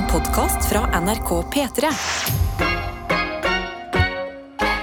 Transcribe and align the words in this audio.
En 0.00 0.06
podkast 0.08 0.64
fra 0.68 1.00
NRK 1.00 1.30
P3. 1.52 1.88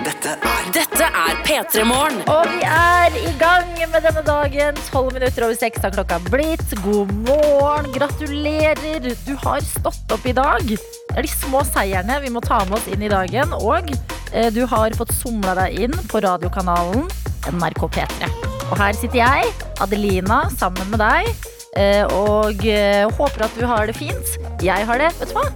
Dette 0.05 0.33
er 0.35 0.67
Dette 0.75 1.07
er 1.07 1.39
P3 1.47 1.85
Morgen. 1.89 2.19
Og 2.29 2.45
vi 2.51 2.59
er 2.67 3.17
i 3.23 3.31
gang 3.39 3.71
med 3.79 4.05
denne 4.05 4.21
dagen. 4.27 4.77
Tolv 4.91 5.15
minutter 5.15 5.47
over 5.47 5.57
seks 5.57 5.81
har 5.81 5.95
klokka 5.95 6.19
blitt. 6.27 6.67
God 6.85 7.15
morgen, 7.25 7.89
gratulerer. 7.97 9.09
Du 9.25 9.33
har 9.41 9.65
stått 9.65 10.13
opp 10.13 10.29
i 10.29 10.35
dag. 10.37 10.61
Det 10.69 11.17
er 11.17 11.25
de 11.25 11.33
små 11.33 11.65
seierne 11.65 12.21
vi 12.21 12.29
må 12.29 12.43
ta 12.45 12.61
med 12.67 12.77
oss 12.77 12.85
inn 12.93 13.01
i 13.01 13.09
dagen. 13.09 13.57
Og 13.57 13.89
eh, 13.89 14.53
du 14.53 14.67
har 14.69 15.01
fått 15.01 15.17
somla 15.17 15.57
deg 15.63 15.81
inn 15.87 15.99
på 16.13 16.21
radiokanalen 16.29 17.09
NRK 17.57 17.89
P3. 17.97 18.33
Og 18.69 18.79
her 18.83 18.93
sitter 18.93 19.23
jeg, 19.23 19.53
Adelina, 19.81 20.43
sammen 20.61 20.93
med 20.93 21.01
deg. 21.01 21.56
Eh, 21.77 22.03
Og 22.17 22.65
eh, 22.67 23.05
håper 23.17 23.45
at 23.47 23.57
du 23.57 23.65
har 23.69 23.87
det 23.89 23.95
fint. 23.97 24.35
Jeg 24.63 24.87
har 24.89 25.01
det, 25.01 25.11
vet 25.19 25.31
du 25.31 25.37
hva? 25.37 25.47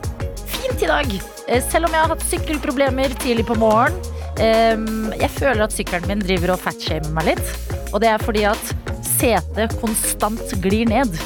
Fint 0.51 0.83
i 0.85 0.89
dag. 0.89 1.13
Eh, 1.47 1.61
Selv 1.71 1.89
om 1.89 1.95
jeg 1.95 2.03
har 2.03 2.13
hatt 2.13 2.25
sykkelproblemer 2.29 3.15
tidlig 3.21 3.47
på 3.49 3.57
morgen. 3.59 3.97
Ehm, 4.41 5.11
jeg 5.19 5.29
føler 5.35 5.65
at 5.65 5.75
sykkelen 5.75 6.07
min 6.07 6.21
driver 6.23 6.55
og 6.55 6.61
fatshamer 6.63 7.11
meg 7.17 7.33
litt. 7.33 7.51
Og 7.91 7.99
det 8.01 8.09
er 8.13 8.23
fordi 8.23 8.45
at 8.49 8.71
setet 9.05 9.75
konstant 9.81 10.55
glir 10.63 10.87
ned. 10.89 11.17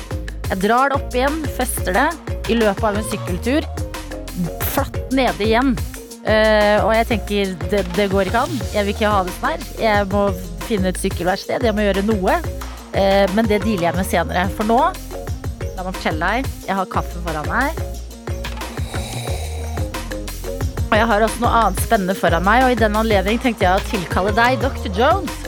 Jeg 0.50 0.62
drar 0.64 0.92
det 0.92 0.98
opp 0.98 1.16
igjen, 1.16 1.38
fester 1.56 1.96
det 1.96 2.08
i 2.52 2.58
løpet 2.58 2.84
av 2.90 2.98
en 2.98 3.08
sykkeltur. 3.12 3.68
Flatt 4.74 4.98
nede 5.16 5.46
igjen. 5.46 5.72
Og 6.26 6.92
jeg 6.98 7.08
tenker 7.12 7.54
det, 7.72 7.84
det 7.96 8.10
går 8.12 8.30
ikke 8.30 8.44
an. 8.46 8.60
Jeg 8.74 8.88
vil 8.88 8.96
ikke 8.96 9.14
ha 9.14 9.24
det 9.26 9.34
sånn 9.38 9.52
her. 9.54 9.66
Jeg 9.80 10.10
må 10.12 10.26
finne 10.66 10.92
et 10.92 11.00
sykkelverksted. 11.02 11.66
Jeg 11.66 11.78
må 11.78 11.86
gjøre 11.86 12.04
noe. 12.10 12.38
Eh, 12.96 13.26
men 13.36 13.48
det 13.50 13.62
dealer 13.66 13.90
jeg 13.90 13.98
med 13.98 14.08
senere. 14.08 14.46
For 14.56 14.68
nå, 14.70 14.80
la 15.76 15.84
meg 15.84 15.98
fortelle 15.98 16.32
deg, 16.32 16.50
jeg 16.70 16.78
har 16.80 16.92
kaffe 16.92 17.22
foran 17.26 17.50
meg. 17.52 17.84
Og 20.86 20.96
jeg 20.96 21.08
har 21.10 21.26
også 21.26 21.42
noe 21.42 21.54
annet 21.60 21.82
spennende 21.84 22.16
foran 22.16 22.46
meg, 22.46 22.64
og 22.64 22.72
i 22.72 22.80
den 22.80 22.96
anledning 22.96 23.42
tenkte 23.44 23.68
jeg 23.68 23.82
å 23.82 23.88
tilkalle 23.90 24.32
deg 24.38 24.62
Dr. 24.64 24.90
Jones. 24.96 25.42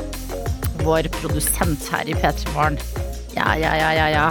Vår 0.83 1.07
produsent 1.21 1.87
her 1.93 2.09
i 2.11 2.15
P3 2.17 2.51
Morgen. 2.55 2.79
Ja, 3.37 3.53
ja, 3.59 3.71
ja, 3.79 3.91
ja, 3.95 4.07
ja. 4.11 4.27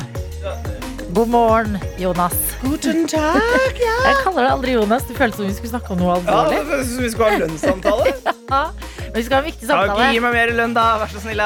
God 1.16 1.30
morgen, 1.32 1.78
Jonas. 1.96 2.34
Guten 2.60 3.06
tag, 3.12 3.78
ja. 3.80 3.94
Jeg 4.10 4.18
kaller 4.24 4.42
deg 4.42 4.50
aldri 4.58 4.74
Jonas. 4.76 5.06
Det 5.08 5.16
føltes 5.16 5.40
som 5.40 5.48
vi 5.48 5.54
skulle 5.56 5.72
snakke 5.72 5.94
om 5.94 6.02
noe 6.02 6.18
alvorlig. 6.18 6.58
Ja, 6.58 6.64
det 6.66 6.66
føles 6.72 6.90
som 6.92 7.06
vi 7.06 7.12
skulle 7.14 7.30
ha 7.30 7.40
lønnssamtale. 7.46 8.12
Ja, 8.12 8.34
men 8.50 9.16
vi 9.16 9.26
skal 9.26 9.38
ha 9.38 9.42
en 9.42 9.50
viktig 9.50 9.68
samtale. 9.68 10.12
gi 10.14 10.22
meg 10.22 10.34
mer 10.36 10.54
lønn, 10.54 10.76
da? 10.76 10.86
Vær 11.02 11.12
så 11.12 11.22
snill. 11.24 11.42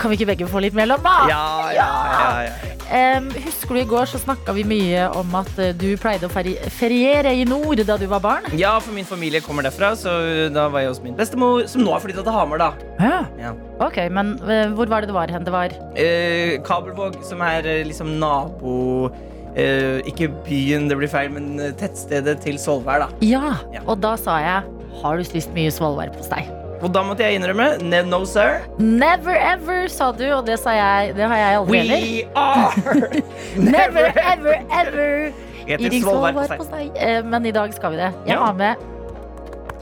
Kan 0.00 0.12
vi 0.12 0.20
ikke 0.20 0.30
begge 0.34 0.48
få 0.50 0.62
litt 0.64 0.76
mer 0.76 0.90
lønn, 0.90 1.02
da? 1.04 1.16
Ja, 1.30 1.44
ja, 1.74 1.90
ja, 2.12 2.30
ja. 2.48 2.70
Em, 2.94 3.30
husker 3.46 3.74
du 3.74 3.80
i 3.80 3.86
går 3.88 4.04
så 4.10 4.20
snakka 4.20 4.52
vi 4.54 4.62
mye 4.68 5.06
om 5.16 5.32
at 5.38 5.48
eh, 5.58 5.72
du 5.72 5.96
pleide 5.98 6.28
å 6.28 6.32
feriere 6.70 7.32
i 7.32 7.46
nord 7.48 7.80
da 7.88 7.96
du 7.98 8.04
var 8.10 8.20
barn? 8.22 8.48
Ja, 8.60 8.74
for 8.84 8.92
min 8.94 9.08
familie 9.08 9.40
kommer 9.42 9.64
derfra, 9.64 9.94
så 9.96 10.12
da 10.52 10.66
var 10.70 10.84
jeg 10.84 10.92
hos 10.92 11.00
min 11.02 11.16
bestemor, 11.16 11.64
som 11.70 11.82
nå 11.82 11.94
har 11.94 12.04
flytta 12.04 12.26
til 12.26 12.36
Hamar, 12.36 12.60
da. 12.60 12.68
Ja. 13.00 13.22
Ja. 13.40 13.54
Ok, 13.82 14.02
men 14.12 14.36
uh, 14.44 14.68
hvor 14.76 14.92
var 14.92 15.02
det 15.02 15.10
det 15.10 15.16
var 15.16 15.32
hen? 15.32 15.46
Det 15.48 15.54
var 15.54 15.72
uh, 15.72 16.52
Kabelvåg, 16.66 17.18
som 17.26 17.42
er 17.44 17.66
uh, 17.66 17.80
liksom 17.88 18.18
nabo 18.20 19.10
Ikke 19.54 20.26
byen, 20.42 20.88
det 20.90 20.96
blir 20.98 21.06
feil, 21.06 21.28
men 21.30 21.60
tettstedet 21.78 22.40
til 22.42 22.56
Solvær, 22.58 23.04
da. 23.04 23.20
Ja. 23.22 23.54
Ja. 23.70 23.84
Og 23.86 24.00
da 24.02 24.16
sa 24.18 24.40
jeg 24.42 24.73
Har 25.02 25.16
du 25.18 25.24
spist 25.26 25.50
mye 25.56 25.72
svolværpostei? 25.74 26.44
Og 26.84 26.90
da 26.92 27.00
måtte 27.06 27.24
jeg 27.24 27.38
innrømme 27.38 27.78
no, 28.08 28.20
sir. 28.28 28.60
Never 28.78 29.36
ever, 29.38 29.86
sa 29.88 30.10
du, 30.12 30.24
og 30.36 30.44
det 30.46 30.58
sa 30.60 30.74
jeg. 30.76 31.14
Det 31.16 31.24
har 31.30 31.40
jeg 31.40 31.60
aldri 31.62 31.78
heller. 31.78 32.02
We 32.04 32.24
are 32.36 33.22
Never 33.76 34.10
ever 34.20 34.58
ever 34.82 35.32
eating 35.66 36.02
svolværpostei. 36.04 36.90
Eh, 36.96 37.22
Men 37.24 37.46
i 37.46 37.54
dag 37.56 37.72
skal 37.74 37.94
vi 37.94 38.02
det. 38.02 38.10
Jeg 38.28 38.38
har 38.38 38.52
med 38.58 38.74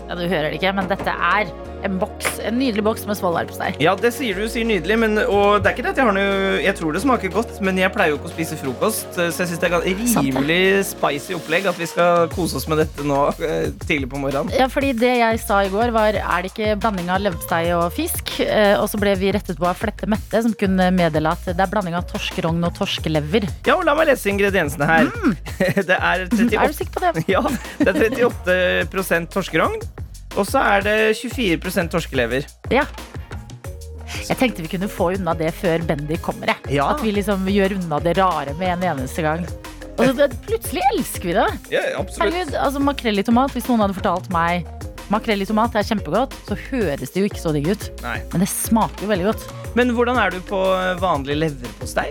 Ja, 0.09 0.15
du 0.19 0.27
hører 0.29 0.51
det 0.51 0.59
ikke, 0.61 0.73
men 0.77 0.89
dette 0.91 1.11
er 1.15 1.51
en 1.87 1.99
boks. 2.01 2.39
En 2.47 2.59
nydelig 2.59 2.85
boks 2.87 3.05
med 3.09 3.19
svolværpostei. 3.19 3.73
Ja, 3.83 3.95
det 3.99 4.13
sier 4.17 4.39
du 4.39 4.47
sier 4.51 4.67
nydelig, 4.69 4.97
men, 5.03 5.19
og 5.25 5.63
det 5.63 5.71
er 5.71 5.77
ikke 5.77 5.85
det 5.87 5.93
at 5.95 6.01
jeg 6.01 6.09
har 6.09 6.17
noe 6.17 6.61
Jeg 6.63 6.75
tror 6.79 6.95
det 6.97 7.03
smaker 7.05 7.33
godt, 7.35 7.59
men 7.65 7.79
jeg 7.81 7.93
pleier 7.95 8.13
jo 8.15 8.19
ikke 8.21 8.31
å 8.31 8.35
spise 8.35 8.59
frokost, 8.61 9.09
så 9.17 9.29
jeg 9.31 9.51
syns 9.53 9.63
det 9.63 9.71
er 9.71 9.87
rimelig 9.87 10.61
spicy 10.93 11.37
opplegg 11.39 11.67
at 11.71 11.79
vi 11.81 11.89
skal 11.91 12.29
kose 12.33 12.59
oss 12.61 12.69
med 12.71 12.83
dette 12.83 13.07
nå 13.07 13.21
eh, 13.43 13.71
tidlig 13.87 14.11
på 14.13 14.21
morgenen. 14.23 14.53
Ja, 14.57 14.69
fordi 14.73 14.93
det 14.99 15.13
jeg 15.21 15.41
sa 15.43 15.63
i 15.67 15.71
går 15.73 15.93
var 15.95 16.17
Er 16.19 16.45
det 16.45 16.53
ikke 16.53 16.77
blanding 16.83 17.11
av 17.13 17.23
leverpostei 17.25 17.65
og 17.77 17.89
fisk? 17.97 18.35
Eh, 18.43 18.75
Og 18.81 18.89
så 18.91 19.01
ble 19.01 19.15
vi 19.21 19.33
rettet 19.35 19.59
på 19.61 19.69
av 19.69 19.79
Flette 19.79 20.09
Mette, 20.11 20.43
som 20.45 20.55
kunne 20.59 20.91
meddele 20.95 21.33
at 21.35 21.47
det 21.51 21.59
er 21.61 21.71
blanding 21.73 21.97
av 21.99 22.07
torskerogn 22.11 22.63
og 22.67 22.75
torskelever. 22.79 23.47
Ja, 23.67 23.77
og 23.79 23.87
La 23.89 23.97
meg 23.99 24.09
lese 24.11 24.31
ingrediensene 24.33 24.89
her. 24.89 25.11
det 25.89 25.99
er 25.99 26.27
38 26.29 26.59
Er 26.59 26.73
du 26.73 26.79
sikker 26.79 26.95
på 26.97 27.05
det? 27.05 27.27
ja, 27.35 27.43
det 27.83 27.93
er 27.93 28.17
38 28.29 29.21
torskerogn, 29.33 29.79
og 30.37 30.47
så 30.49 30.63
er 30.75 30.87
det 30.87 30.97
24% 31.19 31.93
torskelever. 31.93 32.47
Ja. 32.73 32.87
Jeg 34.29 34.37
tenkte 34.39 34.65
vi 34.65 34.71
kunne 34.75 34.89
få 34.93 35.11
unna 35.17 35.35
det 35.37 35.51
før 35.57 35.83
Bendy 35.89 36.19
kommer. 36.21 36.53
Jeg. 36.53 36.77
Ja. 36.79 36.91
At 36.93 37.03
vi 37.05 37.15
liksom 37.17 37.47
gjør 37.49 37.77
unna 37.79 38.01
det 38.05 38.17
rare 38.21 38.55
med 38.61 38.75
en 38.77 38.87
eneste 38.93 39.25
gang. 39.25 39.45
Og 40.01 40.09
så, 40.17 40.29
plutselig 40.47 40.85
elsker 40.93 41.29
vi 41.31 41.35
det. 41.37 41.49
Ja, 41.75 41.83
absolutt. 42.01 42.55
Altså 42.57 42.81
Makrell 42.81 43.21
i 43.21 43.27
tomat, 43.27 43.53
hvis 43.57 43.69
noen 43.69 43.85
hadde 43.85 43.97
fortalt 43.99 44.31
meg 44.33 44.69
makrell 45.13 45.45
i 45.45 45.49
tomat 45.49 45.75
er 45.77 45.85
kjempegodt, 45.85 46.35
så 46.49 46.57
høres 46.71 47.13
det 47.13 47.21
jo 47.21 47.29
ikke 47.29 47.41
så 47.43 47.53
digg 47.53 47.69
ut. 47.73 47.89
Nei. 48.05 48.19
Men 48.33 48.45
det 48.45 48.49
smaker 48.49 49.05
jo 49.05 49.11
veldig 49.13 49.27
godt. 49.29 49.49
Men 49.77 49.93
hvordan 49.97 50.21
er 50.21 50.33
du 50.33 50.41
på 50.49 50.61
vanlig 51.03 51.37
leverpostei? 51.43 52.09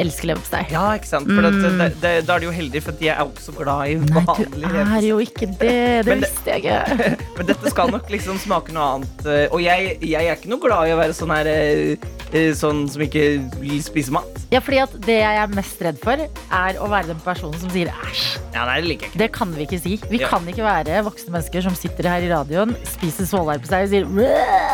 Elsker 0.00 0.30
leverpostei. 0.30 0.62
Ja, 0.72 0.84
ikke 0.96 1.10
sant? 1.10 1.28
For 1.30 1.44
mm. 1.44 1.60
det, 1.80 1.88
det, 2.02 2.12
da 2.28 2.36
er 2.36 2.42
du 2.44 2.48
jo 2.48 2.54
heldig, 2.56 2.82
for 2.86 3.02
jeg 3.04 3.12
er 3.14 3.24
også 3.24 3.52
glad 3.56 3.90
i 3.90 3.98
glad 4.00 4.40
i 4.40 4.46
Nei, 4.60 5.00
du 5.00 5.06
er 5.06 5.08
jo 5.10 5.18
ikke 5.24 5.48
det. 5.60 5.74
Det 6.06 6.16
visste 6.24 6.54
jeg 6.54 6.64
ikke. 6.64 7.10
Men 7.38 7.50
dette 7.52 7.72
skal 7.74 7.92
nok 7.94 8.08
liksom 8.12 8.38
smake 8.40 8.72
noe 8.76 8.88
annet. 8.96 9.26
eh, 9.26 9.46
Og 9.52 9.60
jeg, 9.64 9.96
jeg 10.04 10.26
er 10.30 10.38
ikke 10.38 10.50
noe 10.52 10.62
glad 10.64 10.88
i 10.90 10.94
å 10.96 11.00
være 11.00 11.16
sånn 11.16 11.34
her 11.34 11.50
eh, 11.50 12.08
eh, 12.32 12.50
Sånn 12.56 12.84
som 12.90 13.02
ikke 13.04 13.24
vil 13.60 13.80
spise 13.84 14.12
mat. 14.14 14.38
Ja, 14.50 14.58
fordi 14.64 14.80
at 14.82 14.94
Det 15.04 15.18
jeg 15.20 15.40
er 15.44 15.52
mest 15.54 15.82
redd 15.84 15.98
for, 16.02 16.18
er 16.20 16.78
å 16.82 16.88
være 16.90 17.12
den 17.12 17.20
personen 17.24 17.58
som 17.60 17.70
sier 17.72 17.92
æsj. 17.92 18.24
Ja, 18.54 18.64
nei, 18.66 18.80
det 18.82 18.88
liker 18.90 19.06
jeg 19.06 19.12
ikke. 19.14 19.20
Det 19.22 19.28
kan 19.36 19.52
vi 19.54 19.66
ikke 19.66 19.78
si. 19.82 19.92
Vi 20.10 20.18
Ja. 20.20 20.28
kan 20.32 20.46
ikke 20.50 20.64
være 20.66 21.02
voksne 21.06 21.32
mennesker 21.36 21.62
som 21.68 21.76
sitter 21.78 22.08
her 22.10 22.24
i 22.26 22.30
radioen, 22.32 22.72
spiser 22.88 23.28
svolværpostei 23.30 23.84
og 23.86 23.92
sier 23.92 24.08
Og 24.08 24.16
«Bæ!» 24.16 24.26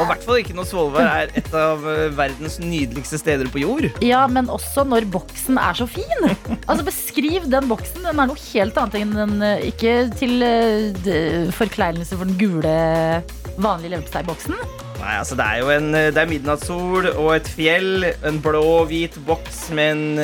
i 0.02 0.06
hvert 0.10 0.24
fall 0.26 0.40
ikke 0.40 0.54
når 0.56 0.66
Svolvær 0.70 1.06
er 1.06 1.30
et 1.38 1.52
av 1.56 1.84
verdens 2.16 2.58
nydeligste 2.62 3.18
steder 3.20 3.48
på 3.52 3.60
jord. 3.62 3.86
Ja, 4.04 4.24
men 4.30 4.48
også 4.52 4.84
når 4.88 5.06
boksen 5.16 5.58
er 5.60 5.76
så 5.78 5.86
fin. 5.90 6.26
Altså 6.68 6.84
Beskriv 6.86 7.46
den 7.50 7.68
boksen. 7.70 8.04
Den 8.04 8.20
er 8.20 8.30
noe 8.30 8.40
helt 8.52 8.80
annet 8.80 8.98
enn 9.00 9.14
den 9.16 9.36
eh, 9.44 9.68
Ikke 9.70 9.98
til 10.16 10.42
eh, 10.44 11.52
forkleinelse 11.56 12.18
for 12.18 12.28
den 12.28 12.36
gule, 12.40 12.74
vanlige 13.56 13.94
leverposteiboksen. 13.96 14.58
Nei, 14.96 15.14
altså 15.20 15.36
Det 15.36 15.44
er 15.44 15.58
jo 15.60 15.68
en 15.74 15.88
eh, 15.94 16.08
Det 16.14 16.22
er 16.22 16.30
midnattssol 16.30 17.10
og 17.12 17.30
et 17.36 17.48
fjell. 17.52 18.08
En 18.26 18.40
blå-hvit 18.44 19.16
boks 19.28 19.66
med 19.76 19.96
en, 19.96 20.20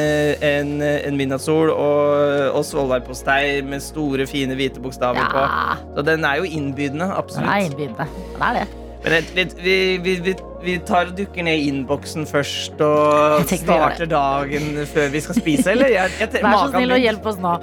en, 0.49 0.77
en 0.83 1.19
midnattssol 1.19 1.73
og, 1.73 2.53
og 2.53 2.63
svolværpostei 2.69 3.63
med 3.67 3.85
store, 3.85 4.29
fine 4.31 4.59
hvite 4.59 4.83
bokstaver 4.83 5.33
på. 5.33 5.49
Så 5.97 6.07
den 6.07 6.29
er 6.29 6.43
jo 6.43 6.49
innbydende. 6.49 7.11
absolutt. 7.13 7.49
den 7.49 7.57
er 7.57 7.69
innbydende. 7.71 8.09
Den 8.37 8.49
er 8.51 8.63
det. 8.63 8.82
Men 9.03 9.25
vi, 9.35 9.77
vi, 9.99 10.13
vi, 10.23 10.33
vi 10.63 10.77
tar 10.87 11.09
og 11.11 11.17
dukker 11.19 11.43
ned 11.43 11.59
i 11.59 11.65
innboksen 11.73 12.23
først 12.31 12.79
og 12.87 13.49
Jeg 13.51 13.59
starter 13.65 14.07
dagen 14.07 14.77
før 14.87 15.09
vi 15.11 15.23
skal 15.25 15.39
spise, 15.41 15.73
eller? 15.73 15.91
Jeg, 15.91 16.13
jeg, 16.21 16.31
Vær 16.45 16.55
så 16.55 16.69
snill 16.71 16.95
og 16.95 17.03
hjelp 17.03 17.27
oss 17.33 17.41
nå. 17.43 17.55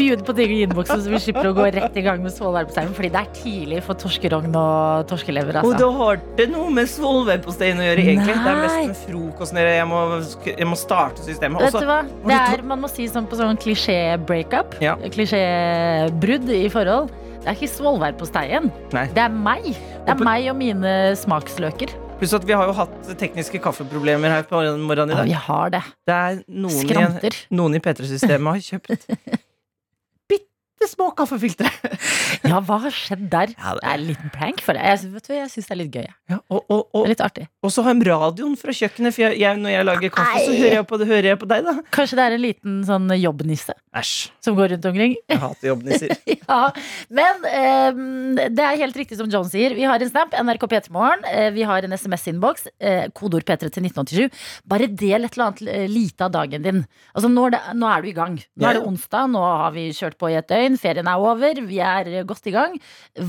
Begynn 0.00 0.24
på 0.24 0.34
ting 0.38 0.54
i 0.54 0.62
innboksen, 0.64 1.02
så 1.04 1.12
vi 1.12 1.20
slipper 1.26 1.50
å 1.50 1.52
gå 1.58 1.66
rett 1.76 1.98
i 2.00 2.04
gang 2.06 2.24
med 2.24 2.32
svolværposteimen. 2.32 2.94
Fordi 2.96 3.10
det 3.12 3.20
er 3.20 3.30
tidlig 3.36 3.82
for 3.84 4.00
torskerogn 4.00 4.56
og 4.56 5.04
torskelever. 5.12 5.60
Og 5.60 5.72
Altså. 5.74 5.82
det 5.82 5.90
har 6.00 6.22
det 6.40 6.48
noe 6.54 6.72
med 6.72 6.88
svolværposteien 6.94 7.82
å 7.82 7.88
gjøre, 7.90 8.06
egentlig. 8.06 8.38
Det 8.38 8.52
er 8.54 8.60
Nei. 8.62 8.64
mest 8.64 8.92
med 8.94 9.00
frokosten. 9.04 9.60
Jeg 9.68 9.88
må, 9.92 10.00
jeg 10.48 10.70
må 10.72 10.78
starte 10.80 11.26
systemet. 11.28 11.66
Vet 11.68 11.76
du 11.84 11.90
hva? 11.92 12.00
Det 12.24 12.38
er, 12.40 12.64
man 12.72 12.80
må 12.80 12.88
si 12.92 13.10
sånn 13.12 13.28
på 13.28 13.36
sånn 13.40 13.60
klisjé-breakup. 13.60 14.78
Ja. 14.80 14.96
Klisjébrudd 15.12 16.48
i 16.56 16.64
forhold. 16.72 17.12
Det 17.42 17.50
er 17.50 17.56
ikke 17.58 17.72
svolværposteien. 17.74 18.68
Nei. 18.94 19.06
Det 19.10 19.18
er 19.24 19.32
meg. 19.34 19.64
Det 19.72 20.12
er 20.12 20.18
på- 20.20 20.24
meg 20.28 20.46
og 20.52 20.56
mine 20.60 20.92
smaksløker. 21.18 21.90
Pluss 22.20 22.34
at 22.38 22.44
vi 22.46 22.54
har 22.54 22.68
jo 22.70 22.72
hatt 22.78 22.92
tekniske 23.18 23.58
kaffeproblemer 23.60 24.30
her 24.30 24.42
på 24.46 24.60
morgenen 24.78 25.10
i 25.10 25.16
Ja, 25.16 25.16
dag. 25.16 25.26
vi 25.26 25.32
har 25.32 25.70
det. 25.74 25.82
Det 26.06 26.14
er 26.14 26.42
noen 26.48 26.70
i, 26.70 26.84
Skranter. 26.86 27.38
noen 27.50 27.74
i 27.74 27.80
P3-systemet 27.82 28.46
har 28.46 28.62
kjøpt 28.62 29.08
bitte 30.30 30.88
små 30.90 31.10
kaffefiltre. 31.18 31.70
Ja, 32.42 32.58
hva 32.64 32.74
har 32.82 32.90
skjedd 32.90 33.28
der? 33.30 33.52
Ja, 33.54 33.74
Det 33.78 33.84
er 33.86 33.92
en 34.00 34.06
liten 34.08 34.30
prank 34.34 34.60
for 34.64 34.74
deg. 34.74 34.82
Jeg, 34.82 35.10
vet 35.12 35.26
du, 35.28 35.32
jeg 35.36 35.50
syns 35.52 35.66
det 35.68 35.74
er 35.74 35.78
litt 35.78 35.92
gøy. 35.94 36.06
Ja, 36.32 36.38
og, 36.50 36.64
og, 36.72 36.80
og, 36.96 37.04
litt 37.06 37.20
artig. 37.22 37.44
og 37.62 37.70
så 37.70 37.84
har 37.86 37.94
de 37.94 38.08
radioen 38.08 38.56
fra 38.58 38.74
kjøkkenet, 38.74 39.14
for 39.14 39.22
jeg, 39.22 39.38
jeg, 39.38 39.60
når 39.62 39.70
jeg 39.76 39.86
lager 39.86 40.10
kaffe, 40.16 40.40
så 40.42 40.56
hører 40.56 40.74
jeg 40.80 40.86
på, 40.90 40.98
det, 40.98 41.06
hører 41.12 41.28
jeg 41.30 41.38
på 41.38 41.48
deg, 41.52 41.62
da. 41.68 41.74
Kanskje 41.94 42.18
det 42.18 42.24
er 42.24 42.34
en 42.34 42.42
liten 42.42 42.80
sånn 42.88 43.06
jobbnisse? 43.14 43.76
Æsj. 43.92 44.30
som 44.40 44.54
går 44.56 44.70
rundt 44.72 44.86
omkring. 44.88 45.14
Jeg 45.28 45.38
hater 45.42 45.68
jobbnisser. 45.68 46.12
Ja, 46.52 46.68
men 47.12 47.44
eh, 47.48 48.48
det 48.52 48.64
er 48.64 48.78
helt 48.80 48.96
riktig 48.98 49.16
som 49.16 49.28
John 49.32 49.46
sier. 49.48 49.72
Vi 49.76 49.84
har 49.88 50.00
en 50.02 50.10
snap, 50.10 50.32
NRK 50.36 50.64
P3morgen. 50.68 51.22
Eh, 51.28 51.50
vi 51.54 51.64
har 51.68 51.84
en 51.84 51.94
SMS-innboks. 51.96 52.66
Eh, 52.80 53.06
kodord 53.16 53.46
P3 53.48 53.70
til 53.72 53.86
1987. 53.88 54.42
Bare 54.68 54.88
del 54.88 55.28
et 55.28 55.36
eller 55.36 55.46
annet 55.46 55.62
eh, 55.68 55.86
lite 55.92 56.26
av 56.26 56.32
dagen 56.34 56.64
din. 56.64 56.82
Altså, 57.12 57.30
nå, 57.32 57.46
er 57.48 57.54
det, 57.56 57.62
nå 57.80 57.88
er 57.88 58.04
du 58.04 58.10
i 58.10 58.14
gang. 58.16 58.36
Nå 58.40 58.68
er 58.68 58.78
det 58.78 58.84
onsdag, 58.90 59.32
nå 59.32 59.44
har 59.44 59.72
vi 59.76 59.86
kjørt 59.96 60.18
på 60.20 60.32
i 60.32 60.36
et 60.40 60.50
døgn. 60.50 60.80
Ferien 60.82 61.08
er 61.12 61.24
over, 61.30 61.62
vi 61.68 61.80
er 61.84 62.12
godt 62.28 62.48
i 62.48 62.56
gang. 62.56 62.76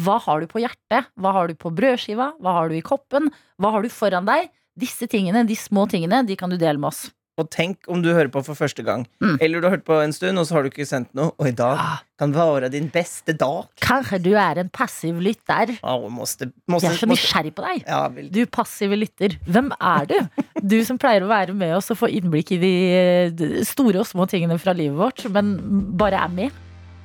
Hva 0.03 0.19
har 0.27 0.43
du 0.43 0.51
på 0.51 0.63
hjertet? 0.63 1.11
Hva 1.19 1.35
har 1.37 1.51
du 1.51 1.57
på 1.59 1.71
brødskiva? 1.75 2.33
Hva 2.43 2.57
har 2.59 2.71
du 2.71 2.79
i 2.79 2.85
koppen? 2.85 3.31
Hva 3.61 3.75
har 3.77 3.83
du 3.83 3.91
foran 3.93 4.27
deg? 4.27 4.51
Disse 4.79 5.07
tingene, 5.11 5.45
de 5.47 5.59
små 5.59 5.85
tingene, 5.91 6.23
de 6.27 6.39
kan 6.39 6.51
du 6.51 6.57
dele 6.57 6.79
med 6.81 6.89
oss. 6.91 7.05
Og 7.41 7.47
tenk 7.49 7.87
om 7.89 7.97
du 8.03 8.11
hører 8.13 8.29
på 8.29 8.43
for 8.45 8.53
første 8.53 8.83
gang. 8.85 9.07
Mm. 9.23 9.37
Eller 9.41 9.57
du 9.61 9.65
har 9.65 9.73
hørt 9.73 9.85
på 9.87 9.95
en 10.03 10.11
stund, 10.13 10.37
og 10.37 10.45
så 10.45 10.53
har 10.53 10.61
du 10.61 10.69
ikke 10.69 10.85
sendt 10.85 11.09
noe. 11.17 11.31
Og 11.41 11.47
i 11.49 11.51
dag 11.57 11.79
Ah. 11.81 11.95
kan 12.19 12.31
være 12.35 12.69
din 12.69 12.89
beste 12.93 13.33
dag. 13.33 13.65
Kanskje 13.81 14.19
du 14.21 14.35
er 14.37 14.59
en 14.61 14.69
passiv 14.69 15.17
lytter. 15.19 15.73
Oh, 15.81 16.05
måste, 16.13 16.51
Jeg 16.69 16.75
er 16.75 16.97
så 16.99 17.07
måste. 17.07 17.09
nysgjerrig 17.09 17.55
på 17.55 17.65
deg. 17.65 17.83
Ja. 17.87 18.07
Du 18.07 18.45
passive 18.45 18.95
lytter, 18.95 19.37
hvem 19.49 19.71
er 19.81 20.05
du? 20.05 20.19
Du 20.63 20.77
som 20.85 20.97
pleier 21.01 21.23
å 21.25 21.27
være 21.27 21.53
med 21.57 21.73
oss 21.75 21.89
og 21.91 21.97
få 21.97 22.07
innblikk 22.07 22.51
i 22.53 22.57
de 22.61 23.63
store 23.65 23.99
og 23.99 24.05
små 24.07 24.29
tingene 24.29 24.59
fra 24.61 24.71
livet 24.71 24.95
vårt, 24.95 25.25
men 25.33 25.57
bare 25.97 26.21
er 26.23 26.29
med. 26.29 26.51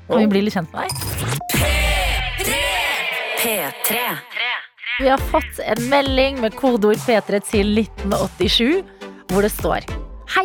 Kan 0.09 0.21
vi 0.21 0.27
bli 0.27 0.43
litt 0.45 0.55
kjent 0.55 0.71
med 0.73 0.85
deg? 0.85 1.99
P3. 3.41 3.97
Vi 5.01 5.09
har 5.09 5.19
fått 5.33 5.59
en 5.65 5.89
melding 5.89 6.41
med 6.41 6.55
kodeord 6.55 6.97
P3 7.07 7.41
til 7.49 7.73
1987, 7.79 8.85
hvor 9.33 9.43
det 9.43 9.53
står 9.53 9.89
Hei, 10.29 10.45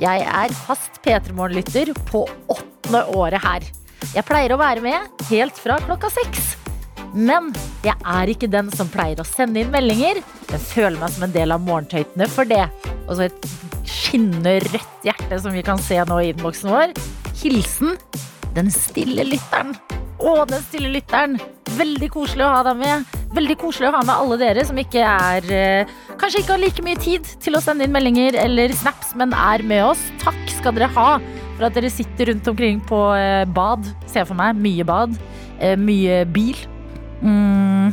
jeg 0.00 0.22
er 0.24 0.52
fast 0.64 0.96
P3morgen-lytter 1.04 1.90
på 2.08 2.22
åttende 2.48 3.02
året 3.12 3.44
her. 3.44 3.66
Jeg 4.14 4.24
pleier 4.24 4.54
å 4.54 4.58
være 4.60 4.80
med 4.80 5.26
helt 5.28 5.60
fra 5.60 5.76
klokka 5.84 6.08
seks. 6.14 6.54
Men 7.12 7.50
jeg 7.84 7.92
er 8.08 8.32
ikke 8.32 8.48
den 8.48 8.70
som 8.72 8.88
pleier 8.88 9.20
å 9.20 9.28
sende 9.28 9.60
inn 9.60 9.72
meldinger. 9.74 10.22
Jeg 10.48 10.64
føler 10.64 10.96
meg 10.96 11.12
som 11.12 11.26
en 11.28 11.36
del 11.36 11.52
av 11.52 11.60
morgentøytene 11.60 12.30
for 12.32 12.48
det. 12.48 12.64
Og 13.04 13.18
så 13.18 13.28
et 13.28 13.48
skinnende 13.84 14.56
rødt 14.70 15.08
hjerte 15.10 15.42
som 15.44 15.52
vi 15.52 15.66
kan 15.66 15.84
se 15.90 16.00
nå 16.08 16.22
i 16.22 16.32
innboksen 16.32 16.72
vår. 16.72 16.96
Hilsen 17.44 17.98
den 18.56 18.72
stille 18.72 19.28
lytteren. 19.28 19.76
Å, 20.20 20.32
den 20.48 20.62
stille 20.64 20.92
lytteren. 20.92 21.38
Veldig 21.72 22.08
koselig 22.12 22.44
å 22.46 22.52
ha 22.52 22.62
deg 22.66 22.80
med. 22.82 23.18
Veldig 23.32 23.56
koselig 23.62 23.88
å 23.88 23.94
ha 23.94 24.02
med 24.04 24.12
alle 24.14 24.36
dere 24.42 24.64
som 24.68 24.76
ikke 24.76 25.00
er 25.08 25.46
eh, 25.56 25.92
Kanskje 26.20 26.42
ikke 26.42 26.52
har 26.52 26.60
like 26.60 26.82
mye 26.84 27.00
tid 27.00 27.28
til 27.40 27.56
å 27.56 27.62
sende 27.64 27.86
inn 27.86 27.94
meldinger 27.94 28.36
eller 28.42 28.74
snaps, 28.76 29.14
men 29.16 29.32
er 29.32 29.64
med 29.66 29.86
oss. 29.88 30.02
Takk 30.20 30.40
skal 30.52 30.76
dere 30.76 30.90
ha 30.92 31.08
for 31.56 31.66
at 31.68 31.76
dere 31.76 31.90
sitter 31.92 32.32
rundt 32.32 32.48
omkring 32.52 32.82
på 32.88 33.00
eh, 33.16 33.46
bad. 33.56 33.88
Ser 34.04 34.22
jeg 34.22 34.30
for 34.30 34.38
meg. 34.38 34.60
Mye 34.60 34.86
bad. 34.86 35.16
Eh, 35.58 35.76
mye 35.80 36.22
bil. 36.28 36.60
Mm. 37.22 37.92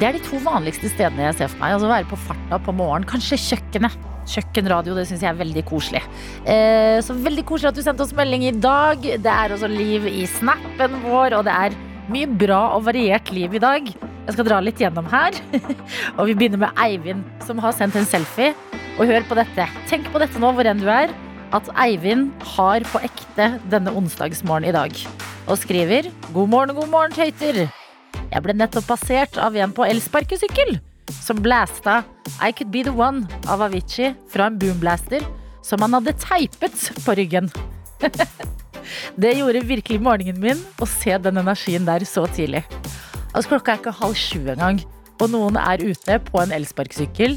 Det 0.00 0.08
er 0.08 0.16
de 0.16 0.22
to 0.24 0.38
vanligste 0.42 0.88
stedene 0.90 1.28
jeg 1.28 1.38
ser 1.42 1.52
for 1.52 1.62
meg. 1.62 1.76
Altså 1.76 1.90
Være 1.90 2.10
på 2.10 2.20
farta 2.26 2.60
på 2.64 2.74
morgenen. 2.76 3.08
Kanskje 3.08 3.38
kjøkkenet. 3.50 3.98
Kjøkkenradio, 4.30 4.94
det 4.94 5.06
syns 5.08 5.24
jeg 5.24 5.32
er 5.32 5.38
veldig 5.40 5.64
koselig. 5.68 6.02
Eh, 6.46 6.98
så 7.02 7.16
veldig 7.16 7.44
koselig 7.48 7.72
at 7.72 7.78
du 7.78 7.82
sendte 7.84 8.04
oss 8.04 8.14
melding 8.16 8.46
i 8.46 8.54
dag. 8.54 9.02
Det 9.02 9.32
er 9.32 9.54
også 9.54 9.70
liv 9.70 10.06
i 10.10 10.26
snappen 10.30 11.00
vår, 11.04 11.38
og 11.38 11.46
det 11.48 11.56
er 11.56 11.76
mye 12.10 12.28
bra 12.40 12.60
og 12.76 12.86
variert 12.88 13.30
liv 13.34 13.54
i 13.56 13.62
dag. 13.62 13.90
Jeg 13.90 14.36
skal 14.36 14.46
dra 14.46 14.60
litt 14.62 14.80
gjennom 14.82 15.08
her. 15.10 15.36
og 16.18 16.26
vi 16.28 16.36
begynner 16.36 16.62
med 16.66 16.82
Eivind, 16.82 17.24
som 17.46 17.62
har 17.62 17.74
sendt 17.76 17.98
en 17.98 18.08
selfie. 18.08 18.52
Og 19.00 19.08
hør 19.08 19.24
på 19.26 19.38
dette. 19.38 19.66
Tenk 19.90 20.10
på 20.12 20.20
dette 20.22 20.42
nå, 20.42 20.52
hvor 20.54 20.68
enn 20.68 20.82
du 20.82 20.86
er. 20.92 21.14
At 21.56 21.66
Eivind 21.82 22.30
har 22.54 22.84
på 22.92 23.00
ekte 23.06 23.54
denne 23.72 23.94
onsdagsmorgen 23.98 24.68
i 24.70 24.76
dag. 24.76 24.94
Og 25.48 25.58
skriver 25.58 26.12
God 26.30 26.52
morgen, 26.52 26.76
god 26.76 26.92
morgen, 26.92 27.16
tøyter. 27.16 27.64
Jeg 28.30 28.44
ble 28.44 28.54
nettopp 28.54 28.86
passert 28.92 29.40
av 29.42 29.56
en 29.58 29.74
på 29.74 29.88
elsparkesykkel 29.88 30.78
som 31.12 31.40
blæsta 31.42 32.00
I 32.40 32.52
Could 32.52 32.70
Be 32.72 32.84
The 32.86 32.94
One 32.94 33.26
av 33.50 33.64
Avicii 33.66 34.12
fra 34.30 34.48
en 34.50 34.58
boomblaster 34.60 35.24
som 35.66 35.82
han 35.84 35.96
hadde 35.98 36.16
teipet 36.22 36.86
på 37.04 37.16
ryggen. 37.18 37.50
det 39.22 39.34
gjorde 39.38 39.64
virkelig 39.68 40.00
morgenen 40.02 40.40
min 40.42 40.62
å 40.80 40.88
se 40.88 41.16
den 41.18 41.42
energien 41.42 41.88
der 41.88 42.06
så 42.08 42.26
tidlig. 42.30 42.62
Altså 43.30 43.52
Klokka 43.52 43.74
er 43.74 43.82
ikke 43.82 43.98
halv 44.00 44.16
sju 44.18 44.40
engang, 44.50 44.80
og 45.20 45.28
noen 45.32 45.58
er 45.60 45.82
ute 45.84 46.16
på 46.30 46.40
en 46.42 46.54
elsparkesykkel 46.56 47.36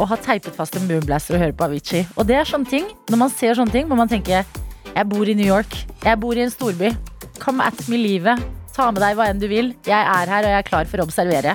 og 0.00 0.08
har 0.08 0.22
teipet 0.24 0.56
fast 0.56 0.78
en 0.78 0.88
boomblaster 0.88 1.36
og 1.36 1.44
hører 1.44 1.56
på 1.56 1.68
Avicii. 1.68 2.06
Og 2.16 2.26
det 2.28 2.40
er 2.40 2.48
sånne 2.48 2.70
ting, 2.70 2.88
Når 3.10 3.18
man 3.20 3.30
ser 3.30 3.54
sånne 3.54 3.74
ting, 3.74 3.88
må 3.88 3.98
man 3.98 4.08
tenke 4.08 4.44
jeg 4.90 5.06
bor 5.06 5.28
i 5.28 5.34
New 5.38 5.46
York, 5.46 5.76
jeg 6.02 6.18
bor 6.18 6.34
i 6.34 6.42
en 6.42 6.50
storby. 6.50 6.90
Come 7.38 7.62
at 7.62 7.78
me 7.88 7.96
livet. 8.00 8.40
Ta 8.74 8.90
med 8.90 9.02
deg 9.02 9.16
hva 9.18 9.28
enn 9.30 9.40
du 9.42 9.46
vil. 9.50 9.74
Jeg 9.86 9.98
er 10.00 10.30
her, 10.30 10.46
og 10.46 10.50
jeg 10.50 10.58
er 10.58 10.66
klar 10.66 10.88
for 10.90 11.02
å 11.02 11.06
observere. 11.06 11.54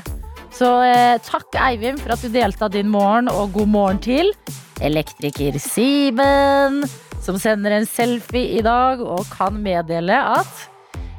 Så 0.56 0.68
eh, 0.88 1.18
takk, 1.20 1.50
Eivind, 1.60 2.00
for 2.00 2.14
at 2.16 2.22
du 2.24 2.30
delte 2.32 2.64
av 2.64 2.72
din 2.72 2.88
morgen, 2.88 3.28
og 3.28 3.52
god 3.58 3.68
morgen 3.74 3.98
til 4.00 4.32
elektriker 4.84 5.58
Siben, 5.60 6.86
som 7.24 7.40
sender 7.42 7.76
en 7.76 7.88
selfie 7.90 8.56
i 8.56 8.64
dag 8.64 9.02
og 9.04 9.28
kan 9.34 9.58
meddele 9.60 10.16
at 10.16 10.64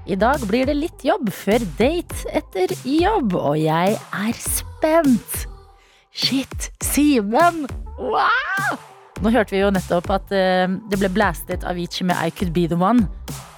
i 0.09 0.17
dag 0.17 0.41
blir 0.49 0.69
det 0.71 0.79
litt 0.79 1.05
jobb 1.05 1.29
før 1.35 1.67
date 1.77 2.31
etter 2.39 2.73
jobb, 2.89 3.35
og 3.37 3.59
jeg 3.61 3.99
er 3.99 4.41
spent. 4.41 5.45
Shit, 6.17 6.71
Simen! 6.81 7.67
Wow! 8.01 8.81
Nå 9.21 9.35
hørte 9.35 9.53
vi 9.53 9.61
jo 9.61 9.73
nettopp 9.73 10.09
at 10.17 10.33
uh, 10.33 10.79
det 10.89 11.03
ble 11.03 11.13
blastet 11.13 11.65
Avicii 11.69 12.09
med 12.09 12.17
I 12.17 12.33
Could 12.33 12.57
Be 12.57 12.65
The 12.71 12.81
One. 12.81 13.05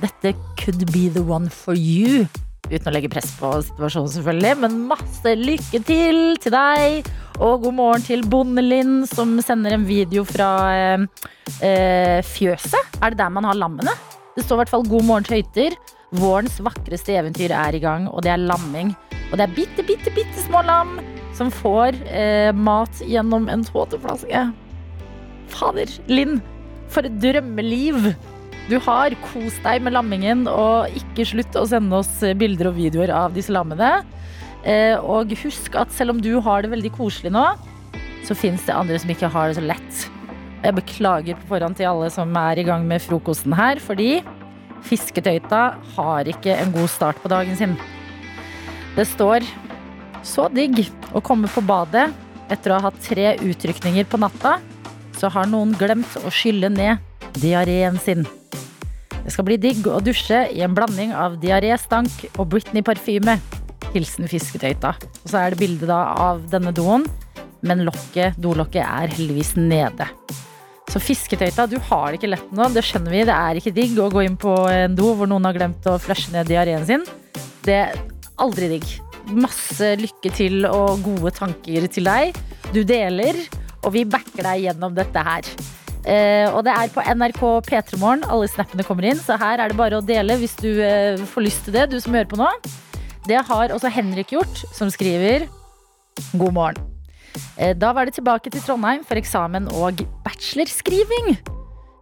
Dette 0.02 0.34
could 0.58 0.88
be 0.90 1.06
the 1.06 1.22
one 1.22 1.50
for 1.50 1.78
you. 1.78 2.26
Uten 2.68 2.90
å 2.90 2.92
legge 2.92 3.08
press 3.12 3.30
på 3.38 3.50
situasjonen, 3.64 4.10
selvfølgelig. 4.12 4.56
Men 4.64 4.78
masse 4.90 5.34
lykke 5.40 5.80
til 5.88 6.36
til 6.42 6.54
deg. 6.54 7.08
Og 7.38 7.62
god 7.64 7.76
morgen 7.78 8.04
til 8.04 8.24
Bondelinn, 8.28 9.06
som 9.08 9.36
sender 9.44 9.76
en 9.76 9.86
video 9.88 10.24
fra 10.26 10.50
eh, 10.74 11.04
eh, 11.64 12.18
fjøset. 12.26 12.98
Er 12.98 13.14
det 13.14 13.20
der 13.22 13.32
man 13.32 13.46
har 13.48 13.56
lammene? 13.56 13.94
Det 14.34 14.44
står 14.44 14.58
i 14.58 14.60
hvert 14.62 14.74
fall 14.74 14.86
'God 14.86 15.06
morgen, 15.06 15.28
høyter. 15.28 15.76
Vårens 16.18 16.56
vakreste 16.64 17.14
eventyr 17.20 17.52
er 17.52 17.76
i 17.76 17.82
gang, 17.82 18.08
og 18.08 18.24
det 18.24 18.32
er 18.32 18.40
lamming. 18.40 18.94
Og 19.30 19.38
det 19.38 19.44
er 19.44 19.54
bitte, 19.54 19.84
bitte, 19.84 20.12
bitte 20.16 20.44
små 20.46 20.62
lam 20.64 20.98
som 21.36 21.50
får 21.52 21.96
eh, 22.08 22.52
mat 22.56 23.02
gjennom 23.04 23.48
en 23.52 23.64
tåteflaske. 23.64 24.48
Fader, 25.52 25.92
Linn, 26.08 26.40
for 26.88 27.06
et 27.06 27.20
drømmeliv 27.22 28.12
du 28.68 28.76
har. 28.84 29.16
kost 29.32 29.62
deg 29.64 29.82
med 29.82 29.94
lammingen, 29.96 30.46
og 30.48 30.92
ikke 30.96 31.26
slutt 31.26 31.56
å 31.56 31.66
sende 31.68 31.98
oss 32.02 32.20
bilder 32.36 32.70
og 32.70 32.78
videoer 32.78 33.12
av 33.14 33.34
disse 33.36 33.52
lammene. 33.54 34.02
Eh, 34.64 34.96
og 34.98 35.32
husk 35.42 35.76
at 35.78 35.92
selv 35.94 36.16
om 36.16 36.22
du 36.22 36.34
har 36.44 36.62
det 36.62 36.72
veldig 36.72 36.92
koselig 36.96 37.32
nå, 37.32 37.46
så 38.26 38.36
fins 38.36 38.64
det 38.66 38.76
andre 38.76 38.98
som 39.00 39.12
ikke 39.12 39.30
har 39.32 39.50
det 39.50 39.58
så 39.60 39.64
lett. 39.64 40.08
Jeg 40.58 40.74
beklager 40.74 41.38
på 41.38 41.52
forhånd 41.52 41.78
til 41.78 41.88
alle 41.88 42.10
som 42.10 42.34
er 42.36 42.58
i 42.58 42.66
gang 42.66 42.84
med 42.88 43.02
frokosten 43.04 43.54
her, 43.56 43.78
fordi 43.80 44.18
fisketøyta 44.86 45.62
har 45.94 46.30
ikke 46.30 46.56
en 46.58 46.74
god 46.74 46.90
start 46.90 47.20
på 47.22 47.30
dagen 47.30 47.56
sin. 47.58 47.76
Det 48.96 49.06
står 49.06 49.46
så 50.26 50.48
digg 50.50 50.82
å 51.14 51.22
komme 51.24 51.48
på 51.50 51.62
badet 51.64 52.08
etter 52.50 52.72
å 52.72 52.78
ha 52.78 52.88
hatt 52.88 52.98
tre 53.04 53.36
utrykninger 53.38 54.08
på 54.10 54.20
natta. 54.20 54.58
Så 55.18 55.30
har 55.34 55.48
noen 55.50 55.74
glemt 55.78 56.18
å 56.22 56.30
skylle 56.34 56.70
ned 56.70 56.98
diareen 57.38 57.98
sin. 58.02 58.26
Det 59.28 59.34
skal 59.34 59.44
bli 59.44 59.58
digg 59.60 59.84
å 59.84 59.98
dusje 60.00 60.38
i 60.56 60.62
en 60.64 60.72
blanding 60.72 61.10
av 61.12 61.34
diaréstank 61.42 62.22
og 62.40 62.46
Britney-parfyme. 62.54 63.34
Hilsen 63.92 64.24
fisketøyta. 64.24 64.94
Og 64.96 65.26
så 65.28 65.42
er 65.42 65.52
det 65.52 65.58
bilde 65.60 65.92
av 65.92 66.40
denne 66.48 66.72
doen, 66.72 67.04
men 67.60 67.84
lokket, 67.84 68.38
dolokket 68.40 68.86
er 68.86 69.12
heldigvis 69.12 69.50
nede. 69.60 70.06
Så 70.88 71.02
fisketøyta, 71.04 71.66
du 71.68 71.76
har 71.90 72.08
det 72.08 72.22
ikke 72.22 72.30
lett 72.32 72.54
nå. 72.56 72.70
Det 72.72 72.80
skjønner 72.88 73.12
vi. 73.12 73.26
Det 73.28 73.36
er 73.36 73.60
ikke 73.60 73.74
digg 73.76 74.00
å 74.00 74.08
gå 74.14 74.24
inn 74.24 74.38
på 74.40 74.54
en 74.72 74.96
do 74.96 75.12
hvor 75.18 75.28
noen 75.28 75.44
har 75.50 75.58
glemt 75.58 75.92
å 75.92 75.98
flushe 76.00 76.32
ned 76.32 76.48
diareen 76.48 76.88
sin. 76.88 77.04
Det 77.68 77.76
er 77.82 78.00
aldri 78.40 78.70
digg. 78.78 78.94
Masse 79.28 79.92
lykke 80.00 80.32
til 80.38 80.64
og 80.70 81.04
gode 81.04 81.34
tanker 81.36 81.84
til 81.92 82.08
deg. 82.08 82.32
Du 82.72 82.80
deler, 82.80 83.44
og 83.82 83.92
vi 83.92 84.08
backer 84.08 84.54
deg 84.54 84.70
gjennom 84.70 84.96
dette 84.96 85.28
her. 85.28 85.52
Eh, 86.06 86.46
og 86.54 86.62
det 86.66 86.72
er 86.74 86.92
på 86.94 87.02
NRK 87.02 87.40
P3 87.66 87.98
Morgen 88.00 88.22
alle 88.30 88.48
snappene 88.50 88.84
kommer 88.86 89.08
inn, 89.10 89.18
så 89.18 89.38
her 89.40 89.60
er 89.60 89.72
det 89.72 89.78
bare 89.78 89.98
å 89.98 90.04
dele 90.04 90.38
hvis 90.40 90.54
du 90.60 90.70
eh, 90.84 91.18
får 91.32 91.44
lyst 91.44 91.66
til 91.66 91.74
det, 91.74 91.88
du 91.90 91.98
som 92.00 92.14
hører 92.14 92.30
på 92.30 92.38
nå. 92.38 92.48
Det 93.28 93.40
har 93.48 93.74
også 93.74 93.90
Henrik 93.92 94.32
gjort, 94.32 94.62
som 94.72 94.90
skriver 94.92 95.48
God 96.38 96.54
morgen. 96.56 96.86
Eh, 97.58 97.74
Da 97.76 97.92
var 97.96 98.08
det 98.08 98.16
tilbake 98.16 98.52
til 98.54 98.62
Trondheim 98.64 99.04
for 99.06 99.20
eksamen 99.20 99.68
og 99.74 100.00
bachelorskriving. 100.24 101.34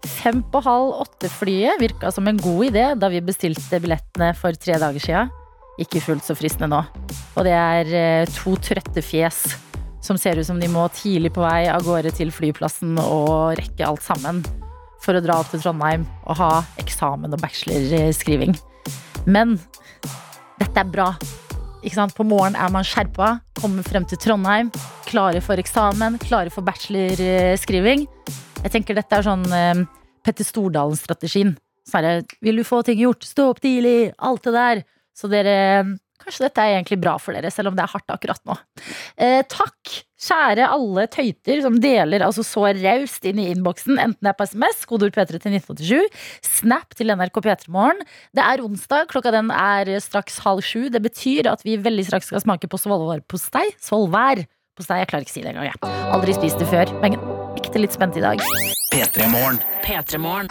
Fem 0.06 0.44
på 0.52 0.60
halv 0.62 1.00
åtte-flyet 1.02 1.80
virka 1.82 2.12
som 2.14 2.28
en 2.30 2.38
god 2.38 2.68
idé 2.68 2.86
da 3.00 3.10
vi 3.10 3.24
bestilte 3.24 3.80
billettene 3.82 4.30
for 4.38 4.54
tre 4.54 4.78
dager 4.78 5.02
sia. 5.02 5.26
Ikke 5.82 6.00
fullt 6.00 6.24
så 6.24 6.36
fristende 6.38 6.70
nå. 6.72 6.84
Og 7.36 7.44
det 7.44 7.52
er 7.52 8.30
to 8.32 8.54
trøtte 8.64 9.02
fjes 9.04 9.42
som 10.06 10.18
ser 10.20 10.38
ut 10.38 10.46
som 10.46 10.60
de 10.62 10.68
må 10.70 10.86
tidlig 10.94 11.32
på 11.34 11.42
vei 11.42 11.66
av 11.72 11.84
gårde 11.86 12.12
til 12.14 12.30
flyplassen 12.34 12.96
og 13.02 13.58
rekke 13.58 13.86
alt 13.88 14.04
sammen. 14.06 14.44
for 15.06 15.14
å 15.14 15.22
dra 15.22 15.36
opp 15.38 15.52
til 15.52 15.60
Trondheim 15.62 16.02
og 16.26 16.38
ha 16.40 16.52
eksamen 16.82 17.30
og 17.30 17.38
bachelorskriving. 17.38 18.56
Men 19.28 19.52
dette 20.58 20.82
er 20.82 20.88
bra. 20.90 21.12
På 22.16 22.26
morgenen 22.26 22.56
er 22.58 22.72
man 22.74 22.82
skjerpa, 22.82 23.36
kommer 23.60 23.86
frem 23.86 24.02
til 24.10 24.18
Trondheim, 24.18 24.72
klare 25.06 25.38
for 25.44 25.60
eksamen, 25.62 26.18
klare 26.24 26.50
for 26.50 26.66
bachelorskriving. 26.66 28.08
Jeg 28.64 28.72
tenker 28.74 28.98
dette 28.98 29.20
er 29.20 29.28
sånn 29.28 29.46
eh, 29.54 29.84
Petter 30.26 30.48
Stordalen-strategien. 30.48 31.54
Så 31.86 32.00
er 32.00 32.24
vil 32.42 32.58
du 32.58 32.66
få 32.66 32.80
ting 32.82 32.98
gjort, 32.98 33.22
stå 33.22 33.52
opp 33.52 33.62
tidlig, 33.62 34.10
alt 34.18 34.42
det 34.48 34.56
der. 34.56 34.82
Så 35.14 35.30
dere 35.30 35.54
Kanskje 36.22 36.46
dette 36.46 36.62
er 36.62 36.76
egentlig 36.78 36.98
bra 37.02 37.16
for 37.22 37.36
dere, 37.36 37.50
selv 37.52 37.70
om 37.70 37.76
det 37.76 37.84
er 37.84 37.92
hardt 37.92 38.12
akkurat 38.12 38.40
nå. 38.48 38.56
Eh, 39.20 39.42
takk, 39.52 39.92
kjære 40.26 40.68
alle 40.72 41.06
tøyter 41.12 41.60
som 41.64 41.76
deler 41.82 42.24
altså 42.24 42.44
så 42.46 42.64
raust 42.78 43.28
inn 43.28 43.40
i 43.42 43.48
innboksen, 43.52 43.98
enten 44.00 44.24
det 44.24 44.32
er 44.32 44.38
på 44.38 44.48
SMS, 44.48 44.84
kodeord 44.88 45.14
P3 45.16 45.40
til 45.42 45.56
1987, 45.58 46.20
Snap 46.46 46.96
til 46.98 47.12
NRK 47.12 47.40
P3morgen. 47.44 48.02
Det 48.36 48.44
er 48.44 48.64
onsdag, 48.64 49.10
klokka 49.12 49.34
den 49.34 49.52
er 49.54 49.92
straks 50.02 50.40
halv 50.44 50.64
sju. 50.64 50.88
Det 50.92 51.02
betyr 51.04 51.50
at 51.52 51.64
vi 51.66 51.76
veldig 51.80 52.06
straks 52.08 52.32
skal 52.32 52.42
smake 52.44 52.70
på 52.72 52.80
svolværpostei. 52.80 53.68
Svolværpostei, 53.82 55.02
jeg 55.02 55.12
klarer 55.12 55.26
ikke 55.26 55.34
å 55.34 55.38
si 55.38 55.44
det 55.44 55.52
engang, 55.52 55.70
jeg. 55.70 55.92
Aldri 56.16 56.38
spist 56.38 56.62
det 56.62 56.70
før, 56.72 56.96
men 57.04 57.20
ekte 57.60 57.82
litt 57.82 57.96
spent 57.96 58.18
i 58.18 58.24
dag. 58.24 58.42
P3 58.94 59.30
Morgen. 59.32 59.62
P3morgen. 59.84 60.50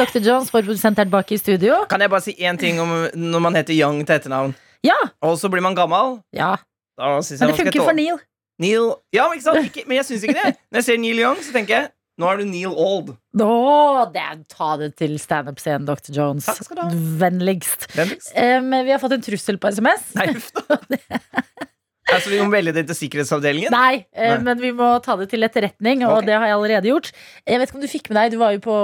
Dr. 0.00 0.22
Jones, 0.24 0.48
vår 0.52 0.64
produsent 0.64 0.98
er 0.98 1.04
tilbake 1.08 1.36
i 1.36 1.40
studio. 1.40 1.82
Kan 1.90 2.00
jeg 2.00 2.10
bare 2.12 2.24
si 2.24 2.32
én 2.40 2.58
ting 2.60 2.80
om 2.80 2.88
når 3.12 3.42
man 3.44 3.58
heter 3.58 3.76
Young 3.76 4.00
til 4.06 4.16
etternavn, 4.16 4.54
Ja, 4.86 4.96
og 5.20 5.36
så 5.36 5.50
blir 5.52 5.60
man 5.64 5.76
gammel? 5.76 6.20
ja. 6.32 6.56
Men 7.00 7.22
det 7.24 7.56
funker 7.56 7.80
for 7.80 7.96
Neil. 7.96 8.18
Neil 8.60 8.90
Ja, 9.16 9.28
men, 9.30 9.40
ikke 9.70 9.86
men 9.88 9.96
jeg 10.00 10.04
syns 10.10 10.24
ikke 10.26 10.36
det. 10.36 10.50
Når 10.68 10.82
jeg 10.82 10.84
ser 10.84 10.98
Neil 11.00 11.20
Young, 11.22 11.38
så 11.40 11.52
tenker 11.54 11.76
jeg 11.78 11.90
nå 12.20 12.28
er 12.28 12.36
du 12.42 12.44
Neil 12.44 12.74
Old. 12.76 13.14
Oh, 13.40 14.02
det 14.12 14.20
er, 14.20 14.40
ta 14.52 14.74
det 14.76 14.90
til 15.00 15.14
standup-scenen, 15.16 15.86
Dr. 15.88 16.12
Jones. 16.12 16.44
Takk 16.50 16.66
skal 16.66 16.76
du 16.76 16.82
ha. 16.82 16.88
Vennligst. 17.22 17.86
Vennligst. 17.96 18.34
Um, 18.36 18.74
vi 18.84 18.92
har 18.92 19.00
fått 19.00 19.14
en 19.16 19.24
trussel 19.24 19.56
på 19.62 19.70
SMS. 19.72 20.10
Nei, 20.18 20.26
uff 20.36 20.50
da. 20.58 20.76
Altså, 22.10 22.30
vi 22.32 22.38
må 22.40 22.48
melde 22.50 22.72
det 22.74 22.86
til 22.88 22.96
sikkerhetsavdelingen. 22.96 23.74
Nei, 23.74 24.06
eh, 24.16 24.32
Nei. 24.32 24.38
men 24.48 24.62
vi 24.62 24.72
må 24.74 24.88
ta 25.04 25.14
det 25.20 25.28
til 25.30 25.46
etterretning, 25.46 26.02
og 26.08 26.20
okay. 26.20 26.30
det 26.30 26.38
har 26.38 26.48
jeg 26.48 26.56
allerede 26.56 26.90
gjort. 26.90 27.10
Jeg 27.46 27.60
vet 27.60 27.70
ikke 27.70 27.78
om 27.78 27.84
du 27.84 27.90
fikk 27.92 28.08
med 28.10 28.18
deg, 28.18 28.32
du 28.32 28.40
var 28.40 28.56
jo 28.56 28.62
på 28.64 28.78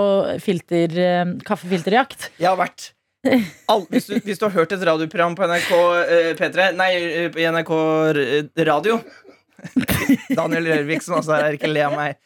filter, 0.45 0.99
eh, 1.01 1.33
kaffefilterjakt. 1.49 2.31
Jeg 2.37 2.51
har 2.53 2.61
vært 2.61 2.93
all, 3.73 3.87
hvis, 3.91 4.09
du, 4.09 4.19
hvis 4.25 4.39
du 4.39 4.47
har 4.47 4.55
hørt 4.55 4.75
et 4.77 4.85
radioprogram 4.87 5.37
på 5.39 5.47
NRK 5.49 5.73
eh, 5.73 6.29
P3 6.39 6.69
Nei, 6.79 6.91
eh, 6.95 7.29
på 7.35 7.43
NRK 7.43 7.73
Radio 8.69 9.01
Daniel 10.39 10.69
Rørvik 10.71 11.05
som 11.05 11.19
altså 11.19 11.37
er 11.37 11.49
her, 11.49 11.57
ikke 11.57 11.71
le 11.73 11.83
av 11.87 11.97
meg. 11.97 12.19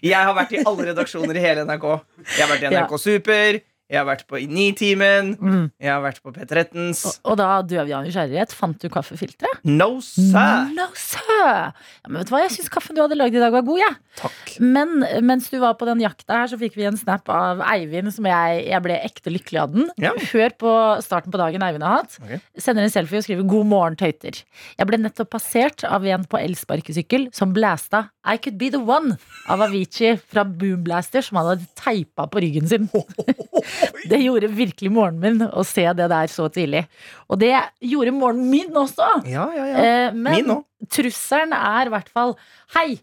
Jeg 0.00 0.16
har 0.16 0.32
vært 0.34 0.54
i 0.56 0.62
alle 0.64 0.86
redaksjoner 0.88 1.36
i 1.36 1.42
hele 1.44 1.66
NRK. 1.68 1.84
Jeg 2.32 2.40
har 2.40 2.50
vært 2.50 2.64
i 2.64 2.70
NRK 2.72 2.94
Super, 2.98 3.58
jeg 3.92 4.00
har 4.00 4.06
vært 4.08 4.22
på 4.30 4.38
i 4.40 4.46
Nitimen, 4.48 5.34
Mm. 5.36 5.66
jeg 5.78 5.90
har 5.92 6.00
vært 6.00 6.22
på 6.24 6.32
P13s. 6.32 7.02
Og, 7.04 7.32
og 7.32 7.36
da 7.42 7.48
døv 7.60 7.90
jeg 7.90 7.96
av 7.98 8.04
nysgjerrighet. 8.06 8.54
Fant 8.56 8.78
du 8.80 8.88
kaffefilteret? 8.88 9.60
No 9.68 10.00
sir! 10.00 10.70
No, 10.72 10.86
sir! 10.96 11.20
Ja, 11.44 12.08
men 12.08 12.22
vet 12.22 12.30
du 12.30 12.32
hva, 12.34 12.40
jeg 12.46 12.54
syns 12.56 12.70
kaffen 12.72 12.96
du 12.96 13.02
hadde 13.04 13.18
lagd 13.20 13.36
i 13.36 13.42
dag, 13.42 13.52
var 13.52 13.66
god, 13.68 13.82
Ja. 13.82 13.92
Takk. 14.12 14.58
Men 14.60 14.98
mens 15.24 15.46
du 15.48 15.54
var 15.58 15.72
på 15.80 15.86
den 15.88 16.00
jakta 16.02 16.34
her, 16.42 16.48
så 16.50 16.58
fikk 16.60 16.74
vi 16.76 16.84
en 16.84 16.98
snap 17.00 17.28
av 17.32 17.62
Eivind 17.64 18.12
som 18.12 18.26
jeg, 18.28 18.58
jeg 18.68 18.82
ble 18.84 18.98
ekte 19.00 19.32
lykkelig 19.32 19.60
av 19.62 19.72
den. 19.72 19.86
Ja. 19.96 20.10
Hør 20.32 20.52
på 20.60 20.72
starten 21.00 21.32
på 21.32 21.40
dagen 21.40 21.64
Eivind 21.64 21.82
har 21.86 22.02
hatt. 22.02 22.18
Okay. 22.20 22.40
Sender 22.60 22.84
en 22.84 22.92
selfie 22.92 23.22
og 23.22 23.24
skriver 23.24 23.46
'God 23.48 23.66
morgen, 23.70 23.96
tøyter'. 23.96 24.42
Jeg 24.78 24.86
ble 24.86 24.98
nettopp 25.00 25.30
passert 25.32 25.84
av 25.88 26.04
en 26.04 26.24
på 26.28 26.36
elsparkesykkel 26.40 27.30
som 27.32 27.54
blæsta 27.56 28.10
'I 28.24 28.36
could 28.36 28.58
be 28.60 28.68
the 28.68 28.78
one' 28.84 29.16
av 29.48 29.60
Avicii 29.64 30.20
fra 30.20 30.44
Boomblaster, 30.44 31.22
som 31.24 31.36
han 31.40 31.46
hadde 31.56 31.66
teipa 31.74 32.28
på 32.28 32.40
ryggen 32.44 32.68
sin. 32.68 32.90
Det 34.12 34.18
gjorde 34.22 34.48
virkelig 34.54 34.90
morgenen 34.92 35.38
min 35.38 35.46
å 35.50 35.62
se 35.66 35.84
det 35.98 36.08
der 36.12 36.30
så 36.32 36.48
tidlig. 36.52 36.84
Og 37.30 37.38
det 37.42 37.52
gjorde 37.92 38.12
morgenen 38.16 38.50
min 38.52 38.76
også. 38.82 39.08
Ja, 39.30 39.46
ja, 39.56 39.64
ja. 39.70 39.78
Eh, 40.08 40.12
men 40.14 40.36
Min 40.40 40.52
også. 40.56 40.88
trusselen 40.98 41.54
er 41.56 41.88
i 41.90 41.94
hvert 41.94 42.10
fall 42.12 42.34
Hei! 42.76 42.98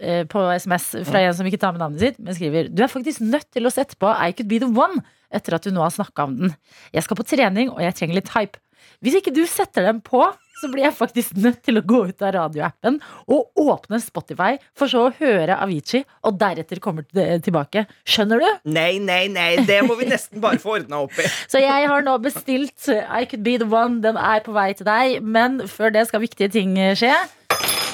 eh, 0.00 0.22
På 0.30 0.46
SMS 0.54 0.90
fra 1.08 1.20
en 1.24 1.34
som 1.36 1.46
ikke 1.48 1.60
tar 1.60 1.74
med 1.76 1.82
navnet 1.84 2.00
sitt, 2.04 2.18
men 2.22 2.36
skriver 2.36 2.70
Du 2.72 2.82
er 2.84 2.92
faktisk 2.92 3.20
nødt 3.24 3.48
til 3.54 3.66
å 3.68 3.72
sette 3.74 3.98
på 4.00 4.08
I 4.12 4.32
Could 4.36 4.48
Be 4.52 4.60
The 4.62 4.70
One 4.72 5.02
etter 5.34 5.56
at 5.56 5.64
du 5.66 5.72
nå 5.74 5.82
har 5.82 5.90
snakka 5.90 6.28
om 6.28 6.36
den. 6.38 6.52
Jeg 6.94 7.02
skal 7.02 7.18
på 7.18 7.24
trening, 7.26 7.72
og 7.72 7.80
jeg 7.82 7.96
trenger 7.98 8.20
litt 8.20 8.28
hype. 8.36 8.60
Hvis 9.02 9.16
ikke 9.18 9.32
du 9.34 9.42
setter 9.50 9.82
den 9.88 9.98
på, 10.04 10.20
så 10.60 10.70
blir 10.72 10.86
jeg 10.86 10.96
faktisk 10.96 11.36
nødt 11.40 11.62
til 11.66 11.80
å 11.80 11.84
gå 11.84 12.00
ut 12.10 12.24
av 12.24 12.34
radioappen 12.36 12.98
og 13.30 13.60
åpne 13.60 14.00
Spotify, 14.02 14.58
for 14.76 14.90
så 14.90 15.06
å 15.08 15.12
høre 15.18 15.58
Avicii, 15.60 16.04
og 16.24 16.38
deretter 16.40 16.80
kommer 16.82 17.06
det 17.16 17.42
tilbake. 17.46 17.86
Skjønner 18.08 18.42
du? 18.42 18.48
Nei, 18.74 18.98
nei, 19.02 19.26
nei, 19.32 19.50
det 19.66 19.80
må 19.86 19.98
vi 20.00 20.08
nesten 20.10 20.42
bare 20.44 20.60
få 20.62 20.78
ordna 20.78 21.04
opp 21.04 21.18
i. 21.18 21.28
Så 21.50 21.62
jeg 21.62 21.88
har 21.90 22.04
nå 22.06 22.16
bestilt 22.24 22.88
I 22.90 23.24
Could 23.30 23.44
Be 23.46 23.58
The 23.60 23.68
One. 23.70 24.00
Den 24.04 24.18
er 24.20 24.44
på 24.44 24.54
vei 24.56 24.70
til 24.76 24.88
deg, 24.88 25.20
men 25.22 25.62
før 25.70 25.94
det 25.94 26.06
skal 26.10 26.24
viktige 26.24 26.52
ting 26.54 26.76
skje. 26.98 27.14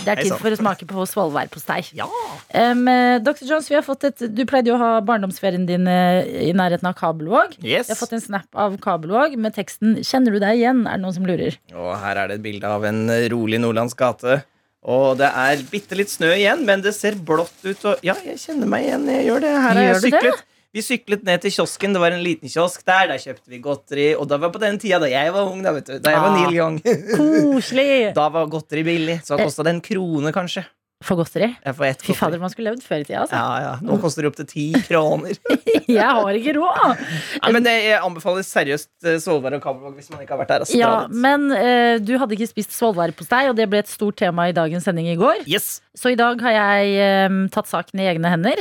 Det 0.05 0.13
er 0.13 0.23
tid 0.23 0.35
for 0.41 0.53
å 0.53 0.59
smake 0.59 0.87
på 0.89 1.07
svolværpostei. 1.11 1.81
Ja. 1.99 2.07
Um, 2.55 2.87
Dr. 3.25 3.45
Jones, 3.49 3.69
vi 3.71 3.77
har 3.79 3.85
fått 3.87 4.07
et, 4.09 4.25
du 4.33 4.45
pleide 4.49 4.73
jo 4.73 4.77
å 4.79 4.81
ha 4.81 4.93
barndomsferien 5.05 5.67
din 5.69 5.89
eh, 5.91 6.49
i 6.49 6.53
nærheten 6.57 6.89
av 6.89 6.97
Kabelvåg. 6.99 7.59
Yes. 7.61 7.91
Vi 7.91 7.95
har 7.95 8.01
fått 8.01 8.17
en 8.17 8.25
snap 8.25 8.49
av 8.57 8.79
Kabelvåg 8.83 9.37
med 9.41 9.57
teksten 9.57 9.99
'Kjenner 10.01 10.37
du 10.37 10.41
deg 10.43 10.61
igjen?' 10.61 10.87
Er 10.87 10.97
det 10.97 11.05
noen 11.05 11.17
som 11.17 11.29
lurer? 11.29 11.59
Og 11.77 11.93
her 12.01 12.23
er 12.23 12.31
det 12.31 12.41
et 12.41 12.47
bilde 12.47 12.67
av 12.67 12.87
en 12.89 13.05
rolig 13.33 13.61
Nordlands 13.63 13.97
gate. 13.99 14.41
Og 14.81 15.19
det 15.21 15.29
er 15.29 15.61
bitte 15.69 15.97
litt 15.99 16.09
snø 16.09 16.31
igjen, 16.33 16.63
men 16.65 16.81
det 16.81 16.95
ser 16.97 17.19
blått 17.21 17.59
ut. 17.67 17.83
Og 17.85 18.07
ja, 18.07 18.15
jeg 18.25 18.41
kjenner 18.41 18.71
meg 18.71 18.87
igjen. 18.87 19.05
Jeg 19.13 19.27
gjør 19.29 19.43
det. 19.45 19.51
Her 19.53 19.77
har 19.77 19.89
jeg 19.91 20.01
syklet. 20.07 20.31
det? 20.31 20.50
Vi 20.71 20.83
syklet 20.87 21.25
ned 21.27 21.41
til 21.43 21.51
kiosken. 21.51 21.95
Det 21.97 22.01
var 22.03 22.15
en 22.15 22.23
liten 22.23 22.51
kiosk 22.51 22.85
der. 22.87 23.09
Der 23.11 23.19
kjøpte 23.19 23.51
vi 23.51 23.59
godteri. 23.63 24.09
Og 24.15 24.29
da 24.31 24.37
var 24.39 24.53
på 24.55 24.61
den 24.63 24.79
tida 24.79 25.01
da 25.03 25.09
jeg 25.11 25.33
var 25.35 25.49
ung, 25.51 25.65
da, 25.67 25.73
vet 25.75 25.89
du. 25.89 25.97
Da 25.99 26.13
jeg 26.15 26.21
var 26.23 26.31
Ah. 26.31 26.37
Neil 26.45 26.55
Young. 26.61 26.77
Koselig! 27.19 28.13
Da 28.15 28.29
var 28.31 28.47
godteri 28.53 28.85
billig. 28.87 29.17
Så 29.27 29.35
det 29.37 29.49
kosta 29.49 29.67
det 29.67 29.73
en 29.75 29.83
krone, 29.83 30.31
kanskje. 30.35 30.63
For 31.03 31.17
godteri. 31.17 31.49
Ja, 31.65 31.73
for. 31.75 31.91
Fy 32.05 32.15
fader, 32.15 32.39
man 32.39 32.53
skulle 32.53 32.71
levd 32.71 32.85
før 32.87 33.01
i 33.03 33.05
tida, 33.09 33.23
altså. 33.25 33.35
Ja, 33.41 33.61
ja. 33.65 33.73
Nå 33.83 33.97
koster 34.03 34.23
det 34.23 34.31
opp 34.31 34.37
til 34.37 34.47
ti 34.51 34.65
kroner. 34.87 35.35
Jeg 35.91 36.07
har 36.07 36.37
ikke 36.39 36.53
råd! 36.61 37.01
Ja, 37.41 37.51
men 37.57 37.65
det, 37.67 37.73
anbefaler 37.99 38.45
seriøst 38.47 38.91
eh, 39.09 39.17
Svolvær 39.19 39.57
og 39.57 39.63
Kabelvåg 39.65 39.97
hvis 39.97 40.11
man 40.13 40.21
ikke 40.23 40.37
har 40.37 40.43
vært 40.45 40.53
der. 40.53 40.67
Altså, 40.67 40.77
Ja, 40.79 40.93
men 41.11 41.49
uh, 41.51 41.97
du 42.05 42.13
hadde 42.21 42.37
ikke 42.37 42.51
spist 42.53 42.77
svolværpostei, 42.77 43.47
og 43.51 43.57
det 43.59 43.67
ble 43.73 43.81
et 43.83 43.91
stort 43.91 44.21
tema 44.21 44.47
i 44.47 44.55
dagens 44.55 44.87
sending 44.87 45.09
i 45.11 45.17
går. 45.19 45.49
Yes. 45.51 45.81
Så 45.99 46.13
i 46.13 46.21
dag 46.21 46.39
har 46.47 46.55
jeg 46.61 47.31
um, 47.33 47.47
tatt 47.51 47.73
saken 47.73 48.05
i 48.05 48.07
egne 48.13 48.31
hender. 48.37 48.61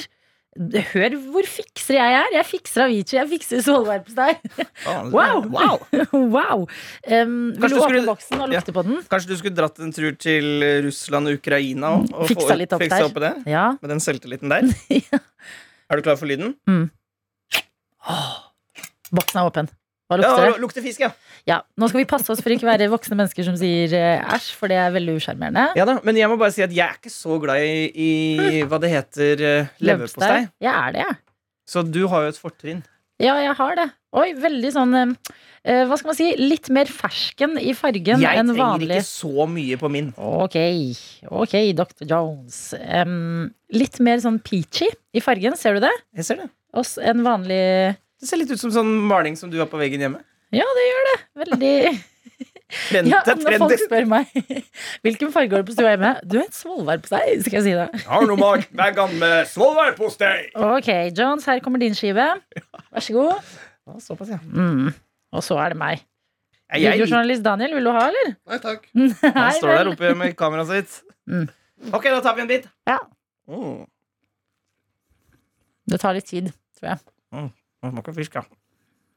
Hør 0.57 1.13
hvor 1.29 1.45
fikser 1.45 1.99
jeg 1.99 2.15
er. 2.19 2.29
Jeg 2.33 2.45
fikser 2.49 2.83
Avicii, 2.87 3.19
jeg 3.19 3.29
fikser 3.35 3.61
svolværpostei. 3.63 4.33
Wow! 5.13 5.43
wow. 5.53 5.77
wow. 6.35 6.63
Um, 7.05 7.51
vil 7.53 7.75
du 7.75 7.79
åpne 7.83 8.01
boksen 8.07 8.41
og 8.41 8.49
lukte 8.51 8.73
på 8.75 8.83
den? 8.87 9.01
Kanskje 9.11 9.29
du 9.31 9.37
skulle 9.39 9.55
dratt 9.57 9.77
en 9.83 9.93
tur 9.95 10.09
til 10.19 10.63
Russland 10.85 11.29
og 11.29 11.37
Ukraina 11.39 11.93
og, 11.99 12.09
og 12.15 12.29
Fiksa 12.31 12.57
litt 12.57 12.73
opp 12.75 12.81
fiksa 12.83 13.05
opp 13.07 13.19
i 13.21 13.25
det? 13.27 13.33
Ja. 13.53 13.67
Med 13.77 13.93
den 13.93 14.03
selvtilliten 14.03 14.51
der. 14.51 14.69
Ja. 15.09 15.21
Er 15.89 15.97
du 15.97 16.05
klar 16.05 16.19
for 16.21 16.29
lyden? 16.29 16.53
Boksen 19.09 19.39
er 19.41 19.47
åpen. 19.47 19.69
Hva 20.09 20.17
Ja, 20.17 20.25
lukter 20.25 20.45
det? 20.49 20.61
lukter 20.63 20.81
fisk, 20.85 21.03
ja. 21.05 21.11
Ja. 21.45 21.59
Nå 21.77 21.87
skal 21.89 22.01
vi 22.01 22.07
passe 22.09 22.31
oss 22.33 22.41
for 22.41 22.49
ikke 22.53 22.65
være 22.65 22.89
voksne 22.89 23.15
mennesker 23.19 23.45
som 23.45 23.57
sier 23.59 23.93
eh, 23.93 24.23
æsj, 24.35 24.51
for 24.57 24.71
det 24.71 24.79
er 24.81 24.93
veldig 24.95 25.19
usjarmerende. 25.19 25.67
ja 25.77 25.85
da, 25.85 25.99
Men 26.03 26.17
jeg 26.17 26.29
må 26.31 26.37
bare 26.41 26.51
si 26.55 26.63
at 26.65 26.73
jeg 26.73 26.85
er 26.87 26.97
ikke 26.97 27.13
så 27.13 27.37
glad 27.41 27.61
i, 27.61 27.89
i 27.93 28.63
hva 28.65 28.79
det 28.81 28.89
heter 28.89 29.43
uh, 29.45 29.75
leverpostei. 29.85 30.47
Jeg 30.65 30.73
er 30.73 30.95
det, 30.97 31.05
jeg. 31.05 31.19
Så 31.69 31.85
du 31.85 32.07
har 32.09 32.25
jo 32.25 32.33
et 32.33 32.41
fortrinn. 32.41 32.81
Ja, 33.21 33.35
jeg 33.43 33.53
har 33.59 33.75
det. 33.77 33.85
Oi, 34.17 34.31
veldig 34.41 34.69
sånn 34.73 34.95
eh, 34.97 35.09
eh, 35.67 35.83
Hva 35.85 35.97
skal 35.99 36.09
man 36.09 36.17
si? 36.17 36.29
Litt 36.39 36.71
mer 36.73 36.89
fersken 36.89 37.59
i 37.61 37.75
fargen 37.77 38.23
Jeg 38.23 38.39
enn 38.41 38.49
trenger 38.55 38.85
ikke 38.87 39.05
så 39.05 39.45
mye 39.45 39.77
på 39.77 39.91
min. 39.93 40.07
Ok, 40.17 40.55
ok, 41.29 41.55
Dr. 41.77 42.07
Jones. 42.09 42.61
Um, 42.79 43.51
litt 43.75 43.99
mer 44.01 44.23
sånn 44.23 44.39
peachy 44.41 44.87
i 45.13 45.21
fargen, 45.21 45.53
ser 45.59 45.77
du 45.77 45.85
det? 45.85 45.93
Jeg 46.17 46.25
ser 46.31 46.41
det. 46.41 46.49
Også 46.79 47.03
en 47.05 47.21
vanlig 47.25 47.61
Det 48.19 48.27
ser 48.27 48.41
litt 48.41 48.51
ut 48.51 48.59
som 48.61 48.71
sånn 48.73 48.89
maling 49.07 49.37
som 49.39 49.51
du 49.51 49.57
har 49.61 49.69
på 49.71 49.79
veggen 49.79 50.03
hjemme. 50.03 50.23
Ja, 50.55 50.65
det 50.75 50.85
gjør 50.87 51.05
det. 51.09 51.17
Veldig 51.43 51.73
Trend, 52.69 53.09
Ja, 53.09 53.19
når 53.25 53.55
er 53.55 53.61
folk 53.63 53.81
spør 53.81 54.05
meg 54.09 54.33
hvilken 55.05 55.31
farge 55.33 55.55
har 55.55 55.63
du 55.63 55.69
på 55.71 55.73
stua 55.73 55.95
hjemme, 55.95 56.11
du 56.21 56.35
har 56.37 56.45
et 56.45 56.57
svolvær 56.57 56.99
på 57.01 57.09
deg, 57.15 57.41
skal 57.41 57.57
jeg 57.57 57.65
si 57.65 57.73
det. 57.73 57.87
Jeg 57.95 58.05
har 58.11 58.27
noe 58.29 58.37
mat 58.37 58.67
vegan 58.77 59.15
med 59.21 59.49
svolværpostei. 59.49 60.51
Ok, 60.53 60.89
Jones, 61.17 61.47
her 61.49 61.63
kommer 61.65 61.81
din 61.81 61.97
skive. 61.97 62.27
Vær 62.93 63.05
så 63.05 63.15
god. 63.15 63.49
Ja, 63.89 63.97
Såpass, 64.05 64.29
ja. 64.35 64.37
Mm. 64.45 64.91
Og 65.33 65.45
så 65.45 65.57
er 65.63 65.73
det 65.73 65.79
meg. 65.81 66.03
Jeg, 66.69 66.83
jeg, 66.83 66.99
Videojournalist 66.99 67.45
Daniel, 67.45 67.73
vil 67.79 67.89
du 67.89 67.93
ha, 67.95 68.03
eller? 68.11 68.33
Nei 68.51 68.59
takk. 68.61 68.85
han 69.39 69.55
står 69.57 69.73
der 69.73 69.89
oppe 69.95 70.13
med 70.21 70.35
kameraet 70.37 70.69
sitt. 70.69 70.99
Mm. 71.29 71.47
Ok, 71.89 72.05
da 72.05 72.19
tar 72.21 72.37
vi 72.37 72.45
en 72.45 72.51
bit. 72.53 72.69
Ja. 72.89 72.99
Mm. 73.49 73.87
Det 75.89 75.97
tar 76.05 76.13
litt 76.13 76.29
tid, 76.29 76.53
tror 76.77 76.93
jeg. 76.93 77.01
Det 77.83 77.91
smaker 77.93 78.13
fisk, 78.17 78.35
ja. 78.35 78.43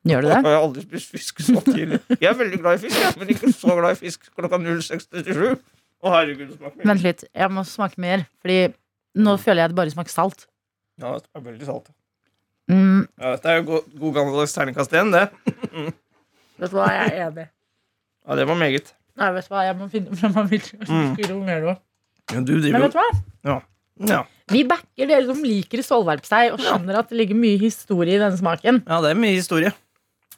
Gjør 0.06 0.24
du 0.24 0.28
det? 0.28 0.36
Jeg 0.42 0.50
har 0.50 0.62
aldri 0.66 0.82
spist 0.82 1.10
fisk 1.14 1.40
så 1.46 1.60
tidlig. 1.66 1.98
Jeg 2.18 2.28
er 2.30 2.34
veldig 2.38 2.58
glad 2.62 2.78
i 2.78 2.82
fisk, 2.82 2.96
jeg, 2.98 3.14
men 3.20 3.28
ikke 3.34 3.52
så 3.54 3.74
glad 3.78 3.94
i 3.96 4.00
fisk 4.00 4.28
klokka 4.34 4.58
06.37. 4.58 5.58
Å, 6.02 6.10
herregud, 6.10 6.48
det 6.50 6.56
smaker 6.58 6.78
mye. 6.80 6.86
Vent 6.90 7.04
litt, 7.06 7.24
jeg 7.38 7.52
må 7.54 7.62
smake 7.68 8.00
mer, 8.02 8.24
fordi 8.42 8.56
nå 9.22 9.36
føler 9.38 9.62
jeg 9.62 9.70
det 9.72 9.78
bare 9.78 9.92
smaker 9.94 10.10
salt. 10.14 10.46
Ja, 11.02 11.12
det 11.18 11.28
er 11.38 11.44
veldig 11.46 11.68
salt. 11.68 11.92
Mm, 12.70 13.04
Ja, 13.18 13.34
dette 13.36 13.50
er 13.52 13.60
jo 13.60 13.66
god, 13.68 13.92
god 14.00 14.14
gammeldags 14.18 14.54
terningkast 14.56 14.92
igjen, 14.94 15.12
det. 15.14 15.28
vet 16.58 16.70
du 16.72 16.76
hva, 16.78 16.88
jeg 16.94 17.12
er 17.12 17.26
enig. 17.28 17.46
Ja, 18.26 18.36
det 18.38 18.46
var 18.50 18.58
meget. 18.58 18.92
Nei, 19.18 19.30
vet 19.36 19.46
du 19.48 19.52
hva, 19.54 19.64
jeg 19.66 19.76
må 19.78 19.88
finne 19.92 20.18
frem 20.18 20.36
av 20.42 20.50
mitt 20.50 20.72
Mm. 20.88 21.44
mer 21.46 21.60
nå. 21.66 21.76
Ja, 22.32 22.40
du 22.40 22.52
Men 22.58 22.82
vet 22.86 22.92
du 22.94 22.98
hva? 22.98 23.08
jo 23.46 23.56
ja. 24.08 24.24
Vi 24.52 24.64
backer 24.68 25.08
dere 25.08 25.24
som 25.28 25.40
liker 25.46 25.82
svolværpostei 25.86 26.50
og 26.52 26.60
skjønner 26.60 26.98
at 27.00 27.12
det 27.12 27.20
ligger 27.20 27.38
mye 27.38 27.60
historie 27.62 28.18
i 28.18 28.20
denne 28.20 28.36
smaken. 28.38 28.82
ja, 28.84 29.00
det 29.04 29.14
er 29.14 29.22
mye 29.22 29.38
historie. 29.38 29.72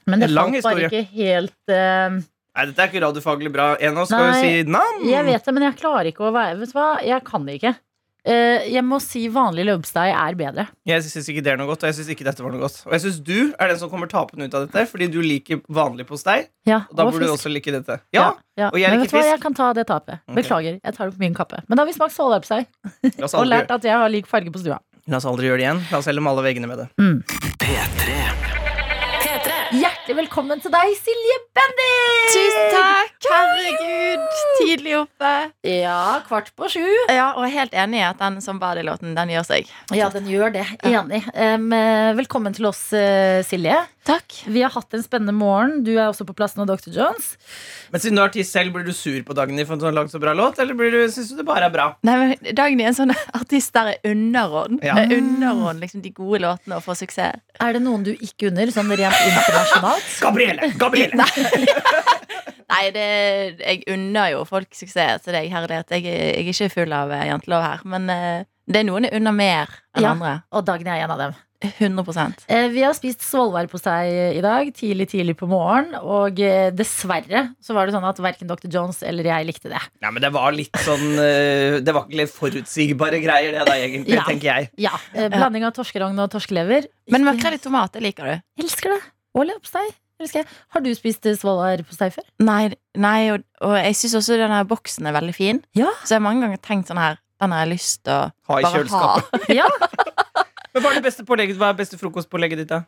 Men 0.05 0.21
det 0.21 0.31
falt 0.35 0.61
bare 0.67 0.87
ikke 0.91 1.07
helt 1.15 1.73
uh... 1.73 2.21
Nei, 2.55 2.67
dette 2.71 2.85
er 2.85 2.91
ikke 2.93 3.03
radiofaglig 3.03 3.51
bra. 3.51 3.73
En 3.83 3.97
av 3.97 4.05
oss 4.05 4.13
skal 4.13 4.29
jo 4.29 4.35
si 4.39 4.69
nam. 4.71 5.01
Jeg 5.09 5.27
vet 5.27 5.49
det, 5.49 5.55
men 5.57 5.65
jeg 5.67 5.79
klarer 5.81 6.11
ikke 6.13 6.29
å 6.29 6.35
være 6.35 6.61
Vet 6.61 6.71
du 6.71 6.77
hva, 6.77 6.91
jeg 7.03 7.25
kan 7.27 7.49
det 7.49 7.57
ikke. 7.59 7.73
Eh, 8.25 8.65
jeg 8.73 8.81
må 8.87 8.97
si 9.05 9.27
vanlig 9.29 9.67
leverpostei 9.69 10.07
er 10.17 10.37
bedre. 10.39 10.65
Jeg 10.89 11.05
syns 11.05 11.27
ikke 11.29 11.43
det 11.45 11.53
er 11.53 11.59
noe 11.61 11.69
godt, 11.69 11.83
og 11.85 11.91
jeg 11.91 11.99
syns 11.99 12.09
ikke 12.15 12.25
dette 12.25 12.41
var 12.45 12.55
noe 12.55 12.63
godt. 12.63 12.79
Og 12.89 12.95
jeg 12.97 13.03
syns 13.05 13.19
du 13.27 13.35
er 13.53 13.69
den 13.69 13.81
som 13.83 13.91
kommer 13.93 14.09
tapende 14.09 14.49
ut 14.49 14.57
av 14.57 14.65
dette, 14.65 14.87
fordi 14.89 15.11
du 15.13 15.21
liker 15.21 15.61
vanlig 15.69 16.07
postei. 16.09 16.39
Ja, 16.65 16.83
Og 16.89 16.97
da 16.97 17.05
og 17.05 17.13
burde 17.13 17.29
du 17.29 17.35
også 17.35 17.53
like 17.53 17.75
dette. 17.75 17.99
Ja, 18.17 18.31
ja. 18.57 18.71
og 18.71 18.81
jeg 18.81 18.89
Men 18.95 19.05
liker 19.05 19.13
vet 19.13 19.13
du 19.13 19.19
hva, 19.21 19.35
jeg 19.35 19.45
kan 19.45 19.59
ta 19.61 19.69
det 19.77 19.87
tapet. 19.93 20.25
Beklager. 20.41 20.81
Jeg 20.81 20.97
tar 20.97 21.11
det 21.13 21.19
på 21.19 21.25
min 21.27 21.37
kappe. 21.37 21.61
Men 21.69 21.77
da 21.77 21.85
har 21.85 21.93
vi 21.93 21.99
smakt 21.99 22.17
svolværpostei 22.17 22.65
og 23.29 23.47
lært 23.51 23.71
at 23.77 23.85
jeg 23.85 23.93
har 24.01 24.09
lik 24.09 24.27
farge 24.31 24.51
på 24.55 24.65
stua. 24.65 24.81
la 25.07 25.21
oss 25.21 25.29
aldri 25.29 25.53
gjøre 25.53 25.61
det 25.61 25.69
igjen. 25.69 25.85
La 25.93 26.01
oss 26.01 26.09
heller 26.09 26.25
male 26.25 26.49
veggene 26.49 26.71
med 26.71 26.85
det. 26.87 26.89
P3. 26.97 27.45
P3. 27.61 28.54
Hjertelig 30.05 30.19
velkommen 30.27 30.61
til 30.61 30.69
deg, 30.69 30.91
Silje 31.01 31.37
Bendik! 31.57 32.27
Tusen 32.35 32.67
takk! 32.75 33.13
Herregud, 33.25 34.27
tidlig 34.59 34.93
oppe. 34.99 35.31
Ja, 35.65 36.19
kvart 36.27 36.51
på 36.61 36.69
sju. 36.69 36.85
Ja, 37.09 37.31
og 37.39 37.47
jeg 37.47 37.55
er 37.55 37.59
helt 37.63 37.79
enig 37.87 38.03
i 38.03 38.05
at 38.11 38.21
den 38.21 38.37
som 38.45 38.61
Body-låten, 38.61 39.15
den 39.17 39.33
gjør 39.33 39.47
seg. 39.49 39.71
Ja, 39.97 40.11
den 40.13 40.29
gjør 40.29 40.53
det. 40.59 40.67
Enig. 40.85 41.23
Eh, 41.33 41.57
velkommen 42.21 42.53
til 42.53 42.69
oss, 42.69 42.91
eh, 42.93 43.41
Silje. 43.49 43.79
Takk. 44.05 44.35
Vi 44.53 44.61
har 44.61 44.69
hatt 44.75 44.93
en 44.93 45.01
spennende 45.01 45.33
morgen. 45.33 45.79
Du 45.87 45.95
er 45.95 46.11
også 46.11 46.27
på 46.29 46.35
plass 46.37 46.59
nå, 46.59 46.67
Dr. 46.69 46.91
Jones. 46.93 47.39
Men 47.89 48.03
siden 48.05 48.19
du 48.19 48.21
er 48.21 48.29
artist 48.29 48.53
selv, 48.53 48.75
blir 48.75 48.85
du 48.85 48.93
sur 48.93 49.17
på 49.25 49.33
Dagny 49.33 49.65
for 49.65 49.79
at 49.79 49.81
hun 49.81 49.89
har 49.89 49.97
lagd 50.03 50.13
så 50.13 50.21
bra 50.21 50.35
låt, 50.37 50.59
eller 50.61 50.77
blir 50.77 50.91
du- 50.93 51.09
syns 51.09 51.31
du 51.33 51.39
det 51.41 51.47
bare 51.49 51.71
er 51.71 51.73
bra? 51.73 51.87
Nei, 52.05 52.17
men 52.21 52.55
Dagny 52.55 52.85
er 52.85 52.89
en 52.93 52.99
sånn 53.01 53.15
artist 53.33 53.73
der 53.73 53.95
er 53.95 54.11
underordn. 54.13 54.83
Ja. 54.85 54.99
Er 55.01 55.17
underordn 55.17 55.81
liksom 55.81 56.03
de 56.05 56.11
gode 56.13 56.43
låtene 56.45 56.77
og 56.77 56.85
får 56.85 57.01
suksess. 57.07 57.41
Er 57.65 57.73
det 57.73 57.81
noen 57.81 58.05
du 58.05 58.13
ikke 58.13 58.51
unner, 58.53 58.67
sånn 58.75 58.93
rent 58.93 59.17
internasjonalt? 59.25 59.94
Gabriele! 60.21 60.73
Gabriele! 60.81 61.27
Nei, 62.75 62.85
det, 62.95 63.07
jeg 63.61 63.83
unner 63.93 64.33
jo 64.35 64.45
folk 64.49 64.73
suksess, 64.75 65.23
så 65.25 65.35
det 65.35 65.43
er 65.45 65.51
herlig 65.53 65.83
jeg, 65.85 66.05
jeg 66.09 66.35
er 66.35 66.53
ikke 66.53 66.71
full 66.73 66.95
av 66.97 67.13
eh, 67.15 67.27
jantelov 67.31 67.63
her. 67.65 67.83
Men 67.89 68.09
eh, 68.13 68.45
det 68.67 68.81
er 68.83 68.89
noen 68.89 69.07
jeg 69.09 69.19
unner 69.21 69.37
mer 69.37 69.75
enn 69.95 70.07
Ja. 70.07 70.15
andre. 70.17 70.39
Og 70.55 70.65
Dagny 70.67 70.89
er 70.91 71.05
en 71.05 71.13
av 71.15 71.21
dem. 71.27 71.35
100 71.65 72.45
Eh, 72.53 72.67
Vi 72.69 72.83
har 72.85 72.93
spist 72.93 73.23
svolværpostei 73.25 74.35
i 74.37 74.41
dag, 74.45 74.69
tidlig 74.77 75.07
tidlig 75.09 75.37
på 75.41 75.47
morgen. 75.49 75.95
Og 75.97 76.41
eh, 76.45 76.69
dessverre 76.77 77.55
så 77.63 77.73
var 77.77 77.87
det 77.89 77.95
sånn 77.95 78.05
at 78.05 78.21
verken 78.21 78.51
Dr. 78.51 78.69
Jones 78.69 79.01
eller 79.07 79.25
jeg 79.31 79.47
likte 79.49 79.71
det. 79.73 79.81
Nei, 80.05 80.11
men 80.13 80.21
det 80.25 80.33
var 80.35 80.53
litt 80.53 80.77
sånn 80.85 81.07
eh, 81.23 81.79
Det 81.85 81.95
var 81.97 82.05
ikke 82.09 82.21
litt 82.21 82.35
forutsigbare 82.35 83.21
greier, 83.25 83.57
det 83.57 83.65
da, 83.71 83.79
egentlig, 83.81 84.17
Ja. 84.19 84.27
tenker 84.29 84.51
jeg. 84.51 84.71
Ja, 84.89 84.93
eh, 85.15 85.31
Blanding 85.33 85.65
av 85.65 85.73
torskerogn 85.79 86.19
og 86.21 86.31
torskelever. 86.35 86.89
Men 87.13 87.25
makrell 87.25 87.57
i 87.57 87.63
tomat, 87.65 87.93
det 87.97 88.03
liker 88.05 88.29
du? 88.35 88.65
Elsker 88.65 88.97
det. 88.97 89.01
Og 89.35 89.47
leverpostei. 89.49 89.89
Har 90.73 90.81
du 90.85 90.93
spist 90.95 91.27
eh, 91.27 91.35
svolværpostei 91.37 92.09
før? 92.15 92.27
Nei, 92.47 92.69
nei 92.97 93.19
og, 93.35 93.43
og 93.67 93.75
jeg 93.81 93.97
syns 93.99 94.15
også 94.21 94.39
denne 94.39 94.61
boksen 94.71 95.09
er 95.11 95.17
veldig 95.17 95.35
fin. 95.37 95.61
Ja. 95.77 95.91
Så 96.05 96.15
jeg 96.15 96.21
har 96.21 96.27
mange 96.29 96.47
ganger 96.47 96.61
tenkt 96.63 96.91
sånn 96.91 97.01
her 97.03 97.19
Den 97.43 97.53
har 97.53 97.65
jeg 97.65 97.73
lyst 97.75 98.05
til 98.07 98.15
å 98.15 98.21
Ha 98.49 98.61
i 98.63 98.69
kjøleskapet. 98.71 99.49
Ja, 99.59 99.67
Men 100.75 100.83
hva 100.83 100.91
er 100.91 100.99
det 100.99 101.05
beste 101.07 101.27
pålegget? 101.27 101.59
Hva 101.59 101.73
er 101.73 101.79
beste 101.79 101.99
frokostpålegget 102.01 102.63
ditt, 102.63 102.71
da? 102.73 102.81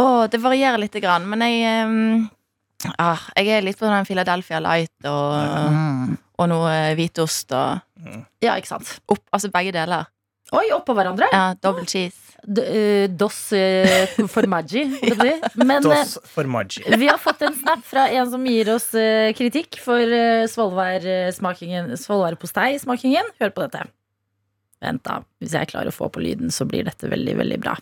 Å, 0.00 0.26
det 0.32 0.40
varierer 0.40 0.80
lite 0.80 1.00
grann, 1.04 1.26
men 1.28 1.42
jeg 1.44 1.88
um, 1.88 2.28
ah, 3.02 3.24
Jeg 3.36 3.56
er 3.56 3.64
litt 3.66 3.80
på 3.80 3.88
den 3.88 4.08
Philadelphia 4.08 4.60
Light 4.64 5.08
og, 5.08 6.14
og 6.36 6.48
noe 6.52 6.70
eh, 6.72 6.92
hvitost 6.96 7.52
og 7.56 8.12
ja 8.44 8.54
ikke 8.60 8.70
sant. 8.70 8.98
opp, 9.10 9.24
Altså 9.34 9.50
begge 9.52 9.72
deler. 9.74 10.06
Oi, 10.54 10.68
oppå 10.76 10.94
hverandre. 10.94 11.26
Ja, 11.32 11.54
Double 11.58 11.88
cheese. 11.88 12.25
Eh, 12.46 13.10
dos 13.10 13.52
uh, 13.52 14.06
formaggi. 14.30 14.84
Men 15.58 15.76
eh, 15.76 15.80
Dos 15.82 16.18
formaggi. 16.30 16.84
vi 16.96 17.06
har 17.10 17.18
fått 17.18 17.42
en 17.42 17.54
snap 17.58 17.82
fra 17.84 18.04
en 18.14 18.30
som 18.30 18.44
gir 18.46 18.70
oss 18.74 18.92
eh, 18.94 19.32
kritikk 19.34 19.80
for 19.82 19.98
svolværpostei-smakingen. 20.52 23.24
Hør 23.40 23.50
på 23.56 23.60
dette. 23.66 23.82
Vent, 24.84 25.02
da. 25.08 25.14
Hvis 25.42 25.54
jeg 25.56 25.66
klarer 25.72 25.88
å 25.90 25.94
få 25.96 26.08
på 26.12 26.20
lyden, 26.22 26.50
så 26.54 26.64
blir 26.68 26.84
dette 26.86 27.08
veldig, 27.10 27.34
veldig 27.40 27.58
bra. 27.64 27.74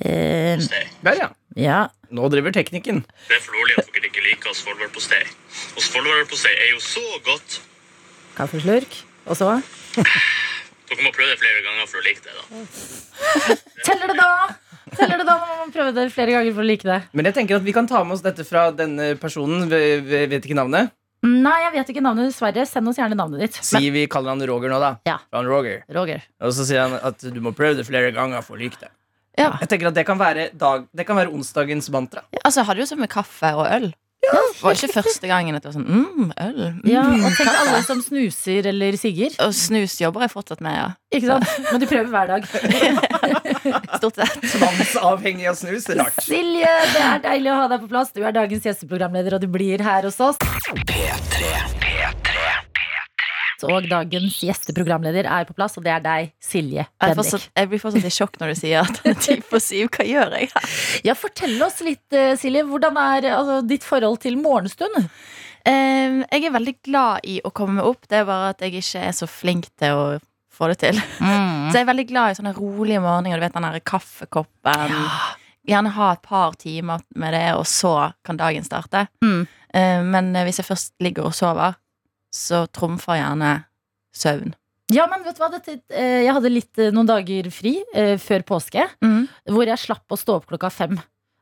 Eh, 0.00 0.56
Der, 1.04 1.14
ja. 1.18 1.28
ja. 1.56 1.88
Nå 2.14 2.28
driver 2.32 2.52
teknikken. 2.56 3.02
Det 3.28 3.36
er 3.36 3.42
forlorlig 3.44 3.74
at 3.82 3.88
dere 3.92 4.06
ikke 4.08 4.22
liker 4.24 4.52
svolværpostei. 4.56 5.24
Og 5.76 5.82
svolværpostei 5.84 6.54
er 6.56 6.70
jo 6.72 6.80
så 6.84 7.04
godt. 7.26 7.60
Kaffeslurk. 8.38 8.92
Og 9.28 9.36
så 9.36 9.58
Dere 10.88 11.04
må 11.04 11.12
prøve 11.12 11.34
det 11.34 11.38
flere 11.40 11.60
ganger 11.66 11.88
for 11.90 12.00
å 12.00 12.04
like 12.06 12.22
det. 12.24 12.32
da. 12.38 12.44
Teller 13.88 14.12
det, 14.12 14.16
da! 14.18 14.30
Teller 14.96 15.20
det 15.20 15.26
da 15.28 15.34
må 15.42 15.58
man 15.60 15.72
prøver 15.74 15.92
det 15.98 16.06
flere 16.14 16.32
ganger 16.32 16.54
for 16.56 16.64
å 16.64 16.68
like 16.68 16.88
det? 16.88 17.00
Men 17.12 17.28
jeg 17.28 17.36
tenker 17.36 17.58
at 17.58 17.66
vi 17.66 17.74
kan 17.76 17.88
ta 17.90 18.00
med 18.06 18.16
oss 18.16 18.24
dette 18.24 18.46
fra 18.48 18.68
denne 18.72 19.10
personen. 19.20 19.66
Vi, 19.68 19.82
vi 20.06 20.22
vet 20.32 20.48
ikke 20.48 20.56
navnet. 20.58 20.94
Nei, 21.26 21.56
jeg 21.64 21.72
vet 21.74 21.88
ikke 21.92 22.02
navnet, 22.04 22.30
dessverre. 22.30 22.64
Send 22.70 22.88
oss 22.88 22.98
gjerne 23.00 23.18
navnet 23.18 23.42
ditt. 23.42 23.58
Si 23.66 23.90
vi 23.92 24.06
kaller 24.10 24.32
han 24.32 24.44
Roger 24.48 24.70
nå, 24.72 24.78
da. 24.82 24.92
Ja. 25.08 25.18
Han 25.34 25.50
Roger. 25.50 25.82
Roger. 25.94 26.22
Og 26.40 26.54
så 26.56 26.66
sier 26.68 26.86
han 26.86 26.94
at 27.02 27.24
du 27.34 27.40
må 27.44 27.52
prøve 27.58 27.80
det 27.80 27.86
flere 27.88 28.12
ganger 28.16 28.44
for 28.46 28.56
å 28.56 28.62
like 28.62 28.78
det. 28.80 28.92
Ja. 29.38 29.52
Jeg 29.62 29.70
tenker 29.70 29.90
at 29.90 29.94
Det 29.98 30.06
kan 30.06 30.18
være, 30.18 30.48
dag, 30.58 30.86
det 30.94 31.06
kan 31.06 31.18
være 31.18 31.30
onsdagens 31.34 31.90
mantra. 31.94 32.24
Altså, 32.42 32.62
jeg 32.62 32.70
hadde 32.70 32.82
jo 32.82 32.88
sånn 32.90 33.02
med 33.02 33.10
kaffe 33.12 33.50
og 33.58 33.66
øl. 33.66 33.90
Det 34.28 34.62
var 34.62 34.74
ikke 34.76 34.90
første 34.92 35.28
gangen 35.30 35.56
at 35.56 35.62
det 35.64 35.70
var 35.70 35.76
sånn 35.78 35.86
mm, 35.88 36.32
øl. 36.44 36.58
Mm, 36.74 36.80
Ja, 36.90 37.04
og 37.08 37.28
tenk 37.36 37.48
kaffe. 37.48 37.62
alle 37.62 37.82
som 37.86 38.00
snuser 38.04 38.66
eller 38.72 38.98
sigger. 39.00 39.36
Og 39.44 39.54
snus 39.56 39.94
jobber 40.02 40.26
jeg 40.26 40.32
fortsatt 40.34 40.60
med, 40.64 40.76
ja. 40.76 40.88
Ikke 41.14 41.30
sant? 41.30 41.70
Men 41.70 41.80
du 41.80 41.86
prøver 41.88 42.10
hver 42.12 42.32
dag. 42.34 42.48
Stort 43.98 44.18
sett. 44.20 44.36
Tvangsavhengig 44.52 45.48
av 45.48 45.56
snus. 45.60 45.88
Rart. 45.96 46.20
Silje, 46.26 46.74
det 46.92 47.04
er 47.06 47.22
deilig 47.24 47.54
å 47.54 47.58
ha 47.62 47.68
deg 47.72 47.86
på 47.86 47.90
plass. 47.94 48.12
Du 48.12 48.20
er 48.24 48.36
dagens 48.36 48.68
gjesteprogramleder, 48.68 49.38
og 49.38 49.46
du 49.46 49.48
blir 49.54 49.80
her 49.86 50.04
hos 50.10 50.20
oss. 50.20 50.36
Og 53.66 53.88
dagens 53.90 54.36
gjesteprogramleder 54.46 55.26
er 55.26 55.48
på 55.48 55.56
plass, 55.56 55.74
og 55.80 55.86
det 55.86 55.90
er 55.96 56.04
deg, 56.04 56.30
Silje 56.38 56.84
Bendik. 57.00 57.48
jeg 57.48 57.70
blir 57.70 57.82
fortsatt 57.82 58.06
i 58.06 58.12
sjokk 58.14 58.38
når 58.38 58.52
du 58.52 58.60
sier 58.60 58.84
at 58.84 59.00
den 59.02 59.16
er 59.16 59.18
ti 59.24 59.38
på 59.42 59.60
syv. 59.62 59.88
Hva 59.96 60.06
gjør 60.06 60.36
jeg 60.38 60.50
her? 60.52 60.76
Ja, 61.08 61.16
Fortell 61.18 61.58
oss 61.66 61.80
litt, 61.82 62.06
eh, 62.14 62.36
Silje. 62.38 62.62
Hvordan 62.68 63.00
er 63.02 63.30
altså, 63.34 63.60
ditt 63.66 63.86
forhold 63.86 64.20
til 64.22 64.38
morgenstund? 64.38 65.08
Jeg 65.68 66.44
er 66.46 66.54
veldig 66.54 66.76
glad 66.86 67.26
i 67.28 67.40
å 67.44 67.50
komme 67.52 67.80
meg 67.80 67.88
opp. 67.90 68.06
Det 68.08 68.22
er 68.22 68.28
bare 68.28 68.54
at 68.54 68.62
jeg 68.64 68.78
ikke 68.78 69.02
er 69.04 69.16
så 69.16 69.26
flink 69.28 69.66
til 69.76 69.98
å 69.98 70.06
få 70.54 70.70
det 70.72 70.78
til. 70.80 71.00
Så 71.68 71.76
jeg 71.76 71.82
er 71.82 71.90
veldig 71.90 72.06
glad 72.08 72.32
i 72.32 72.38
sånne 72.38 72.54
rolige 72.56 73.02
morgener. 73.04 73.36
Du 73.36 73.44
vet 73.44 73.58
den 73.58 73.66
der 73.66 73.82
kaffekoppen. 73.84 74.94
Gjerne 75.68 75.92
ha 75.92 76.12
et 76.14 76.22
par 76.24 76.56
timer 76.56 77.02
med 77.20 77.36
det, 77.36 77.44
og 77.58 77.66
så 77.68 78.12
kan 78.24 78.38
dagen 78.40 78.64
starte. 78.64 79.04
Mm. 79.20 79.42
Men 80.08 80.30
eh, 80.32 80.46
hvis 80.48 80.62
jeg 80.62 80.68
først 80.70 80.94
ligger 81.04 81.28
og 81.28 81.36
sover, 81.36 81.76
så 82.38 82.64
trumfer 82.74 83.18
gjerne 83.20 83.52
søvn. 84.14 84.54
Ja, 84.94 85.04
men 85.10 85.20
vet 85.26 85.36
du 85.36 85.42
hva? 85.42 85.50
Dette, 85.52 85.74
eh, 85.92 86.22
jeg 86.24 86.32
hadde 86.32 86.48
litt, 86.54 86.72
eh, 86.80 86.92
noen 86.96 87.08
dager 87.10 87.50
fri 87.52 87.74
eh, 87.92 88.14
før 88.22 88.44
påske, 88.54 88.86
hvor 89.50 89.68
jeg 89.68 89.82
slapp 89.82 90.08
å 90.08 90.16
stå 90.16 90.38
opp 90.38 90.46
klokka 90.48 90.70
fem. 90.72 90.96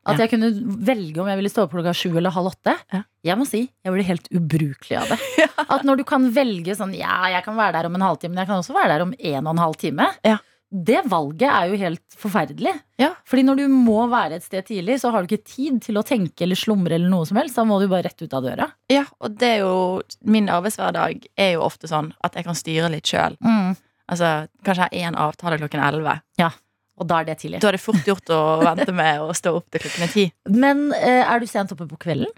At 0.07 0.15
Ja. 0.17 0.25
jeg 0.25 0.31
kunne 0.33 0.49
velge 0.87 1.19
om 1.19 1.27
jeg 1.27 1.35
ville 1.39 1.49
stå 1.51 1.63
opp 1.65 1.71
klokka 1.75 1.93
sju 1.95 2.13
eller 2.17 2.31
halv 2.31 2.47
åtte. 2.53 2.73
Ja. 2.95 3.01
Jeg 3.27 3.37
må 3.39 3.45
si, 3.47 3.61
jeg 3.83 3.91
ble 3.93 4.03
helt 4.07 4.27
ubrukelig 4.31 4.97
av 4.99 5.09
det. 5.11 5.19
At 5.73 5.83
når 5.87 5.97
du 5.99 6.03
kan 6.07 6.29
velge 6.31 6.75
sånn 6.79 6.93
Ja, 6.95 7.25
jeg 7.31 7.43
kan 7.43 7.55
være 7.59 7.73
der 7.81 7.89
om 7.89 7.95
en 7.95 8.05
halvtime, 8.07 8.31
men 8.35 8.43
jeg 8.43 8.47
kan 8.51 8.61
også 8.61 8.75
være 8.75 8.93
der 8.95 9.03
om 9.03 9.13
en 9.17 9.47
og 9.47 9.51
en 9.55 9.63
halv 9.65 9.75
time. 9.79 10.07
Ja. 10.27 10.37
Det 10.67 10.99
valget 11.07 11.47
er 11.47 11.69
jo 11.71 11.77
helt 11.79 12.17
forferdelig. 12.19 12.73
Ja. 12.99 13.13
Fordi 13.27 13.43
når 13.47 13.61
du 13.61 13.65
må 13.71 14.01
være 14.11 14.35
et 14.39 14.43
sted 14.43 14.65
tidlig, 14.67 14.97
så 14.99 15.13
har 15.13 15.23
du 15.23 15.31
ikke 15.31 15.47
tid 15.47 15.79
til 15.85 15.99
å 15.99 16.03
tenke 16.05 16.43
eller 16.43 16.59
slumre 16.59 16.97
eller 16.97 17.07
noe 17.11 17.27
som 17.29 17.39
helst. 17.39 17.55
Da 17.55 17.63
må 17.67 17.79
du 17.79 17.87
bare 17.87 18.09
rett 18.09 18.21
ut 18.21 18.35
av 18.35 18.43
døra. 18.43 18.67
Ja, 18.91 19.05
og 19.23 19.37
det 19.39 19.53
er 19.55 19.63
jo 19.63 20.01
Min 20.27 20.49
arbeidshverdag 20.51 21.27
er 21.39 21.53
jo 21.55 21.63
ofte 21.65 21.87
sånn 21.87 22.11
at 22.25 22.35
jeg 22.35 22.47
kan 22.47 22.57
styre 22.57 22.91
litt 22.91 23.07
sjøl. 23.07 23.37
Altså, 24.07 24.47
kanskje 24.63 24.87
har 24.87 24.97
én 25.07 25.19
avtale 25.19 25.59
klokken 25.61 25.83
elleve. 25.83 26.19
Og 26.97 27.05
da 27.07 27.21
er 27.21 27.27
det 27.27 27.37
tidlig. 27.43 27.61
Da 27.61 27.69
er 27.69 27.77
det 27.77 27.83
fort 27.83 28.07
gjort 28.09 28.31
å 28.33 28.41
vente 28.63 28.93
med 28.95 29.21
å 29.21 29.33
stå 29.37 29.53
opp 29.59 29.67
til 29.73 29.83
klokken 29.83 30.11
ti. 30.13 30.23
Men 30.49 30.87
eh, 30.97 31.21
er 31.21 31.39
du 31.39 31.47
sent 31.49 31.71
oppe 31.75 31.85
på 31.89 31.99
kvelden? 32.07 32.31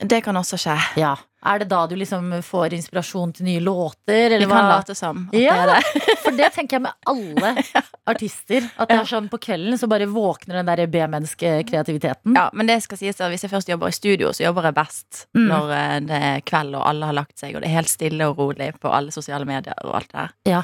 Det 0.00 0.22
kan 0.24 0.36
også 0.40 0.56
skje. 0.58 0.76
Ja. 0.96 1.16
Er 1.44 1.58
det 1.62 1.68
da 1.70 1.86
du 1.88 1.94
liksom 1.96 2.30
får 2.44 2.74
inspirasjon 2.76 3.30
til 3.36 3.46
nye 3.46 3.60
låter? 3.64 4.28
Vi 4.28 4.34
Eller 4.36 4.48
kan 4.48 4.56
hva? 4.64 4.78
late 4.78 4.94
som 4.96 5.22
Ja. 5.32 5.54
det 5.66 5.78
det. 5.94 6.16
For 6.24 6.36
det 6.36 6.50
tenker 6.52 6.76
jeg 6.76 6.82
med 6.82 6.92
alle 7.08 7.54
artister. 8.12 8.66
At 8.76 8.88
det 8.92 8.98
er 9.00 9.08
sånn 9.08 9.28
på 9.32 9.38
kvelden 9.40 9.78
så 9.80 9.88
bare 9.88 10.08
våkner 10.08 10.60
den 10.60 10.66
der 10.68 10.86
B-menneskekreativiteten. 10.86 12.34
Ja, 12.36 12.50
men 12.52 12.66
det 12.68 12.80
skal 12.84 12.98
sies 13.00 13.20
at 13.20 13.30
hvis 13.32 13.44
jeg 13.46 13.52
først 13.52 13.68
jobber 13.72 13.88
i 13.88 13.96
studio, 13.96 14.32
så 14.36 14.44
jobber 14.48 14.68
jeg 14.70 14.74
best 14.80 15.26
Mm. 15.36 15.46
når 15.48 15.70
eh, 15.76 15.96
det 16.10 16.20
er 16.30 16.40
kveld 16.44 16.74
og 16.76 16.86
alle 16.88 17.06
har 17.06 17.14
lagt 17.16 17.38
seg, 17.38 17.54
og 17.54 17.62
det 17.62 17.68
er 17.70 17.76
helt 17.80 17.88
stille 17.92 18.26
og 18.28 18.38
rolig 18.38 18.72
på 18.80 18.90
alle 18.92 19.10
sosiale 19.14 19.44
medier 19.48 19.74
og 19.84 19.94
alt 20.00 20.08
det 20.12 20.18
der. 20.20 20.30
Ja. 20.50 20.62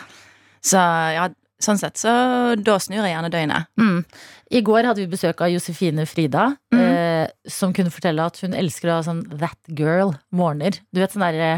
Så 0.60 0.80
ja, 1.14 1.28
sånn 1.62 1.78
sett, 1.78 1.96
så 1.96 2.56
da 2.60 2.78
snur 2.82 3.04
jeg 3.06 3.14
gjerne 3.14 3.30
døgnet. 3.32 3.66
Mm. 3.80 4.04
I 4.54 4.62
går 4.62 4.86
hadde 4.86 5.02
vi 5.02 5.10
besøk 5.10 5.40
av 5.42 5.50
Josefine 5.50 6.04
Frida, 6.06 6.52
mm. 6.74 6.78
eh, 6.78 7.26
som 7.50 7.72
kunne 7.74 7.90
fortelle 7.90 8.22
at 8.22 8.38
hun 8.44 8.54
elsker 8.54 8.90
å 8.92 9.00
ha 9.00 9.06
sånn 9.06 9.24
that 9.40 9.58
girl-morgener. 9.66 10.78
Du 10.94 11.02
vet 11.02 11.14
sånn 11.14 11.24
derre 11.26 11.50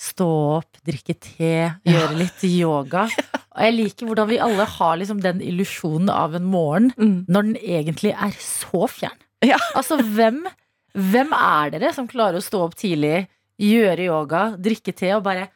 stå 0.00 0.26
opp, 0.58 0.80
drikke 0.84 1.14
te, 1.22 1.54
gjøre 1.86 2.18
litt 2.18 2.44
yoga. 2.48 3.06
Og 3.54 3.62
jeg 3.62 3.76
liker 3.76 4.10
hvordan 4.10 4.28
vi 4.28 4.40
alle 4.42 4.66
har 4.68 4.98
liksom 5.00 5.22
den 5.24 5.40
illusjonen 5.44 6.10
av 6.12 6.34
en 6.36 6.48
morgen 6.50 6.90
Mm. 6.98 7.24
når 7.30 7.46
den 7.46 7.56
egentlig 7.62 8.12
er 8.12 8.34
så 8.42 8.84
fjern. 8.90 9.16
Ja. 9.44 9.58
Altså, 9.78 9.96
hvem, 10.02 10.42
hvem 10.94 11.32
er 11.36 11.72
dere 11.74 11.92
som 11.96 12.08
klarer 12.10 12.38
å 12.38 12.44
stå 12.44 12.60
opp 12.66 12.76
tidlig, 12.78 13.26
gjøre 13.60 14.08
yoga, 14.08 14.42
drikke 14.60 14.92
te 14.96 15.12
og 15.14 15.24
bare 15.26 15.48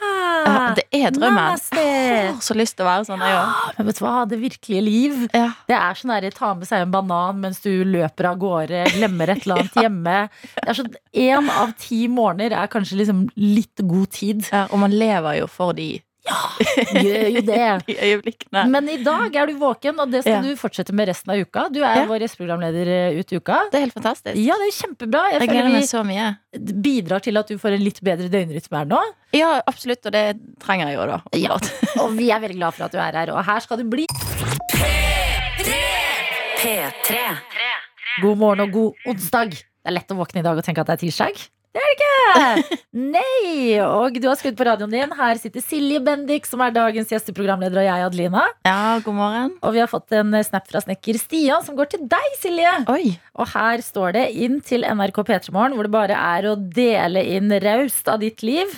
Ja, 0.00 0.74
det 0.76 0.84
er 0.92 1.12
drømmen. 1.14 1.36
Namaste. 1.36 1.80
Jeg 1.80 2.34
har 2.34 2.42
så 2.44 2.56
lyst 2.56 2.76
til 2.78 2.84
å 2.86 2.88
være 2.88 3.06
sånn, 3.08 3.22
jeg 3.24 3.36
òg. 3.36 3.78
Men 3.78 3.88
vet 3.90 3.98
du 3.98 4.02
hva, 4.04 4.12
det 4.30 4.38
virkelige 4.40 4.82
liv 4.84 5.16
Ja. 5.36 5.46
Det 5.68 5.76
er 5.76 5.98
sånn 5.98 6.12
der, 6.14 6.28
ta 6.36 6.52
med 6.56 6.68
seg 6.68 6.84
en 6.84 6.92
banan 6.94 7.40
mens 7.42 7.60
du 7.64 7.70
løper 7.88 8.30
av 8.32 8.38
gårde, 8.42 8.84
glemmer 8.96 9.32
et 9.34 9.44
eller 9.46 9.62
annet 9.64 9.80
hjemme. 9.84 10.18
Det 10.56 10.68
er 10.72 10.78
sånn, 10.80 10.92
En 11.30 11.50
av 11.52 11.74
ti 11.80 12.04
morgener 12.12 12.54
er 12.56 12.70
kanskje 12.72 13.00
liksom 13.02 13.24
litt 13.40 13.82
god 13.86 14.10
tid. 14.16 14.46
Ja, 14.52 14.66
og 14.70 14.80
man 14.84 14.94
lever 14.94 15.40
jo 15.40 15.50
for 15.50 15.76
de, 15.76 15.92
Gjør 16.20 17.28
jo 17.32 17.40
det. 17.46 17.66
de 17.88 17.94
øyeblikkene. 17.96 18.62
Men 18.68 18.88
i 18.92 18.98
dag 19.02 19.34
er 19.40 19.46
du 19.48 19.54
våken, 19.60 19.98
og 20.02 20.10
det 20.12 20.20
skal 20.24 20.36
Ja. 20.36 20.40
du 20.44 20.56
fortsette 20.60 20.92
med 20.92 21.08
resten 21.08 21.32
av 21.32 21.40
uka. 21.40 21.68
Du 21.72 21.78
er 21.80 22.02
Ja. 22.02 22.06
vår 22.06 22.20
gjesteprogramleder 22.26 22.90
eh, 22.96 23.18
ut 23.20 23.32
uka. 23.32 23.60
Det 23.72 23.78
er 23.80 23.84
helt 23.86 23.96
fantastisk. 23.96 24.36
Ja, 24.36 24.54
det 24.60 24.68
er 24.68 24.76
kjempebra. 24.76 25.22
Jeg 25.32 25.40
Jeg 25.40 25.48
gleder 25.48 25.62
føler 25.62 25.72
meg 25.72 25.80
vi 25.80 25.88
så 25.88 26.04
mye. 26.04 26.26
bidrar 26.84 27.20
til 27.24 27.36
at 27.40 27.48
du 27.48 27.56
får 27.58 27.72
en 27.78 27.84
litt 27.84 28.00
bedre 28.04 28.28
døgnrytme 28.28 28.76
her 28.82 28.84
nå. 28.92 29.00
Ja, 29.32 29.62
absolutt, 29.66 30.04
og 30.06 30.12
det 30.12 30.26
trenger 30.60 30.88
jeg 30.90 30.96
jo, 30.98 31.06
da. 31.06 31.20
Ja. 31.38 31.56
Og 32.04 32.16
vi 32.18 32.30
er 32.30 32.40
veldig 32.40 32.56
glad 32.60 32.74
for 32.74 32.84
at 32.84 32.92
du 32.92 32.98
er 32.98 33.12
her, 33.16 33.30
og 33.32 33.44
her 33.44 33.60
skal 33.60 33.78
du 33.78 33.84
bli. 33.84 34.06
P3. 36.60 37.16
God 38.22 38.36
morgen 38.38 38.60
og 38.66 38.72
god 38.74 38.92
onsdag. 39.08 39.50
Det 39.54 39.88
er 39.88 39.94
lett 39.96 40.10
å 40.12 40.16
våkne 40.18 40.42
i 40.42 40.44
dag 40.44 40.58
og 40.58 40.64
tenke 40.66 40.82
at 40.82 40.90
det 40.90 40.98
er 40.98 41.02
tirsdag. 41.06 41.38
Det 41.70 41.78
er 41.78 41.90
det 41.90 41.96
ikke! 41.96 42.78
Nei! 43.14 43.78
Og 43.84 44.16
du 44.18 44.24
har 44.26 44.38
skrudd 44.38 44.56
på 44.58 44.64
radioen 44.66 44.90
din. 44.90 45.12
Her 45.14 45.38
sitter 45.38 45.62
Silje 45.62 46.00
Bendik, 46.02 46.48
som 46.48 46.62
er 46.64 46.72
dagens 46.74 47.12
gjesteprogramleder, 47.14 47.78
og 47.78 47.86
jeg, 47.86 48.06
Adelina. 48.08 48.42
Ja, 48.66 48.96
god 49.04 49.14
morgen. 49.14 49.52
Og 49.62 49.76
vi 49.76 49.82
har 49.82 49.90
fått 49.90 50.10
en 50.18 50.34
snap 50.46 50.66
fra 50.66 50.82
snekker 50.82 51.20
Stian, 51.20 51.62
som 51.66 51.78
går 51.78 51.92
til 51.92 52.02
deg, 52.10 52.26
Silje. 52.42 52.74
Oi. 52.90 53.14
Og 53.38 53.52
her 53.52 53.84
står 53.86 54.18
det 54.18 54.26
inn 54.42 54.58
til 54.66 54.82
NRK 54.82 55.22
P3morgen, 55.28 55.78
hvor 55.78 55.86
det 55.86 55.94
bare 55.94 56.18
er 56.18 56.50
å 56.50 56.58
dele 56.58 57.22
inn 57.36 57.54
raust 57.62 58.10
av 58.10 58.18
ditt 58.24 58.42
liv. 58.42 58.74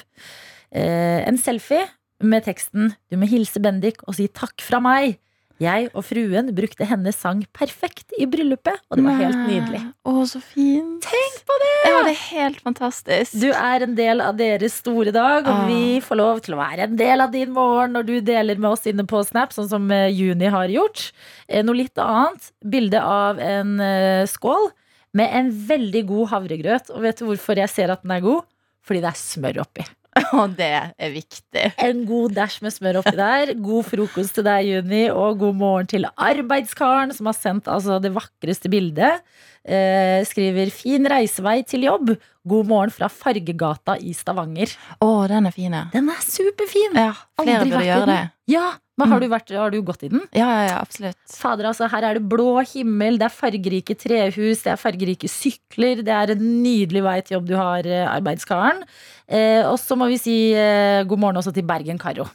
Eh, 0.69 1.25
en 1.25 1.41
selfie 1.41 1.87
med 2.23 2.45
teksten 2.47 2.93
'Du 3.11 3.17
må 3.19 3.27
hilse 3.27 3.61
Bendik 3.61 4.05
og 4.07 4.15
si 4.21 4.29
takk 4.29 4.61
fra 4.63 4.85
meg'. 4.85 5.17
Jeg 5.63 5.89
og 5.93 6.03
fruen 6.07 6.49
brukte 6.57 6.87
hennes 6.91 7.17
sang 7.23 7.45
perfekt 7.55 8.11
i 8.19 8.27
bryllupet, 8.31 8.81
og 8.91 8.99
det 8.99 9.05
var 9.07 9.19
helt 9.21 9.41
nydelig. 9.47 9.81
Å, 10.09 10.15
så 10.27 10.41
fint. 10.43 10.99
Tenk 11.07 11.37
på 11.49 11.59
det! 11.63 11.71
Ja, 11.87 12.01
det 12.07 12.13
er 12.17 12.23
helt 12.33 12.61
fantastisk. 12.65 13.37
Du 13.43 13.49
er 13.53 13.85
en 13.87 13.95
del 13.99 14.23
av 14.25 14.37
deres 14.41 14.77
store 14.83 15.13
dag, 15.15 15.47
og 15.47 15.53
Ah. 15.53 15.67
vi 15.71 16.01
får 16.03 16.19
lov 16.19 16.41
til 16.43 16.57
å 16.57 16.61
være 16.63 16.89
en 16.89 16.97
del 16.99 17.21
av 17.25 17.31
din 17.35 17.53
morgen 17.55 17.93
når 17.97 18.07
du 18.09 18.15
deler 18.27 18.59
med 18.59 18.71
oss 18.73 18.87
inne 18.91 19.07
på 19.07 19.23
Snap, 19.29 19.53
sånn 19.55 19.69
som 19.71 19.91
eh, 19.95 20.09
Juni 20.11 20.51
har 20.51 20.67
gjort. 20.73 21.13
Eh, 21.49 21.63
Noe 21.63 21.79
litt 21.85 21.99
annet. 22.03 22.51
Bilde 22.65 23.01
av 23.03 23.39
en 23.43 23.79
eh, 23.81 24.27
skål 24.27 24.71
med 25.15 25.29
en 25.37 25.51
veldig 25.69 26.07
god 26.09 26.31
havregrøt. 26.33 26.91
Og 26.97 27.03
vet 27.05 27.19
du 27.21 27.27
hvorfor 27.29 27.61
jeg 27.61 27.69
ser 27.71 27.93
at 27.93 28.03
den 28.03 28.15
er 28.17 28.23
god? 28.25 28.47
Fordi 28.83 29.03
det 29.05 29.11
er 29.13 29.19
smør 29.21 29.61
oppi. 29.63 29.85
Og 30.39 30.53
det 30.59 30.69
er 30.69 31.13
viktig. 31.13 31.71
En 31.81 32.03
god 32.09 32.35
dash 32.37 32.61
med 32.65 32.75
smør 32.75 33.01
oppi 33.01 33.15
der. 33.17 33.55
God 33.65 33.87
frokost 33.89 34.37
til 34.37 34.45
deg, 34.45 34.69
Juni, 34.69 35.07
og 35.09 35.41
god 35.41 35.57
morgen 35.57 35.89
til 35.89 36.05
arbeidskaren, 36.11 37.15
som 37.17 37.31
har 37.31 37.39
sendt 37.39 37.71
altså, 37.73 37.97
det 38.03 38.13
vakreste 38.13 38.69
bildet. 38.73 39.23
Eh, 39.63 40.21
skriver 40.27 40.73
'fin 40.75 41.07
reisevei 41.07 41.63
til 41.63 41.87
jobb'. 41.87 42.17
God 42.43 42.67
morgen 42.67 42.91
fra 42.91 43.07
Fargegata 43.07 43.95
i 44.03 44.13
Stavanger. 44.13 44.75
Å, 44.99 45.29
den 45.31 45.47
er 45.47 45.55
fin. 45.55 45.77
Den 45.93 46.09
er 46.11 46.23
superfin! 46.27 46.97
Ja, 46.99 47.13
flere 47.39 47.61
Aldri 47.63 47.71
burde 47.71 47.87
gjøre 47.87 48.09
det. 48.11 48.23
Ja, 48.51 48.65
men 48.99 49.09
har 49.09 49.19
Mm. 49.19 49.23
du, 49.25 49.29
vært, 49.33 49.51
har 49.57 49.71
du 49.73 49.79
gått 49.83 50.03
i 50.05 50.09
den? 50.13 50.21
Ja, 50.37 50.47
ja, 50.53 50.65
ja, 50.69 50.79
absolutt. 50.83 51.17
Fader, 51.33 51.65
altså, 51.71 51.89
her 51.91 52.03
er 52.11 52.15
det 52.19 52.29
blå 52.29 52.61
himmel, 52.75 53.17
det 53.19 53.25
er 53.31 53.35
fargerike 53.35 53.97
trehus, 53.97 54.63
det 54.67 54.73
er 54.75 54.77
fargerike 54.81 55.29
sykler. 55.33 56.03
Det 56.05 56.13
er 56.13 56.35
en 56.35 56.45
nydelig 56.63 57.03
vei 57.03 57.17
til 57.23 57.39
jobb 57.39 57.47
du 57.49 57.57
har, 57.57 57.87
eh, 57.87 58.05
arbeidskaren. 58.13 58.83
Eh, 59.29 59.63
og 59.65 59.79
så 59.81 59.97
må 59.97 60.09
vi 60.13 60.19
si 60.21 60.37
eh, 60.53 61.03
god 61.09 61.19
morgen 61.19 61.37
også 61.41 61.55
til 61.57 61.65
Bergen 61.65 61.99
Karo, 61.99 62.27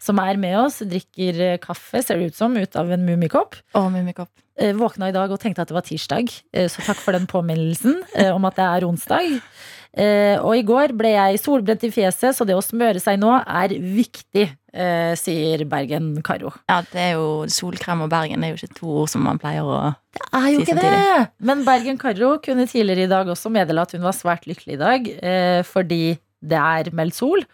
som 0.00 0.18
er 0.18 0.36
med 0.40 0.56
oss. 0.56 0.78
Drikker 0.80 1.40
eh, 1.52 1.58
kaffe, 1.58 2.00
ser 2.02 2.16
det 2.18 2.32
ut 2.32 2.34
som, 2.40 2.56
ut 2.56 2.76
av 2.80 2.90
en 2.90 3.04
mummikopp. 3.04 3.56
Å, 3.76 3.84
Mummikopp. 3.92 4.30
Eh, 4.58 4.72
våkna 4.74 5.10
i 5.10 5.14
dag 5.14 5.30
og 5.30 5.38
tenkte 5.38 5.62
at 5.62 5.68
det 5.68 5.76
var 5.76 5.84
tirsdag, 5.86 6.32
eh, 6.54 6.66
så 6.72 6.82
takk 6.88 6.96
for 7.04 7.12
den 7.14 7.28
påminnelsen 7.30 8.00
eh, 8.16 8.32
om 8.34 8.44
at 8.48 8.56
det 8.56 8.64
er 8.64 8.86
onsdag. 8.88 9.36
Eh, 9.98 10.36
og 10.40 10.54
i 10.56 10.62
går 10.66 10.92
ble 10.98 11.12
jeg 11.14 11.38
solbrent 11.42 11.84
i 11.86 11.90
fjeset, 11.94 12.34
så 12.36 12.44
det 12.46 12.56
å 12.56 12.62
smøre 12.64 13.00
seg 13.02 13.18
nå 13.20 13.30
er 13.44 13.76
viktig, 13.78 14.48
eh, 14.78 15.12
sier 15.18 15.64
Bergen 15.68 16.12
Karo. 16.26 16.52
Ja, 16.70 16.80
det 16.86 17.02
er 17.02 17.16
jo 17.18 17.46
solkrem 17.52 18.04
og 18.06 18.12
Bergen. 18.12 18.44
Er 18.44 18.54
jo 18.54 18.60
ikke 18.60 18.78
to 18.78 18.92
ord 19.02 19.10
som 19.12 19.24
man 19.26 19.40
pleier 19.42 19.66
å 19.66 19.80
er 20.34 20.48
jo 20.52 20.62
Si 20.62 20.66
ikke 20.66 20.78
det! 20.80 21.26
Men 21.46 21.64
Bergen 21.66 21.98
Karo 22.00 22.36
kunne 22.42 22.66
tidligere 22.70 23.06
i 23.06 23.10
dag 23.10 23.28
også 23.30 23.52
meddele 23.54 23.84
at 23.84 23.94
hun 23.94 24.06
var 24.06 24.16
svært 24.16 24.48
lykkelig 24.50 24.78
i 24.78 24.80
dag, 24.80 25.10
eh, 25.18 25.60
fordi 25.66 26.18
det 26.38 26.58
er 26.58 26.90
meldt 26.94 27.18
sol, 27.18 27.44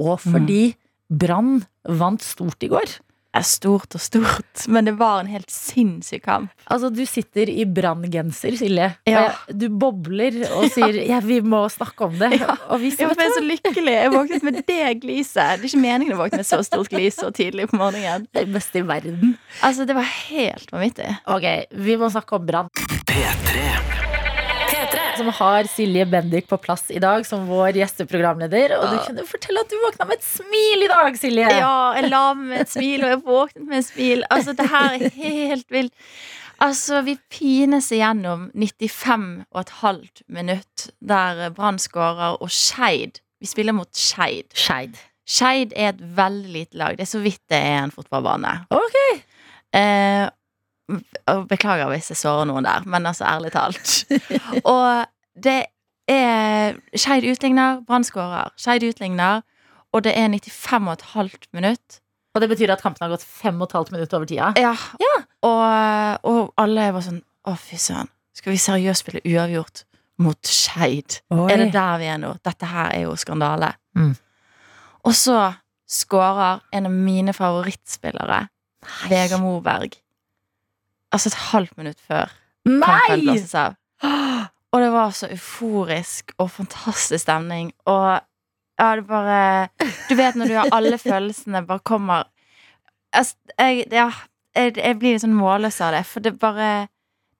og 0.00 0.20
fordi 0.22 0.74
Brann 1.10 1.60
vant 2.00 2.22
stort 2.22 2.62
i 2.64 2.70
går. 2.70 2.92
Er 3.36 3.44
stort 3.46 3.94
og 3.94 4.02
stort, 4.02 4.64
men 4.72 4.88
det 4.88 4.96
var 5.00 5.22
en 5.22 5.30
helt 5.30 5.50
sinnssyk 5.52 6.24
kamp. 6.26 6.54
Altså, 6.70 6.90
du 6.94 7.02
sitter 7.08 7.50
i 7.50 7.66
Brann-genser, 7.66 8.56
Silje. 8.58 8.90
Ja. 9.08 9.26
Og 9.30 9.60
du 9.60 9.68
bobler 9.70 10.40
og 10.50 10.66
sier 10.74 11.00
ja, 11.12 11.20
'vi 11.22 11.40
må 11.40 11.62
snakke 11.72 12.08
om 12.08 12.16
det'. 12.18 12.38
Ja. 12.40 12.56
Og 12.68 12.82
vi 12.82 12.90
Jeg 12.90 13.10
er 13.10 13.14
ble 13.14 13.28
så 13.36 13.44
lykkelig. 13.44 13.94
Jeg 13.94 14.14
våknet 14.14 14.42
med 14.46 14.60
det 14.70 14.88
gliset. 15.02 15.60
Det 15.60 15.68
er 15.68 15.70
ikke 15.70 15.84
meningen 15.84 16.16
å 16.16 16.22
våkne 16.24 16.42
med 16.42 16.48
så 16.48 16.62
stort 16.66 16.90
glis 16.90 17.20
så 17.20 17.30
tidlig 17.34 17.70
på 17.70 17.78
morgenen. 17.80 18.26
det 18.32 18.42
er 18.42 18.50
det 18.50 18.54
beste 18.54 18.82
i 18.82 18.86
verden. 18.86 19.38
Altså, 19.62 19.86
det 19.86 19.94
var 19.94 20.06
helt 20.06 20.72
vanvittig. 20.72 21.10
Ok, 21.26 21.46
vi 21.70 21.96
må 21.96 22.10
snakke 22.10 22.36
om 22.36 22.46
Brann. 22.46 22.70
P3 23.10 23.89
Som 25.20 25.28
har 25.36 25.66
Silje 25.68 26.06
Bendik 26.08 26.46
på 26.48 26.56
plass 26.56 26.86
i 26.88 26.98
dag 27.02 27.26
som 27.28 27.42
vår 27.44 27.76
gjesteprogramleder. 27.76 28.72
Og 28.78 28.86
du 28.88 29.00
kunne 29.04 29.24
fortelle 29.28 29.60
at 29.60 29.68
du 29.68 29.76
våkna 29.82 30.06
med 30.08 30.16
et 30.16 30.24
smil 30.24 30.84
i 30.86 30.88
dag, 30.88 31.18
Silje. 31.20 31.50
Ja, 31.60 31.72
jeg 31.98 32.08
la 32.08 32.22
med 32.38 32.62
et 32.62 32.72
smil, 32.72 33.04
og 33.04 33.12
jeg 33.12 33.20
våknet 33.26 33.66
med 33.66 33.82
et 33.82 33.88
smil. 33.90 34.24
Altså, 34.32 34.54
det 34.56 34.70
her 34.72 34.96
er 34.96 35.12
helt 35.18 35.76
vilt. 35.76 35.92
Altså, 36.64 37.02
vi 37.04 37.18
pines 37.28 37.90
igjennom 37.92 38.48
95,5 38.56 40.24
minutt 40.32 40.88
der 41.04 41.50
Brann 41.52 41.80
skårer, 41.80 42.40
og 42.40 42.48
Skeid 42.48 43.20
Vi 43.40 43.52
spiller 43.52 43.76
mot 43.76 43.92
Skeid. 43.92 44.56
Skeid. 44.56 44.96
Skeid 45.28 45.76
er 45.76 45.92
et 45.92 46.02
veldig 46.16 46.52
lite 46.56 46.80
lag. 46.80 46.96
Det 46.96 47.04
er 47.04 47.12
så 47.12 47.20
vidt 47.20 47.44
det 47.52 47.60
er 47.60 47.84
en 47.84 47.92
fotballbane. 47.92 48.56
Ok. 48.72 48.98
Eh, 49.76 50.26
beklager 51.50 51.90
hvis 51.92 52.10
jeg 52.12 52.20
sårer 52.20 52.48
noen 52.50 52.66
der, 52.66 52.86
men 52.88 53.06
altså, 53.06 53.26
ærlig 53.28 53.52
talt. 53.54 54.04
og 54.74 55.06
det 55.38 55.62
er 56.10 56.76
Skeid 56.96 57.26
utligner, 57.30 57.80
Brann 57.86 58.06
skårer. 58.06 58.52
Skeid 58.60 58.84
utligner, 58.88 59.42
og 59.94 60.04
det 60.06 60.14
er 60.18 60.28
95,5 60.28 61.50
minutt. 61.56 62.00
Og 62.34 62.42
det 62.42 62.50
betyr 62.52 62.72
at 62.74 62.82
kampen 62.82 63.02
har 63.02 63.12
gått 63.12 63.26
fem 63.26 63.58
og 63.58 63.68
et 63.68 63.76
halvt 63.78 63.92
minutt 63.94 64.12
over 64.14 64.28
tida. 64.30 64.52
Ja. 64.58 64.74
Og, 65.46 65.62
og 66.30 66.52
alle 66.60 66.90
var 66.94 67.04
sånn 67.06 67.22
Å, 67.48 67.54
fy 67.56 67.78
søren. 67.80 68.10
Skal 68.36 68.52
vi 68.52 68.60
seriøst 68.60 69.00
spille 69.00 69.22
uavgjort 69.24 69.86
mot 70.20 70.38
Skeid? 70.46 71.22
Er 71.32 71.62
det 71.62 71.70
der 71.72 71.94
vi 72.02 72.10
er 72.12 72.18
nå? 72.20 72.34
Dette 72.44 72.68
her 72.68 72.92
er 72.92 73.06
jo 73.06 73.14
skandale. 73.18 73.72
Mm. 73.96 74.12
Og 75.08 75.16
så 75.16 75.38
skårer 75.90 76.60
en 76.76 76.86
av 76.86 76.94
mine 76.94 77.32
favorittspillere, 77.34 78.42
Vegard 79.08 79.42
Moberg, 79.42 79.96
altså 81.12 81.30
et 81.32 81.38
halvt 81.50 81.76
minutt 81.80 82.00
før 82.06 82.30
kampen 82.66 82.80
Nei! 82.80 83.20
blåses 83.24 83.54
av. 83.58 83.76
Og 84.70 84.78
det 84.84 84.90
var 84.94 85.10
så 85.16 85.26
euforisk 85.34 86.30
og 86.38 86.50
fantastisk 86.54 87.24
stemning. 87.24 87.72
Og 87.90 88.20
ja, 88.80 88.90
det 88.96 89.06
bare 89.08 89.40
Du 90.08 90.14
vet 90.16 90.36
når 90.38 90.48
du 90.48 90.54
har 90.56 90.70
alle 90.72 90.98
følelsene 91.08 91.64
bare 91.66 91.82
kommer 91.84 92.28
altså, 93.12 93.34
jeg, 93.58 93.88
ja, 93.92 94.06
jeg, 94.56 94.76
jeg 94.78 94.98
blir 95.00 95.16
litt 95.16 95.24
sånn 95.24 95.34
målløs 95.36 95.80
av 95.84 95.92
det, 95.96 96.04
for 96.08 96.24
det 96.24 96.36
bare 96.40 96.86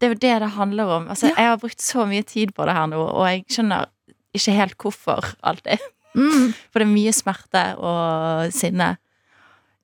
Det 0.00 0.08
er 0.08 0.14
jo 0.14 0.20
det 0.20 0.34
det 0.42 0.50
handler 0.56 0.90
om. 0.96 1.08
Altså, 1.12 1.28
Ja. 1.30 1.36
Jeg 1.36 1.48
har 1.52 1.62
brukt 1.62 1.80
så 1.84 2.06
mye 2.08 2.22
tid 2.24 2.54
på 2.56 2.64
det 2.66 2.74
her 2.76 2.86
nå, 2.88 3.00
og 3.04 3.24
jeg 3.28 3.44
skjønner 3.52 3.88
ikke 4.34 4.54
helt 4.56 4.76
hvorfor 4.80 5.26
alltid. 5.44 5.82
Mm. 6.16 6.52
For 6.72 6.80
det 6.80 6.86
er 6.86 6.92
mye 6.94 7.12
smerte 7.12 7.62
og 7.78 8.52
sinne. 8.54 8.94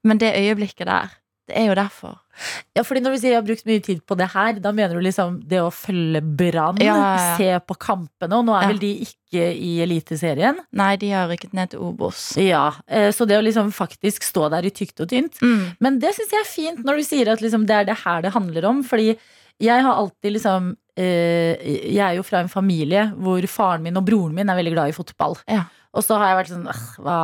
Men 0.07 0.18
det 0.22 0.33
øyeblikket 0.38 0.87
der, 0.88 1.12
Det 1.46 1.54
er 1.54 1.68
jo 1.68 1.76
derfor. 1.78 2.16
Ja, 2.76 2.82
fordi 2.85 3.00
når 3.04 3.14
du 3.14 3.20
sier 3.20 3.32
jeg 3.32 3.38
har 3.38 3.46
brukt 3.46 3.68
mye 3.68 3.82
tid 3.85 4.00
på 4.04 4.16
det 4.18 4.26
her, 4.32 4.59
da 4.61 4.72
mener 4.74 4.98
du 4.98 5.04
liksom 5.04 5.38
det 5.48 5.61
å 5.62 5.70
følge 5.72 6.20
Brann, 6.20 6.80
Ja, 6.82 6.96
ja, 6.96 7.37
se 7.38 7.48
på 7.64 7.76
kampene, 7.80 8.40
og 8.40 8.44
nå 8.48 8.56
er 8.59 8.66
vel 8.72 8.82
de 8.82 8.90
ikke 9.06 9.46
i 9.54 9.76
Eliteserien? 9.85 10.59
Nei, 10.76 10.90
de 11.00 11.12
har 11.14 11.30
rykket 11.30 11.54
ned 11.56 11.72
til 11.72 11.87
Obos. 11.87 12.28
Ja, 12.40 12.66
eh, 12.90 13.09
så 13.14 13.28
det 13.28 13.38
å 13.38 13.44
liksom 13.46 13.70
faktisk 13.74 14.26
stå 14.26 14.50
der 14.52 14.66
i 14.66 14.74
tykt 14.74 15.00
og 15.04 15.11
tynt. 15.14 15.40
Mm. 15.40 15.78
Men 15.87 16.00
det 16.02 16.12
syns 16.18 16.35
jeg 16.35 16.42
er 16.42 16.50
fint 16.50 16.85
når 16.85 17.00
du 17.00 17.09
sier 17.09 17.32
at 17.32 17.44
liksom 17.44 17.64
det 17.68 17.78
er 17.78 17.88
det 17.88 18.00
her 18.02 18.26
det 18.26 18.35
handler 18.37 18.68
om, 18.68 18.85
fordi 18.87 19.14
jeg 19.62 19.87
har 19.87 19.96
alltid 19.96 20.35
liksom 20.35 20.74
eh, 21.00 21.56
Jeg 21.64 22.02
er 22.04 22.18
jo 22.18 22.24
fra 22.26 22.42
en 22.42 22.50
familie 22.52 23.06
hvor 23.16 23.40
faren 23.48 23.87
min 23.87 23.96
og 23.96 24.04
broren 24.04 24.35
min 24.37 24.50
er 24.52 24.59
veldig 24.59 24.74
glad 24.74 24.92
i 24.92 24.96
fotball. 24.96 25.38
Ja. 25.48 25.64
Og 25.96 26.04
så 26.04 26.18
har 26.20 26.32
jeg 26.32 26.40
vært 26.40 26.52
sånn 26.52 26.66
hva, 27.04 27.20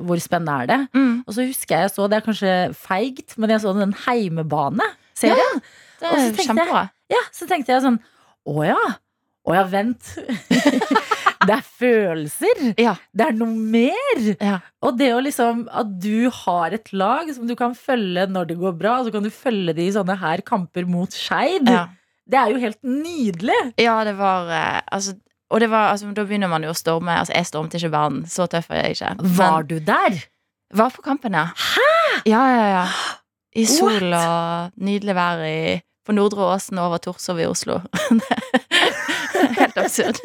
Hvor 0.00 0.22
spennende 0.22 0.56
er 0.62 0.70
det? 0.70 0.80
Mm. 0.96 1.12
Og 1.24 1.36
så 1.36 1.46
husker 1.46 1.76
jeg 1.76 1.88
jeg 1.88 1.94
så, 1.94 2.08
det 2.10 2.18
er 2.18 2.26
kanskje 2.26 2.54
feigt, 2.78 3.36
men 3.40 3.54
jeg 3.54 3.62
så 3.62 3.74
den 3.76 3.94
Heimebane-serien. 4.06 5.62
Det 6.00 6.10
Og 6.10 6.16
så 6.16 6.26
er 6.26 6.48
kjempebra. 6.48 6.88
Ja, 7.12 7.22
så 7.34 7.48
tenkte 7.50 7.74
jeg 7.74 7.84
sånn 7.84 8.00
Å 8.50 8.66
ja. 8.66 8.80
Å 9.48 9.54
ja, 9.56 9.62
vent. 9.72 10.10
det 11.48 11.54
er 11.54 11.62
følelser. 11.64 12.60
Ja. 12.80 12.92
Det 13.16 13.30
er 13.30 13.36
noe 13.38 13.48
mer. 13.48 14.20
Ja. 14.36 14.58
Og 14.84 14.98
det 15.00 15.08
å 15.16 15.22
liksom 15.24 15.64
At 15.72 15.94
du 16.02 16.28
har 16.42 16.76
et 16.76 16.92
lag 16.92 17.30
som 17.34 17.48
du 17.48 17.56
kan 17.58 17.74
følge 17.76 18.26
når 18.28 18.50
det 18.52 18.58
går 18.60 18.76
bra, 18.80 18.98
og 18.98 19.08
så 19.08 19.14
kan 19.14 19.24
du 19.24 19.32
følge 19.32 19.74
de 19.78 19.88
i 19.88 19.94
sånne 19.96 20.18
her 20.20 20.44
kamper 20.46 20.88
mot 20.88 21.16
Skeid. 21.16 21.70
Ja. 21.70 21.88
Det 22.30 22.38
er 22.38 22.52
jo 22.52 22.60
helt 22.62 22.78
nydelig. 22.86 23.58
Ja, 23.80 23.96
det 24.06 24.14
var 24.20 24.50
eh, 24.54 24.80
altså, 24.94 25.16
Og 25.50 25.60
det 25.62 25.70
var, 25.72 25.90
altså, 25.92 26.10
da 26.14 26.24
begynner 26.26 26.50
man 26.50 26.62
jo 26.62 26.70
å 26.70 26.78
storme. 26.78 27.16
Altså, 27.18 27.34
jeg 27.34 27.48
stormte 27.48 27.80
ikke 27.80 27.92
banen. 27.94 28.26
Så 28.30 28.46
tøff 28.50 28.70
er 28.70 28.84
jeg 28.84 28.98
ikke. 28.98 29.14
Var 29.38 29.66
du 29.66 29.78
der? 29.82 30.20
var 30.70 30.90
på 30.90 31.02
kampen, 31.02 31.34
ja. 31.34 31.48
Hæ?! 31.56 32.20
Ja, 32.24 32.42
ja, 32.54 32.66
ja. 32.70 32.86
I 33.56 33.64
sol 33.66 34.12
og 34.14 34.76
nydelig 34.78 35.14
vær 35.18 35.40
i, 35.42 35.80
på 36.06 36.14
Nordre 36.14 36.46
Åsen 36.54 36.78
over 36.78 37.02
Torshov 37.02 37.40
i 37.42 37.48
Oslo. 37.50 37.80
Helt 39.58 39.78
absurd. 39.80 40.20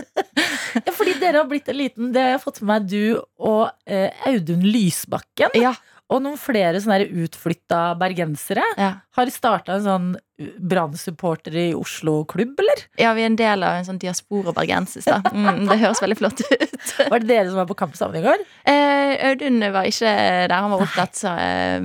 Ja, 0.76 0.94
fordi 0.94 1.16
dere 1.22 1.42
har 1.42 1.48
blitt 1.50 1.70
en 1.72 1.78
liten 1.80 2.10
Det 2.14 2.22
har 2.22 2.34
jeg 2.34 2.42
fått 2.44 2.60
med 2.62 2.68
meg 2.70 2.88
du 2.92 3.22
og 3.40 3.72
eh, 3.88 4.12
Audun 4.30 4.66
Lysbakken. 4.68 5.56
Ja, 5.58 5.74
Og 6.14 6.22
noen 6.22 6.38
flere 6.38 6.78
sånne 6.84 7.08
utflytta 7.26 7.96
bergensere 7.98 8.62
ja. 8.78 8.92
har 9.18 9.32
starta 9.34 9.80
en 9.80 9.86
sånn 9.86 10.12
Brann-supporter 10.70 11.56
i 11.58 11.66
Oslo-klubb, 11.74 12.58
eller? 12.60 12.82
ja, 13.00 13.14
vi 13.16 13.24
er 13.24 13.30
en 13.32 13.38
del 13.40 13.64
av 13.66 13.78
en 13.80 13.86
sånn 13.88 14.00
diaspora 14.02 14.52
bergensis, 14.54 15.08
da. 15.08 15.22
Mm, 15.34 15.64
det 15.70 15.78
høres 15.82 16.02
veldig 16.04 16.18
flott 16.20 16.42
ut. 16.46 16.76
Var 17.10 17.24
det 17.24 17.30
dere 17.30 17.48
som 17.50 17.58
var 17.62 17.70
på 17.70 17.78
kamp 17.80 17.96
sammen 17.98 18.20
i 18.20 18.26
går? 18.26 18.44
Eh, 18.70 19.14
Audun 19.32 19.62
var 19.74 19.88
ikke 19.90 20.12
der, 20.12 20.54
han 20.56 20.74
var 20.76 20.84
opptatt 20.86 21.22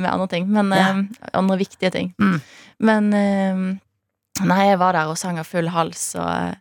med 0.00 0.09
andre 0.11 0.28
ting. 0.35 0.48
Men 0.52 0.74
Ja. 0.76 0.88
eh, 0.98 1.30
andre 1.40 1.56
viktige 1.62 1.92
ting. 1.94 2.12
Mm. 2.20 2.40
Men 2.90 3.12
eh, 3.14 3.62
Nei, 4.40 4.61
jeg 4.70 4.78
var 4.80 4.96
der 4.96 5.11
og 5.11 5.18
sang 5.20 5.38
av 5.40 5.44
full 5.48 5.68
hals, 5.68 6.14
og 6.16 6.28
eh, 6.28 6.54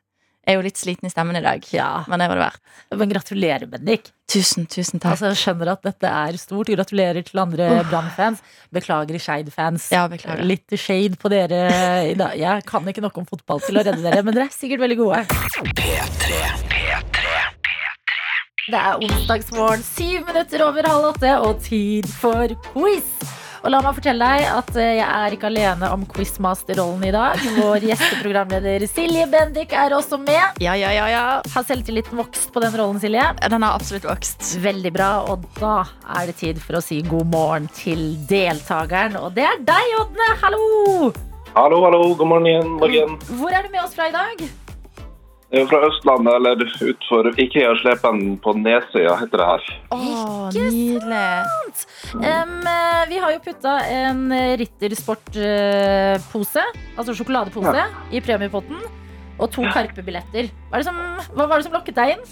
jeg 0.50 0.56
er 0.56 0.64
jo 0.64 0.66
litt 0.66 0.80
sliten 0.82 1.06
i 1.06 1.12
stemmen 1.14 1.38
i 1.38 1.44
dag. 1.46 1.66
Ja. 1.70 2.04
Men 2.10 2.24
det 2.24 2.28
var 2.32 2.40
det 2.40 2.46
verdt. 2.48 2.62
Men 2.98 3.12
gratulerer, 3.12 3.70
Bendik. 3.70 4.08
Tusen, 4.34 4.66
tusen 4.66 4.98
takk. 4.98 5.14
Altså, 5.14 5.30
jeg 5.30 5.38
skjønner 5.44 5.70
at 5.76 5.84
dette 5.86 6.10
er 6.10 6.38
stort. 6.42 6.72
Gratulerer 6.74 7.22
til 7.28 7.42
andre 7.44 7.68
Brann-fans. 7.92 8.42
Beklager 8.74 9.22
Skeid-fans. 9.22 9.92
Ja, 9.94 10.08
beklager. 10.10 10.42
Litt 10.50 10.74
shade 10.74 11.22
på 11.22 11.30
dere 11.30 11.62
i 12.10 12.16
dag. 12.18 12.34
Jeg 12.42 12.66
kan 12.70 12.90
ikke 12.90 13.04
nok 13.06 13.22
om 13.22 13.30
fotball 13.30 13.62
til 13.62 13.78
å 13.78 13.86
redde 13.86 14.02
dere, 14.02 14.26
men 14.26 14.34
dere 14.34 14.50
er 14.50 14.56
sikkert 14.58 14.82
veldig 14.88 14.98
gode. 15.04 15.22
Det 18.70 18.80
er 18.80 19.06
onsdagsmorgen, 19.06 19.86
syv 19.86 20.26
minutter 20.32 20.66
over 20.66 20.90
halv 20.90 21.12
åtte, 21.14 21.36
og 21.46 21.62
tid 21.66 22.10
for 22.18 22.58
quiz. 22.72 23.38
Og 23.60 23.72
la 23.74 23.82
meg 23.84 23.96
fortelle 23.98 24.24
deg 24.24 24.46
at 24.54 24.70
eh, 24.80 24.94
jeg 25.00 25.06
er 25.06 25.36
ikke 25.36 25.50
alene 25.50 25.90
om 25.92 26.06
quizmaster-rollen 26.08 27.04
i 27.10 27.12
dag. 27.12 27.42
Vår 27.58 27.88
gjesteprogramleder 27.90 28.86
Silje 28.88 29.26
Bendik 29.32 29.76
er 29.76 29.96
også 29.98 30.20
med. 30.22 30.62
Ja, 30.64 30.78
ja, 30.80 30.94
ja, 30.96 31.10
ja. 31.12 31.24
Har 31.44 31.68
selvtilliten 31.68 32.20
vokst 32.22 32.54
på 32.56 32.64
den 32.64 32.76
rollen, 32.80 33.02
Silje? 33.04 33.26
Den 33.44 33.66
har 33.68 33.76
absolutt 33.76 34.08
vokst. 34.08 34.54
Veldig 34.64 34.94
bra, 34.96 35.10
og 35.28 35.44
da 35.60 35.82
er 36.20 36.32
det 36.32 36.38
tid 36.40 36.62
for 36.64 36.80
å 36.80 36.84
si 36.84 37.02
god 37.08 37.28
morgen 37.34 37.68
til 37.76 38.14
deltakeren. 38.32 39.20
Og 39.20 39.36
det 39.36 39.48
er 39.50 39.60
deg, 39.68 39.96
Ådne. 40.06 40.32
Hallo! 40.46 41.12
Hallo, 41.56 41.82
hallo. 41.84 42.04
God 42.16 42.30
morgen 42.30 42.48
igjen. 42.48 42.74
Morgen. 42.80 43.16
Hvor 43.42 43.52
er 43.52 43.66
du 43.66 43.74
med 43.74 43.84
oss 43.84 43.96
fra 43.98 44.08
i 44.08 44.16
dag? 44.16 44.44
Jeg 45.50 45.64
er 45.64 45.68
fra 45.72 45.80
Østlandet, 45.88 46.30
eller 46.38 46.62
utfor 46.92 47.24
Ikea-slepen 47.42 48.20
på 48.44 48.50
Nesøya, 48.60 49.16
heter 49.18 49.38
det 49.42 49.48
her. 49.50 49.64
Åh, 49.96 50.52
nydelig. 50.54 51.30
Eh, 52.22 52.46
vi 53.10 53.18
har 53.24 53.30
jo 53.34 53.40
putta 53.48 53.74
en 53.90 54.20
rittersportpose, 54.62 56.64
altså 57.00 57.12
sjokoladepose, 57.18 57.82
i 58.14 58.22
premiepotten. 58.22 58.78
Og 59.40 59.48
to 59.56 59.62
Karpe-billetter. 59.74 60.46
Hva, 60.70 60.76
det 60.78 60.86
som- 60.86 61.18
hva 61.34 61.44
var 61.48 61.56
det 61.58 61.66
som 61.66 61.74
lokket 61.74 61.96
deg 61.96 62.10
inn? 62.18 62.24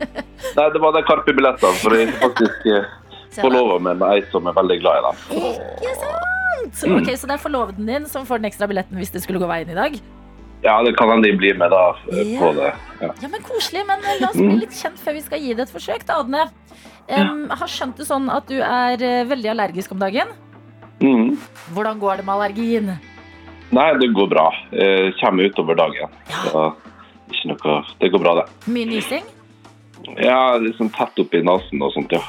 Nei, 0.56 0.68
det 0.72 0.80
var 0.82 0.90
de 0.96 1.02
Karpe-billettene, 1.06 1.74
for 1.84 1.90
jeg 1.94 2.08
faktisk 2.24 2.58
forlova 3.36 3.76
meg 3.78 3.94
med 4.00 4.08
ei 4.10 4.20
som 4.32 4.46
er 4.48 4.52
veldig 4.56 4.78
glad 4.80 4.94
i 4.96 5.00
dem. 5.06 5.16
Ikke 5.84 5.96
sant? 6.02 6.22
Ok, 6.96 7.08
Så 7.14 7.26
det 7.28 7.34
er 7.36 7.44
forloveden 7.46 7.86
din 7.86 8.06
som 8.10 8.26
får 8.26 8.36
den 8.40 8.48
ekstra 8.50 8.66
billetten 8.66 8.96
hvis 8.98 9.12
det 9.14 9.22
skulle 9.22 9.38
gå 9.38 9.46
veien 9.46 9.70
i 9.70 9.74
dag? 9.76 9.92
Ja, 10.64 10.82
det 10.82 10.96
kan 10.96 11.10
hende 11.12 11.28
de 11.28 11.36
blir 11.36 11.58
med 11.58 11.70
da 11.70 11.82
eh, 12.12 12.32
på 12.40 12.52
det. 12.56 12.70
Ja. 13.00 13.10
Ja, 13.22 13.28
men 13.28 13.42
Koselig. 13.44 13.84
Men 13.88 14.04
eh, 14.04 14.20
la 14.22 14.30
oss 14.32 14.40
bli 14.40 14.56
litt 14.62 14.76
kjent 14.76 14.98
før 15.00 15.18
vi 15.18 15.24
skal 15.26 15.42
gi 15.42 15.54
det 15.54 15.66
et 15.66 15.74
forsøk. 15.74 16.06
da, 16.08 16.20
Adne. 16.22 16.46
Em, 17.06 17.44
har 17.52 17.70
skjønt 17.70 18.00
det 18.00 18.08
sånn 18.08 18.26
at 18.32 18.48
du 18.50 18.56
er 18.58 19.02
eh, 19.04 19.22
veldig 19.28 19.52
allergisk 19.52 19.94
om 19.94 20.00
dagen. 20.02 20.32
Mm. 21.02 21.36
Hvordan 21.76 22.00
går 22.02 22.20
det 22.22 22.26
med 22.26 22.34
allergien? 22.34 22.90
Nei, 23.76 23.86
det 24.00 24.08
går 24.16 24.28
bra. 24.32 24.46
Jeg 24.72 25.12
kommer 25.20 25.50
utover 25.50 25.78
dagen. 25.78 26.12
Så 26.46 26.66
ikke 27.34 27.50
noe 27.52 27.78
Det 28.00 28.10
går 28.14 28.22
bra, 28.22 28.34
det. 28.40 28.46
Mye 28.70 28.88
nysing? 28.88 29.26
Ja, 30.22 30.56
liksom 30.62 30.90
tett 30.94 31.18
oppi 31.18 31.40
nesen 31.44 31.82
og 31.82 31.92
sånt, 31.94 32.14
ja. 32.14 32.22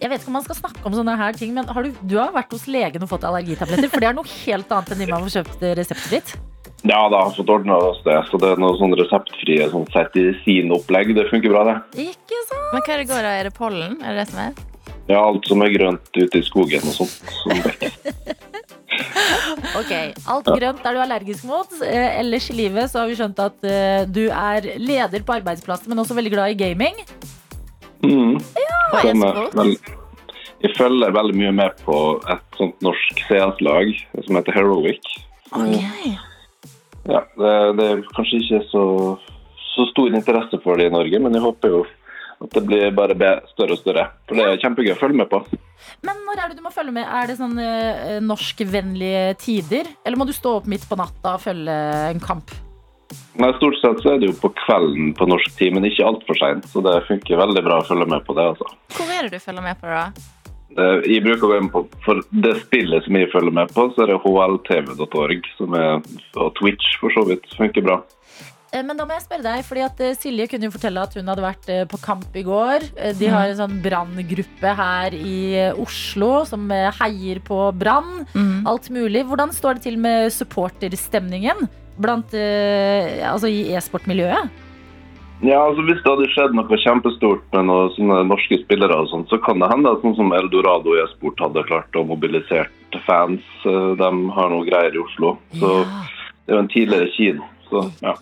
Jeg 0.00 0.08
vet 0.10 0.22
ikke 0.22 0.30
om 0.32 0.38
man 0.38 0.44
skal 0.46 0.56
snakke 0.56 0.86
om 0.88 0.94
sånne 0.96 1.14
her 1.20 1.36
ting, 1.36 1.52
men 1.56 1.68
har 1.68 1.84
du, 1.84 1.92
du 2.08 2.16
har 2.16 2.32
vært 2.34 2.54
hos 2.56 2.64
legen 2.72 3.04
og 3.04 3.10
fått 3.10 3.26
allergitabletter? 3.28 3.90
For 3.92 4.02
det 4.02 4.08
er 4.10 4.16
noe 4.16 4.30
helt 4.32 4.72
annet 4.72 4.94
enn 4.94 5.02
de 5.02 5.08
man 5.10 5.26
får 5.26 5.34
kjøpt 5.38 5.52
reseptet 5.60 5.78
reseptfritt. 5.82 6.59
Ja, 6.82 7.00
da 7.12 7.24
har 7.26 7.34
fått 7.36 7.50
ordna 7.52 7.76
oss 7.90 8.00
det. 8.06 8.16
Så 8.30 8.40
det 8.40 8.54
er 8.54 8.60
noe 8.60 8.78
sånn 8.80 8.94
reseptfrie 8.96 9.68
sånn 9.68 9.84
opplegg, 10.72 11.14
Det 11.14 11.28
funker 11.28 11.52
bra, 11.52 11.64
det. 11.68 12.08
Ikke 12.08 12.40
sant? 12.48 12.72
Men 12.72 12.82
hva 12.86 12.94
er 12.94 13.02
det 13.02 13.08
går 13.10 13.22
da? 13.26 13.32
Er 13.36 13.48
det 13.50 13.54
pollen? 13.56 13.98
Er 14.00 14.16
det 14.16 14.24
det 14.24 14.28
som 14.32 14.44
er? 14.46 14.52
Ja, 15.10 15.20
alt 15.24 15.46
som 15.48 15.62
er 15.64 15.72
grønt 15.74 16.16
ute 16.16 16.38
i 16.38 16.46
skogen 16.46 16.86
og 16.86 16.96
sånt. 17.02 17.20
Som. 17.42 17.60
Ok, 19.78 19.90
Alt 20.28 20.48
grønt 20.50 20.84
er 20.86 20.96
du 20.96 21.00
allergisk 21.00 21.46
mot. 21.48 21.72
Eh, 21.84 22.18
ellers 22.20 22.48
i 22.50 22.56
livet 22.58 22.90
så 22.90 23.02
har 23.02 23.10
vi 23.10 23.16
skjønt 23.18 23.38
at 23.42 23.66
eh, 23.66 24.02
du 24.08 24.26
er 24.28 24.66
leder 24.80 25.24
på 25.26 25.36
arbeidsplassen, 25.38 25.88
men 25.92 26.02
også 26.02 26.16
veldig 26.18 26.32
glad 26.34 26.54
i 26.54 26.58
gaming. 26.58 26.98
Mm. 28.04 28.38
Ja, 28.58 28.80
Som 29.04 29.24
er 29.26 29.40
vel, 29.56 29.74
jeg 30.64 30.76
følger 30.76 31.14
veldig 31.16 31.36
mye 31.40 31.52
med 31.62 31.84
på 31.86 31.96
et 32.32 32.58
sånt 32.60 32.82
norsk 32.84 33.22
CS-lag 33.28 33.94
som 34.26 34.40
heter 34.40 34.58
Heroic. 34.58 35.14
Ok. 35.56 36.20
Ja, 37.08 37.22
det, 37.38 37.54
det 37.78 37.86
er 37.86 38.02
kanskje 38.16 38.42
ikke 38.42 38.60
så, 38.68 38.84
så 39.72 39.86
stor 39.92 40.12
interesse 40.12 40.60
for 40.64 40.80
det 40.80 40.90
i 40.90 40.94
Norge, 40.94 41.22
men 41.22 41.36
jeg 41.36 41.44
håper 41.44 41.72
jo 41.72 41.82
at 42.40 42.54
det 42.56 42.62
blir 42.64 42.94
bare 42.96 43.16
større 43.50 43.76
og 43.76 43.80
større. 43.82 44.06
For 44.28 44.38
det 44.38 44.46
er 44.48 44.62
kjempegøy 44.62 44.94
å 44.94 45.00
følge 45.00 45.20
med 45.20 45.28
på. 45.28 45.42
Men 46.06 46.22
når 46.24 46.40
er 46.40 46.48
det 46.50 46.56
du 46.56 46.64
må 46.64 46.72
følge 46.72 46.94
med? 46.96 47.04
Er 47.04 47.28
det 47.28 47.36
sånn 47.36 47.58
eh, 47.60 48.16
norskvennlige 48.24 49.36
tider? 49.42 49.90
Eller 50.04 50.20
må 50.20 50.24
du 50.28 50.32
stå 50.36 50.56
opp 50.60 50.68
midt 50.70 50.86
på 50.88 50.96
natta 51.00 51.36
og 51.36 51.44
følge 51.44 51.76
en 52.08 52.22
kamp? 52.24 52.54
Nei, 53.40 53.50
Stort 53.58 53.76
sett 53.82 54.00
så 54.04 54.14
er 54.14 54.20
det 54.22 54.30
jo 54.30 54.36
på 54.40 54.52
kvelden 54.56 55.12
på 55.18 55.26
norsk 55.28 55.52
tid, 55.58 55.74
men 55.76 55.86
ikke 55.88 56.06
altfor 56.06 56.38
seint. 56.40 56.68
Så 56.72 56.82
det 56.86 56.96
funker 57.08 57.40
veldig 57.40 57.64
bra 57.66 57.80
å 57.82 57.88
følge 57.88 58.08
med 58.08 58.24
på 58.24 58.36
det. 58.38 58.52
altså. 58.54 58.72
Hvor 58.96 59.16
er 59.16 59.28
det 59.28 59.36
du 59.36 59.44
følger 59.44 59.66
med 59.66 59.80
på 59.80 59.90
det, 59.90 60.00
da? 60.00 60.28
Jeg 60.76 61.24
bruker 61.24 61.46
å 61.46 61.50
gå 61.50 61.56
inn 61.58 61.70
på 61.72 61.80
For 62.04 62.20
det 62.30 62.52
spillet 62.60 63.02
som 63.02 63.16
jeg 63.18 63.30
følger 63.32 63.54
med 63.56 63.72
på, 63.74 63.88
så 63.94 64.04
er 64.04 64.12
det 64.12 64.20
hltv.org, 64.22 65.48
som 65.58 65.74
er 65.74 65.98
og 66.38 66.54
Twitch 66.60 66.94
for 67.02 67.14
så 67.14 67.26
vidt 67.26 67.48
funker 67.58 67.84
bra. 67.84 67.98
Eh, 68.72 68.84
Men 68.86 68.96
da 68.98 69.06
må 69.06 69.16
jeg 69.16 69.24
spørre 69.26 69.46
deg, 69.46 69.64
fordi 69.66 69.82
at 69.86 70.02
eh, 70.04 70.16
Silje 70.18 70.48
kunne 70.50 70.68
jo 70.68 70.74
fortelle 70.74 71.02
at 71.02 71.16
hun 71.18 71.30
hadde 71.30 71.44
vært 71.44 71.68
eh, 71.72 71.82
på 71.90 72.00
kamp 72.02 72.38
i 72.38 72.44
går. 72.46 72.86
De 73.18 73.30
har 73.30 73.50
en 73.50 73.58
sånn 73.58 73.80
branngruppe 73.82 74.74
her 74.80 75.16
i 75.16 75.36
Oslo 75.80 76.44
som 76.48 76.70
heier 77.00 77.42
på 77.46 77.60
Brann. 77.78 78.24
Mm. 78.34 78.66
Alt 78.70 78.90
mulig. 78.94 79.24
Hvordan 79.28 79.54
står 79.56 79.78
det 79.78 79.88
til 79.88 80.00
med 80.00 80.30
supporterstemningen 80.34 81.66
blant, 82.00 82.32
altså 82.32 83.50
i 83.50 83.74
e-sportmiljøet? 83.76 84.59
Ja, 85.40 85.62
altså 85.64 85.82
Hvis 85.88 86.02
det 86.04 86.10
hadde 86.12 86.28
skjedd 86.34 86.56
noe 86.56 86.78
kjempestort 86.82 87.44
med 87.54 87.68
noen 87.70 87.92
sånne 87.96 88.18
norske 88.28 88.58
spillere, 88.60 88.98
og 89.00 89.08
sånt, 89.08 89.30
så 89.32 89.38
kan 89.40 89.62
det 89.62 89.70
hende 89.72 89.92
at 89.94 90.02
sånn 90.04 90.16
som 90.18 90.34
Eldorado 90.36 90.96
i 90.96 91.02
e-sport 91.04 91.40
hadde 91.40 91.64
klart 91.68 91.96
å 91.96 92.04
mobilisere 92.04 92.68
fans. 93.06 93.44
Eh, 93.64 93.92
De 93.96 94.10
har 94.36 94.50
noe 94.52 94.66
greier 94.68 94.94
i 94.94 95.04
Oslo. 95.04 95.38
Så 95.56 95.76
Ja. 95.80 96.08
Det 96.50 96.56
er 96.56 96.56
jo 96.56 96.62
en 96.64 96.72
tidligere 96.72 97.10
kin 97.14 97.42
Så 97.68 97.80
ja. 98.02 98.14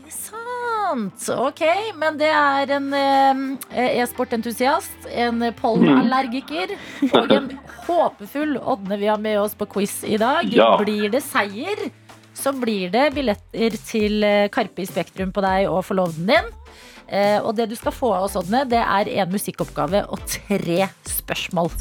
Ok, 1.36 1.62
men 1.96 2.18
det 2.20 2.28
er 2.28 2.70
en 2.76 2.92
eh, 2.96 4.00
e-sportentusiast, 4.02 5.08
en 5.12 5.40
pollenallergiker 5.56 6.72
og 7.18 7.32
en 7.32 7.48
håpefull 7.86 8.56
Ådne 8.56 8.98
vi 9.00 9.06
har 9.06 9.20
med 9.20 9.40
oss 9.40 9.54
på 9.54 9.68
quiz 9.68 10.02
i 10.04 10.16
dag. 10.20 10.48
Ja. 10.52 10.76
Blir 10.80 11.08
det 11.12 11.22
seier, 11.24 11.90
så 12.32 12.52
blir 12.56 12.92
det 12.92 13.10
billetter 13.16 13.76
til 13.88 14.24
eh, 14.24 14.48
Karpe 14.52 14.84
i 14.84 14.88
Spektrum 14.88 15.32
på 15.32 15.44
deg 15.44 15.68
og 15.68 15.84
forloveden 15.88 16.28
din. 16.32 16.52
Eh, 17.08 17.40
og 17.40 17.56
det 17.56 17.70
du 17.70 17.76
skal 17.76 17.94
få 17.96 18.12
av 18.12 18.26
oss, 18.26 18.36
Odne, 18.36 18.66
det 18.68 18.80
er 18.82 19.08
en 19.22 19.32
musikkoppgave 19.32 20.04
og 20.12 20.20
tre 20.28 20.90
spørsmål. 21.08 21.72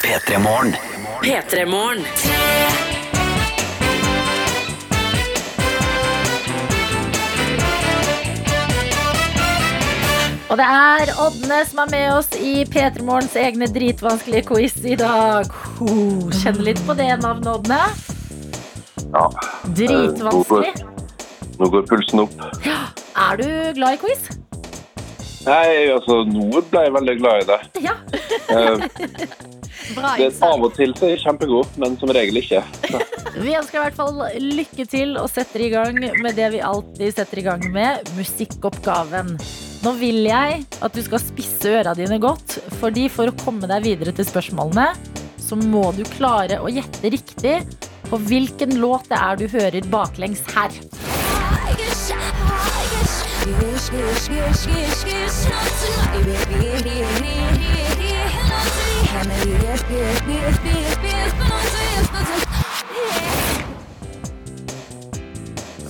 P3 0.00 0.38
Morgen. 0.40 0.76
P3-morgen. 1.20 2.04
Og 10.48 10.56
det 10.56 10.64
er 10.64 11.10
Ådne 11.20 11.58
som 11.68 11.82
er 11.82 11.90
med 11.92 12.06
oss 12.14 12.30
i 12.40 12.62
P3 12.64 13.04
Morgens 13.04 13.34
egne 13.36 13.68
dritvanskelige 13.68 14.46
quiz 14.48 14.78
i 14.88 14.96
dag. 14.96 15.50
Ho, 15.76 15.90
Kjenn 16.40 16.62
litt 16.64 16.80
på 16.88 16.96
det 16.96 17.10
navnet, 17.20 17.50
Ådne. 17.58 17.82
Ja. 19.12 19.26
Dritvanskelig. 19.76 20.72
Nå 21.58 21.68
går 21.74 21.84
pulsen 21.90 22.24
opp. 22.24 22.48
Er 23.18 23.40
du 23.40 23.48
glad 23.74 23.96
i 23.96 24.00
quiz? 24.00 24.28
Nei, 25.48 25.88
altså, 25.90 26.22
nå 26.28 26.60
ble 26.70 26.82
jeg 26.86 26.94
veldig 26.94 27.14
glad 27.18 27.42
i 27.42 27.46
det. 27.48 27.58
Ja. 27.88 27.94
Eh, 28.52 28.84
Bra 29.96 30.12
det 30.18 30.26
er 30.28 30.42
av 30.44 30.64
og 30.66 30.74
til 30.76 30.92
så 30.98 31.06
er 31.06 31.14
jeg 31.14 31.22
kjempegod, 31.22 31.70
men 31.80 31.94
som 32.00 32.10
regel 32.12 32.40
ikke. 32.40 32.60
Vi 33.44 33.54
ønsker 33.56 33.78
i 33.78 33.82
hvert 33.86 33.96
fall 33.96 34.18
lykke 34.42 34.86
til 34.90 35.16
og 35.20 35.30
setter 35.32 35.64
i 35.64 35.70
gang 35.72 35.98
med 35.98 36.36
det 36.36 36.48
vi 36.56 36.62
alltid 36.64 37.14
setter 37.14 37.40
i 37.40 37.44
gang 37.46 37.62
med, 37.72 38.08
musikkoppgaven. 38.18 39.36
Nå 39.84 39.92
vil 40.00 40.24
jeg 40.26 40.64
at 40.82 40.96
du 40.96 41.02
skal 41.06 41.22
spisse 41.22 41.70
øra 41.78 41.94
dine 41.98 42.18
godt, 42.22 42.58
fordi 42.80 43.06
for 43.12 43.30
å 43.30 43.36
komme 43.44 43.70
deg 43.70 43.86
videre 43.86 44.14
til 44.16 44.26
spørsmålene, 44.26 44.90
så 45.38 45.58
må 45.60 45.86
du 45.96 46.02
klare 46.16 46.58
å 46.58 46.72
gjette 46.72 47.14
riktig 47.14 47.60
på 48.08 48.18
hvilken 48.26 48.74
låt 48.82 49.06
det 49.12 49.22
er 49.22 49.38
du 49.38 49.46
hører 49.54 49.92
baklengs 49.92 50.42
her. 50.56 50.74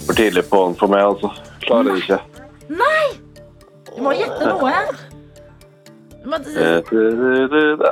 For 0.07 0.15
tidlig 0.15 0.51
på 0.51 0.65
den 0.67 0.75
for 0.79 0.89
meg, 0.93 1.03
altså. 1.05 1.33
Klarer 1.67 1.91
det 1.91 1.97
ikke. 2.05 2.19
Nei! 2.71 3.05
Du 3.91 4.03
må 4.07 4.15
gjette 4.15 4.47
noe. 4.47 4.73
Men, 6.29 6.47
Eh, 6.61 6.83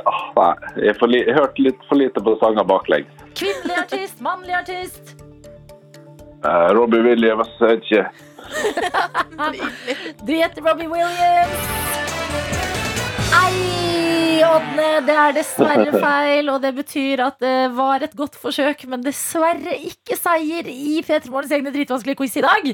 ah, 0.07 0.23
Nei, 0.37 0.55
jeg, 0.85 0.95
for 1.01 1.09
jeg 1.15 1.35
hørte 1.35 1.63
litt 1.63 1.85
for 1.89 1.97
lite 1.99 2.21
på 2.23 2.37
sanger 2.43 2.65
baklengs. 2.69 3.11
kvinnelig 3.35 3.77
artist, 3.83 4.21
mannlig 4.21 4.55
artist. 4.55 5.15
Eh, 6.45 6.69
Robbie 6.77 7.03
Williams, 7.03 7.49
jeg 7.61 7.69
vet 7.69 7.85
ikke. 7.91 8.36
Du 10.27 10.33
gjetter 10.35 10.63
Robbie 10.63 10.89
Williams. 10.91 11.85
Ei, 13.37 14.43
Ådne, 14.47 14.89
det 15.07 15.15
er 15.17 15.37
dessverre 15.37 15.93
feil, 16.07 16.51
og 16.53 16.61
det 16.65 16.73
betyr 16.77 17.23
at 17.27 17.39
det 17.43 17.71
var 17.77 18.05
et 18.05 18.17
godt 18.19 18.37
forsøk, 18.41 18.87
men 18.91 19.05
dessverre 19.05 19.77
ikke 19.87 20.19
seier 20.19 20.69
i 20.71 21.01
P3 21.07 21.31
Morgens 21.31 21.55
egne 21.57 21.73
dritvanskelige 21.75 22.21
quiz 22.21 22.37
i 22.41 22.45
dag. 22.47 22.69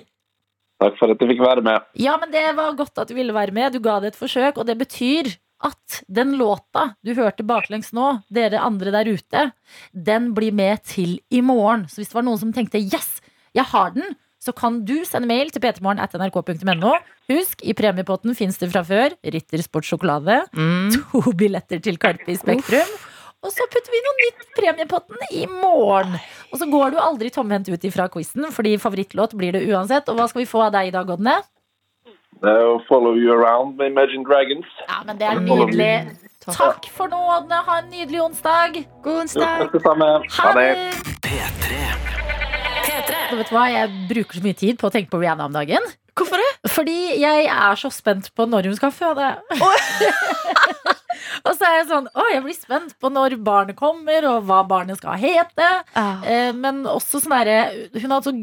Takk 0.82 0.98
for 0.98 1.12
at 1.12 1.20
jeg 1.22 1.30
fikk 1.30 1.44
være 1.44 1.62
med. 1.64 1.87
Ja, 2.00 2.16
men 2.18 2.32
det 2.32 2.44
var 2.58 2.74
godt 2.78 2.98
at 2.98 3.11
du 3.11 3.14
ville 3.14 3.35
være 3.35 3.54
med. 3.54 3.74
Du 3.74 3.82
ga 3.85 4.00
det 4.02 4.12
et 4.12 4.18
forsøk, 4.18 4.58
og 4.58 4.66
det 4.66 4.78
betyr 4.80 5.30
at 5.62 6.02
den 6.11 6.35
låta 6.40 6.88
du 7.06 7.12
hørte 7.14 7.46
baklengs 7.46 7.92
nå, 7.94 8.08
dere 8.35 8.62
andre 8.64 8.90
der 8.94 9.12
ute, 9.14 9.44
den 9.92 10.32
blir 10.35 10.54
med 10.54 10.82
til 10.88 11.20
i 11.30 11.42
morgen. 11.44 11.87
Så 11.87 12.00
hvis 12.00 12.11
det 12.11 12.18
var 12.18 12.26
noen 12.26 12.40
som 12.40 12.52
tenkte 12.54 12.82
'yes, 12.82 13.20
jeg 13.54 13.64
har 13.70 13.94
den', 13.94 14.16
så 14.42 14.50
kan 14.59 14.81
du 14.88 14.96
sende 15.07 15.28
mail 15.31 15.52
til 15.55 15.62
ptmorgen.nrk.no. 15.62 16.92
Husk, 17.31 17.62
i 17.62 17.74
premiepotten 17.78 18.35
fins 18.35 18.59
det 18.59 18.72
fra 18.72 18.83
før 18.87 19.14
Ritter 19.22 19.62
sportssjokolade, 19.62 20.40
to 20.96 21.22
billetter 21.38 21.78
til 21.85 21.98
Karpe 22.02 22.26
i 22.35 22.38
Spektrum. 22.40 22.90
Og 23.42 23.50
så 23.50 23.64
putter 23.70 23.90
vi 23.90 24.00
noe 24.02 24.18
nytt 24.20 24.42
i 24.44 24.50
premiepotten 24.59 25.22
i 25.35 25.46
morgen. 25.50 26.12
Og 26.52 26.61
så 26.61 26.66
går 26.70 26.92
du 26.94 26.98
aldri 27.02 27.31
tomhendt 27.35 27.70
ut 27.72 27.87
ifra 27.88 28.07
quizen, 28.11 28.46
fordi 28.55 28.76
favorittlåt 28.83 29.35
blir 29.38 29.55
det 29.57 29.64
uansett. 29.70 30.11
Og 30.11 30.18
hva 30.18 30.28
skal 30.31 30.44
vi 30.44 30.50
få 30.50 30.62
av 30.66 30.74
deg 30.76 30.90
i 30.90 30.94
dag, 30.94 31.11
Odne? 31.11 31.38
Follow 32.88 33.14
You 33.18 33.35
Around 33.35 33.76
med 33.78 33.90
Imagine 33.94 34.26
Dragons. 34.26 34.66
Ja, 34.88 35.02
men 35.07 35.18
det 35.18 35.26
er 35.31 35.42
nydelig. 35.42 35.92
Takk 36.42 36.87
for 36.90 37.11
nå, 37.11 37.18
Odne. 37.38 37.62
Ha 37.66 37.78
en 37.83 37.90
nydelig 37.90 38.22
onsdag. 38.28 38.83
God 39.02 39.12
Jo, 39.14 39.20
onsdag. 39.26 39.64
takk 39.66 39.78
det 39.78 39.83
samme. 39.87 40.12
Ha 40.38 40.55
det. 40.59 40.70
P3. 41.26 42.32
Og 43.33 43.38
Vet 43.40 43.49
du 43.49 43.57
hva? 43.57 43.66
Jeg 43.73 43.90
bruker 44.11 44.38
så 44.38 44.45
mye 44.45 44.59
tid 44.59 44.79
på 44.81 44.88
å 44.88 44.92
tenke 44.92 45.12
på 45.12 45.21
Rihanna 45.23 45.49
om 45.49 45.55
dagen. 45.55 45.87
Hvorfor 46.18 46.40
det? 46.42 46.49
Fordi 46.73 46.97
jeg 47.23 47.47
er 47.49 47.79
så 47.81 47.88
spent 47.92 48.29
på 48.37 48.45
når 48.49 48.68
hun 48.68 48.77
skal 48.77 48.92
føde. 48.92 49.29
og 51.47 51.53
så 51.57 51.68
er 51.68 51.79
jeg 51.79 51.87
sånn 51.88 52.11
Å, 52.12 52.27
jeg 52.35 52.42
blir 52.45 52.59
spent 52.59 52.92
på 53.01 53.11
når 53.12 53.38
barnet 53.45 53.79
kommer, 53.79 54.27
og 54.29 54.45
hva 54.49 54.61
barnet 54.68 55.01
skal 55.01 55.16
hete. 55.21 55.71
Ah. 55.97 56.21
Eh, 56.27 56.51
men 56.57 56.85
også 56.88 57.23
sånn 57.23 57.37
derre 57.38 57.88
Hun 57.97 58.11
har 58.11 58.18
hatt 58.18 58.29
så 58.29 58.37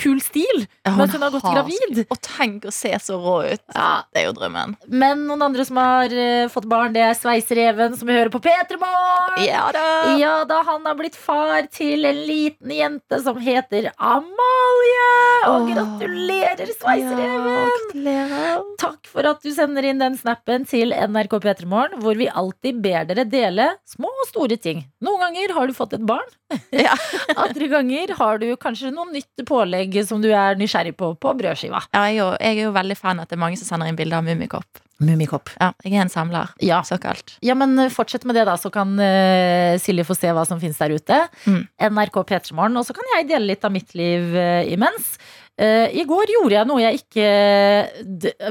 kul 0.00 0.20
stil 0.20 0.66
mens 0.96 1.12
hun 1.14 1.24
har 1.24 1.32
gått 1.34 1.46
gravid. 1.46 2.02
Og 2.12 2.20
tenk 2.22 2.66
å 2.68 2.72
se 2.74 2.92
så 3.02 3.18
rå 3.20 3.36
ut. 3.50 3.62
Ja. 3.74 4.04
Det 4.12 4.22
er 4.22 4.28
jo 4.28 4.34
drømmen. 4.36 4.76
Men 4.92 5.24
noen 5.28 5.44
andre 5.48 5.64
som 5.66 5.80
har 5.80 6.12
uh, 6.12 6.46
fått 6.52 6.68
barn, 6.70 6.94
det 6.94 7.02
er 7.04 7.16
Sveisereven, 7.18 7.96
som 7.98 8.08
vi 8.08 8.16
hører 8.16 8.32
på 8.32 8.40
P3 8.44 8.78
Morgen. 8.80 9.42
Ja 9.44 9.66
da. 9.74 9.86
Ja 10.20 10.34
da, 10.48 10.62
han 10.66 10.86
har 10.86 10.96
blitt 10.98 11.16
far 11.18 11.66
til 11.72 12.06
en 12.08 12.22
liten 12.28 12.72
jente 12.72 13.20
som 13.24 13.40
heter 13.42 13.90
Amalie. 13.96 15.10
Og 15.46 15.56
Åh. 15.56 15.68
gratulerer, 15.72 16.72
Sveisereven! 16.76 17.50
Ja, 17.50 17.66
gratulerer. 17.66 18.64
Takk 18.80 19.10
for 19.10 19.28
at 19.28 19.42
du 19.44 19.50
sender 19.54 19.86
inn 19.86 20.00
den 20.02 20.16
snappen 20.18 20.66
til 20.68 20.94
NRK 20.94 21.38
P3morgen, 21.44 22.00
hvor 22.04 22.18
vi 22.18 22.30
alltid 22.30 22.80
ber 22.84 23.06
dere 23.10 23.26
dele 23.28 23.70
små 23.88 24.10
og 24.10 24.30
store 24.30 24.58
ting. 24.60 24.84
Noen 25.04 25.22
ganger 25.26 25.54
har 25.56 25.68
du 25.68 25.76
fått 25.76 25.96
et 25.98 26.06
barn. 26.06 26.26
Ja. 26.74 26.94
Andre 27.46 27.68
ganger 27.70 28.12
har 28.18 28.38
du 28.42 28.48
kanskje 28.60 28.92
noe 28.94 29.10
nytt 29.10 29.44
pålegg 29.48 29.85
som 30.08 30.22
du 30.22 30.28
er 30.32 30.56
nysgjerrig 30.56 30.94
på 30.96 31.12
på 31.20 31.32
brødskiva. 31.38 31.80
Ja, 31.94 32.02
jeg, 32.08 32.16
er 32.16 32.18
jo, 32.18 32.26
jeg 32.40 32.58
er 32.58 32.64
jo 32.66 32.72
veldig 32.72 32.96
fan 32.96 33.20
at 33.20 33.28
det 33.30 33.36
er 33.36 33.42
mange 33.44 33.56
som 33.60 33.66
sender 33.68 33.86
inn 33.90 33.96
bilder 33.98 34.18
av 34.18 34.24
Mummikopp. 34.24 34.82
Mummikopp. 34.98 35.50
Ja, 35.60 35.72
jeg 35.84 35.92
er 35.94 36.02
en 36.06 36.08
samler, 36.08 36.48
Ja. 36.64 36.80
såkalt. 36.82 37.34
ja, 37.44 37.54
men 37.54 37.78
eh, 37.78 37.90
fortsett 37.92 38.24
med 38.24 38.34
det, 38.34 38.46
da, 38.48 38.54
så 38.56 38.70
kan 38.72 38.94
uh, 38.98 39.76
Silje 39.78 40.04
få 40.08 40.16
se 40.16 40.30
hva 40.32 40.46
som 40.48 40.60
finnes 40.60 40.78
der 40.80 40.94
ute. 40.96 41.18
Mm. 41.46 41.66
NRK 41.92 42.16
P3morgen. 42.24 42.78
Og 42.80 42.86
så 42.88 42.94
kan 42.96 43.04
jeg 43.16 43.28
dele 43.28 43.46
litt 43.52 43.64
av 43.64 43.72
mitt 43.72 43.92
liv 43.94 44.32
uh, 44.34 44.64
imens. 44.72 45.18
Uh, 45.60 45.86
I 45.92 46.04
går 46.08 46.32
gjorde 46.32 46.56
jeg 46.58 46.68
noe 46.68 46.82
jeg 46.82 46.98
ikke 47.00 47.28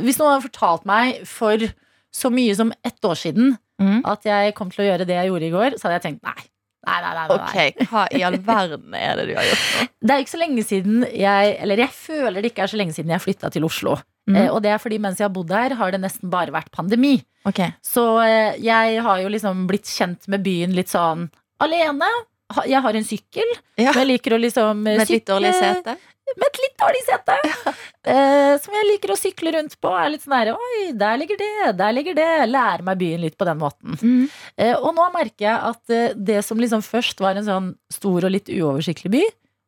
Hvis 0.02 0.18
noen 0.18 0.32
hadde 0.36 0.46
fortalt 0.48 0.88
meg 0.90 1.20
for 1.30 1.62
så 2.16 2.32
mye 2.34 2.56
som 2.58 2.72
ett 2.84 3.02
år 3.06 3.16
siden 3.20 3.56
Mm. 3.76 4.06
at 4.08 4.24
jeg 4.24 4.54
kom 4.56 4.70
til 4.72 4.86
å 4.86 4.88
gjøre 4.88 5.04
det 5.04 5.16
jeg 5.18 5.28
gjorde 5.28 5.48
i 5.50 5.52
går, 5.52 5.74
så 5.76 5.90
hadde 5.90 5.96
jeg 5.98 6.04
tenkt 6.06 6.22
nei. 6.24 6.44
Nei, 6.86 6.98
nei, 7.02 7.14
nei. 7.18 7.36
Ok, 7.36 7.88
hva 7.92 8.04
i 8.14 8.22
all 8.28 8.38
verden 8.46 8.94
er 8.98 9.16
det 9.20 9.26
du 9.30 9.34
har 9.38 9.48
gjort 9.48 9.64
nå? 9.82 9.86
Det 10.06 10.16
er 10.16 10.24
ikke 10.24 10.34
så 10.36 10.42
lenge 10.42 10.64
siden 10.68 11.06
jeg 11.10 11.56
Eller 11.66 11.82
jeg 11.82 11.90
føler 11.98 12.42
det 12.46 12.52
ikke 12.52 12.64
er 12.68 12.72
så 12.74 12.78
lenge 12.78 12.94
siden 12.94 13.14
jeg 13.16 13.24
flytta 13.24 13.50
til 13.56 13.66
Oslo. 13.66 13.96
Mm. 14.30 14.36
Eh, 14.42 14.48
og 14.54 14.62
det 14.66 14.72
er 14.74 14.80
fordi 14.82 14.98
mens 15.02 15.20
jeg 15.22 15.28
har 15.28 15.34
bodd 15.34 15.52
her, 15.54 15.74
har 15.78 15.92
det 15.94 16.00
nesten 16.02 16.30
bare 16.34 16.54
vært 16.54 16.72
pandemi. 16.74 17.16
Okay. 17.46 17.74
Så 17.86 18.04
eh, 18.26 18.56
jeg 18.62 19.02
har 19.06 19.20
jo 19.22 19.30
liksom 19.34 19.66
blitt 19.70 19.86
kjent 19.90 20.28
med 20.34 20.42
byen 20.46 20.74
litt 20.78 20.90
sånn 20.94 21.28
alene. 21.62 22.10
Ha- 22.56 22.66
Jeg 22.70 22.82
har 22.86 22.94
en 22.94 23.06
sykkel. 23.06 23.52
Ja. 23.82 23.90
og 23.90 23.96
Jeg 24.02 24.08
liker 24.12 24.36
å 24.38 24.42
liksom 24.42 24.82
eh, 24.86 24.98
Med 24.98 25.02
et 25.08 25.10
litt 25.16 25.26
dårlig 25.30 25.54
sete? 25.58 25.96
Med 26.40 26.48
et 26.48 26.60
litt 26.64 26.76
dårlig 26.82 27.02
sete. 27.06 27.36
Eh, 28.06 28.56
som 28.62 28.76
jeg 28.76 28.88
liker 28.90 29.14
å 29.14 29.18
sykle 29.20 29.54
rundt 29.56 29.78
på. 29.82 29.92
Er 29.94 30.12
litt 30.14 30.26
sånn 30.26 30.36
her, 30.36 30.52
Oi, 30.56 30.90
der 30.98 31.20
ligger 31.22 31.40
det, 31.40 31.54
der 31.78 31.96
ligger 31.96 32.18
det. 32.18 32.30
Lære 32.50 32.86
meg 32.88 33.00
byen 33.02 33.24
litt 33.26 33.38
på 33.38 33.48
den 33.48 33.62
måten. 33.62 33.96
Mm. 34.02 34.28
Eh, 34.58 34.74
og 34.76 34.92
nå 34.98 35.08
merker 35.14 35.48
jeg 35.48 35.56
at 35.72 35.94
eh, 35.94 36.18
det 36.18 36.42
som 36.48 36.62
liksom 36.62 36.84
først 36.86 37.22
var 37.24 37.38
en 37.38 37.48
sånn 37.48 37.72
stor 37.94 38.28
og 38.28 38.34
litt 38.34 38.52
uoversiktlig 38.52 39.14
by, 39.14 39.24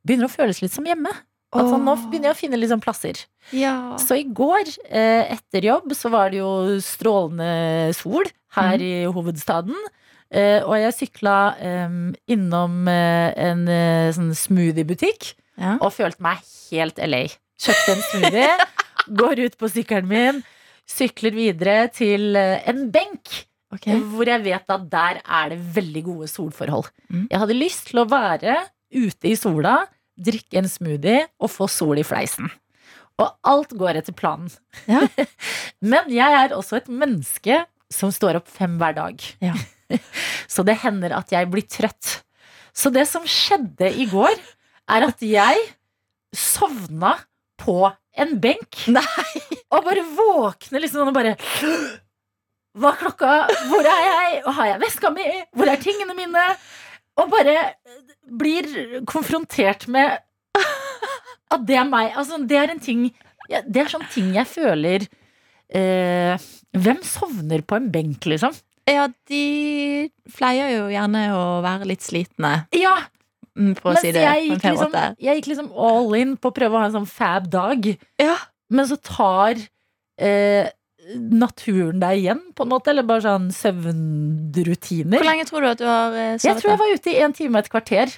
begynner 0.07 0.29
å 0.29 0.33
føles 0.33 0.61
litt 0.63 0.75
som 0.75 0.87
hjemme. 0.87 1.13
Sånn, 1.55 1.85
nå 1.85 1.93
begynner 2.09 2.33
jeg 2.33 2.35
å 2.35 2.39
finne 2.41 2.67
sånn 2.69 2.83
plasser. 2.83 3.21
Ja. 3.55 3.95
Så 4.01 4.17
i 4.19 4.25
går, 4.27 4.67
eh, 4.89 5.31
etter 5.37 5.63
jobb, 5.63 5.93
så 5.95 6.11
var 6.11 6.31
det 6.31 6.41
jo 6.41 6.77
strålende 6.83 7.93
sol 7.95 8.27
her 8.57 8.81
i 8.83 9.05
hovedstaden. 9.05 9.77
Eh, 10.27 10.59
og 10.59 10.75
jeg 10.75 10.95
sykla 10.97 11.37
eh, 11.55 11.97
innom 12.27 12.87
en 12.91 13.63
sånn 14.11 14.33
smoothiebutikk 14.35 15.31
Ja. 15.57 15.77
og 15.81 15.89
følte 15.95 16.21
meg 16.23 16.43
helt 16.69 16.99
LA. 17.01 17.23
Kjøpte 17.57 17.93
en 17.95 18.03
smoothie, 18.11 18.51
går 19.21 19.43
ut 19.47 19.57
på 19.57 19.69
sykkelen 19.73 20.09
min, 20.11 20.41
sykler 20.87 21.35
videre 21.35 21.87
til 21.93 22.37
eh, 22.37 22.61
en 22.69 22.87
benk. 22.93 23.43
Okay. 23.73 23.97
Hvor 23.99 24.29
jeg 24.29 24.45
vet 24.45 24.69
at 24.71 24.85
der 24.91 25.19
er 25.21 25.49
det 25.51 25.57
veldig 25.75 26.03
gode 26.05 26.29
solforhold. 26.31 26.87
Mm. 27.11 27.25
Jeg 27.31 27.41
hadde 27.41 27.57
lyst 27.57 27.89
til 27.89 27.99
å 28.03 28.07
være 28.07 28.61
ute 28.95 29.27
i 29.27 29.35
sola, 29.35 29.81
drikke 30.17 30.61
en 30.61 30.69
smoothie 30.71 31.25
og 31.41 31.51
få 31.51 31.67
sol 31.71 31.99
i 31.99 32.05
fleisen. 32.07 32.47
Og 33.17 33.33
alt 33.49 33.73
går 33.77 33.99
etter 33.99 34.15
planen. 34.15 34.51
Ja. 34.87 35.03
Men 35.91 36.13
jeg 36.13 36.37
er 36.43 36.55
også 36.55 36.79
et 36.79 36.87
menneske 36.89 37.63
som 37.93 38.11
står 38.13 38.39
opp 38.39 38.47
fem 38.51 38.77
hver 38.79 38.95
dag. 38.97 39.27
Ja. 39.43 39.55
Så 40.53 40.63
det 40.67 40.79
hender 40.83 41.15
at 41.17 41.31
jeg 41.33 41.49
blir 41.51 41.65
trøtt. 41.67 42.21
Så 42.77 42.91
det 42.93 43.07
som 43.09 43.25
skjedde 43.25 43.89
i 43.97 44.05
går, 44.11 44.35
er 44.87 45.07
at 45.07 45.23
jeg 45.25 45.63
sovna 46.35 47.15
på 47.59 47.79
en 48.17 48.35
benk. 48.41 48.83
Nei. 48.91 49.41
Og 49.73 49.83
bare 49.85 50.03
våkner 50.15 50.83
liksom 50.83 51.01
sånn 51.03 51.11
og 51.11 51.17
bare 51.17 51.35
Hva 52.77 52.93
er 52.93 52.99
klokka? 53.01 53.31
Hvor 53.71 53.87
er 53.89 54.03
jeg? 54.05 54.41
Og 54.45 54.53
har 54.59 54.71
jeg 54.71 54.81
veska 54.85 55.11
mi? 55.13 55.25
Hvor 55.57 55.69
er 55.71 55.81
tingene 55.81 56.15
mine? 56.17 56.43
Og 57.17 57.31
bare 57.33 57.55
blir 58.27 59.01
konfrontert 59.09 59.87
med 59.91 60.19
at 61.53 61.63
det 61.67 61.77
er 61.79 61.87
meg. 61.89 62.13
Altså, 62.17 62.39
det 62.43 62.59
er 62.59 62.73
en 62.73 62.83
ting 62.83 63.07
Det 63.47 63.81
er 63.81 63.91
sånn 63.91 64.05
ting 64.11 64.33
jeg 64.35 64.49
føler 64.49 65.05
eh, 65.71 66.47
Hvem 66.77 67.03
sovner 67.07 67.63
på 67.63 67.77
en 67.79 67.91
benk, 67.93 68.27
liksom? 68.29 68.55
Ja, 68.87 69.07
de 69.27 70.07
pleier 70.37 70.71
jo 70.71 70.83
gjerne 70.93 71.23
å 71.35 71.43
være 71.65 71.87
litt 71.89 72.05
slitne, 72.05 72.67
Ja, 72.75 72.95
mm, 73.57 73.73
for 73.79 73.91
å 73.91 73.95
mens 73.95 74.05
si 74.05 74.13
det 74.15 74.23
jeg 74.23 74.45
gikk, 74.45 74.65
liksom, 74.69 74.97
jeg 75.25 75.41
gikk 75.41 75.51
liksom 75.51 75.71
all 75.89 76.15
in 76.19 76.37
på 76.37 76.51
å 76.51 76.55
prøve 76.55 76.77
å 76.77 76.83
ha 76.83 76.89
en 76.89 76.97
sånn 76.99 77.09
fab 77.09 77.49
dag. 77.51 77.89
Ja. 78.21 78.37
Men 78.73 78.89
så 78.89 78.97
tar 78.99 79.59
eh, 80.19 80.69
naturen 81.15 82.01
deg 82.01 82.21
igjen, 82.21 82.41
på 82.55 82.65
en 82.65 82.71
måte? 82.71 82.91
Eller 82.91 83.05
bare 83.07 83.23
sånn 83.23 83.47
søvnrutiner? 83.55 85.21
Hvor 85.21 85.29
lenge 85.29 85.47
tror 85.47 85.63
du 85.63 85.69
at 85.69 85.81
du 85.81 85.87
har 85.87 86.15
eh, 86.15 86.33
sovet? 86.35 86.47
Jeg 86.49 86.59
tror 86.61 86.73
jeg 86.73 86.81
var 86.81 86.95
ute 86.97 87.13
i 87.13 87.21
en 87.23 87.37
time 87.37 87.55
og 87.55 87.63
et 87.63 87.71
kvarter. 87.71 88.17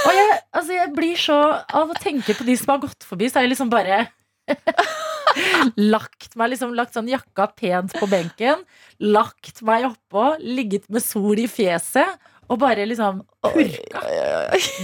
Og 0.00 0.16
jeg, 0.16 0.40
altså 0.56 0.72
jeg 0.78 0.92
blir 0.96 1.18
så 1.20 1.36
Av 1.76 1.90
å 1.92 1.96
tenke 2.00 2.32
på 2.32 2.46
de 2.46 2.54
som 2.56 2.70
har 2.72 2.78
gått 2.80 3.04
forbi, 3.04 3.28
så 3.28 3.36
har 3.36 3.44
jeg 3.44 3.52
liksom 3.52 3.68
bare 3.72 4.06
Lagt 5.92 6.32
meg 6.40 6.54
liksom 6.54 6.72
Lagt 6.78 6.96
sånn 6.96 7.10
jakka 7.10 7.50
pent 7.52 7.92
på 7.98 8.08
benken. 8.10 8.64
Lagt 9.04 9.60
meg 9.66 9.90
oppå, 9.90 10.32
ligget 10.40 10.88
med 10.88 11.04
sol 11.04 11.38
i 11.42 11.46
fjeset 11.50 12.16
og 12.50 12.58
bare 12.58 12.86
liksom 12.88 13.22
purka. 13.46 14.04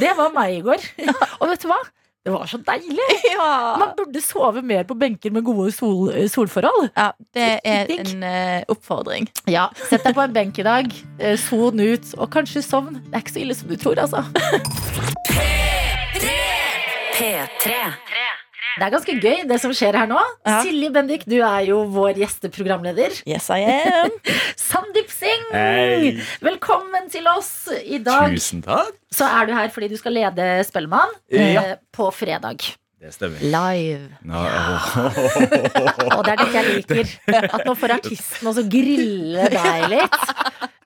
Det 0.01 0.13
var 0.17 0.35
meg 0.35 0.61
i 0.61 0.65
går. 0.65 0.83
Og 1.41 1.49
vet 1.51 1.65
du 1.65 1.71
hva? 1.71 1.81
Det 2.27 2.33
var 2.35 2.47
så 2.51 2.59
deilig. 2.59 3.07
Ja. 3.31 3.77
Man 3.79 3.93
burde 3.99 4.21
sove 4.23 4.63
mer 4.67 4.83
på 4.87 4.97
benker 4.99 5.31
med 5.31 5.45
gode 5.47 5.71
sol, 5.75 6.11
solforhold. 6.31 6.89
ja, 6.97 7.11
det 7.35 7.51
er 7.63 7.93
en 7.95 8.25
uh, 8.25 8.63
oppfordring. 8.75 9.29
Ja, 9.47 9.69
Sett 9.91 10.03
deg 10.07 10.17
på 10.17 10.25
en 10.25 10.35
benk 10.35 10.59
i 10.59 10.67
dag, 10.67 10.91
eh, 11.21 11.37
son 11.39 11.79
ut, 11.79 12.15
og 12.19 12.31
kanskje 12.35 12.65
sovn. 12.67 12.99
Det 12.99 13.15
er 13.15 13.23
ikke 13.23 13.37
så 13.37 13.45
ille 13.45 13.59
som 13.59 13.71
du 13.71 13.77
tror, 13.79 14.03
altså. 14.03 14.25
P3. 17.15 17.79
Det 18.77 18.85
er 18.85 18.91
ganske 18.93 19.15
gøy, 19.25 19.39
det 19.49 19.57
som 19.63 19.73
skjer 19.73 19.97
her 19.97 20.09
nå. 20.11 20.21
Ja. 20.45 20.59
Silje 20.61 20.91
Bendik, 20.93 21.23
du 21.25 21.39
er 21.41 21.63
jo 21.65 21.79
vår 21.95 22.19
gjesteprogramleder. 22.21 23.15
Yes, 23.25 23.47
I 23.49 23.63
am. 23.73 24.13
Sandeep 24.69 25.09
Singh, 25.15 25.47
hey. 25.55 26.19
velkommen 26.45 27.09
til 27.13 27.25
oss. 27.33 27.49
I 27.81 28.03
dag 28.05 28.35
Tusen 28.37 28.61
takk. 28.67 28.93
så 29.17 29.31
er 29.33 29.49
du 29.49 29.55
her 29.57 29.73
fordi 29.73 29.89
du 29.95 29.97
skal 29.97 30.13
lede 30.19 30.51
Spellemann 30.69 31.15
Ja. 31.33 31.47
eh, 31.63 31.73
på 31.97 32.11
fredag. 32.13 32.67
Det 33.01 33.15
stemmer. 33.17 33.41
Live. 33.41 34.11
Nå, 34.29 34.45
Og 36.13 36.21
det 36.27 36.35
er 36.35 36.39
dette 36.43 36.53
jeg 36.57 36.77
liker. 36.77 37.17
At 37.57 37.65
nå 37.69 37.75
får 37.81 37.97
artisten 37.97 38.49
også 38.53 38.65
grille 38.73 39.49
deg 39.53 39.89
litt. 39.93 40.21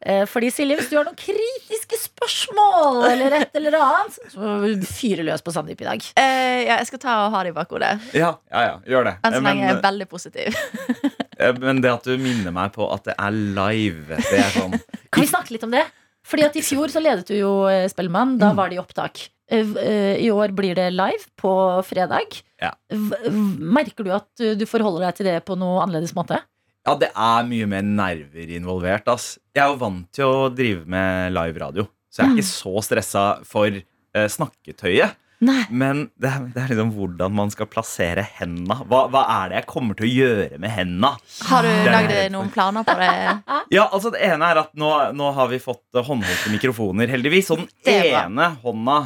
Eh, 0.01 0.23
Fordi 0.31 0.49
Silje, 0.53 0.79
hvis 0.79 0.89
du 0.89 0.97
har 0.97 1.05
noen 1.05 1.19
kritiske 1.19 1.99
spørsmål 2.01 3.03
eller 3.11 3.37
et 3.41 3.57
eller 3.61 3.77
annet, 3.77 4.17
så 4.33 4.41
fyrer 4.41 4.87
fyre 4.89 5.27
løs 5.29 5.45
på 5.45 5.53
Sandeep 5.53 5.83
i 5.85 5.89
dag. 5.89 6.07
Eh, 6.21 6.61
ja, 6.65 6.79
jeg 6.81 6.89
skal 6.89 7.03
ta 7.03 7.17
og 7.27 7.35
ha 7.35 7.43
det 7.45 7.53
i 7.53 7.57
bakhodet. 7.57 7.93
ja, 8.17 8.35
ja, 8.53 8.63
ja, 8.71 8.77
gjør 8.89 9.11
det. 9.11 9.17
Enn 9.25 9.37
så 9.37 9.43
lenge 9.45 9.67
jeg 9.67 9.77
er 9.77 9.83
veldig 9.85 10.09
positiv. 10.09 10.61
eh, 11.41 11.53
men 11.61 11.83
det 11.85 11.93
at 11.93 12.09
du 12.09 12.15
minner 12.21 12.55
meg 12.57 12.73
på 12.77 12.89
at 12.95 13.11
det 13.11 13.19
er 13.19 13.37
live, 13.37 14.23
det 14.31 14.41
er 14.41 14.55
sånn 14.57 14.79
Kan 15.11 15.27
vi 15.27 15.29
snakke 15.29 15.57
litt 15.57 15.67
om 15.69 15.75
det? 15.75 15.85
Fordi 16.31 16.47
at 16.47 16.57
I 16.57 16.63
fjor 16.65 16.93
så 16.93 17.03
ledet 17.03 17.29
du 17.29 17.37
jo 17.37 17.53
eh, 17.69 17.89
Spellemann. 17.91 18.39
Da 18.41 18.55
var 18.57 18.71
det 18.71 18.79
i 18.79 18.83
opptak. 18.83 19.27
Eh, 19.51 19.73
eh, 19.83 20.17
I 20.25 20.31
år 20.31 20.55
blir 20.55 20.75
det 20.79 20.91
live 20.95 21.27
på 21.37 21.53
fredag. 21.87 22.39
Ja. 22.61 22.71
Merker 22.91 24.07
du 24.07 24.13
at 24.15 24.43
eh, 24.43 24.55
du 24.59 24.67
forholder 24.69 25.09
deg 25.09 25.19
til 25.19 25.31
det 25.31 25.39
på 25.49 25.57
noe 25.59 25.83
annerledes 25.83 26.15
måte? 26.15 26.39
Ja, 26.89 26.95
det 26.97 27.11
er 27.13 27.49
mye 27.49 27.67
mer 27.69 27.85
nerver 27.85 28.53
involvert, 28.57 29.09
ass. 29.13 29.35
Jeg 29.55 29.65
er 29.67 29.73
jo 29.75 29.81
vant 29.83 30.07
til 30.17 30.25
å 30.29 30.47
drive 30.55 30.87
med 30.89 31.35
live 31.37 31.61
radio, 31.61 31.85
så 32.09 32.23
jeg 32.23 32.31
er 32.31 32.39
ikke 32.39 32.51
så 32.51 32.85
stressa 32.87 33.25
for 33.47 33.69
eh, 33.77 34.31
snakketøyet. 34.33 35.19
Nei. 35.41 35.63
Men 35.73 36.03
det 36.21 36.29
er, 36.29 36.43
det 36.53 36.61
er 36.61 36.73
liksom 36.75 36.91
hvordan 36.93 37.33
man 37.33 37.53
skal 37.53 37.69
plassere 37.73 38.25
henda. 38.37 38.77
Hva, 38.89 39.07
hva 39.13 39.23
er 39.39 39.53
det 39.53 39.61
jeg 39.63 39.69
kommer 39.71 39.97
til 39.97 40.05
å 40.05 40.11
gjøre 40.11 40.59
med 40.61 40.73
henda? 40.75 41.15
Har 41.49 41.65
du 41.65 41.89
lagd 41.89 42.13
noen 42.35 42.51
planer 42.53 42.85
på 42.85 42.97
det? 43.01 43.13
Ja, 43.77 43.87
altså 43.87 44.11
Det 44.13 44.21
ene 44.27 44.51
er 44.51 44.61
at 44.65 44.73
nå, 44.77 44.91
nå 45.17 45.31
har 45.37 45.49
vi 45.53 45.61
fått 45.63 45.97
håndholdte 45.97 46.53
mikrofoner, 46.53 47.09
heldigvis. 47.13 47.53
Og 47.55 47.63
den 47.63 48.05
ene 48.11 48.51
hånda 48.65 48.99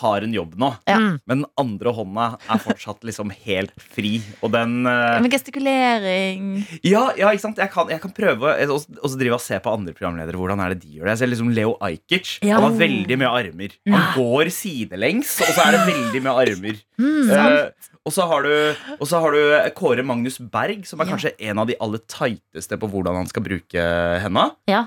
har 0.00 0.20
en 0.22 0.34
jobb 0.34 0.54
nå. 0.60 0.68
Ja. 0.88 0.98
Men 1.24 1.42
den 1.42 1.46
andre 1.60 1.92
hånda 1.96 2.26
er 2.50 2.60
fortsatt 2.60 3.04
liksom 3.08 3.30
helt 3.46 3.72
fri. 3.80 4.18
Og 4.44 4.52
den 4.52 4.84
Ja, 4.84 5.18
Med 5.22 5.32
gestikulering 5.32 6.66
Ja, 6.84 7.08
ja 7.16 7.30
ikke 7.32 7.44
sant? 7.46 7.58
Jeg 7.60 7.72
kan, 7.72 7.88
jeg 7.88 8.02
kan 8.02 8.12
prøve 8.14 8.52
å 8.68 9.10
drive 9.18 9.38
og 9.38 9.42
se 9.42 9.58
på 9.64 9.72
andre 9.72 9.94
programledere. 9.96 10.36
Hvordan 10.38 10.60
er 10.64 10.74
det 10.74 10.82
de 10.84 10.98
gjør 10.98 11.08
det? 11.08 11.14
Jeg 11.16 11.22
ser 11.22 11.32
liksom 11.32 11.52
Leo 11.56 11.76
Ajkic. 11.84 12.34
Ja. 12.44 12.58
Han 12.58 12.68
har 12.68 12.78
veldig 12.82 13.18
mye 13.22 13.32
armer. 13.40 13.78
Han 13.88 14.06
går 14.16 14.52
sidelengs, 14.54 15.38
og 15.44 15.54
så 15.54 15.64
er 15.66 15.76
det 15.78 15.86
veldig 15.88 16.22
mye 16.26 16.36
armer. 16.44 16.82
Mm, 16.98 17.30
uh, 17.30 17.88
og 18.08 18.14
så 18.14 18.26
har 18.30 18.46
du, 18.46 18.52
og 18.98 19.06
så 19.08 19.20
har 19.22 19.34
du 19.36 19.72
Kåre 19.78 20.04
Magnus 20.06 20.38
Berg, 20.40 20.84
som 20.88 21.00
er 21.00 21.08
Ja. 21.08 21.16
kanskje 21.16 21.34
en 21.50 21.58
av 21.58 21.66
de 21.66 21.76
aller 21.80 22.00
tighteste 22.08 22.78
på 22.78 22.88
hvordan 22.90 23.16
han 23.22 23.26
skal 23.26 23.42
bruke 23.42 23.88
henda. 24.22 24.50
Ja. 24.68 24.86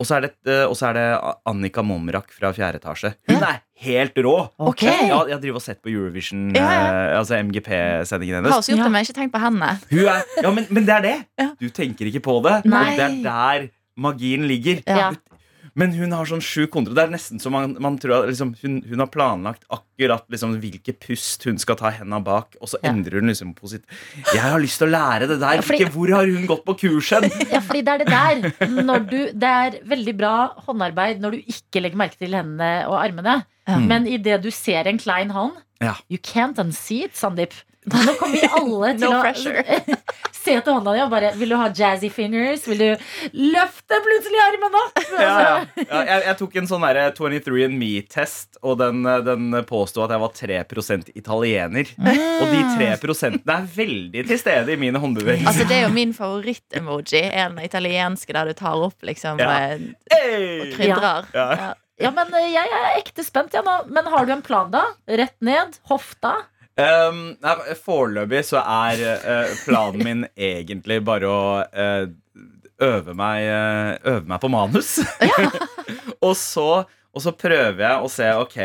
Og 0.00 0.06
så 0.08 0.16
er 0.16 0.24
det, 0.24 0.30
eh, 0.48 0.62
og 0.64 0.72
så 0.78 0.86
er 0.90 0.96
det 0.96 1.06
Annika 1.50 1.82
Momrak 1.84 2.30
fra 2.32 2.50
fjerde 2.56 2.80
etasje. 2.80 3.10
Hun 3.28 3.42
er 3.44 3.58
helt 3.84 4.16
rå! 4.24 4.32
Ok. 4.58 4.82
Jeg, 4.86 5.10
jeg 5.28 5.40
driver 5.42 5.58
og 5.60 5.64
sett 5.64 5.82
på 5.84 5.92
Eurovision, 5.92 6.46
Ja, 6.56 6.64
ja. 6.72 6.86
eh, 7.10 7.18
altså 7.18 7.36
MGP-sendingen 7.44 8.38
hennes. 8.40 8.50
Har 8.54 8.62
også 8.62 8.72
gjort 8.72 8.86
det, 8.88 8.92
men 8.96 9.04
ikke 9.04 9.16
tenkt 9.18 9.34
på 9.36 9.42
henne. 9.44 9.68
Hun 9.90 10.06
er, 10.08 10.24
ja, 10.40 10.50
men, 10.56 10.66
men 10.72 10.88
det 10.88 10.94
er 10.96 11.04
det! 11.04 11.16
Du 11.60 11.68
tenker 11.68 12.08
ikke 12.08 12.22
på 12.24 12.38
det. 12.48 12.56
Nei. 12.64 12.86
Og 12.94 13.02
det 13.02 13.06
er 13.10 13.20
der 13.28 13.68
magien 14.00 14.48
ligger. 14.48 14.80
Ja. 14.88 15.10
Men 15.78 15.92
hun 15.94 16.12
har 16.12 16.24
sånn 16.26 16.42
sju 16.42 16.66
kontra. 16.72 16.94
Det 16.94 17.02
er 17.04 17.12
nesten 17.12 17.40
som 17.40 17.52
man, 17.52 17.76
man 17.80 17.98
tror 17.98 18.22
at 18.24 18.28
liksom, 18.30 18.54
hun, 18.62 18.80
hun 18.88 18.98
har 19.02 19.06
planlagt 19.12 19.62
akkurat 19.70 20.24
liksom, 20.32 20.56
hvilke 20.62 20.94
pust 20.98 21.44
hun 21.46 21.58
skal 21.62 21.76
ta 21.76 21.90
henda 21.90 22.18
bak, 22.20 22.56
og 22.60 22.68
så 22.72 22.80
Ja. 22.82 22.90
endrer 22.90 23.20
hun 23.20 23.28
liksom 23.30 23.54
på 23.54 23.68
sitt 23.68 23.84
Jeg 24.34 24.40
har 24.42 24.58
lyst 24.58 24.78
til 24.78 24.88
å 24.88 24.92
lære 24.94 25.28
det 25.28 25.38
der. 25.40 25.54
Ja, 25.60 25.60
fordi- 25.62 25.80
Ikke 25.84 25.92
hvor 25.94 26.14
har 26.16 26.26
hun 26.26 26.46
gått 26.46 26.64
på 26.64 26.74
kurs 26.80 27.10
hen? 27.10 27.30
Ja, 27.52 27.60
fordi 27.60 27.82
det 27.84 27.94
er 27.94 27.98
det 27.98 28.10
der. 28.10 28.68
Når 28.82 29.06
du, 29.10 29.18
det 29.32 29.52
er 29.54 29.78
veldig 29.86 30.16
bra 30.18 30.34
håndarbeid 30.66 31.20
når 31.20 31.30
du 31.32 31.38
ikke 31.54 31.82
legger 31.84 31.96
merke 31.96 32.18
til 32.18 32.32
hendene 32.34 32.86
og 32.88 32.98
armene. 33.04 33.44
Ja. 33.68 33.78
Men 33.78 34.06
idet 34.06 34.42
du 34.42 34.50
ser 34.50 34.86
en 34.90 34.98
klein 34.98 35.30
hånd 35.30 35.52
Ja. 35.80 35.94
You 36.10 36.18
can't 36.18 36.58
unsee 36.58 37.04
it, 37.04 37.14
Sandeep. 37.16 37.52
Nå 37.88 38.12
kommer 38.18 38.34
vi 38.36 38.44
alle 38.44 38.88
til 39.00 39.08
No 39.08 39.20
å 39.22 39.94
se 40.40 40.54
til 40.60 40.72
hånda 40.72 40.92
di 40.96 41.00
og 41.04 41.10
bare 41.12 41.30
Vil 41.36 41.52
du 41.52 41.56
ha 41.56 41.66
jazzy 41.72 42.10
fingers? 42.12 42.66
Vil 42.68 42.80
du 42.80 43.06
løfte 43.54 43.98
plutselig 44.04 44.40
armen 44.44 44.76
opp? 44.82 45.00
Ja, 45.20 45.30
ja. 45.40 45.54
Ja, 45.80 46.00
jeg, 46.10 46.22
jeg 46.28 46.36
tok 46.40 46.54
en 46.60 46.68
sånn 46.70 46.84
derre 46.84 47.06
23andMe-test, 47.16 48.58
og 48.64 48.78
den, 48.80 49.02
den 49.26 49.56
påsto 49.68 50.04
at 50.04 50.12
jeg 50.14 50.22
var 50.22 50.32
3% 50.36 51.10
italiener. 51.18 51.90
Og 52.00 52.52
de 52.52 52.60
3% 52.78 53.50
er 53.56 53.66
veldig 53.74 54.24
til 54.30 54.40
stede 54.40 54.74
i 54.74 54.78
mine 54.80 55.00
håndbevegelser. 55.02 55.48
Altså 55.50 55.66
Det 55.68 55.76
er 55.80 55.84
jo 55.86 55.92
min 55.94 56.14
favoritt-emoji. 56.16 57.22
En 57.44 57.58
italienske 57.64 58.36
der 58.36 58.50
du 58.52 58.56
tar 58.60 58.80
opp 58.86 59.04
liksom 59.06 59.40
Ja. 59.42 59.50
eh, 59.74 59.84
Hey! 60.12 60.48
og 60.62 60.72
krydrer. 60.78 61.28
Ja. 61.36 61.48
Ja. 61.64 61.70
Ja, 62.00 62.10
men 62.16 62.32
eh, 62.38 62.46
jeg 62.54 62.70
er 62.72 62.94
ekte 63.02 63.24
spent, 63.26 63.52
ja, 63.56 63.60
nå. 63.66 63.74
Men 63.92 64.06
har 64.08 64.24
du 64.24 64.32
en 64.32 64.44
plan, 64.46 64.70
da? 64.72 64.86
Rett 65.10 65.36
ned? 65.44 65.76
Hofta? 65.90 66.38
Um, 66.80 67.20
Foreløpig 67.84 68.44
så 68.48 68.62
er 68.62 69.02
uh, 69.24 69.52
planen 69.66 70.04
min 70.04 70.24
egentlig 70.34 71.00
bare 71.06 71.30
å 71.30 71.42
uh, 71.62 72.06
øve, 72.80 73.14
meg, 73.16 73.48
uh, 73.48 73.92
øve 74.14 74.24
meg 74.30 74.40
på 74.42 74.50
manus. 74.52 74.96
og, 76.26 76.34
så, 76.38 76.68
og 77.12 77.24
så 77.24 77.34
prøver 77.36 77.84
jeg 77.84 78.00
å 78.00 78.12
se 78.12 78.30
Ok, 78.40 78.58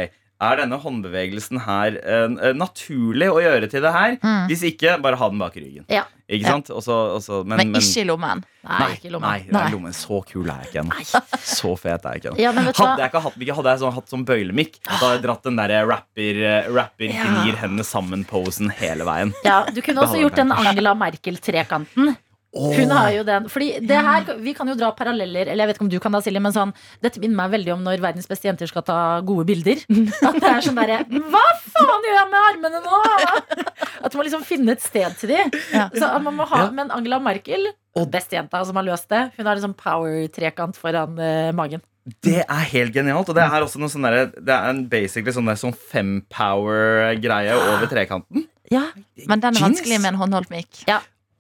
er 0.44 0.60
denne 0.60 0.78
håndbevegelsen 0.82 1.62
her 1.64 1.96
uh, 2.04 2.52
naturlig 2.58 3.30
å 3.32 3.40
gjøre 3.44 3.70
til 3.72 3.86
det 3.86 3.94
her? 3.96 4.18
Mm. 4.22 4.46
Hvis 4.52 4.66
ikke, 4.72 4.98
bare 5.04 5.20
ha 5.20 5.30
den 5.32 5.40
bak 5.42 5.56
ryggen. 5.56 5.86
Ja. 5.92 6.04
Ikke 6.26 6.50
sant? 6.50 6.70
Også, 6.74 6.96
også, 7.20 7.40
men, 7.46 7.60
Men 7.62 7.76
ikke 7.78 8.02
i 8.02 8.06
lommen. 8.10 8.40
Nei, 8.66 8.78
Nei, 8.82 8.88
ikke 8.98 9.12
lommen. 9.14 9.30
nei, 9.30 9.54
nei, 9.54 9.66
lommen. 9.76 9.94
Så 9.94 10.24
kul 10.26 10.50
er 10.50 10.64
jeg 10.64 10.72
ikke 10.72 10.82
ennå. 10.82 11.20
Så 11.56 11.74
fet 11.78 12.08
er 12.10 12.16
jeg 12.18 12.24
ikke 12.24 12.32
ennå. 12.32 12.42
Ja, 12.42 12.54
Hadde 12.56 13.04
jeg 13.04 13.12
ikke 13.12 13.22
hatt 13.28 13.38
hadde 13.60 13.76
jeg 13.76 13.82
sånn, 13.84 13.94
hatt 14.00 14.10
sånn 14.16 14.26
bøylemikk, 14.26 14.80
da 14.88 14.98
hadde 14.98 15.12
jeg 15.20 15.24
dratt 15.28 15.46
den 15.46 15.60
der 15.62 15.76
rapper, 15.86 16.42
eh, 16.50 16.72
rapper 16.74 17.14
Ja. 17.14 17.28
gnir 17.30 17.60
hendene 17.62 17.86
sammen-posen 17.86 18.74
hele 18.80 19.06
veien. 19.06 19.36
Ja, 19.46 19.60
du 19.70 19.82
kunne 19.86 20.02
også 20.08 20.18
gjort 20.24 20.40
den 20.42 20.52
Angela 20.56 20.96
Merkel-trekanten. 20.98 22.16
Hun 22.56 22.92
har 22.96 23.10
jo 23.12 23.24
den. 23.28 23.48
Fordi 23.52 23.70
det 23.84 23.98
her, 24.08 24.30
Vi 24.40 24.54
kan 24.56 24.68
jo 24.72 24.76
dra 24.80 24.92
paralleller, 24.96 25.50
eller 25.52 25.66
jeg 25.66 25.68
vet 25.72 25.78
ikke 25.80 25.86
om 25.86 25.92
du 25.92 26.00
kan 26.00 26.16
da, 26.16 26.22
Silje, 26.24 26.40
men 26.42 26.54
sånn, 26.56 26.72
dette 27.04 27.20
minner 27.20 27.36
meg 27.42 27.52
veldig 27.58 27.74
om 27.76 27.84
når 27.84 28.00
verdens 28.04 28.30
beste 28.32 28.48
jenter 28.48 28.70
skal 28.72 28.86
ta 28.88 29.00
gode 29.28 29.46
bilder. 29.50 29.82
At 30.24 30.38
det 30.40 30.52
er 30.52 30.62
sånn 30.64 30.78
derre 30.80 31.02
Hva 31.10 31.46
faen 31.66 32.06
gjør 32.08 32.20
jeg 32.22 32.30
med 32.32 32.42
armene 32.52 32.84
nå?! 32.86 33.02
At 34.06 34.12
du 34.14 34.18
må 34.20 34.24
liksom 34.28 34.44
finne 34.46 34.76
et 34.76 34.84
sted 34.86 35.18
til 35.20 35.34
dem. 35.34 35.52
Ja. 35.74 35.90
Så 35.96 36.08
man 36.24 36.36
må 36.38 36.46
ha, 36.48 36.66
Ja. 36.66 36.72
Men 36.76 36.92
Angela 36.96 37.20
Merkel, 37.20 37.68
bestejenta 38.12 38.64
som 38.68 38.76
har 38.80 38.86
løst 38.88 39.10
det, 39.12 39.22
hun 39.38 39.48
har 39.48 39.56
en 39.60 39.66
sånn 39.70 39.76
power-trekant 39.80 40.78
foran 40.80 41.20
uh, 41.20 41.52
magen. 41.56 41.84
Det 42.22 42.44
er 42.44 42.66
helt 42.70 42.94
genialt. 42.94 43.30
Og 43.32 43.36
det 43.38 43.42
er 43.44 43.64
også 43.66 43.80
noe 43.82 43.90
sånn 43.90 44.06
der, 44.06 44.28
Det 44.38 44.54
er 44.54 44.70
en 44.70 44.84
basically 44.92 45.34
sånn, 45.34 45.48
der 45.50 45.58
sånn 45.58 45.74
fem-power-greie 45.74 47.56
over 47.56 47.88
trekanten. 47.90 48.46
Ja, 48.72 48.88
Men 49.28 49.40
den 49.42 49.52
er 49.54 49.60
Genius. 49.60 49.62
vanskelig 49.62 50.02
med 50.02 50.14
en 50.14 50.20
håndholdt 50.22 50.50
mic. 50.54 50.84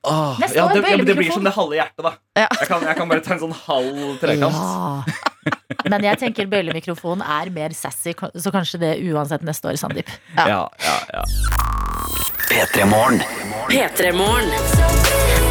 Åh, 0.06 0.42
Neste 0.42 0.60
ja, 0.60 0.66
år 0.66 0.76
det, 0.78 0.84
ja, 0.92 0.98
det 1.10 1.18
blir 1.18 1.32
som 1.34 1.46
det 1.46 1.54
halve 1.56 1.80
hjertet, 1.80 2.04
da. 2.06 2.14
Ja. 2.38 2.48
Jeg, 2.48 2.68
kan, 2.70 2.86
jeg 2.86 3.00
kan 3.00 3.12
bare 3.12 3.24
ta 3.26 3.36
en 3.36 3.44
sånn 3.46 3.56
halv 3.66 4.04
trekant. 4.22 4.60
Ja. 4.60 5.32
Men 5.92 6.06
jeg 6.08 6.22
tenker 6.22 6.50
bøylemikrofon 6.50 7.22
er 7.22 7.52
mer 7.54 7.76
sassy, 7.78 8.16
så 8.16 8.54
kanskje 8.54 8.82
det 8.82 8.94
uansett 9.12 9.46
neste 9.46 9.70
år, 9.70 9.80
Sandeep. 9.82 10.10
Ja, 10.38 10.66
ja, 10.66 10.98
ja. 11.14 11.26
P3 12.50 12.86
Morgen. 12.90 13.22
P3morgen. 13.70 14.54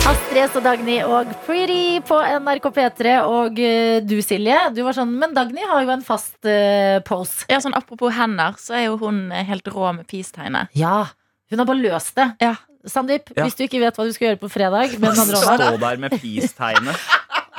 Astrid 0.05 0.39
S 0.43 0.57
og 0.59 0.65
Dagny 0.67 0.99
og 1.01 1.31
Pretty 1.47 1.99
på 2.05 2.19
NRK 2.21 2.69
P3. 2.77 3.15
Og 3.25 3.59
eh, 3.61 3.99
du, 4.05 4.19
Silje, 4.25 4.59
du 4.77 4.83
var 4.85 4.97
sånn 4.97 5.15
Men 5.17 5.33
Dagny 5.37 5.65
har 5.65 5.81
jo 5.81 5.93
en 5.95 6.05
fast 6.05 6.37
uh, 6.45 7.01
pose. 7.09 7.47
Ja, 7.49 7.59
sånn 7.65 7.77
Apropos 7.77 8.13
hender, 8.15 8.59
så 8.61 8.77
er 8.77 8.87
jo 8.87 8.99
hun 9.01 9.27
eh, 9.33 9.47
helt 9.49 9.69
rå 9.73 9.95
med 9.97 10.07
peace-tegnet. 10.11 10.71
Ja. 10.77 11.07
Hun 11.51 11.63
har 11.63 11.69
bare 11.71 11.83
løst 11.83 12.15
det. 12.21 12.29
Ja. 12.45 12.55
Sandeep, 12.87 13.31
Ja. 13.37 13.43
hvis 13.43 13.55
du 13.59 13.63
ikke 13.65 13.81
vet 13.81 13.97
hva 13.97 14.05
du 14.07 14.13
skal 14.13 14.29
gjøre 14.29 14.41
på 14.43 14.49
fredag 14.53 14.99
med 14.99 15.11
den 15.11 15.21
andre 15.25 15.41
hånda 15.41 15.69
Stå 15.71 15.81
der 15.81 15.97
med 16.03 16.11
peace-tegnet. 16.11 16.97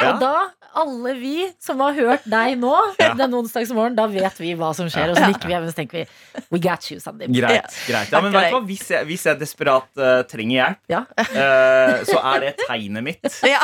Ja. 0.02 0.12
Og 0.14 0.22
da, 0.22 0.34
alle 0.76 1.14
vi 1.20 1.48
som 1.62 1.80
har 1.84 1.94
hørt 1.98 2.26
deg 2.30 2.58
nå 2.62 2.74
Ja. 3.00 3.14
denne 3.18 3.40
onsdagsmorgenen, 3.42 3.96
da 3.98 4.06
vet 4.12 4.40
vi 4.42 4.54
hva 4.60 4.74
som 4.76 4.88
skjer. 4.92 5.12
Og 5.14 5.18
så 5.20 5.30
nikker 5.32 5.48
vi 5.48 5.56
og 5.60 5.70
så 5.72 5.76
tenker 5.80 6.02
vi 6.04 6.06
We 6.52 6.60
got 6.60 6.86
you, 6.92 7.00
Sandeep. 7.00 7.32
Greit. 7.34 7.72
greit 7.88 8.12
ja, 8.12 8.22
Men 8.22 8.32
vet 8.36 8.50
du 8.52 8.58
hva? 8.58 8.64
Hvis 8.68 8.90
jeg, 8.92 9.06
hvis 9.10 9.26
jeg 9.26 9.40
desperat 9.40 9.88
uh, 9.98 10.22
trenger 10.30 10.56
hjelp, 10.60 10.80
Ja. 10.92 11.04
uh, 11.20 12.04
så 12.06 12.20
er 12.36 12.40
det 12.48 12.54
tegnet 12.68 13.04
mitt. 13.04 13.42
Ja. 13.56 13.62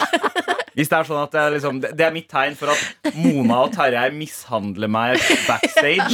Hvis 0.71 0.87
det 0.87 0.95
er 1.01 1.03
sånn 1.03 1.19
at 1.25 1.33
jeg, 1.35 1.51
liksom, 1.57 1.79
det, 1.83 1.89
det 1.99 2.05
er 2.05 2.13
mitt 2.15 2.29
tegn 2.31 2.53
for 2.55 2.71
at 2.71 3.09
Mona 3.19 3.57
og 3.65 3.73
Tarjei 3.75 4.05
mishandler 4.15 4.87
meg 4.87 5.19
backstage. 5.47 6.07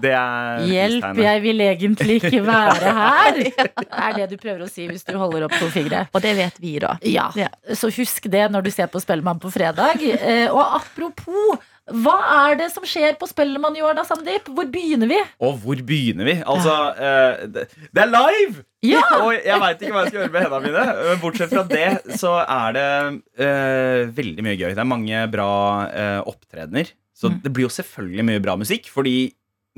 Det 0.00 0.14
er 0.16 0.30
Mm. 0.62 0.68
Hjelp, 0.72 1.18
jeg 1.22 1.40
vil 1.44 1.60
egentlig 1.64 2.14
ikke 2.22 2.40
være 2.46 2.92
her. 3.02 3.36
Det 3.42 3.86
er 3.90 4.16
det 4.16 4.26
du 4.32 4.36
prøver 4.40 4.64
å 4.64 4.68
si 4.70 4.86
hvis 4.88 5.04
du 5.06 5.12
holder 5.20 5.44
opp 5.46 5.54
to 5.58 5.68
fingre. 5.72 6.06
Og 6.14 6.22
det 6.24 6.32
vet 6.38 6.56
vi, 6.62 6.74
da. 6.82 6.94
Ja, 7.08 7.28
Ja. 7.36 7.48
Så 7.76 7.90
husk 7.94 8.26
det 8.32 8.46
når 8.52 8.64
du 8.66 8.70
ser 8.72 8.88
på 8.92 9.00
Spellemann 9.02 9.40
på 9.42 9.50
fredag. 9.52 10.00
Eh, 10.22 10.48
og 10.52 10.62
apropos, 10.78 11.58
hva 12.02 12.14
er 12.46 12.56
det 12.60 12.68
som 12.70 12.84
skjer 12.86 13.16
på 13.18 13.26
Spellemann 13.26 13.74
i 13.76 13.82
år 13.82 13.96
da, 13.98 14.04
Sandeep? 14.06 14.46
Hvor 14.54 14.68
begynner 14.70 15.10
vi? 15.10 15.18
Og 15.42 15.56
hvor 15.64 15.80
begynner 15.88 16.28
vi? 16.30 16.36
Altså, 16.46 16.76
eh, 16.94 17.42
det, 17.50 17.64
det 17.90 18.04
er 18.04 18.10
live! 18.12 18.62
Ja! 18.86 19.02
Og 19.20 19.32
jeg 19.34 19.58
veit 19.62 19.82
ikke 19.82 19.92
hva 19.94 20.04
jeg 20.06 20.12
skal 20.12 20.20
gjøre 20.22 20.32
med 20.34 20.44
hendene 20.46 20.64
mine. 20.68 20.86
Men 21.10 21.20
bortsett 21.22 21.52
fra 21.52 21.62
det, 21.70 21.88
så 22.18 22.32
er 22.42 22.72
det 22.78 22.86
uh, 23.42 24.10
veldig 24.16 24.42
mye 24.46 24.56
gøy. 24.58 24.72
Det 24.74 24.82
er 24.82 24.88
mange 24.90 25.20
bra 25.34 25.50
uh, 25.90 26.20
opptredener. 26.32 26.90
Så 27.14 27.30
Mm. 27.30 27.36
det 27.44 27.52
blir 27.54 27.68
jo 27.68 27.70
selvfølgelig 27.70 28.24
mye 28.26 28.40
bra 28.42 28.56
musikk, 28.58 28.88
fordi 28.90 29.16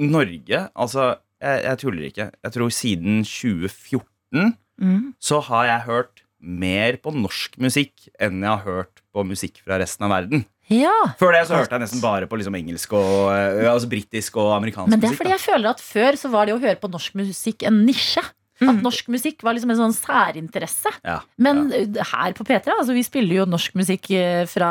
Norge 0.01 0.63
Altså, 0.73 1.11
jeg, 1.45 1.61
jeg 1.67 1.79
tuller 1.83 2.07
ikke. 2.09 2.27
Jeg 2.47 2.53
tror 2.55 2.73
siden 2.73 3.19
2014 3.25 4.55
Mm. 4.81 5.13
så 5.23 5.39
har 5.47 5.67
jeg 5.69 5.85
hørt 5.87 6.23
mer 6.43 6.97
på 6.99 7.13
norsk 7.15 7.61
musikk 7.63 8.09
enn 8.19 8.41
jeg 8.43 8.51
har 8.51 8.65
hørt 8.67 9.04
på 9.15 9.25
musikk 9.27 9.63
fra 9.65 9.79
resten 9.81 10.05
av 10.09 10.13
verden. 10.17 10.45
Ja. 10.73 10.93
Før 11.21 11.35
det 11.37 11.43
så 11.49 11.59
hørte 11.59 11.77
jeg 11.77 11.85
nesten 11.85 12.01
bare 12.03 12.27
på 12.31 12.39
liksom 12.41 12.55
engelsk 12.59 12.95
og 12.97 13.31
eh, 13.35 13.67
altså 13.71 13.89
britisk 13.91 14.39
og 14.41 14.55
amerikansk 14.59 14.89
musikk. 14.89 14.95
Men 14.97 15.05
det 15.05 15.13
er 15.13 15.19
fordi 15.21 15.35
jeg 15.37 15.45
føler 15.47 15.75
at 15.75 15.83
før 15.85 16.19
så 16.21 16.31
var 16.33 16.49
det 16.49 16.55
å 16.57 16.63
høre 16.63 16.81
på 16.81 16.91
norsk 16.93 17.19
musikk 17.21 17.67
en 17.69 17.85
nisje. 17.87 18.25
At 18.65 18.79
norsk 18.85 19.09
musikk 19.11 19.43
var 19.43 19.57
liksom 19.57 19.73
en 19.75 19.81
sånn 19.81 19.95
særinteresse. 19.97 20.93
Ja, 21.05 21.17
Men 21.43 21.67
ja. 21.75 22.05
her 22.13 22.37
på 22.39 22.47
P3 22.47 22.71
altså, 22.71 22.95
vi 22.95 23.03
spiller 23.05 23.41
jo 23.43 23.47
norsk 23.51 23.75
musikk 23.77 24.09
eh, 24.15 24.45
fra 24.49 24.69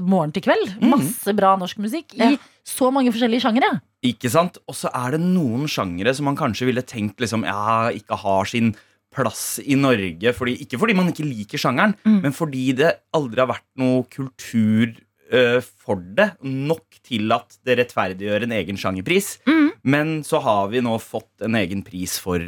morgen 0.00 0.32
til 0.34 0.44
kveld. 0.48 0.72
Masse 0.82 1.34
bra 1.36 1.52
norsk 1.60 1.78
musikk 1.84 2.16
i 2.16 2.22
Ja. 2.24 2.30
så 2.66 2.88
mange 2.90 3.12
forskjellige 3.12 3.44
sjangere. 3.44 3.70
Ikke 4.08 4.30
sant? 4.32 4.56
Og 4.66 4.74
så 4.74 4.88
er 4.96 5.14
det 5.14 5.20
noen 5.20 5.68
sjangere 5.68 6.14
som 6.16 6.26
man 6.30 6.38
kanskje 6.40 6.70
ville 6.70 6.82
tenkt 6.82 7.20
liksom, 7.20 7.44
ja, 7.44 7.90
ikke 7.94 8.16
har 8.24 8.48
sin 8.48 8.72
plass 9.14 9.58
i 9.62 9.74
Norge. 9.78 10.32
Fordi, 10.36 10.56
ikke 10.64 10.78
fordi 10.80 10.94
man 10.98 11.10
ikke 11.12 11.26
liker 11.26 11.58
sjangeren, 11.60 11.96
Mm. 12.06 12.20
men 12.22 12.32
fordi 12.36 12.72
det 12.78 12.94
aldri 13.16 13.40
har 13.42 13.50
vært 13.50 13.66
noe 13.80 14.04
kultur 14.10 14.94
uh, 15.32 15.60
for 15.60 15.96
det. 16.00 16.32
Nok 16.42 17.00
til 17.06 17.30
at 17.34 17.58
det 17.66 17.78
rettferdiggjør 17.82 18.46
en 18.48 18.56
egen 18.60 18.76
sjangerpris. 18.80 19.38
Mm. 19.46 19.70
Men 19.82 20.08
så 20.26 20.40
har 20.42 20.68
vi 20.72 20.82
nå 20.84 20.96
fått 21.00 21.46
en 21.46 21.54
egen 21.56 21.82
pris 21.86 22.18
for 22.20 22.38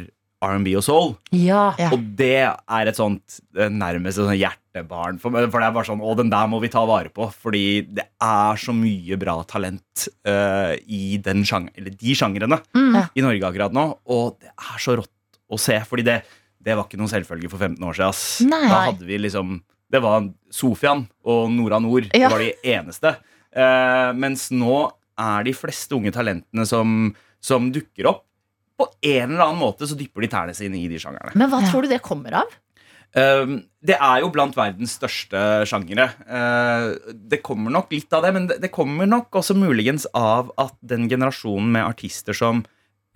R&B 0.43 0.73
og 0.75 0.83
soul. 0.83 1.13
Ja. 1.31 1.69
Og 1.93 2.01
det 2.19 2.35
er 2.43 2.89
et 2.91 2.97
sånt 2.99 3.37
eh, 3.55 3.69
nærmest 3.71 4.19
et 4.19 4.25
sånt 4.27 4.35
hjertebarn 4.35 5.15
for. 5.21 5.31
For 5.31 5.55
det 5.63 5.69
er 5.69 5.71
bare 5.77 5.87
sånn, 5.87 6.01
å, 6.03 6.11
den 6.19 6.27
der 6.33 6.49
må 6.51 6.59
vi 6.59 6.67
ta 6.73 6.83
vare 6.85 7.07
på. 7.15 7.29
Fordi 7.31 7.61
det 7.87 8.03
er 8.21 8.59
så 8.59 8.75
mye 8.75 9.15
bra 9.21 9.37
talent 9.47 10.03
uh, 10.27 10.75
i 10.83 11.15
den 11.23 11.45
sjang 11.47 11.69
eller 11.77 11.95
de 11.95 12.15
sjangrene 12.19 12.59
Mm. 12.75 12.99
I 13.15 13.23
Norge 13.23 13.47
akkurat 13.47 13.73
nå. 13.73 13.85
Og 14.11 14.35
det 14.43 14.51
er 14.51 14.83
så 14.83 14.97
rått 14.99 15.39
å 15.47 15.57
se. 15.63 15.79
Fordi 15.87 16.03
det, 16.11 16.19
det 16.63 16.75
var 16.77 16.87
ikke 16.87 16.99
noen 17.01 17.11
selvfølge 17.11 17.49
for 17.51 17.59
15 17.61 17.83
år 17.83 17.97
siden. 17.97 18.09
Ass. 18.09 18.25
Nei. 18.47 18.63
Da 18.71 18.81
hadde 18.89 19.07
vi 19.07 19.17
liksom 19.21 19.57
Det 19.93 20.01
var 20.01 20.25
Sofian 20.49 21.03
og 21.29 21.51
Nora 21.53 21.77
Nord. 21.83 22.07
Ja. 22.15 22.27
Det 22.27 22.33
var 22.33 22.41
de 22.41 22.53
eneste. 22.73 23.11
Eh, 23.53 24.09
mens 24.17 24.47
nå 24.55 24.77
er 25.21 25.43
de 25.45 25.53
fleste 25.53 25.93
unge 25.93 26.09
talentene 26.15 26.65
som, 26.65 27.11
som 27.43 27.67
dukker 27.75 28.07
opp, 28.09 28.23
på 28.79 28.87
en 29.05 29.35
eller 29.35 29.43
annen 29.45 29.59
måte 29.61 29.85
så 29.85 29.93
dypper 29.99 30.25
de 30.25 30.31
tærne 30.33 30.55
sine 30.57 30.79
i 30.81 30.87
de 30.89 30.97
sjangerne. 30.97 31.35
Men 31.37 31.51
hva 31.51 31.59
Ja. 31.61 31.69
tror 31.69 31.85
du 31.85 31.91
det 31.91 32.01
kommer 32.01 32.39
av? 32.41 32.55
Um, 33.13 33.59
det 33.85 33.93
er 34.01 34.23
jo 34.23 34.31
blant 34.33 34.55
verdens 34.57 34.95
største 34.97 35.37
sjangere. 35.69 36.07
Uh, 36.25 36.97
det 37.13 37.43
kommer 37.45 37.69
nok 37.69 37.91
litt 37.93 38.09
av 38.17 38.25
det, 38.25 38.31
men 38.33 38.47
det, 38.49 38.57
det 38.63 38.71
kommer 38.73 39.05
nok 39.05 39.29
også 39.37 39.53
muligens 39.53 40.07
av 40.17 40.49
at 40.57 40.73
den 40.81 41.05
generasjonen 41.11 41.69
med 41.75 41.85
artister 41.85 42.33
som 42.33 42.63
uh, 42.65 42.71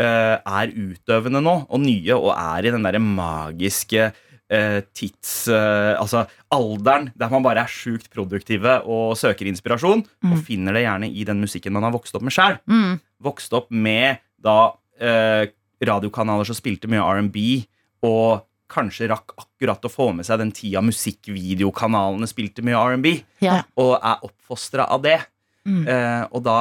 er 0.05 0.71
utøvende 0.77 1.41
nå, 1.41 1.53
og 1.69 1.79
nye, 1.81 2.13
og 2.15 2.31
er 2.35 2.67
i 2.67 2.73
den 2.75 2.83
derre 2.85 2.99
magiske 3.01 4.09
uh, 4.11 4.79
tids... 4.93 5.47
uh, 5.49 5.95
altså 5.97 6.25
alderen 6.53 7.09
der 7.17 7.31
man 7.33 7.43
bare 7.43 7.63
er 7.65 7.71
sjukt 7.71 8.09
produktive 8.13 8.77
og 8.85 9.17
søker 9.19 9.49
inspirasjon, 9.49 10.03
og 10.29 10.37
finner 10.45 10.77
det 10.77 10.85
gjerne 10.85 11.09
i 11.09 11.25
den 11.27 11.41
musikken 11.43 11.73
man 11.75 11.83
har 11.87 11.95
vokst 11.95 12.15
opp 12.15 12.23
med 12.27 12.35
sjøl. 12.35 12.59
Mm. 12.69 12.99
Vokst 13.25 13.53
opp 13.57 13.71
med 13.73 14.21
da 14.37 14.59
eh, 15.01 15.49
radiokanaler 15.83 16.45
som 16.47 16.55
spilte 16.57 16.87
mye 16.91 17.01
R&B, 17.01 17.41
og 18.05 18.43
kanskje 18.69 19.07
rakk 19.09 19.33
akkurat 19.39 19.83
å 19.87 19.91
få 19.91 20.11
med 20.13 20.27
seg 20.27 20.39
den 20.41 20.51
tida 20.55 20.81
musikkvideokanalene 20.85 22.27
spilte 22.29 22.63
mye 22.65 22.77
R&B, 22.93 23.13
Ja. 23.43 23.63
og 23.79 23.97
er 23.97 24.23
oppfostra 24.27 24.85
av 24.93 25.01
det. 25.05 25.19
Mm. 25.67 25.83
Eh, 25.87 26.23
og 26.31 26.43
da 26.45 26.57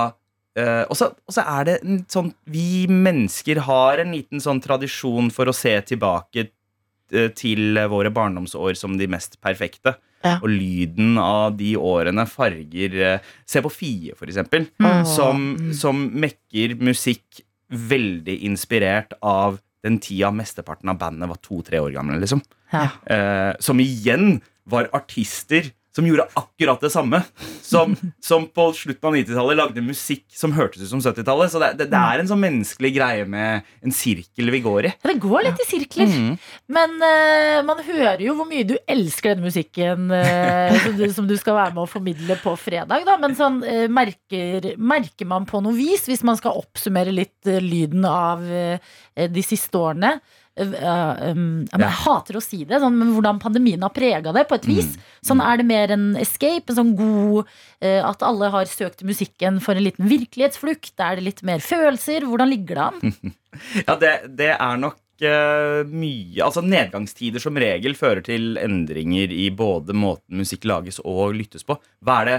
eh, 0.58 0.82
og, 0.88 0.96
så, 0.96 1.42
er 1.42 1.68
det 1.68 1.76
en 1.82 2.02
sånn 2.10 2.32
Vi 2.50 2.86
mennesker 2.90 3.60
har 3.66 4.02
en 4.02 4.14
liten 4.16 4.42
sånn 4.42 4.62
tradisjon 4.64 5.30
for 5.34 5.50
å 5.50 5.56
se 5.56 5.74
tilbake 5.92 6.48
eh, 6.48 7.30
til 7.36 7.80
våre 7.92 8.12
barndomsår 8.14 8.78
som 8.78 8.96
de 8.98 9.08
mest 9.10 9.40
perfekte. 9.44 9.96
Ja. 10.24 10.38
Og 10.40 10.48
lyden 10.50 11.20
av 11.20 11.54
de 11.58 11.74
årene 11.78 12.24
farger 12.26 12.96
eh, 13.12 13.34
Se 13.46 13.62
på 13.62 13.70
Fie, 13.70 14.16
for 14.18 14.30
eksempel. 14.30 14.66
Mm. 14.82 15.04
Som, 15.08 15.46
som 15.76 16.06
mekker 16.16 16.78
musikk 16.80 17.44
veldig 17.66 18.40
inspirert 18.46 19.16
av 19.22 19.58
den 19.86 19.98
tida 20.02 20.32
mesteparten 20.34 20.90
av 20.90 20.98
bandet 21.00 21.30
var 21.30 21.40
to-tre 21.42 21.80
år 21.82 21.94
gamle. 21.94 22.18
liksom 22.22 22.42
Ja. 22.72 22.88
Uh, 23.06 23.54
Som 23.62 23.80
igjen 23.80 24.40
var 24.66 24.88
artister 24.92 25.70
som 25.96 26.06
gjorde 26.06 26.26
akkurat 26.36 26.82
det 26.84 26.90
samme. 26.92 27.22
Som, 27.62 27.96
som 28.22 28.44
på 28.52 28.68
slutten 28.76 29.08
av 29.08 29.16
90-tallet 29.16 29.58
lagde 29.58 29.84
musikk 29.84 30.26
som 30.36 30.52
hørtes 30.54 30.84
ut 30.84 30.90
som 30.92 31.00
70-tallet. 31.00 31.52
Så 31.52 31.62
det, 31.62 31.70
det, 31.80 31.88
det 31.92 32.02
er 32.02 32.20
en 32.20 32.28
sånn 32.28 32.42
menneskelig 32.42 32.92
greie 32.98 33.24
med 33.28 33.66
en 33.80 33.96
sirkel 33.96 34.52
vi 34.52 34.60
går 34.64 34.90
i. 34.90 34.92
Ja, 34.92 35.10
Det 35.10 35.16
går 35.24 35.46
litt 35.48 35.64
i 35.64 35.68
sirkler. 35.70 36.12
Mhm. 36.12 36.36
Men 36.76 36.96
uh, 37.00 37.64
man 37.66 37.82
hører 37.86 38.22
jo 38.26 38.36
hvor 38.36 38.48
mye 38.48 38.66
du 38.68 38.76
elsker 38.84 39.32
denne 39.32 39.48
musikken 39.48 40.10
uh, 40.12 40.76
som, 40.84 40.96
du, 41.00 41.04
som 41.16 41.28
du 41.30 41.36
skal 41.40 41.56
være 41.62 41.74
med 41.74 41.86
å 41.86 41.90
formidle 41.90 42.38
på 42.44 42.54
fredag. 42.60 43.06
Da. 43.08 43.16
Men 43.22 43.36
sånn, 43.38 43.62
uh, 43.64 43.86
merker, 43.88 44.72
merker 44.76 45.32
man 45.32 45.48
på 45.48 45.64
noe 45.64 45.76
vis, 45.76 46.04
hvis 46.10 46.26
man 46.26 46.36
skal 46.38 46.60
oppsummere 46.60 47.14
litt 47.14 47.48
lyden 47.62 48.04
av 48.08 48.42
de 48.46 49.42
siste 49.44 49.78
årene 49.78 50.16
um, 50.56 51.64
Jeg 51.68 51.92
hater 52.00 52.38
å 52.38 52.42
si 52.44 52.62
det, 52.64 52.80
sånn, 52.80 52.96
men 52.98 53.12
hvordan 53.14 53.40
pandemien 53.42 53.82
har 53.84 53.92
prega 53.94 54.32
det 54.36 54.46
på 54.48 54.56
et 54.58 54.68
vis. 54.68 54.94
Sånn 55.26 55.42
Er 55.44 55.60
det 55.60 55.66
mer 55.68 55.92
en 55.94 56.08
escape, 56.20 56.70
en 56.72 56.78
sånn 56.80 56.92
god 56.98 57.44
uh, 57.44 58.02
At 58.08 58.24
alle 58.26 58.50
har 58.54 58.70
søkt 58.70 59.04
musikken 59.06 59.60
for 59.64 59.76
en 59.76 59.86
liten 59.86 60.08
virkelighetsflukt? 60.10 60.94
Er 60.96 61.18
det 61.18 61.26
litt 61.28 61.42
mer 61.46 61.64
følelser? 61.64 62.28
Hvordan 62.28 62.52
ligger 62.52 62.80
det 62.80 62.86
an? 62.90 63.34
Ja, 63.86 63.94
det, 63.96 64.10
det 64.36 64.50
er 64.52 64.74
nok 64.76 64.98
mye 65.16 66.44
Altså 66.44 66.60
Nedgangstider 66.60 67.40
som 67.40 67.56
regel 67.56 67.94
fører 67.96 68.20
til 68.20 68.58
endringer 68.60 69.32
i 69.32 69.46
både 69.48 69.94
måten 69.96 70.42
musikk 70.42 70.66
lages 70.68 71.00
og 71.00 71.38
lyttes 71.38 71.64
på. 71.64 71.78
Hva 72.04 72.18
er 72.20 72.28
det 72.28 72.36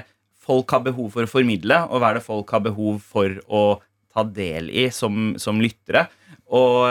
folk 0.47 0.71
har 0.75 0.83
behov 0.85 1.09
for 1.15 1.25
å 1.25 1.31
formidle, 1.31 1.79
og 1.89 2.01
hva 2.01 2.11
er 2.11 2.19
det 2.19 2.27
folk 2.27 2.53
har 2.53 2.63
behov 2.67 3.01
for 3.01 3.33
å 3.49 3.63
ta 4.13 4.23
del 4.29 4.69
i 4.69 4.87
som, 4.93 5.33
som 5.41 5.57
lyttere? 5.63 6.05
Og 6.47 6.87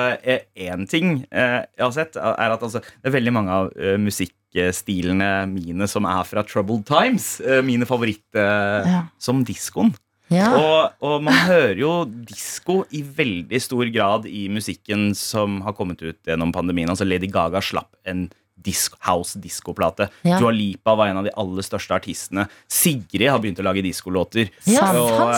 én 0.57 0.83
ting 0.91 1.23
eh, 1.31 1.63
jeg 1.65 1.85
har 1.87 1.93
sett, 1.97 2.17
er 2.21 2.53
at 2.57 2.63
altså, 2.63 2.83
det 2.83 3.09
er 3.09 3.15
veldig 3.17 3.33
mange 3.33 3.55
av 3.57 3.71
eh, 3.77 3.97
musikkstilene 4.01 5.31
mine 5.51 5.89
som 5.89 6.05
er 6.09 6.25
fra 6.29 6.45
Troubled 6.47 6.85
Times. 6.89 7.41
Eh, 7.41 7.63
mine 7.65 7.89
favoritter 7.89 8.85
Ja. 8.87 9.01
som 9.19 9.45
diskoen. 9.49 9.95
Ja. 10.29 10.49
Og, 10.59 10.97
og 11.07 11.21
man 11.23 11.37
hører 11.47 11.79
jo 11.79 11.93
disko 12.05 12.81
i 12.91 13.01
veldig 13.03 13.61
stor 13.63 13.87
grad 13.95 14.27
i 14.27 14.49
musikken 14.51 15.13
som 15.15 15.61
har 15.63 15.77
kommet 15.79 16.03
ut 16.03 16.19
gjennom 16.27 16.51
pandemien. 16.53 16.91
Altså 16.91 17.07
Lady 17.07 17.31
Gaga 17.31 17.63
slapp 17.63 17.93
en 18.05 18.27
disc, 18.67 18.97
house 19.07 19.39
diskoplate. 19.41 20.09
Ja. 20.27 20.41
Dua 20.43 20.51
Lipa 20.55 20.97
var 20.99 21.13
en 21.13 21.21
av 21.23 21.27
de 21.29 21.33
aller 21.39 21.65
største 21.67 21.95
artistene. 21.97 22.49
Sigrid 22.69 23.29
har 23.31 23.41
begynt 23.43 23.63
å 23.63 23.67
lage 23.67 23.85
diskolåter. 23.87 24.51
Ja, 24.69 24.91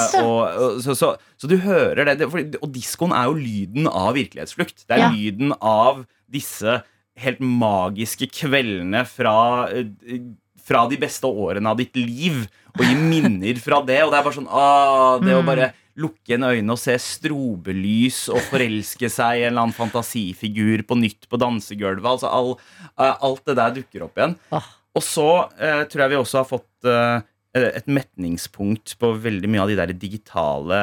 så, 0.09 0.97
så, 0.97 1.13
så 1.37 1.51
du 1.51 1.59
hører 1.63 2.09
det. 2.17 2.27
og 2.33 2.71
diskoen 2.75 3.13
er 3.15 3.29
jo 3.29 3.37
lyden 3.39 3.89
av 3.93 4.15
virkelighetsflukt. 4.19 4.87
Det 4.89 4.97
er 4.99 5.05
Ja. 5.07 5.13
lyden 5.15 5.53
av 5.61 6.07
disse 6.29 6.81
helt 7.19 7.41
magiske 7.43 8.29
kveldene 8.31 9.05
fra 9.09 9.69
eh, 9.75 10.21
fra 10.69 10.83
de 10.91 10.99
beste 11.01 11.25
årene 11.25 11.71
av 11.71 11.79
ditt 11.81 11.97
liv 11.97 12.43
og 12.77 12.83
gi 12.85 12.95
minner 12.95 13.57
fra 13.63 13.81
det. 13.89 14.03
Og 14.05 14.13
det 14.13 14.19
er 14.19 14.27
bare 14.27 14.37
sånn 14.37 14.51
ah, 14.53 15.17
Det 15.23 15.33
å 15.35 15.41
bare 15.47 15.71
lukke 15.99 16.37
en 16.37 16.47
øyne 16.49 16.75
og 16.75 16.81
se 16.81 16.95
strobelys 17.03 18.25
og 18.33 18.43
forelske 18.51 19.11
seg 19.13 19.41
i 19.41 19.47
en 19.47 19.53
eller 19.53 19.67
annen 19.67 19.77
fantasifigur 19.77 20.85
på 20.89 20.99
nytt 21.01 21.29
på 21.31 21.41
dansegulvet. 21.41 22.07
Altså 22.07 22.31
all, 22.31 22.53
eh, 22.95 23.15
alt 23.15 23.43
det 23.49 23.57
der 23.59 23.75
dukker 23.81 24.07
opp 24.07 24.21
igjen. 24.21 24.37
Åh. 24.55 24.69
Og 24.99 25.05
så 25.05 25.29
eh, 25.59 25.83
tror 25.91 26.05
jeg 26.05 26.15
vi 26.15 26.21
også 26.21 26.43
har 26.43 26.49
fått 26.49 26.89
eh, 26.89 27.19
et 27.59 27.89
metningspunkt 27.91 28.95
på 29.01 29.13
veldig 29.25 29.51
mye 29.51 29.65
av 29.65 29.71
de 29.71 29.77
der 29.79 29.93
digitale 29.97 30.79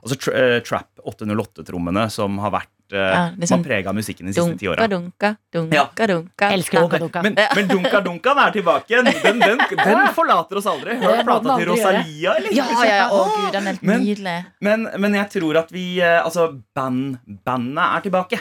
Altså 0.00 0.18
tra 0.20 0.34
eh, 0.38 0.58
Trap 0.64 1.02
808-trommene 1.02 2.06
som 2.12 2.38
har 2.42 2.54
vært 2.54 2.72
eh, 2.92 2.98
Ja, 2.98 3.30
liksom 3.38 3.62
prega 3.64 3.88
av 3.90 3.94
musikken 3.96 4.26
de 4.26 4.32
siste 4.32 4.58
ti 4.58 4.66
Dunka, 4.66 4.82
åra. 4.82 4.88
dunka, 4.88 5.36
dunka, 5.52 5.74
Ja. 5.74 6.06
dunka. 6.06 6.50
Elsker 6.52 6.80
Dunka 6.80 6.98
Dunka. 6.98 7.22
Men, 7.22 7.34
men 7.54 7.68
Dunka 7.68 8.00
dunka 8.00 8.34
er 8.46 8.50
tilbake 8.52 8.90
igjen. 8.90 9.04
Den, 9.22 9.38
den, 9.40 9.58
den 9.84 10.08
forlater 10.14 10.56
oss 10.56 10.66
aldri. 10.66 10.96
Hørt 11.00 11.24
plata 11.24 11.56
til. 11.58 11.66
Rosalia, 11.68 12.34
eller? 12.36 12.52
Ja, 12.52 12.66
ja, 12.70 12.84
ja. 12.94 13.08
Å, 13.10 13.24
gud, 13.36 13.52
den 13.52 13.66
er 13.66 13.72
helt 13.72 13.82
Men- 13.82 14.04
nydelig. 14.04 14.36
Men, 14.60 14.88
men 14.98 15.14
jeg 15.14 15.30
tror 15.30 15.56
at 15.64 15.70
vi 15.72 16.00
eh, 16.00 16.22
Altså, 16.24 16.60
band, 16.74 17.18
bandet 17.44 17.84
er 17.96 18.00
tilbake. 18.10 18.40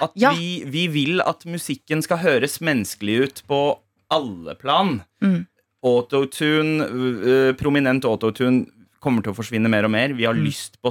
At 0.00 0.12
Ja. 0.14 0.30
vi, 0.32 0.64
vi 0.64 0.86
vil 0.88 1.20
at 1.20 1.44
musikken 1.44 2.00
skal 2.02 2.18
høres 2.18 2.60
menneskelig 2.60 3.20
ut 3.24 3.42
på 3.48 3.78
alle 4.10 4.54
plan. 4.54 5.02
Mm. 5.22 5.46
Autotune, 5.84 6.84
øh, 6.88 7.52
prominent 7.58 8.04
autotune 8.04 8.66
kommer 9.00 9.22
til 9.22 9.32
å 9.32 9.36
forsvinne 9.36 9.68
mer 9.70 9.84
og 9.86 9.90
mer. 9.90 10.08
Vi 10.16 10.24
har 10.24 10.34
Mm. 10.34 10.44
lyst 10.44 10.78
på 10.82 10.90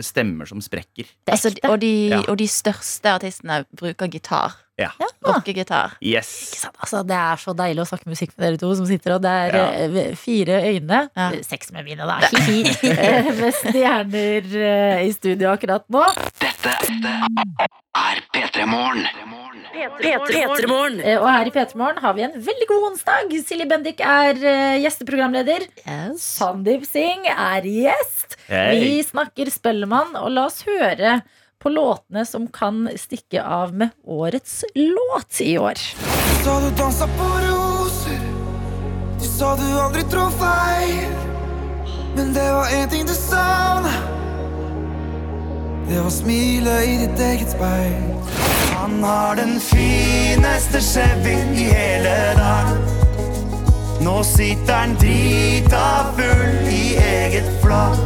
stemmer 0.00 0.46
som 0.48 0.60
sprekker. 0.64 1.04
Det 1.04 1.28
er 1.28 1.32
Altså, 1.36 1.52
og, 1.68 1.80
de, 1.80 2.08
Ja. 2.08 2.20
og 2.28 2.36
de 2.38 2.46
største 2.48 3.10
artistene 3.12 3.64
bruker 3.76 4.08
gitar. 4.08 4.54
Ja. 4.80 4.88
Rockegitar. 5.24 5.92
Yes. 6.02 6.64
Altså, 6.80 7.02
det 7.06 7.14
er 7.14 7.36
så 7.36 7.52
deilig 7.54 7.82
å 7.84 7.86
snakke 7.86 8.08
musikk 8.08 8.32
med 8.38 8.46
dere 8.48 8.58
to 8.58 8.74
som 8.74 8.86
sitter, 8.88 9.14
og 9.14 9.22
det 9.22 9.30
er 9.30 9.54
Ja. 9.54 9.66
eh, 10.00 10.14
fire 10.16 10.62
øyne. 10.64 11.08
Ja. 11.14 11.30
Seks 11.42 11.70
med 11.72 11.84
mine, 11.84 12.06
da. 12.08 12.18
Hi-hi. 12.18 12.64
Eh, 12.82 13.30
med 13.36 13.52
stjerner 13.54 14.48
eh, 14.56 15.06
i 15.06 15.12
studio 15.12 15.52
akkurat 15.52 15.84
nå. 15.92 16.02
Dette 16.40 16.72
er 17.94 18.22
P3 18.32 18.66
Morgen. 18.66 19.04
P3morgen. 20.02 21.00
Eh, 21.04 21.18
Og 21.20 21.28
her 21.30 21.46
i 21.46 21.50
P3 21.54 21.74
Morgen 21.76 21.98
har 22.02 22.14
vi 22.14 22.22
en 22.26 22.32
veldig 22.36 22.68
god 22.70 22.86
onsdag. 22.92 23.32
Silje 23.46 23.66
Bendik 23.68 24.00
er 24.00 24.34
gjesteprogramleder. 24.82 25.66
gjesteprogramleder. 25.82 26.18
Sandeep 26.18 26.84
Singh 26.86 27.26
er 27.32 27.62
gjest. 27.66 28.36
Hey. 28.48 28.80
Vi 28.80 29.02
snakker 29.06 29.50
Spellemann, 29.50 30.16
og 30.16 30.30
la 30.34 30.46
oss 30.46 30.62
høre 30.66 31.22
på 31.62 31.70
låtene 31.70 32.24
som 32.26 32.48
kan 32.48 32.88
stikke 32.98 33.42
av 33.44 33.72
med 33.72 33.92
årets 34.06 34.64
låt 34.74 35.40
i 35.40 35.56
år. 35.58 35.78
sa 36.42 36.60
du 36.60 36.70
dansa 36.76 37.06
på 37.06 37.28
roser. 37.46 38.18
Du 39.20 39.26
sa 39.28 39.54
du 39.56 39.62
aldri 39.78 40.02
trå 40.10 40.26
feil. 40.40 41.06
Men 42.16 42.32
det 42.34 42.48
var 42.52 42.66
én 42.66 42.90
ting 42.90 43.06
du 43.06 43.14
savna. 43.14 43.92
Det 45.88 46.00
var 46.02 46.10
smilet 46.10 46.88
i 46.88 46.96
ditt 46.96 47.20
eget 47.20 47.50
speil. 47.50 47.94
Han 48.76 49.04
har 49.04 49.34
den 49.34 49.60
fineste 49.60 50.80
Chevyen 50.80 51.54
i 51.54 51.64
hele 51.64 52.16
dag. 52.38 52.76
Nå 54.02 54.22
sitter 54.22 54.74
han 54.74 54.96
drita 55.00 55.84
full 56.16 56.68
i 56.68 56.96
eget 56.96 57.50
flak. 57.62 57.98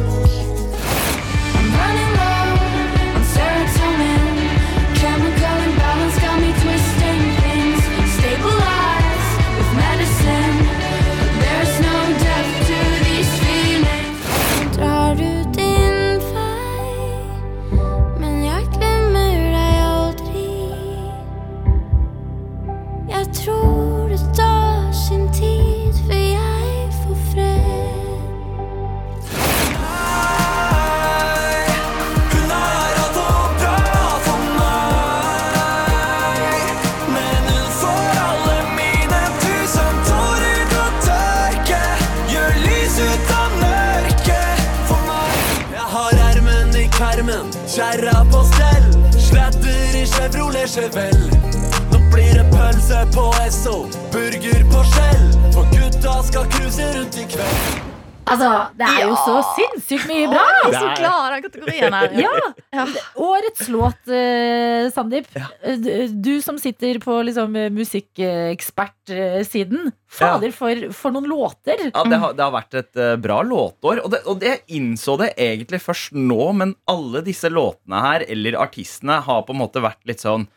Chevrolet 50.67 50.95
vel. 50.95 51.15
Nå 51.91 51.97
blir 52.11 52.33
det 52.35 52.43
pølse 52.51 53.07
på 53.15 53.23
Esso, 53.45 53.75
burger 54.11 54.63
på 54.67 54.79
skjell. 54.91 55.25
For 55.55 55.63
gutta 55.71 56.13
skal 56.27 56.43
cruise 56.51 56.83
rundt 56.97 57.15
i 57.21 57.23
kveld. 57.31 57.83
Altså, 58.27 58.49
det 58.75 58.83
er 58.83 59.07
jo 59.07 59.15
så 59.23 59.39
sinnssykt 59.55 60.03
mye 60.09 60.27
bra! 60.27 60.43
Jeg 60.65 60.67
er 60.67 60.73
så 60.75 60.91
klar 60.99 61.21
av 61.21 61.31
den 61.37 61.43
kategorien 61.45 61.93
her. 61.95 62.11
Ja! 62.19 62.35
Årets 63.29 63.63
låt, 63.71 64.01
uh, 64.11 64.91
Sandeep. 64.91 65.31
Ja. 65.37 65.47
Du 66.11 66.41
som 66.43 66.59
sitter 66.59 66.99
på 66.99 67.23
liksom, 67.29 67.55
eh, 67.55 67.71
musikkekspertsiden. 67.71 69.95
Fader, 70.11 70.51
for, 70.51 70.91
for 70.91 71.11
noen 71.15 71.31
låter! 71.31 71.87
Ja, 71.93 72.03
det 72.03 72.19
har, 72.19 72.35
det 72.35 72.43
har 72.43 72.51
vært 72.57 72.73
et 72.81 72.91
uh, 72.99 73.15
bra 73.23 73.39
låtår. 73.47 74.03
Og 74.03 74.11
det, 74.11 74.19
og 74.27 74.43
det 74.43 74.51
jeg 74.51 74.67
innså 74.81 75.15
det 75.23 75.31
egentlig 75.39 75.79
først 75.87 76.11
nå, 76.19 76.51
men 76.59 76.75
alle 76.91 77.23
disse 77.23 77.47
låtene 77.47 77.95
her, 78.03 78.27
eller 78.27 78.59
artistene, 78.59 79.23
har 79.23 79.47
på 79.47 79.55
en 79.55 79.63
måte 79.63 79.79
vært 79.87 80.03
litt 80.11 80.27
sånn 80.27 80.51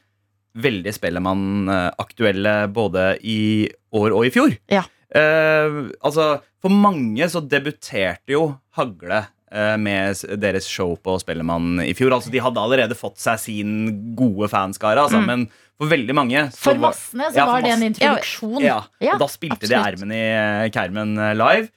veldig 0.59 0.93
Spellemann-aktuelle 0.97 2.55
både 2.75 3.05
i 3.23 3.69
år 3.95 4.15
og 4.17 4.27
i 4.27 4.33
fjor. 4.35 4.55
Ja. 4.73 4.85
Eh, 5.11 5.91
altså, 6.07 6.41
for 6.63 6.71
mange 6.75 7.27
så 7.31 7.43
debuterte 7.43 8.35
jo 8.37 8.45
Hagle 8.79 9.25
eh, 9.51 9.77
med 9.81 10.21
deres 10.41 10.69
show 10.71 10.95
på 11.03 11.17
Spellemann 11.23 11.81
i 11.83 11.95
fjor. 11.99 12.15
Altså, 12.19 12.31
de 12.31 12.43
hadde 12.43 12.63
allerede 12.63 12.95
fått 12.99 13.19
seg 13.23 13.41
sin 13.43 14.15
gode 14.19 14.51
fanskare, 14.53 15.03
altså, 15.07 15.21
Mm. 15.23 15.27
men 15.27 15.49
for 15.81 15.89
veldig 15.89 16.15
mange 16.15 16.41
For 16.53 16.75
massene 16.77 17.31
så 17.33 17.37
Ja, 17.41 17.45
for 17.47 17.53
var 17.57 17.63
det 17.63 17.71
en 17.73 17.83
introduksjon. 17.89 18.61
ja, 18.63 18.83
Ja, 19.01 19.15
og 19.15 19.21
da 19.21 19.27
spilte 19.33 19.67
de 19.67 19.75
absolutt. 19.75 20.01
ermen 20.03 20.13
i 20.13 20.71
Kermen 20.71 21.17
live. 21.37 21.71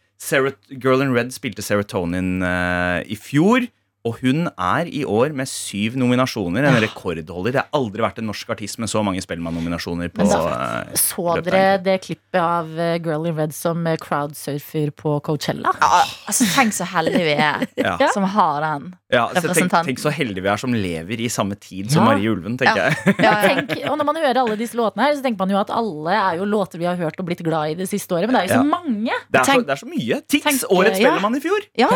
Girl 0.80 1.02
in 1.02 1.14
Red 1.14 1.32
spilte 1.36 1.62
Serotonin 1.64 2.42
eh, 2.44 3.04
i 3.12 3.16
fjor. 3.16 3.66
Og 4.06 4.18
hun 4.20 4.50
er 4.60 4.90
i 4.92 5.06
år 5.08 5.32
med 5.32 5.48
syv 5.48 5.94
nominasjoner. 5.96 6.66
En 6.68 6.76
rekordholder. 6.84 7.54
Det 7.56 7.62
har 7.62 7.70
aldri 7.78 8.02
vært 8.04 8.18
en 8.20 8.28
norsk 8.28 8.50
artist 8.52 8.78
med 8.84 8.90
så 8.92 9.00
mange 9.06 9.22
Spellemann-nominasjoner. 9.24 10.10
på 10.12 10.26
Men 10.26 10.34
eh, 10.36 10.98
Så 11.00 11.24
dere 11.46 11.78
det 11.86 12.02
klippet 12.04 12.36
av 12.42 12.68
eh, 12.80 12.98
Girl 13.00 13.30
in 13.30 13.38
Red 13.40 13.54
som 13.56 13.80
eh, 13.88 13.96
crowdsurfer 14.04 14.92
på 15.00 15.14
Coachella? 15.24 15.72
Ja, 15.80 16.02
altså, 16.28 16.44
tenk 16.52 16.76
så 16.76 16.84
heldige 16.92 17.24
vi 17.30 17.38
er 17.40 17.64
Ja. 17.80 17.96
som 18.12 18.24
har 18.28 18.60
den. 18.66 18.90
Ja, 19.14 19.30
representanten. 19.38 19.86
tenk, 19.88 19.96
tenk 19.96 20.04
så 20.04 20.12
heldige 20.12 20.44
vi 20.44 20.52
er 20.52 20.58
som 20.60 20.74
lever 20.76 21.22
i 21.24 21.30
samme 21.32 21.56
tid 21.56 21.92
som 21.94 22.04
Ja. 22.04 22.12
Marie 22.12 22.28
Ulven, 22.34 22.58
tenker 22.60 22.76
Ja. 22.76 22.90
jeg. 22.92 23.16
Ja, 23.24 23.34
tenk, 23.48 23.72
og 23.90 23.98
når 24.02 24.06
man 24.12 24.16
hører 24.20 24.42
alle 24.44 24.58
disse 24.60 24.76
låtene 24.76 25.08
her, 25.08 25.16
så 25.16 25.24
tenker 25.24 25.40
man 25.46 25.50
jo 25.56 25.62
at 25.64 25.72
alle 25.72 26.12
er 26.12 26.38
jo 26.42 26.50
låter 26.50 26.78
vi 26.82 26.86
har 26.92 27.00
hørt 27.00 27.16
og 27.24 27.26
blitt 27.32 27.44
glad 27.46 27.72
i 27.72 27.80
det 27.80 27.88
siste 27.88 28.12
året. 28.20 28.28
Men 28.28 28.36
det 28.36 28.44
er 28.44 28.48
jo 28.52 28.60
så 28.60 28.68
Ja. 28.68 28.70
mange! 28.76 29.16
Det 29.32 29.40
er, 29.40 29.44
så, 29.48 29.58
det 29.64 29.70
er 29.78 29.80
så 29.80 29.88
mye. 29.88 30.20
Tix, 30.28 30.44
tenk, 30.44 30.68
årets 30.76 31.00
ja. 31.00 31.08
Spellemann 31.08 31.40
i 31.40 31.44
fjor. 31.48 31.62
Ja, 31.80 31.88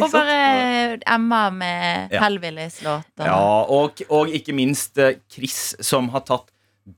Og 0.00 0.10
bare 0.12 0.96
samme 1.28 1.50
med 1.58 2.08
Ja. 2.12 2.20
Hellbillies 2.22 2.82
låter. 2.82 3.26
Ja, 3.26 3.64
og, 3.68 4.02
og 4.10 4.28
ikke 4.28 4.54
minst 4.54 4.98
eh, 4.98 5.16
Chris, 5.32 5.74
som 5.80 6.08
har 6.08 6.20
tatt 6.20 6.50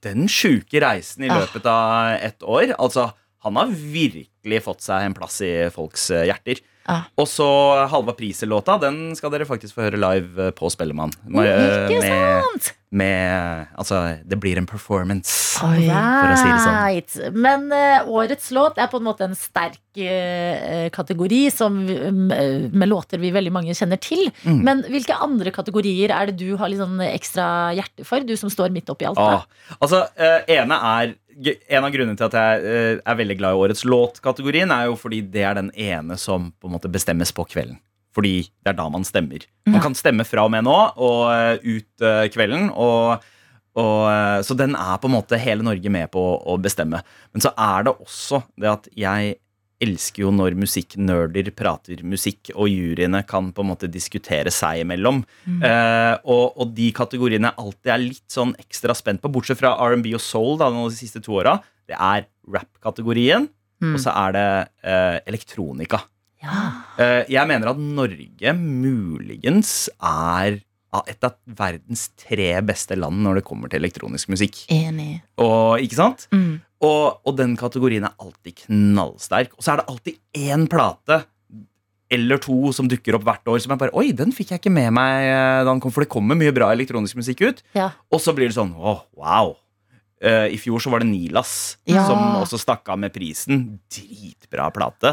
den 0.03 0.29
sjuke 0.29 0.81
reisen 0.81 1.25
i 1.25 1.29
Ah. 1.31 1.39
løpet 1.41 1.67
av 1.67 2.19
et 2.23 2.43
år. 2.43 2.75
Altså, 2.79 3.13
han 3.43 3.57
har 3.57 3.67
virkelig 3.73 4.27
fått 4.65 4.85
seg 4.85 5.05
en 5.05 5.17
plass 5.17 5.41
i 5.45 5.53
folks 5.75 6.11
eh, 6.15 6.27
hjerter. 6.31 6.65
Ah. 6.89 7.05
Og 7.21 7.27
så 7.29 7.47
Halva 7.93 8.15
Priser-låta, 8.17 8.79
den 8.81 9.11
skal 9.17 9.33
dere 9.35 9.45
faktisk 9.49 9.77
få 9.77 9.85
høre 9.85 10.01
live 10.01 10.47
eh, 10.47 10.55
på 10.57 10.71
Spellemann. 10.73 11.13
Med, 11.29 11.49
Ikke 11.85 11.99
med, 12.01 12.47
sant? 12.47 12.71
med 12.97 13.67
Altså, 13.77 13.99
det 14.25 14.39
blir 14.41 14.57
en 14.57 14.69
performance. 14.69 15.61
Oi. 15.67 15.85
For 15.85 16.33
å 16.33 16.39
si 16.41 16.49
det 16.49 16.63
sånn. 16.65 17.35
Men 17.37 17.69
uh, 17.69 18.09
årets 18.09 18.49
låt 18.57 18.81
er 18.81 18.89
på 18.89 19.03
en 19.03 19.05
måte 19.05 19.27
en 19.29 19.37
sterk 19.37 20.01
uh, 20.01 20.89
kategori 20.95 21.43
som, 21.53 21.77
uh, 21.85 22.65
med 22.73 22.89
låter 22.89 23.21
vi 23.21 23.35
veldig 23.37 23.53
mange 23.53 23.77
kjenner 23.77 24.01
til. 24.01 24.31
Mm. 24.49 24.65
Men 24.65 24.81
hvilke 24.89 25.21
andre 25.29 25.53
kategorier 25.53 26.15
er 26.17 26.33
det 26.33 26.39
du 26.41 26.57
har 26.57 26.73
litt 26.73 26.81
sånn 26.81 27.05
ekstra 27.05 27.77
hjerte 27.77 28.09
for? 28.09 28.25
Du 28.25 28.33
som 28.41 28.49
står 28.49 28.73
midt 28.73 28.89
oppi 28.89 29.11
alt. 29.11 29.21
Ah, 29.21 29.43
da. 29.45 29.77
altså, 29.77 30.07
ene 30.49 30.81
er 30.97 31.19
En 31.39 31.85
av 31.87 31.93
grunnene 31.95 32.19
til 32.19 32.27
at 32.27 32.35
jeg 32.35 32.63
eh, 32.67 32.95
er 32.99 33.19
veldig 33.19 33.37
glad 33.39 33.55
i 33.55 33.63
årets 33.63 33.85
låt-kategorien, 33.87 34.73
er 34.75 34.89
jo 34.91 34.97
fordi 34.99 35.21
det 35.35 35.45
er 35.47 35.59
den 35.59 35.71
ene 35.79 36.19
som 36.19 36.51
på 36.59 36.69
en 36.69 36.75
måte 36.75 36.91
bestemmes 36.91 37.31
på 37.35 37.47
kvelden. 37.47 37.79
Fordi 38.17 38.41
det 38.43 38.73
er 38.73 38.79
da 38.79 38.89
man 38.91 39.07
stemmer. 39.07 39.45
Man 39.69 39.83
kan 39.85 39.95
stemme 39.95 40.27
fra 40.27 40.47
og 40.49 40.51
med 40.51 40.67
nå 40.67 40.77
og 40.97 41.21
eh, 41.31 41.77
ut 41.79 42.05
eh, 42.05 42.25
kvelden. 42.35 42.73
Og, 42.75 43.27
og, 43.79 43.99
så 44.43 44.57
den 44.59 44.75
er 44.75 44.99
på 44.99 45.11
en 45.11 45.15
måte 45.15 45.39
hele 45.39 45.67
Norge 45.67 45.93
med 45.93 46.11
på 46.15 46.25
å 46.43 46.57
bestemme. 46.59 47.05
Men 47.31 47.45
så 47.45 47.53
er 47.55 47.87
det 47.87 47.95
også 47.95 48.43
det 48.59 48.73
at 48.73 48.91
jeg 48.99 49.37
elsker 49.81 50.25
jo 50.25 50.31
når 50.35 50.57
musikknerder 50.59 51.51
prater 51.55 52.01
musikk, 52.03 52.51
og 52.57 52.67
juryene 52.73 53.21
kan 53.29 53.53
på 53.55 53.63
en 53.63 53.71
måte 53.71 53.87
diskutere 53.91 54.51
seg 54.51 54.83
imellom. 54.83 55.21
Eh, 55.47 56.15
og, 56.25 56.57
og 56.59 56.73
de 56.75 56.89
kategoriene 56.97 57.53
jeg 57.53 57.63
alltid 57.63 57.93
er 57.95 58.03
litt 58.03 58.27
sånn 58.35 58.57
ekstra 58.59 58.97
spent 58.99 59.23
på, 59.23 59.31
bortsett 59.31 59.61
fra 59.61 59.77
R&B 59.87 60.11
og 60.19 60.23
soul 60.25 60.59
da, 60.59 60.73
de 60.75 60.89
siste 60.97 61.23
to 61.23 61.39
åra, 61.39 61.59
det 61.89 61.95
er 61.99 62.27
rap-kategorien, 62.51 63.49
Mm. 63.79 63.93
og 63.95 64.01
så 64.03 64.11
er 64.11 64.33
det 64.35 64.47
eh, 64.91 65.17
elektronika. 65.31 66.01
Ja. 66.43 66.63
Eh, 66.99 67.29
jeg 67.31 67.47
mener 67.47 67.69
at 67.71 67.79
Norge 67.79 68.55
muligens 68.59 69.87
er 70.03 70.57
et 71.09 71.25
av 71.27 71.37
verdens 71.59 72.07
tre 72.17 72.51
beste 72.65 72.97
land 72.97 73.21
når 73.25 73.41
det 73.41 73.47
kommer 73.49 73.69
til 73.69 73.83
elektronisk 73.83 74.31
musikk. 74.33 74.63
Enig. 74.73 75.21
Og, 75.37 75.83
ikke 75.85 75.99
sant? 75.99 76.29
Mm. 76.33 76.61
Og, 76.87 77.19
og 77.27 77.35
den 77.37 77.57
kategorien 77.59 78.07
er 78.09 78.15
alltid 78.23 78.65
knallsterk. 78.65 79.53
Og 79.59 79.65
så 79.65 79.75
er 79.75 79.83
det 79.83 79.89
alltid 79.93 80.47
én 80.49 80.69
plate 80.71 81.23
eller 82.09 82.41
to 82.41 82.73
som 82.73 82.89
dukker 82.89 83.19
opp 83.19 83.27
hvert 83.27 83.51
år 83.53 83.61
som 83.61 83.75
jeg 83.75 83.81
bare 83.83 83.93
Oi, 84.01 84.11
den 84.17 84.33
fikk 84.33 84.55
jeg 84.55 84.63
ikke 84.63 84.73
med 84.73 84.95
meg 84.97 85.27
eh, 85.29 85.61
da 85.61 85.69
den 85.69 85.83
kom, 85.85 85.93
for 85.93 86.07
det 86.07 86.13
kommer 86.13 86.39
mye 86.41 86.55
bra 86.57 86.71
elektronisk 86.73 87.19
musikk 87.21 87.43
ut. 87.45 87.65
Ja. 87.77 87.91
Og 88.09 88.23
så 88.25 88.33
blir 88.37 88.49
det 88.49 88.57
sånn 88.57 88.73
åh, 88.73 89.03
wow. 89.19 89.57
Uh, 90.19 90.49
I 90.51 90.57
fjor 90.59 90.83
så 90.83 90.91
var 90.91 91.05
det 91.05 91.13
Nilas 91.13 91.77
Ja. 91.87 92.03
som 92.09 92.19
også 92.41 92.59
stakk 92.59 92.89
av 92.91 92.99
med 92.99 93.13
prisen. 93.15 93.79
Dritbra 93.93 94.71
plate. 94.75 95.13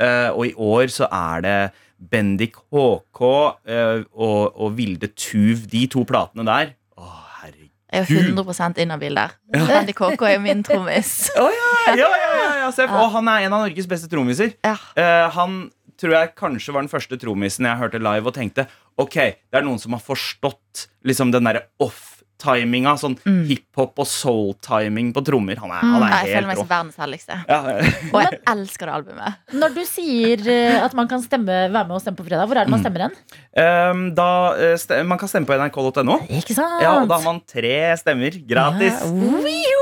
Eh, 0.00 0.30
og 0.30 0.46
i 0.46 0.54
år 0.54 0.88
så 0.94 1.10
er 1.10 1.42
det 1.44 1.56
Bendik 2.00 2.56
HK 2.72 3.22
eh, 3.68 4.02
og, 4.16 4.56
og 4.56 4.76
Vilde 4.78 5.10
Tuv. 5.12 5.66
De 5.70 5.84
to 5.92 6.04
platene 6.08 6.46
der. 6.48 6.72
Å, 6.96 7.08
herregud. 7.42 7.72
Jeg 7.90 8.06
er 8.06 8.14
jo 8.14 8.22
100% 8.40 8.80
inhabil 8.84 9.18
der. 9.18 9.34
Bendik 9.52 10.00
HK 10.00 10.24
er 10.28 10.38
jo 10.38 10.44
min 10.46 10.64
trommis. 10.66 11.12
Ja, 11.90 11.96
ja, 11.96 12.08
ja, 12.12 12.32
ja, 12.36 12.68
ja. 12.68 12.86
Og 13.00 13.06
han 13.14 13.28
er 13.32 13.46
en 13.46 13.54
av 13.56 13.62
Norges 13.64 13.86
beste 13.88 14.08
trommiser. 14.12 14.52
Ja. 14.66 14.74
Eh, 15.00 15.26
han 15.32 15.62
tror 16.00 16.14
jeg 16.16 16.32
kanskje 16.38 16.74
var 16.74 16.84
den 16.84 16.92
første 16.92 17.18
trommisen 17.20 17.68
jeg 17.68 17.80
hørte 17.80 18.00
live 18.00 18.30
og 18.30 18.36
tenkte 18.36 18.66
Ok, 19.00 19.16
det 19.16 19.58
er 19.58 19.64
noen 19.64 19.80
som 19.80 19.96
har 19.96 20.02
forstått 20.04 20.86
liksom 21.08 21.32
den 21.32 21.48
derre 21.48 21.64
off-timinga. 22.40 22.96
Sånn 22.98 23.16
Mm. 23.20 23.46
hiphop 23.48 23.98
og 23.98 24.06
soul-timing 24.06 25.12
på 25.12 25.22
trommer. 25.24 25.56
Han 25.58 25.70
er, 25.70 25.80
han 25.80 26.02
er 26.02 26.24
Jeg 26.24 26.36
føler 26.36 26.46
meg 26.46 26.56
som 26.56 26.68
verdens 26.68 26.96
heldigste. 26.96 27.44
Ja, 27.48 27.60
Og 28.12 28.22
jeg 28.22 28.40
elsker 28.46 28.86
det 28.86 28.94
albumet. 28.94 29.34
Når 29.60 29.74
du 29.74 29.84
sier 29.84 30.48
eh, 30.48 30.84
at 30.84 30.94
man 30.94 31.08
kan 31.08 31.20
stemme, 31.22 31.70
være 31.70 31.86
med 31.86 31.90
og 31.96 32.00
stemme 32.00 32.16
på 32.16 32.26
fredag, 32.26 32.46
hvor 32.48 32.56
er 32.56 32.64
det 32.64 32.70
man 32.70 32.80
stemmer 32.80 33.00
hen? 33.08 33.16
Um, 33.50 34.14
da, 34.14 34.54
eh, 34.56 35.02
man 35.04 35.18
kan 35.18 35.28
stemme 35.28 35.46
på 35.46 35.56
nrk.no. 35.58 36.18
Ikke 36.30 36.54
sant? 36.56 36.80
Ja, 36.82 37.00
og 37.02 37.08
da 37.10 37.18
har 37.18 37.24
man 37.24 37.40
tre 37.46 37.96
stemmer 38.00 38.30
gratis. 38.46 39.00
Ja. 39.00 39.10
Wiu! 39.10 39.78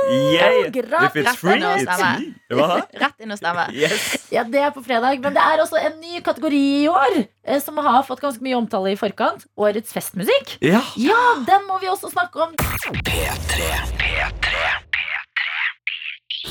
Gratis. 0.72 1.08
If 1.08 1.26
it's 1.26 1.36
free, 1.36 1.60
it's. 1.60 2.38
Hva? 2.48 2.80
Rett 3.02 3.20
inn 3.20 3.32
og 3.34 3.38
stemme. 3.40 3.68
Yes. 3.76 4.28
Ja, 4.32 4.42
det 4.48 4.60
er 4.62 4.70
på 4.74 4.82
fredag, 4.84 5.20
men 5.22 5.34
det 5.36 5.42
er 5.42 5.60
også 5.62 5.78
en 5.80 5.98
ny 6.00 6.20
kategori 6.24 6.60
i 6.84 6.86
år 6.90 7.18
eh, 7.44 7.58
som 7.60 7.76
har 7.84 8.02
fått 8.08 8.22
ganske 8.24 8.42
mye 8.44 8.56
omtale 8.58 8.92
i 8.94 8.98
forkant. 8.98 9.44
Årets 9.58 9.92
festmusikk. 9.94 10.56
Ja. 10.64 10.80
Ja, 11.00 11.20
den 11.46 11.66
må 11.68 11.78
vi 11.82 11.90
også 11.92 12.10
snakke 12.12 12.40
om. 12.46 12.47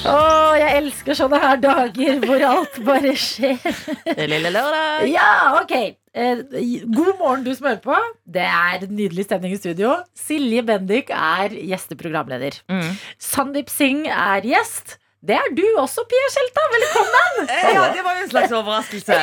Å, 0.08 0.18
jeg 0.60 0.76
elsker 0.78 1.18
sånne 1.18 1.40
her 1.42 1.58
dager 1.64 2.20
hvor 2.24 2.44
alt 2.46 2.76
bare 2.86 3.14
skjer. 3.18 3.58
Det 4.06 4.28
lille 4.30 4.52
lørdag. 4.54 5.08
Ja, 5.10 5.32
ok. 5.62 5.74
Eh, 6.18 6.44
God 6.86 7.18
morgen, 7.20 7.44
du 7.46 7.52
som 7.56 7.68
hører 7.70 7.82
på. 7.84 7.98
Det 8.38 8.46
er 8.46 8.86
nydelig 8.90 9.26
stemning 9.28 9.56
i 9.56 9.60
studio. 9.60 9.96
Silje 10.18 10.64
Bendik 10.68 11.12
er 11.14 11.58
gjesteprogramleder. 11.72 12.62
Mm. 12.72 12.94
Sandeep 13.22 13.74
Singh 13.74 14.08
er 14.12 14.48
gjest. 14.48 14.98
Det 15.28 15.34
er 15.36 15.50
du 15.58 15.64
også, 15.82 16.04
Pia 16.08 16.28
Skjelta. 16.32 16.64
Velkommen! 16.72 17.48
Ja, 17.74 17.88
det 17.92 18.04
var 18.06 18.20
jo 18.20 18.22
en 18.24 18.30
slags 18.32 18.54
overraskelse. 18.54 19.18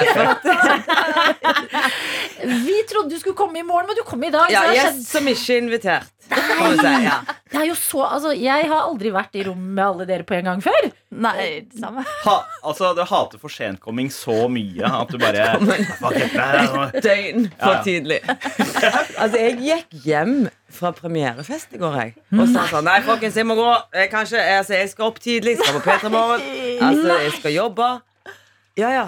Vi 2.66 2.80
trodde 2.90 3.14
du 3.14 3.18
skulle 3.22 3.38
komme 3.38 3.62
i 3.62 3.64
morgen, 3.64 3.86
men 3.88 3.96
du 3.96 4.02
kom 4.06 4.22
i 4.26 4.32
dag. 4.34 4.50
ja, 4.52 4.66
gjest 4.74 5.06
som 5.14 5.30
ikke 5.30 5.54
er 5.54 5.62
invitert. 5.62 6.10
Vi 6.30 6.76
si, 6.78 6.92
ja. 7.04 7.18
Det 7.54 7.60
er 7.60 7.66
jo 7.68 7.74
så, 7.78 8.00
altså, 8.06 8.32
jeg 8.34 8.66
har 8.70 8.86
aldri 8.88 9.10
vært 9.14 9.36
i 9.38 9.44
rom 9.46 9.60
med 9.76 9.82
alle 9.84 10.06
dere 10.08 10.26
på 10.26 10.34
en 10.38 10.48
gang 10.48 10.62
før. 10.64 10.88
Nei, 11.24 11.44
det 11.68 11.78
samme. 11.78 12.02
Ha, 12.24 12.34
altså, 12.66 12.90
du 12.96 13.02
hater 13.06 13.40
for 13.42 13.52
sentkomming 13.52 14.10
så 14.12 14.46
mye 14.50 14.88
at 14.88 15.12
du 15.12 15.20
bare 15.22 15.52
Fuck 16.00 16.18
it, 16.18 16.34
det 16.34 17.04
Døgn 17.04 17.48
for 17.60 17.80
tidlig. 17.86 18.20
Altså, 18.26 19.38
jeg 19.38 19.58
gikk 19.62 19.98
hjem 20.06 20.36
fra 20.74 20.90
premierefest 20.96 21.76
i 21.76 21.80
går, 21.80 21.98
jeg. 22.00 22.14
Og 22.34 22.48
sa 22.50 22.66
sånn 22.72 22.88
Nei, 22.88 22.98
folkens, 23.06 23.38
jeg 23.38 23.46
må 23.46 23.56
gå. 23.58 23.68
Jeg, 23.94 24.10
kanskje, 24.12 24.40
altså, 24.58 24.74
jeg 24.80 24.90
skal 24.90 25.10
opp 25.12 25.20
tidlig. 25.22 25.54
Jeg 25.54 25.62
skal 25.62 25.78
på 25.78 25.84
P3 25.86 26.10
Morgen. 26.14 26.48
Altså, 26.82 27.20
jeg 27.22 27.36
skal 27.38 27.54
jobbe. 27.54 27.90
Ja, 28.80 28.90
ja. 28.90 29.04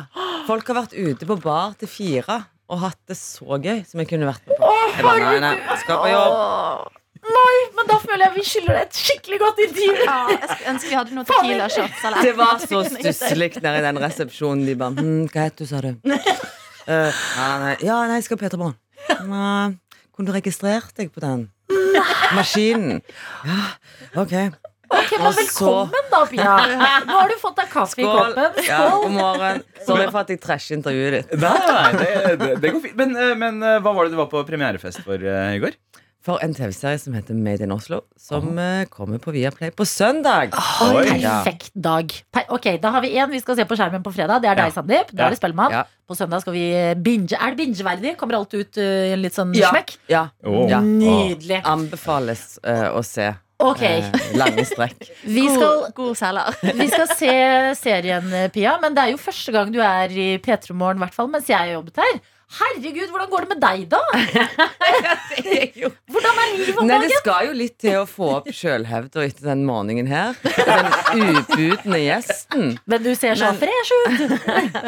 Folk 0.47 0.69
har 0.71 0.85
vært 0.85 0.95
ute 0.95 1.27
på 1.27 1.41
bar 1.43 1.75
til 1.81 1.91
fire 1.91 2.45
og 2.71 2.81
hatt 2.83 2.99
det 3.11 3.14
så 3.19 3.59
gøy 3.62 3.83
som 3.87 4.01
jeg 4.03 4.09
kunne 4.11 4.29
vært 4.29 4.47
med 4.47 4.59
på. 4.59 4.71
Jeg 4.97 5.05
bare, 5.07 5.27
nei, 5.27 5.41
nei, 5.43 5.77
skal 5.83 6.01
på 6.03 6.09
jobb. 6.11 6.95
Nei, 7.37 7.57
men 7.76 7.89
da 7.91 7.97
føler 8.03 8.24
jeg 8.26 8.34
vi 8.37 8.45
skylder 8.49 8.78
deg 8.78 8.84
et 8.87 9.01
skikkelig 9.01 9.39
godt 9.43 9.62
intervju. 9.66 9.97
Ja, 10.07 10.18
jeg 10.32 10.39
skulle 10.51 10.70
ønske 10.72 10.91
vi 10.91 10.99
hadde 10.99 11.16
noen 11.16 11.28
tequila 11.30 11.66
shots. 11.72 12.05
Det 12.22 12.34
var 12.39 12.62
så 12.62 12.82
stusslig 12.95 13.51
nede 13.59 13.80
i 13.80 13.84
den 13.87 14.01
resepsjonen. 14.03 14.62
De 14.68 14.76
bare 14.80 14.97
hm, 15.01 15.26
Hva 15.32 15.49
het 15.49 15.59
du, 15.61 15.66
sa 15.68 15.82
du? 15.84 15.91
Uh, 16.07 17.11
ja, 17.41 17.51
nei, 17.62 17.74
ja, 17.84 17.99
nei, 18.07 18.20
jeg 18.20 18.28
skal 18.28 18.41
på 18.41 18.47
P3 18.47 18.62
Morgen. 18.62 19.76
Kunne 20.16 20.30
du 20.30 20.32
registrert 20.37 20.97
deg 20.97 21.12
på 21.12 21.20
den? 21.24 21.51
Maskinen. 22.37 23.03
Ja, 23.45 23.61
OK. 24.22 24.32
Ok, 24.87 25.12
men 25.18 25.32
Velkommen, 25.34 26.05
da, 26.12 26.20
Pia. 26.30 26.53
Nå 27.03 27.14
har 27.18 27.30
du 27.30 27.34
fått 27.41 27.57
deg 27.59 27.70
kaffe 27.72 27.99
i 27.99 28.07
Skål. 28.07 28.37
Ja, 28.68 28.80
god 29.03 29.14
morgen. 29.16 29.64
Sorry 29.82 30.07
for 30.12 30.20
at 30.22 30.30
jeg 30.30 30.39
trasher 30.43 30.78
intervjuet 30.78 31.16
ditt. 31.16 31.34
Nei, 31.43 31.55
nei, 31.66 31.89
det, 31.99 32.11
det, 32.43 32.51
det 32.62 32.72
går 32.76 32.84
fint. 32.84 32.95
Men, 33.01 33.16
eh, 33.18 33.32
men 33.39 33.59
eh, 33.66 33.80
hva 33.82 33.95
var 33.97 34.07
det 34.07 34.14
du 34.14 34.20
var 34.20 34.30
på 34.30 34.45
premierefest 34.47 35.03
for 35.07 35.18
i 35.26 35.59
går? 35.62 35.74
For 36.27 36.43
en 36.43 36.55
TV-serie 36.57 36.99
som 36.99 37.14
heter 37.14 37.37
Made 37.39 37.62
in 37.62 37.70
Oslo, 37.70 38.01
som 38.18 38.57
eh, 38.59 38.83
kommer 38.91 39.20
på 39.22 39.31
Viaplay 39.31 39.70
på 39.70 39.85
søndag. 39.87 40.57
Oi. 40.83 41.05
Perfekt 41.22 41.70
dag. 41.79 42.11
Per 42.35 42.49
ok, 42.57 42.66
Da 42.83 42.91
har 42.97 43.05
vi 43.05 43.12
én 43.14 43.31
vi 43.31 43.39
skal 43.45 43.55
se 43.61 43.66
på 43.68 43.79
skjermen 43.79 44.03
på 44.03 44.11
fredag. 44.16 44.43
Det 44.43 44.51
er 44.51 44.59
deg, 44.59 44.74
Sandeep. 44.74 45.12
Da 45.12 45.22
Ja. 45.22 45.29
er 45.29 45.37
det 45.37 45.39
Spellemann. 45.39 45.70
Ja. 45.77 45.85
På 46.09 46.18
søndag 46.18 46.43
skal 46.43 46.57
vi 46.57 46.66
binge. 46.99 47.39
Er 47.39 47.55
det 47.55 47.61
bingeverdig? 47.62 48.16
Kommer 48.18 48.41
alt 48.41 48.55
ut 48.59 48.74
uh, 48.77 48.83
i 48.83 49.14
en 49.14 49.22
litt 49.22 49.39
sånn 49.39 49.55
Ja. 49.55 49.70
smekk? 49.70 49.97
Ja. 50.11 50.24
Åh. 50.43 50.66
ja. 50.68 50.81
Nydelig. 50.83 51.62
Anbefales 51.62 52.59
eh, 52.64 52.89
å 52.91 53.05
se. 53.07 53.31
Ok, 53.62 53.83
eh, 53.87 54.11
lange 54.37 54.66
strekk. 54.68 55.07
vi 55.37 55.47
skal, 55.47 55.62
God, 55.87 55.95
god 55.95 56.16
selger. 56.18 56.59
vi 56.83 56.89
skal 56.91 57.07
se 57.14 57.35
serien, 57.79 58.27
eh, 58.35 58.51
Pia. 58.51 58.74
Men 58.83 58.99
det 58.99 59.05
er 59.07 59.14
jo 59.14 59.22
første 59.22 59.55
gang 59.55 59.70
du 59.72 59.79
er 59.81 60.11
i 60.11 60.33
P3 60.43 60.74
Morgen, 60.74 60.99
i 60.99 61.07
hvert 61.07 61.14
fall 61.14 61.31
mens 61.31 61.47
jeg 61.49 61.57
har 61.62 61.79
jobbet 61.79 62.03
her. 62.03 62.18
Herregud, 62.47 63.11
hvordan 63.11 63.30
går 63.30 63.44
det 63.44 63.49
med 63.51 63.61
deg, 63.64 63.80
da? 63.90 63.99
Hvordan 66.07 66.36
er 66.38 66.53
livet 66.55 66.78
om 66.78 66.86
dagen? 66.86 67.03
Nei, 67.03 67.09
det 67.11 67.16
skal 67.18 67.49
jo 67.49 67.55
litt 67.59 67.74
til 67.82 67.97
å 67.99 68.05
få 68.07 68.28
opp 68.36 68.51
sjølhevda 68.55 69.24
etter 69.26 69.49
den 69.51 69.64
morgenen 69.66 70.07
her. 70.07 70.38
Den 70.47 71.40
ubudne 71.42 71.99
gjesten. 72.05 72.76
Men 72.86 73.03
du 73.03 73.11
ser 73.18 73.34
så 73.40 73.51
Men- 73.51 73.59
fresh 73.64 73.90
ut. 73.99 74.14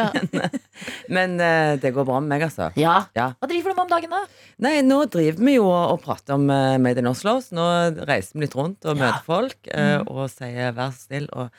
Men 1.17 1.35
eh, 1.43 1.73
det 1.83 1.91
går 1.97 2.07
bra 2.07 2.21
med 2.23 2.31
meg, 2.31 2.47
altså. 2.47 2.71
Ja. 2.79 3.01
Ja. 3.19 3.33
Hva 3.43 3.51
driver 3.51 3.75
du 3.75 3.81
med 3.81 3.85
om 3.89 3.91
dagen, 3.91 4.15
da? 4.15 4.23
Nei, 4.63 4.77
nå 4.87 5.01
driver 5.11 5.43
vi 5.51 5.57
jo 5.59 5.67
og 5.67 5.99
prater 6.05 6.39
om 6.39 6.47
eh, 6.55 6.79
Made 6.79 7.03
in 7.03 7.11
Oslo. 7.11 7.41
Så 7.43 7.59
nå 7.59 7.67
reiser 8.07 8.39
vi 8.39 8.47
litt 8.47 8.55
rundt 8.55 8.87
og 8.87 9.03
møter 9.03 9.27
folk 9.27 9.59
mm. 9.67 10.07
og 10.07 10.31
sier 10.31 10.79
vær 10.79 10.95
så 10.95 11.09
snill 11.09 11.27
og 11.35 11.51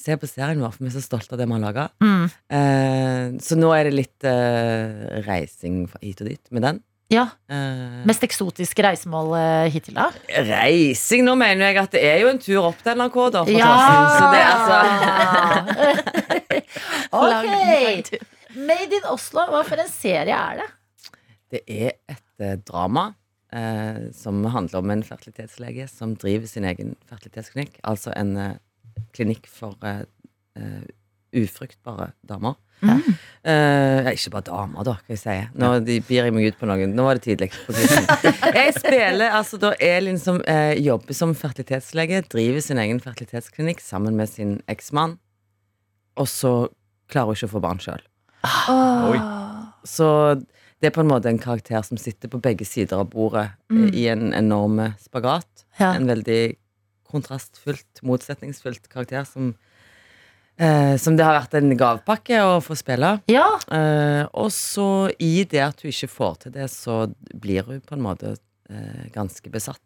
se 0.00 0.16
på 0.20 0.28
serien 0.30 0.60
vår, 0.62 0.72
for 0.74 0.84
vi 0.86 0.90
er 0.90 0.96
så 0.98 1.02
stolte 1.04 1.34
av 1.36 1.40
det 1.40 1.46
vi 1.48 1.54
har 1.56 1.62
laga. 1.62 1.88
Mm. 2.02 2.24
Eh, 2.58 3.26
så 3.44 3.58
nå 3.58 3.72
er 3.76 3.88
det 3.88 3.96
litt 3.96 4.28
eh, 4.28 5.20
reising 5.26 5.84
hit 6.00 6.22
og 6.24 6.30
dit 6.32 6.54
med 6.54 6.66
den. 6.66 6.80
Ja. 7.10 7.24
Eh, 7.50 8.02
Mest 8.06 8.22
eksotiske 8.22 8.84
reisemål 8.86 9.32
eh, 9.34 9.68
hittil, 9.74 9.96
da? 9.98 10.10
reising 10.46 11.24
Nå 11.26 11.34
mener 11.40 11.72
jeg 11.72 11.80
at 11.82 11.96
det 11.96 12.02
er 12.06 12.20
jo 12.22 12.28
en 12.30 12.38
tur 12.38 12.68
opp 12.68 12.78
til 12.86 12.94
NRK, 13.00 13.16
da. 13.34 13.42
For 13.48 13.56
Ja! 13.58 13.70
Så 14.14 14.24
det 14.30 14.42
altså 14.46 14.78
Ok! 17.20 18.12
Made 18.60 18.94
in 18.94 19.08
Oslo, 19.10 19.42
hva 19.50 19.64
for 19.66 19.78
en 19.82 19.90
serie 19.90 20.36
er 20.36 20.62
det? 20.62 20.68
Det 21.50 21.62
er 21.66 21.92
et 22.10 22.42
eh, 22.46 22.56
drama 22.66 23.08
eh, 23.54 24.10
som 24.14 24.44
handler 24.54 24.78
om 24.78 24.90
en 24.94 25.02
fertilitetslege 25.06 25.86
som 25.90 26.14
driver 26.18 26.46
sin 26.50 26.66
egen 26.70 26.94
fertilitetsklinikk. 27.10 27.78
Altså 27.90 28.14
en 28.14 28.36
eh, 28.38 28.58
klinikk 29.16 29.46
for 29.50 29.76
uh, 29.84 30.02
uh, 30.58 30.82
ufruktbare 31.36 32.10
damer. 32.26 32.56
Mm. 32.80 33.02
Uh, 33.44 34.08
ikke 34.14 34.30
bare 34.32 34.46
damer, 34.46 34.84
da, 34.88 34.94
kan 35.04 35.12
jeg 35.12 35.20
si. 35.20 35.34
Nå 35.60 35.72
de 35.84 35.98
byr 36.08 36.26
jeg 36.28 36.32
meg 36.36 36.46
ut 36.48 36.58
på 36.60 36.68
noen. 36.70 36.94
Nå 36.96 37.04
var 37.04 37.18
det 37.18 37.26
tidlig. 37.26 37.50
Jeg 38.56 38.72
spiller 38.78 39.36
altså 39.36 39.58
da 39.60 39.74
Elin 39.84 40.16
som 40.18 40.40
eh, 40.48 40.72
jobber 40.80 41.14
som 41.16 41.34
fertilitetslege, 41.36 42.22
driver 42.32 42.64
sin 42.64 42.80
egen 42.80 43.00
fertilitetsklinikk 43.04 43.82
sammen 43.84 44.16
med 44.16 44.30
sin 44.32 44.56
eksmann, 44.72 45.18
og 46.16 46.28
så 46.28 46.54
klarer 47.12 47.30
hun 47.30 47.36
ikke 47.38 47.50
å 47.50 47.54
få 47.58 47.62
barn 47.64 47.82
sjøl. 47.84 48.00
Oh. 48.72 49.20
Så 49.84 50.08
det 50.80 50.88
er 50.88 50.94
på 50.96 51.02
en 51.04 51.10
måte 51.12 51.28
en 51.28 51.40
karakter 51.40 51.82
som 51.84 52.00
sitter 52.00 52.32
på 52.32 52.40
begge 52.40 52.64
sider 52.64 53.02
av 53.02 53.10
bordet 53.12 53.50
Mm. 53.70 53.90
i 53.94 54.06
en 54.08 54.32
enorm 54.34 54.80
spagat. 54.98 55.66
Ja. 55.78 55.92
En 55.94 56.08
veldig 56.08 56.56
kontrastfullt, 57.10 58.00
motsetningsfullt 58.06 58.88
karakter 58.92 59.26
som 59.28 59.52
eh, 60.58 60.96
Som 61.00 61.16
det 61.18 61.24
har 61.26 61.38
vært 61.40 61.54
en 61.60 61.74
gavepakke 61.76 62.40
å 62.46 62.58
få 62.64 62.76
spille. 62.78 63.16
Ja, 63.30 63.48
Eh, 63.70 64.24
og 64.34 64.50
så 64.54 65.10
i 65.22 65.44
det 65.44 65.62
at 65.68 65.80
hun 65.84 65.90
ikke 65.92 66.08
får 66.10 66.34
til 66.46 66.52
det, 66.58 66.66
så 66.72 67.04
blir 67.34 67.62
hun 67.68 67.80
på 67.80 67.94
en 67.96 68.02
måte 68.04 68.34
eh, 68.70 69.06
ganske 69.14 69.50
besatt. 69.52 69.80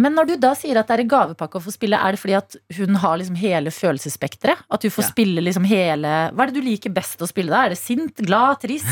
Men 0.00 0.14
når 0.16 0.24
du 0.30 0.32
da 0.40 0.54
sier 0.56 0.78
at 0.80 0.88
det 0.88 0.94
er 0.94 1.02
en 1.02 1.10
gavepakke 1.10 1.58
å 1.58 1.60
få 1.60 1.72
spille, 1.74 1.98
er 2.00 2.14
det 2.16 2.20
fordi 2.22 2.36
at 2.38 2.54
hun 2.78 2.94
har 3.02 3.18
liksom 3.20 3.36
hele 3.36 3.68
følelsesspekteret? 3.74 4.62
At 4.72 4.80
du 4.80 4.88
får 4.88 5.04
Ja. 5.04 5.10
spille 5.10 5.42
liksom 5.44 5.66
hele 5.68 6.08
Hva 6.32 6.46
er 6.46 6.48
det 6.48 6.54
du 6.62 6.64
liker 6.64 6.94
best 6.96 7.20
å 7.20 7.28
spille 7.28 7.52
da? 7.52 7.66
Er 7.66 7.74
det 7.74 7.78
sint, 7.82 8.16
glad, 8.24 8.62
trist? 8.62 8.88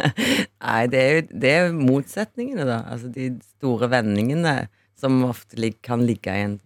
Nei, 0.64 0.86
det 0.88 1.02
er 1.02 1.12
jo 1.18 1.26
det 1.44 1.52
er 1.58 1.76
motsetningene, 1.76 2.64
da. 2.64 2.78
Altså 2.88 3.10
de 3.12 3.28
store 3.58 3.90
vendingene 3.92 4.54
som 4.96 5.18
ofte 5.28 5.68
kan 5.84 6.06
ligge 6.08 6.32
i 6.32 6.46
en 6.46 6.56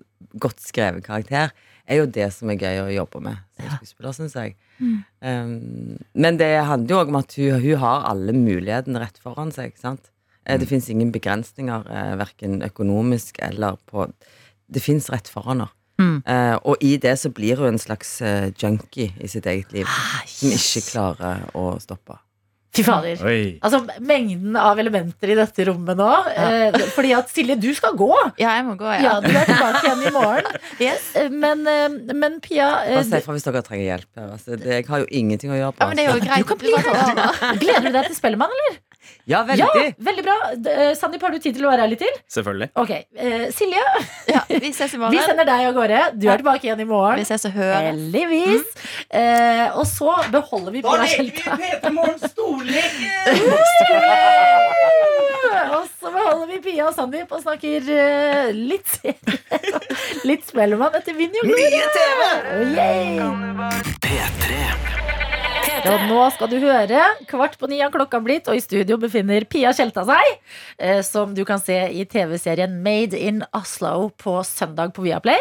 godt 0.41 0.61
skrevet 0.62 1.05
karakter, 1.07 1.53
er 1.91 2.01
jo 2.03 2.07
det 2.07 2.29
som 2.35 2.51
er 2.53 2.61
gøy 2.61 2.83
å 2.85 2.93
jobbe 2.93 3.23
med 3.25 3.41
som 3.57 3.73
skuespiller, 3.79 4.14
syns 4.14 4.37
jeg. 4.39 4.55
Um, 4.81 5.99
men 6.14 6.39
det 6.41 6.53
handler 6.68 6.95
jo 6.95 7.01
òg 7.03 7.11
om 7.12 7.18
at 7.21 7.35
hun, 7.37 7.59
hun 7.61 7.83
har 7.83 8.07
alle 8.12 8.35
mulighetene 8.37 9.03
rett 9.03 9.18
foran 9.21 9.51
seg. 9.55 9.73
ikke 9.73 9.83
sant? 9.83 10.12
Eh, 10.47 10.59
Det 10.61 10.68
fins 10.71 10.89
ingen 10.91 11.11
begrensninger, 11.12 11.85
eh, 11.91 12.14
verken 12.21 12.62
økonomisk 12.62 13.39
eller 13.43 13.77
på 13.91 14.11
Det 14.71 14.83
fins 14.83 15.11
rett 15.11 15.27
foran 15.29 15.64
henne. 15.64 15.68
Mm. 16.01 16.23
Uh, 16.25 16.57
og 16.64 16.77
i 16.81 16.95
det 16.97 17.18
så 17.18 17.29
blir 17.29 17.59
hun 17.59 17.75
en 17.75 17.79
slags 17.79 18.23
junkie 18.57 19.11
i 19.21 19.27
sitt 19.29 19.45
eget 19.45 19.73
liv, 19.75 19.91
som 20.25 20.49
ikke 20.49 20.81
klarer 20.87 21.43
å 21.59 21.75
stoppe. 21.83 22.16
Fy 22.71 22.85
fader. 22.87 23.18
Oi. 23.27 23.59
Altså, 23.66 23.81
mengden 24.07 24.55
av 24.61 24.79
elementer 24.79 25.33
i 25.33 25.37
dette 25.39 25.64
rommet 25.66 25.99
nå. 25.99 26.11
Eh, 26.31 26.77
fordi 26.95 27.11
at 27.16 27.33
Silje, 27.33 27.57
du 27.59 27.73
skal 27.75 27.97
gå. 27.99 28.11
Ja, 28.39 28.53
jeg 28.61 28.66
må 28.68 28.77
gå, 28.79 28.87
Ja, 28.95 29.01
ja. 29.09 29.14
Du 29.25 29.31
er 29.35 29.49
tilbake 29.49 29.81
igjen 29.89 30.05
i 30.07 30.12
morgen. 30.14 30.61
Yes. 30.81 31.11
Eh, 31.18 31.27
Men, 31.35 31.66
eh, 31.68 32.14
men 32.14 32.39
Pia 32.41 32.68
eh, 32.87 32.95
Bare 33.01 33.09
si 33.09 33.18
ifra 33.18 33.35
hvis 33.35 33.45
dere 33.49 33.64
trenger 33.66 33.87
hjelp. 33.89 34.09
Altså, 34.23 34.55
det, 34.61 34.71
jeg 34.79 34.87
har 34.89 35.03
jo 35.03 35.09
ingenting 35.11 35.51
å 35.53 35.59
gjøre 35.59 35.75
på. 35.75 35.83
Ja, 35.83 35.89
men 35.91 35.99
det 35.99 36.07
er 36.07 36.14
jo 36.14 36.23
greit. 36.23 36.45
Du 36.45 36.49
kan 36.53 36.61
bli 36.62 36.77
her. 36.79 37.59
gleder 37.64 37.89
du 37.91 37.99
deg 37.99 38.09
til 38.12 38.18
Spellemann, 38.21 38.55
eller? 38.55 38.79
Ja, 39.31 39.43
veldig. 39.47 39.67
Ja, 39.85 39.93
veldig 40.09 40.25
bra. 40.27 40.37
Eh, 40.73 40.93
Sandeep, 40.99 41.23
har 41.23 41.35
du 41.35 41.39
tid 41.43 41.55
til 41.57 41.67
å 41.67 41.71
være 41.71 41.85
her 41.85 41.93
litt 41.93 42.03
til? 42.03 42.17
Selvfølgelig. 42.35 42.71
Ok, 42.83 42.91
eh, 42.91 43.47
Silje, 43.55 43.85
Ja, 44.31 44.43
vi 44.49 44.73
ses 44.75 44.95
i 44.97 45.01
vi 45.15 45.23
sender 45.23 45.47
deg 45.49 45.69
av 45.69 45.77
gårde. 45.77 46.01
Du 46.19 46.27
er 46.31 46.43
tilbake 46.43 46.67
igjen 46.67 46.83
i 46.83 46.89
morgen. 46.89 47.21
Vi 47.21 47.27
ses 47.29 47.47
og 47.47 47.55
hører. 47.55 47.91
Heldigvis. 47.91 48.67
Eh, 49.11 49.67
og 49.79 49.87
så 49.89 50.17
beholder 50.33 50.75
vi 50.75 50.83
Pia 50.87 51.07
Tjelta. 51.11 51.57
Peter 51.61 51.95
Morgen 51.95 52.19
storleke! 52.19 53.25
Og 55.71 55.87
så 56.01 56.11
beholder 56.11 56.47
vi 56.51 56.61
Pia 56.65 56.89
og 56.89 56.95
Sandeep 56.97 57.33
og 57.33 57.43
snakker 57.45 57.91
eh, 57.95 58.51
litt 58.57 58.89
serie. 58.91 59.39
litt 60.29 60.47
Spellemann 60.49 60.97
etter 60.99 61.17
Mye 61.17 61.87
TV! 61.97 62.31
Yay! 62.75 63.21
P3. 64.05 65.30
Og 65.81 66.03
nå 66.11 66.18
skal 66.35 66.51
du 66.51 66.57
høre. 66.61 67.01
Kvart 67.31 67.55
på 67.61 67.68
ni 67.71 67.79
har 67.81 67.93
klokka 67.95 68.18
blitt, 68.23 68.49
og 68.51 68.59
i 68.59 68.62
studio 68.62 68.99
befinner 69.01 69.47
Pia 69.49 69.71
Tjelta 69.77 70.03
seg. 70.09 70.33
Eh, 70.79 71.01
som 71.07 71.33
du 71.37 71.43
kan 71.49 71.62
se 71.62 71.77
i 71.97 72.05
TV-serien 72.11 72.75
Made 72.85 73.16
in 73.18 73.41
Oslo 73.57 74.11
på 74.21 74.37
søndag 74.47 74.93
på 74.97 75.05
Viaplay. 75.07 75.41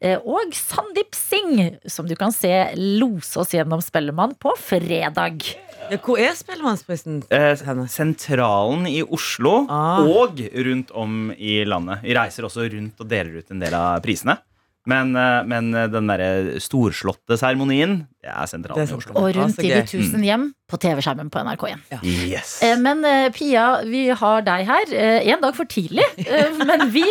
Eh, 0.00 0.16
og 0.24 0.54
Sandeep 0.56 1.14
Singh, 1.18 1.76
som 1.90 2.08
du 2.08 2.14
kan 2.18 2.32
se 2.34 2.52
lose 2.78 3.36
oss 3.42 3.52
gjennom 3.56 3.82
Spellemann 3.84 4.36
på 4.40 4.54
fredag. 4.60 5.44
Ja, 5.90 5.98
hvor 6.00 6.16
er 6.22 6.32
Spellemannsprisen? 6.38 7.20
Eh, 7.34 7.58
sentralen 7.92 8.86
i 8.88 9.02
Oslo 9.04 9.66
Ah. 9.68 10.00
og 10.00 10.40
rundt 10.54 10.90
om 10.96 11.30
i 11.36 11.60
landet. 11.68 12.00
Vi 12.02 12.14
reiser 12.16 12.46
også 12.48 12.70
rundt 12.72 13.00
og 13.00 13.08
deler 13.10 13.42
ut 13.42 13.50
en 13.52 13.60
del 13.60 13.74
av 13.76 14.00
prisene. 14.02 14.38
Men, 14.86 15.14
eh, 15.16 15.42
men 15.48 15.70
den 15.72 16.08
derre 16.10 16.58
storslåtte 16.60 17.38
seremonien, 17.40 18.02
det 18.20 18.28
er 18.28 18.48
sentralt 18.50 18.76
Det 18.76 18.84
er 18.84 18.92
i 18.92 18.96
Oslo. 18.98 19.14
Og 19.16 19.30
rundt 19.36 19.62
i 19.64 19.70
de 19.72 19.78
tusen 19.88 20.24
hjem 20.26 20.42
på 20.68 20.76
TV-skjermen 20.82 21.30
på 21.32 21.40
NRK1. 21.40 21.86
Yes. 22.04 22.58
Eh, 22.66 22.76
Men 22.84 23.00
eh, 23.08 23.30
Pia, 23.32 23.80
vi 23.88 24.08
har 24.12 24.44
deg 24.44 24.66
her. 24.68 24.92
eh, 24.92 25.30
En 25.32 25.40
dag 25.40 25.56
for 25.56 25.64
tidlig, 25.64 26.04
eh, 26.26 26.52
men 26.60 26.90
vi 26.92 27.06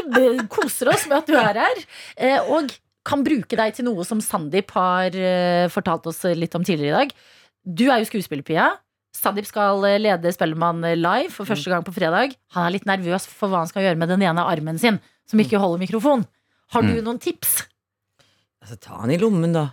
koser 0.54 0.92
oss 0.94 1.08
med 1.10 1.18
at 1.24 1.28
du 1.32 1.34
er 1.40 1.62
her. 1.66 1.82
eh, 2.18 2.40
Og 2.46 2.70
kan 3.04 3.24
bruke 3.26 3.58
deg 3.60 3.74
til 3.76 3.86
noe 3.90 4.06
som 4.08 4.22
Sandeep 4.24 4.70
har 4.78 5.10
eh, 5.18 5.66
fortalt 5.74 6.06
oss 6.08 6.22
litt 6.38 6.54
om 6.56 6.64
tidligere 6.64 6.94
i 6.94 7.00
dag. 7.02 7.16
Du 7.66 7.90
er 7.90 8.00
jo 8.04 8.06
skuespiller, 8.12 8.46
Pia. 8.46 8.70
Sandeep 9.18 9.46
skal 9.50 9.82
eh, 9.90 9.98
lede 10.00 10.32
Spellemann 10.32 10.80
live 11.02 11.34
for 11.34 11.46
første 11.50 11.70
gang 11.74 11.84
på 11.84 11.92
fredag. 11.98 12.38
Han 12.54 12.68
er 12.70 12.78
litt 12.78 12.86
nervøs 12.88 13.26
for 13.28 13.50
hva 13.50 13.66
han 13.66 13.68
skal 13.74 13.84
gjøre 13.90 13.98
med 14.00 14.10
den 14.14 14.22
ene 14.30 14.46
armen 14.46 14.78
sin, 14.80 15.02
som 15.28 15.42
ikke 15.42 15.58
holder 15.60 15.82
mikrofon. 15.84 16.24
Har 16.74 16.82
du 16.82 16.94
Mm. 16.94 17.04
noen 17.06 17.20
tips? 17.22 17.64
Altså, 18.64 18.78
ta 18.80 19.02
den 19.04 19.12
i 19.16 19.18
lommen, 19.22 19.54
da. 19.54 19.70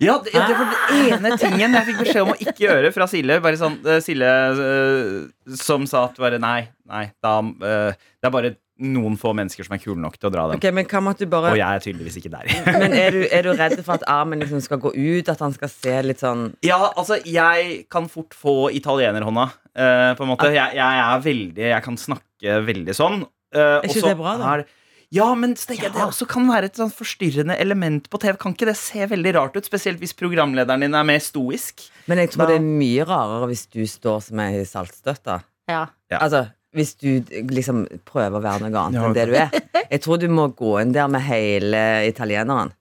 Ja, 0.00 0.18
det, 0.20 0.32
det 0.32 0.56
var 0.58 0.72
den 0.72 1.12
ene 1.14 1.36
tingen 1.40 1.72
jeg 1.72 1.86
fikk 1.88 2.00
beskjed 2.02 2.22
om 2.26 2.32
å 2.34 2.36
ikke 2.36 2.66
gjøre 2.66 2.90
fra 2.92 3.06
Silje. 3.08 3.38
Bare 3.44 3.56
sånn, 3.56 3.78
Sille 4.04 4.04
Silje 4.04 4.32
eh, 4.60 5.56
som 5.56 5.86
sa 5.88 6.02
at 6.10 6.20
bare 6.20 6.38
nei, 6.42 6.66
nei 6.90 7.06
da, 7.24 7.38
eh, 7.40 7.96
Det 8.20 8.28
er 8.28 8.34
bare 8.34 8.50
noen 8.84 9.14
få 9.20 9.30
mennesker 9.38 9.64
som 9.64 9.76
er 9.76 9.80
kule 9.80 10.00
nok 10.02 10.18
til 10.18 10.28
å 10.28 10.32
dra 10.34 10.44
den. 10.50 10.58
Okay, 10.58 10.72
Men 10.74 10.84
hva 10.90 11.00
med 11.06 11.16
du 11.20 11.26
bare 11.30 11.52
Og 11.54 11.56
jeg 11.60 11.64
er 11.78 11.84
tydeligvis 11.84 12.16
ikke 12.20 12.32
der. 12.34 12.50
Men 12.82 12.92
er 12.98 13.10
du, 13.14 13.20
er 13.30 13.46
du 13.46 13.52
redd 13.56 13.76
for 13.86 13.94
at 13.96 14.04
armen 14.10 14.40
liksom 14.42 14.60
skal 14.64 14.80
gå 14.82 14.92
ut? 14.92 15.28
At 15.32 15.40
han 15.46 15.54
skal 15.56 15.70
se 15.72 15.96
litt 16.10 16.20
sånn 16.24 16.48
Ja, 16.66 16.80
altså, 16.92 17.20
jeg 17.24 17.84
kan 17.92 18.08
fort 18.12 18.34
få 18.36 18.68
italienerhånda. 18.74 19.46
eh, 19.76 20.12
på 20.18 20.26
en 20.26 20.32
måte. 20.34 20.50
Jeg, 20.52 20.76
jeg 20.76 21.04
er 21.08 21.20
veldig 21.24 21.68
Jeg 21.70 21.82
kan 21.88 21.96
snakke 21.96 22.58
veldig 22.68 22.96
sånn. 23.00 23.22
Uh, 23.54 23.78
Er 23.80 23.86
ikke 23.88 24.08
det 24.10 24.16
bra, 24.18 24.36
da? 24.36 24.56
Ja, 25.14 25.28
men 25.38 25.54
så 25.60 25.76
ja. 25.78 25.88
det 25.94 26.02
også 26.04 26.26
kan 26.30 26.48
være 26.50 26.68
et 26.72 26.80
sånn 26.80 26.90
forstyrrende 26.94 27.54
element 27.62 28.08
på 28.10 28.18
TV. 28.22 28.36
Kan 28.42 28.54
ikke 28.56 28.66
det 28.70 28.76
se 28.80 29.06
veldig 29.10 29.34
rart 29.38 29.56
ut? 29.56 29.68
Spesielt 29.68 30.00
hvis 30.02 30.12
programlederen 30.18 30.82
din 30.84 30.94
er 30.98 31.06
mer 31.06 31.22
stoisk. 31.22 31.86
Men 32.10 32.18
jeg 32.18 32.32
tror 32.34 32.46
Da- 32.46 32.52
det 32.52 32.56
er 32.60 32.66
mye 32.66 33.06
rarere 33.08 33.46
hvis 33.52 33.66
du 33.70 33.82
står 33.86 34.22
som 34.26 34.40
ei 34.40 34.64
saltstøtte. 34.66 35.40
Ja. 35.70 35.86
Ja. 36.10 36.18
Altså, 36.18 36.48
hvis 36.74 36.96
du 36.98 37.20
liksom 37.54 37.84
prøver 38.04 38.40
å 38.40 38.42
være 38.42 38.66
noe 38.66 38.80
annet 38.88 38.98
Ja, 38.98 39.04
enn 39.06 39.14
det 39.14 39.26
du 39.30 39.34
er. 39.38 39.50
Jeg 39.90 40.00
tror 40.02 40.18
du 40.18 40.26
må 40.28 40.48
gå 40.54 40.80
inn 40.82 40.90
der 40.92 41.06
med 41.08 41.22
hele 41.22 41.84
italieneren. 42.10 42.72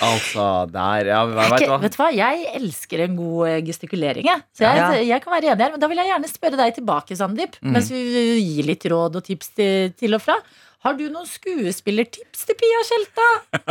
Altså, 0.00 0.44
der 0.70 1.06
Ja, 1.10 1.24
vet 1.26 1.66
hva? 1.68 1.78
vet 1.82 1.92
du 1.96 1.98
hva? 2.00 2.08
Jeg 2.14 2.46
elsker 2.56 3.02
en 3.04 3.16
god 3.18 3.48
eh, 3.48 3.60
gestikulering. 3.66 4.24
Jeg. 4.24 4.42
Så 4.56 4.62
jeg, 4.64 4.76
Ja. 4.78 4.92
jeg 5.16 5.22
kan 5.24 5.32
være 5.34 5.50
enig 5.50 5.60
her, 5.66 5.70
men 5.74 5.80
da 5.82 5.88
vil 5.90 5.98
jeg 5.98 6.06
gjerne 6.12 6.30
spørre 6.30 6.56
deg 6.56 6.74
tilbake, 6.78 7.16
Sandeep. 7.18 7.56
mm. 7.60 7.72
Mens 7.74 7.90
vi 7.90 8.40
gir 8.40 8.64
litt 8.70 8.84
råd 8.88 9.16
og 9.16 9.24
tips 9.26 9.48
til, 9.58 9.90
til 9.98 10.14
og 10.14 10.22
fra. 10.22 10.36
Har 10.80 10.94
du 10.96 11.02
noen 11.12 11.26
skuespillertips 11.28 12.46
til 12.48 12.56
Pia 12.56 12.78
Tjelta? 12.88 13.24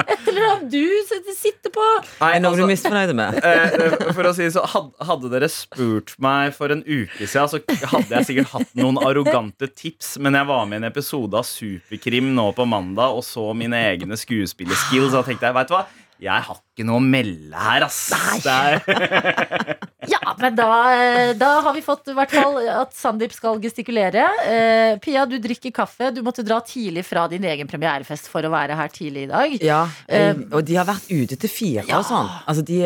Et 0.03 0.27
eller 0.29 0.43
annet 0.45 0.67
du 0.69 1.31
sitter 1.33 1.71
på? 1.73 1.85
Nei, 2.19 2.35
noe 2.37 2.51
altså, 2.51 2.67
du 2.67 2.69
misfornøyd 2.69 3.13
med? 3.17 3.39
eh, 3.41 3.77
eh, 3.87 3.95
for 4.13 4.29
å 4.29 4.33
si 4.37 4.45
så 4.53 4.61
Hadde 4.69 5.31
dere 5.31 5.49
spurt 5.49 6.13
meg 6.21 6.53
for 6.53 6.69
en 6.69 6.83
uke 6.85 7.25
siden, 7.25 7.49
så 7.49 7.89
hadde 7.95 8.13
jeg 8.13 8.27
sikkert 8.27 8.53
hatt 8.53 8.77
noen 8.77 9.01
arrogante 9.01 9.71
tips. 9.73 10.19
Men 10.21 10.37
jeg 10.37 10.49
var 10.51 10.69
med 10.69 10.77
i 10.77 10.83
en 10.83 10.89
episode 10.91 11.41
av 11.41 11.49
Superkrim 11.49 12.29
nå 12.37 12.45
på 12.53 12.69
mandag 12.69 13.17
og 13.17 13.25
så 13.25 13.47
mine 13.57 13.81
egne 13.89 14.19
skuespillerskills. 14.19 15.17
Og 15.17 15.25
tenkte 15.25 15.49
jeg, 15.49 15.57
vet 15.57 15.73
du 15.73 15.75
hva? 15.79 15.87
Jeg 16.19 16.43
har 16.49 16.57
ikke 16.59 16.83
noe 16.83 16.99
å 16.99 17.03
melde 17.03 17.55
her, 17.55 17.85
ass. 17.85 17.99
Nei. 18.11 18.39
Ja, 18.43 19.77
Ja, 20.09 20.33
men 20.39 20.55
da, 20.57 20.65
eh, 20.95 21.31
da 21.37 21.49
har 21.61 21.73
vi 21.75 21.81
fått 21.85 22.07
i 22.09 22.15
hvert 22.17 22.31
fall 22.33 22.57
at 22.71 22.93
Sandeep 22.97 23.33
skal 23.35 23.59
gestikulere. 23.61 24.23
Eh, 24.47 24.93
Pia, 25.03 25.25
du 25.29 25.35
drikker 25.41 25.73
kaffe. 25.75 26.09
Du 26.15 26.21
måtte 26.25 26.43
dra 26.45 26.57
tidlig 26.65 27.03
fra 27.05 27.27
din 27.31 27.43
egen 27.45 27.69
premierefest 27.69 28.29
for 28.31 28.45
å 28.47 28.51
være 28.53 28.77
her 28.79 28.91
tidlig 28.93 29.27
i 29.27 29.31
dag. 29.31 29.57
Ja, 29.65 29.81
Eh, 30.07 30.29
eh, 30.31 30.39
og 30.51 30.63
de 30.65 30.75
har 30.79 30.87
vært 30.89 31.07
ute 31.11 31.37
til 31.39 31.51
fire 31.51 31.85
og 31.99 32.05
sånn. 32.07 32.29
Altså 32.49 32.63
de, 32.65 32.79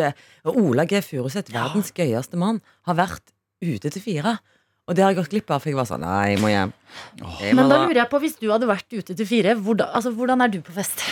og 0.44 0.58
Ola 0.60 0.86
G. 0.90 1.00
Furuseth, 1.06 1.54
verdens 1.54 1.94
gøyeste 1.96 2.40
mann, 2.40 2.60
har 2.90 2.98
vært 3.00 3.34
ute 3.64 3.90
til 3.94 4.04
fire. 4.04 4.38
Og 4.90 4.96
det 4.98 5.04
har 5.06 5.14
jeg 5.14 5.22
gått 5.22 5.32
glipp 5.32 5.52
av, 5.54 5.62
for 5.64 5.72
jeg 5.72 5.78
var 5.80 5.88
sånn 5.88 6.04
Nei, 6.04 6.34
jeg 6.34 6.42
må 6.44 6.50
hjem. 6.52 6.74
Jeg 7.40 7.54
må 7.56 7.62
Men 7.64 7.70
da 7.72 7.78
lurer 7.86 8.02
jeg 8.04 8.10
på, 8.12 8.20
hvis 8.20 8.36
du 8.42 8.50
hadde 8.52 8.68
vært 8.68 8.90
ute 8.92 9.16
til 9.16 9.30
fire, 9.30 9.56
hvordan, 9.56 9.94
altså, 9.96 10.12
hvordan 10.12 10.44
er 10.44 10.52
du 10.52 10.60
på 10.66 10.76
fest? 10.76 11.06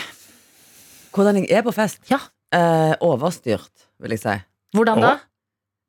Hvordan 1.12 1.42
jeg 1.42 1.52
er 1.52 1.66
på 1.66 1.74
fest? 1.76 2.00
Ja. 2.12 2.20
Eh, 2.56 2.94
overstyrt, 3.04 3.88
vil 4.00 4.16
jeg 4.16 4.22
si. 4.24 4.38
Hvordan 4.76 5.04
da? 5.04 5.16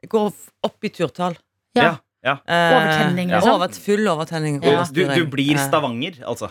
Jeg 0.02 0.10
går 0.10 0.32
opp 0.66 0.86
i 0.86 0.90
turtall. 0.90 1.36
Ja. 1.78 1.94
ja. 2.26 2.36
Eh, 2.42 2.74
Overtenning, 2.74 3.30
liksom? 3.30 3.54
Over, 3.54 3.78
full 3.84 4.10
overtenning. 4.10 4.58
Du, 4.62 4.68
du, 4.90 5.24
blir 5.30 5.54
Eh, 5.54 5.62
Stavanger, 5.62 6.18
altså. 6.26 6.50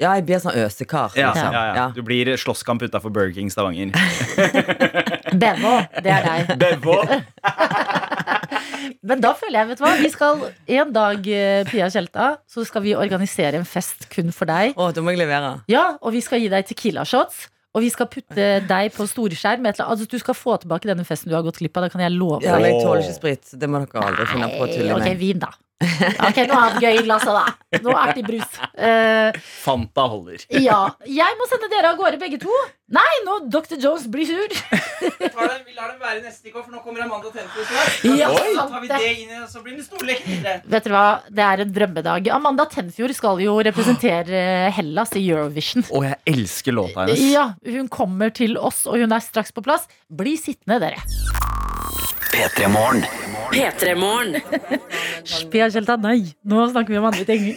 Ja, 0.00 0.14
jeg 0.16 0.24
blir 0.26 0.40
sånn 0.42 0.56
øsekar. 0.58 1.12
Ja, 1.16 1.30
liksom. 1.32 1.54
ja, 1.54 1.62
ja. 1.76 1.86
Du 1.94 2.00
blir 2.04 2.32
slåsskamp 2.40 2.82
utafor 2.82 3.12
Burger 3.12 3.32
King 3.36 3.52
Stavanger. 3.52 3.92
Bevo, 5.42 5.74
det 6.02 6.12
er 6.12 6.26
deg. 6.26 6.54
Bevo. 6.60 6.98
Men 9.08 9.22
da 9.22 9.32
føler 9.38 9.60
jeg, 9.60 9.68
vet 9.70 9.80
du 9.80 9.84
hva, 9.84 9.92
vi 10.00 10.10
skal 10.12 10.44
en 10.80 10.92
dag, 10.94 11.28
eh, 11.28 11.62
Pia 11.68 11.88
Tjelta, 11.92 12.28
så 12.50 12.64
skal 12.66 12.84
vi 12.84 12.96
organisere 12.98 13.60
en 13.60 13.68
fest 13.68 14.08
kun 14.12 14.32
for 14.34 14.50
deg. 14.50 14.76
Å, 14.76 14.90
da 14.94 15.04
må 15.04 15.14
jeg 15.14 15.22
levere. 15.22 15.54
Ja, 15.70 15.92
og 16.00 16.16
vi 16.16 16.22
skal 16.24 16.42
gi 16.42 16.50
deg 16.52 16.66
tequila 16.68 17.06
shots. 17.08 17.46
Og 17.72 17.80
vi 17.80 17.88
skal 17.92 18.08
putte 18.12 18.46
deg 18.68 18.92
på 18.92 19.06
storskjerm. 19.08 19.64
Altså, 19.70 20.04
du 20.04 20.18
skal 20.20 20.36
få 20.36 20.58
tilbake 20.60 20.90
denne 20.90 21.06
festen 21.08 21.32
du 21.32 21.36
har 21.38 21.44
gått 21.46 21.60
glipp 21.62 21.78
av. 21.80 21.86
Det 21.86 21.94
kan 21.94 22.04
jeg 22.04 22.12
love 22.12 22.42
Ja, 22.44 22.58
men 22.60 22.68
jeg 22.68 22.82
tåler 22.84 23.00
ikke 23.00 23.16
sprit. 23.16 23.54
Det 23.56 23.70
må 23.70 23.80
dere 23.80 24.02
aldri 24.10 24.26
finne 24.28 24.50
på 24.52 24.66
å 24.66 24.68
tulle 24.68 24.92
Ok, 24.92 25.00
Okay, 25.06 25.16
vin, 25.22 25.40
da. 25.40 25.48
Ok, 26.28 26.38
Noe 26.48 26.58
annet 26.60 26.82
gøy 26.84 27.00
i 27.00 27.04
glasset, 27.06 27.32
da. 27.34 27.80
Noe 27.82 27.96
artig 27.98 28.22
brus. 28.26 28.58
Uh, 28.76 29.32
Fanta 29.62 30.04
holder. 30.12 30.44
ja. 30.62 30.78
Jeg 31.08 31.38
må 31.40 31.48
sende 31.50 31.68
dere 31.72 31.92
av 31.92 31.98
gårde, 32.00 32.18
begge 32.20 32.38
to. 32.42 32.52
Nei, 32.92 33.12
nå 33.24 33.38
Dr. 33.48 33.78
Jones 33.80 34.04
blir 34.12 34.26
sur. 34.28 34.52
Vi 35.02 35.74
lar 35.76 35.88
dem 35.88 36.02
være 36.02 36.20
neste 36.20 36.42
stikk, 36.42 36.58
for 36.58 36.68
nå 36.74 36.82
kommer 36.84 37.04
Amanda 37.06 37.30
Tenfjord 37.32 37.70
snart. 37.70 38.04
Ja, 38.18 38.28
så 38.34 38.66
tar 38.68 38.82
vi 38.82 38.90
det. 38.90 38.98
det 39.00 39.12
inn, 39.22 39.32
og 39.40 39.48
så 39.48 39.62
blir 39.64 39.78
det 39.78 39.86
storlek. 39.86 40.20
Vet 40.44 40.68
dere 40.68 40.92
hva, 40.92 41.04
Det 41.32 41.46
er 41.46 41.64
en 41.64 41.72
drømmedag. 41.78 42.28
Amanda 42.36 42.66
Tenfjord 42.70 43.16
skal 43.16 43.40
jo 43.42 43.56
representere 43.64 44.44
Hellas 44.76 45.16
i 45.16 45.24
Eurovision. 45.24 45.86
Og 45.90 46.04
jeg 46.10 46.20
elsker 46.34 46.76
låta 46.76 47.06
hennes. 47.06 47.24
Ja, 47.32 47.48
Hun 47.64 47.88
kommer 47.92 48.32
til 48.34 48.58
oss, 48.60 48.84
og 48.86 49.00
hun 49.00 49.16
er 49.16 49.24
straks 49.24 49.54
på 49.56 49.64
plass. 49.64 49.88
Bli 50.12 50.36
sittende, 50.40 50.82
dere. 50.84 51.00
P3 52.32 52.68
Morgen. 52.72 53.04
P3morgen. 53.52 54.40
Pia 55.52 55.66
Kjelta, 55.70 55.96
nei. 56.00 56.22
Nå 56.48 56.64
snakker 56.72 56.94
vi 56.94 57.00
om 57.00 57.08
andre 57.10 57.24
ting. 57.28 57.50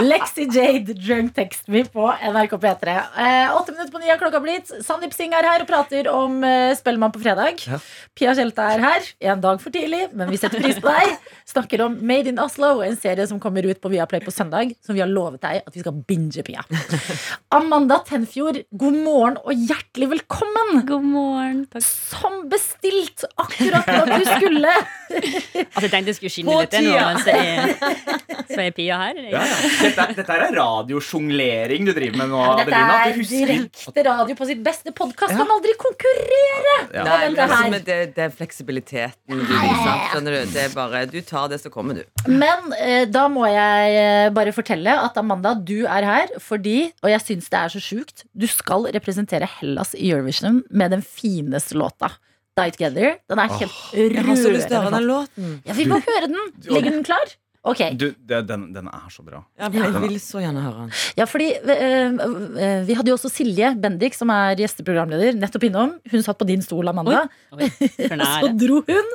Lexi 0.00 0.46
Jade, 0.48 0.94
Drunk 0.96 1.34
Text 1.36 1.66
Me 1.68 1.82
på 1.84 2.06
NRK 2.08 2.54
P3. 2.62 2.94
Eh, 3.20 3.52
Åtte 3.56 3.74
minutter 3.74 3.92
på 3.92 4.00
ni 4.00 4.08
har 4.08 4.16
klokka 4.20 4.40
blitt. 4.40 4.70
Sandeep 4.86 5.12
Singh 5.14 5.36
er 5.36 5.44
her 5.46 5.64
og 5.64 5.68
prater 5.68 6.08
om 6.10 6.38
eh, 6.48 6.72
Spellemann 6.78 7.12
på 7.14 7.20
fredag. 7.22 7.60
Ja. 7.68 7.76
Pia 8.16 8.32
Tjelta 8.38 8.70
er 8.72 8.80
her. 8.86 9.02
En 9.34 9.42
dag 9.44 9.60
for 9.62 9.70
tidlig, 9.74 10.06
men 10.16 10.32
vi 10.32 10.38
setter 10.40 10.64
pris 10.64 10.80
på 10.80 10.88
deg. 10.88 11.12
Snakker 11.52 11.84
om 11.84 11.98
Made 12.00 12.32
in 12.32 12.40
Oslo, 12.42 12.78
en 12.86 12.96
serie 12.98 13.26
som 13.28 13.38
kommer 13.42 13.68
ut 13.68 13.82
på 13.84 13.92
Viaplay 13.92 14.24
på 14.24 14.32
søndag. 14.34 14.72
Som 14.84 14.96
vi 14.96 15.04
har 15.04 15.12
lovet 15.12 15.42
deg 15.44 15.60
at 15.60 15.76
vi 15.76 15.84
skal 15.84 16.00
binge, 16.08 16.40
Pia. 16.46 16.64
Amanda 17.58 18.00
Tenfjord, 18.08 18.62
god 18.72 18.96
morgen 19.04 19.36
og 19.44 19.52
hjertelig 19.68 20.08
velkommen. 20.16 20.80
God 20.88 21.04
morgen, 21.12 21.62
takk. 21.68 21.84
Som 21.84 22.46
bestilt 22.48 23.28
akkurat 23.36 23.73
da 23.86 24.18
du 24.18 24.28
skulle. 24.28 24.74
Altså, 25.14 25.84
jeg 25.84 25.90
tenkte 25.92 26.10
jeg 26.10 26.16
skulle 26.16 26.32
skinne 26.32 26.50
På 26.50 26.60
litt 26.64 26.72
nå, 26.74 26.94
mens 26.96 27.20
men 27.20 27.20
så 27.22 27.34
er, 27.38 28.46
så 28.48 28.56
er 28.64 28.72
Pia 28.74 28.96
her. 28.98 29.18
Ja, 29.30 29.42
ja. 29.46 29.58
Dette, 29.84 30.06
dette 30.16 30.34
er 30.34 30.54
radiosjonglering 30.56 31.86
du 31.86 31.92
driver 31.94 32.18
med 32.18 32.32
nå, 32.32 32.40
Dette 32.58 32.80
Adelina. 32.80 32.96
er 33.04 33.28
direkte 33.28 34.04
radio 34.08 34.36
på 34.38 34.48
sitt 34.48 34.62
beste. 34.64 34.94
Podkast 34.96 35.36
kan 35.36 35.52
aldri 35.54 35.76
konkurrere! 35.78 36.74
Ja. 36.96 37.04
Nei, 37.06 37.28
liksom, 37.36 37.76
det, 37.86 37.98
det 38.16 38.26
er 38.26 38.34
fleksibiliteten 38.34 39.38
du 39.38 39.44
viser. 39.44 40.02
Skjønner 40.10 40.38
du? 40.38 40.52
Det 40.56 40.64
er 40.64 40.74
bare, 40.74 41.04
du 41.10 41.20
tar 41.26 41.48
det, 41.52 41.60
så 41.62 41.70
kommer 41.74 42.00
du. 42.00 42.04
Men 42.30 42.74
eh, 42.80 43.04
da 43.10 43.26
må 43.30 43.46
jeg 43.52 43.96
eh, 44.00 44.32
bare 44.34 44.56
fortelle 44.56 44.98
at 45.04 45.18
Amanda, 45.20 45.54
du 45.54 45.84
er 45.84 46.08
her 46.10 46.34
fordi, 46.42 46.90
og 47.04 47.12
jeg 47.12 47.22
syns 47.28 47.50
det 47.52 47.60
er 47.60 47.74
så 47.76 47.82
sjukt, 47.82 48.26
du 48.34 48.48
skal 48.50 48.88
representere 48.96 49.48
Hellas 49.60 49.94
i 49.94 50.10
Eurovision 50.10 50.62
med 50.70 50.96
den 50.96 51.04
fineste 51.06 51.78
låta. 51.78 52.14
Die 52.54 52.70
Together. 52.74 53.16
Den 53.30 53.40
er 53.42 53.48
helt 53.58 53.78
Jeg 53.98 54.22
har 54.26 54.36
så 54.38 54.50
lyst 54.54 54.68
til 54.70 54.76
å 54.78 54.84
høre 54.84 54.90
rørende. 54.90 55.00
den 55.00 55.08
låten. 55.10 55.54
Ja, 55.66 55.74
vi 55.74 55.86
må 55.90 55.98
høre 56.04 56.28
den. 56.30 56.52
Ligger 56.70 56.94
den 56.94 57.02
klar? 57.06 57.32
Ok. 57.64 57.80
Du, 57.96 58.10
den, 58.28 58.66
den 58.74 58.88
er 58.92 59.06
så 59.10 59.22
bra. 59.24 59.38
Ja, 59.58 59.70
jeg 59.72 60.02
vil 60.02 60.18
så 60.20 60.42
gjerne 60.42 60.60
høre 60.62 60.82
den. 60.84 60.90
Ja, 61.16 61.24
fordi 61.26 61.46
eh, 61.56 62.82
Vi 62.84 62.94
hadde 62.98 63.08
jo 63.08 63.16
også 63.16 63.30
Silje 63.32 63.70
Bendik, 63.80 64.14
som 64.14 64.30
er 64.34 64.60
gjesteprogramleder, 64.60 65.34
nettopp 65.40 65.64
innom. 65.70 65.94
Hun 66.12 66.24
satt 66.26 66.38
på 66.38 66.46
din 66.46 66.62
stol, 66.62 66.92
Amanda. 66.92 67.24
Oi, 67.56 67.64
oi, 67.80 67.98
så 68.20 68.52
dro 68.60 68.82
hun, 68.86 69.10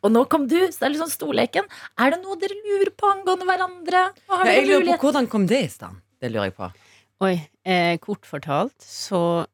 og 0.00 0.14
nå 0.16 0.24
kom 0.32 0.48
du. 0.50 0.56
Så 0.72 0.80
det 0.80 0.88
er 0.88 0.94
litt 0.96 1.04
sånn 1.04 1.12
storleken. 1.12 1.68
Er 2.00 2.16
det 2.16 2.22
noe 2.24 2.40
dere 2.40 2.56
lurer 2.58 2.90
på 2.96 3.12
angående 3.12 3.46
hverandre? 3.52 4.04
Hva 4.24 4.40
har 4.40 4.50
Ja, 4.50 4.56
jeg 4.58 4.70
lurer 4.72 4.90
på 4.96 5.10
Hvordan 5.10 5.30
kom 5.30 5.46
det 5.52 5.62
i 5.68 5.70
stand? 5.70 6.00
Det 6.20 6.32
lurer 6.32 6.48
jeg 6.50 6.56
på. 6.58 6.72
Oi, 7.28 7.34
eh, 7.68 7.94
kort 8.00 8.24
fortalt, 8.26 8.74
så 8.80 9.44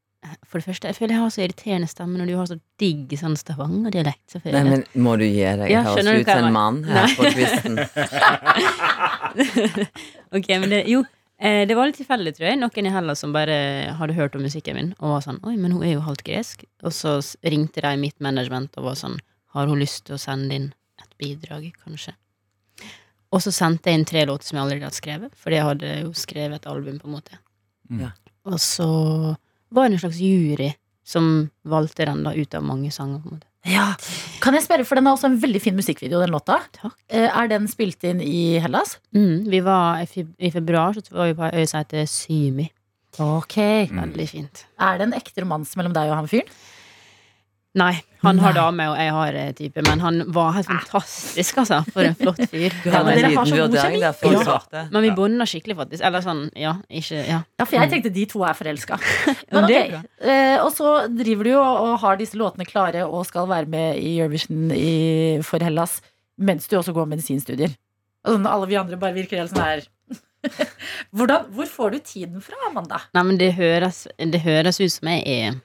For 0.46 0.58
det 0.58 0.66
første, 0.66 0.90
jeg 0.90 0.96
føler 0.96 1.14
jeg 1.16 1.22
har 1.22 1.32
så 1.34 1.42
irriterende 1.44 1.88
stemme 1.90 2.18
når 2.20 2.30
du 2.30 2.36
har 2.38 2.48
så 2.50 2.56
digg 2.80 3.12
sånn 3.20 3.36
Stavanger-dialekt. 3.38 4.24
så 4.32 4.40
Nei, 4.44 4.62
men 4.66 4.84
Må 4.94 5.16
du 5.20 5.24
gi 5.26 5.44
deg? 5.44 5.66
Ja, 5.70 5.82
høres 5.86 6.06
ut 6.06 6.30
som 6.30 6.48
en 6.48 6.56
mann 6.56 6.80
her 6.88 7.06
Nei. 7.06 7.14
på 7.18 7.22
kvisten. 7.36 7.78
Ok, 10.36 10.48
men 10.58 10.70
det, 10.72 10.80
jo, 10.90 11.02
eh, 11.38 11.62
det 11.68 11.76
var 11.78 11.88
litt 11.88 11.98
tilfeldig, 12.00 12.32
tror 12.36 12.48
jeg. 12.48 12.58
Noen 12.60 12.88
i 12.88 12.92
Hellas 12.92 13.22
som 13.22 13.32
bare 13.32 13.56
hadde 13.98 14.16
hørt 14.16 14.34
om 14.36 14.42
musikken 14.44 14.76
min 14.76 14.92
og 14.98 15.14
var 15.14 15.24
sånn 15.24 15.38
Oi, 15.46 15.54
men 15.60 15.76
hun 15.76 15.84
er 15.86 15.94
jo 15.94 16.04
halvt 16.04 16.24
gresk. 16.26 16.66
Og 16.82 16.92
så 16.96 17.18
ringte 17.46 17.84
de 17.84 17.92
mitt 18.00 18.18
management 18.24 18.76
og 18.80 18.90
var 18.90 18.98
sånn 19.00 19.18
Har 19.56 19.70
hun 19.70 19.80
lyst 19.80 20.06
til 20.08 20.16
å 20.18 20.20
sende 20.20 20.56
inn 20.58 20.70
et 21.00 21.12
bidrag, 21.20 21.70
kanskje? 21.84 22.16
Og 23.34 23.42
så 23.44 23.52
sendte 23.54 23.90
jeg 23.90 24.00
inn 24.00 24.06
tre 24.08 24.26
låter 24.28 24.48
som 24.48 24.58
jeg 24.58 24.64
allerede 24.64 24.88
hadde 24.88 24.98
skrevet, 25.00 25.32
fordi 25.40 25.58
jeg 25.58 25.66
hadde 25.66 25.94
jo 26.00 26.12
skrevet 26.16 26.60
et 26.60 26.68
album, 26.70 26.98
på 27.02 27.08
en 27.08 27.16
måte. 27.16 27.38
Mm. 27.90 28.04
Ja. 28.04 28.10
Og 28.46 28.58
så 28.62 28.90
var 29.70 29.86
en 29.86 29.98
slags 29.98 30.18
jury 30.20 30.72
som 31.06 31.50
valgte 31.64 32.04
den 32.06 32.24
da 32.26 32.32
ut 32.34 32.54
av 32.54 32.62
mange 32.66 32.90
sanger. 32.92 33.20
på 33.22 33.28
en 33.30 33.38
måte 33.38 33.46
Ja. 33.66 33.94
Kan 34.40 34.54
jeg 34.54 34.62
spørre, 34.62 34.84
for 34.86 34.94
Den 34.94 35.06
har 35.06 35.16
også 35.16 35.26
en 35.26 35.40
veldig 35.40 35.60
fin 35.62 35.74
musikkvideo, 35.74 36.20
den 36.20 36.30
låta. 36.30 36.60
Takk. 36.72 36.94
Eh, 37.08 37.26
Er 37.36 37.48
den 37.48 37.66
spilt 37.68 38.02
inn 38.04 38.20
i 38.20 38.58
Hellas? 38.60 38.98
mm, 39.14 39.48
Vi 39.50 39.60
var 39.60 40.00
i, 40.02 40.50
februar 40.50 40.92
så 40.94 41.10
var 41.10 41.26
vi 41.26 41.34
på 41.34 41.52
ei 41.52 41.62
øy 41.62 41.66
som 41.66 41.78
heter 41.82 42.06
Symi. 42.06 42.70
Ok 43.18 43.56
Veldig 43.90 44.28
fint. 44.28 44.66
Er 44.78 44.98
det 44.98 45.06
en 45.08 45.14
ekte 45.14 45.42
romanse 45.42 45.74
mellom 45.76 45.92
deg 45.94 46.10
og 46.10 46.16
han 46.16 46.26
fyren? 46.28 46.48
Nei, 47.76 47.92
han 48.24 48.38
har 48.40 48.54
dame, 48.56 48.86
og 48.88 48.96
jeg 48.96 49.10
har 49.12 49.34
eh, 49.36 49.48
type, 49.52 49.82
men 49.84 50.00
han 50.00 50.22
var 50.32 50.54
helt 50.56 50.66
fantastisk, 50.70 51.58
altså. 51.60 51.82
For 51.92 52.06
en 52.08 52.14
flott 52.16 52.38
fyr. 52.48 52.72
Du 52.82 52.88
Ja, 52.88 52.94
hadde 52.94 53.04
men 53.04 53.12
en 53.12 53.18
dere 53.18 53.26
har 53.26 53.32
liten 53.34 53.50
så 53.50 53.58
god 53.58 53.74
vurdering 53.74 53.96
kjemi. 53.96 54.00
der 54.00 54.12
for 54.16 54.32
Ja. 54.32 54.44
svarte. 54.46 54.84
Men 54.94 55.02
vi 55.04 55.10
bonda 55.18 55.44
skikkelig, 55.50 55.76
faktisk. 55.82 56.04
Eller 56.08 56.24
sånn, 56.24 56.40
ja, 56.56 56.72
ikke 56.88 57.18
Ja. 57.28 57.42
Ja, 57.60 57.64
for 57.66 57.76
jeg 57.76 57.90
tenkte 57.92 58.12
de 58.14 58.24
to 58.32 58.42
er 58.48 58.54
forelska. 58.56 58.98
Men 59.52 59.64
ok, 59.68 60.00
eh, 60.24 60.56
Og 60.64 60.72
så 60.72 60.94
driver 61.12 61.44
du 61.44 61.50
jo 61.50 61.60
og 61.60 61.98
har 62.00 62.16
disse 62.16 62.34
låtene 62.40 62.64
klare 62.66 63.04
og 63.06 63.26
skal 63.26 63.46
være 63.46 63.68
med 63.68 63.98
i 64.00 64.16
Eurovision 64.22 64.70
i, 64.72 65.42
for 65.42 65.58
Hellas 65.60 66.00
mens 66.38 66.66
du 66.68 66.76
også 66.80 66.92
går 66.96 67.06
medisinstudier. 67.12 67.76
Og 68.24 68.34
sånn, 68.38 68.46
alle 68.48 68.66
vi 68.66 68.76
andre 68.80 68.96
bare 68.96 69.12
virker 69.14 69.38
helt 69.38 69.52
sånn 69.52 69.62
her 69.62 69.84
Hvordan, 71.16 71.46
Hvor 71.52 71.66
får 71.66 71.90
du 71.92 71.98
tiden 71.98 72.40
fra, 72.40 72.56
Amanda? 72.70 73.00
Nei, 73.14 73.22
men 73.22 73.36
det 73.40 73.52
høres, 73.56 74.06
det 74.18 74.40
høres 74.44 74.80
ut 74.80 74.92
som 74.92 75.08
jeg 75.08 75.22
er 75.26 75.60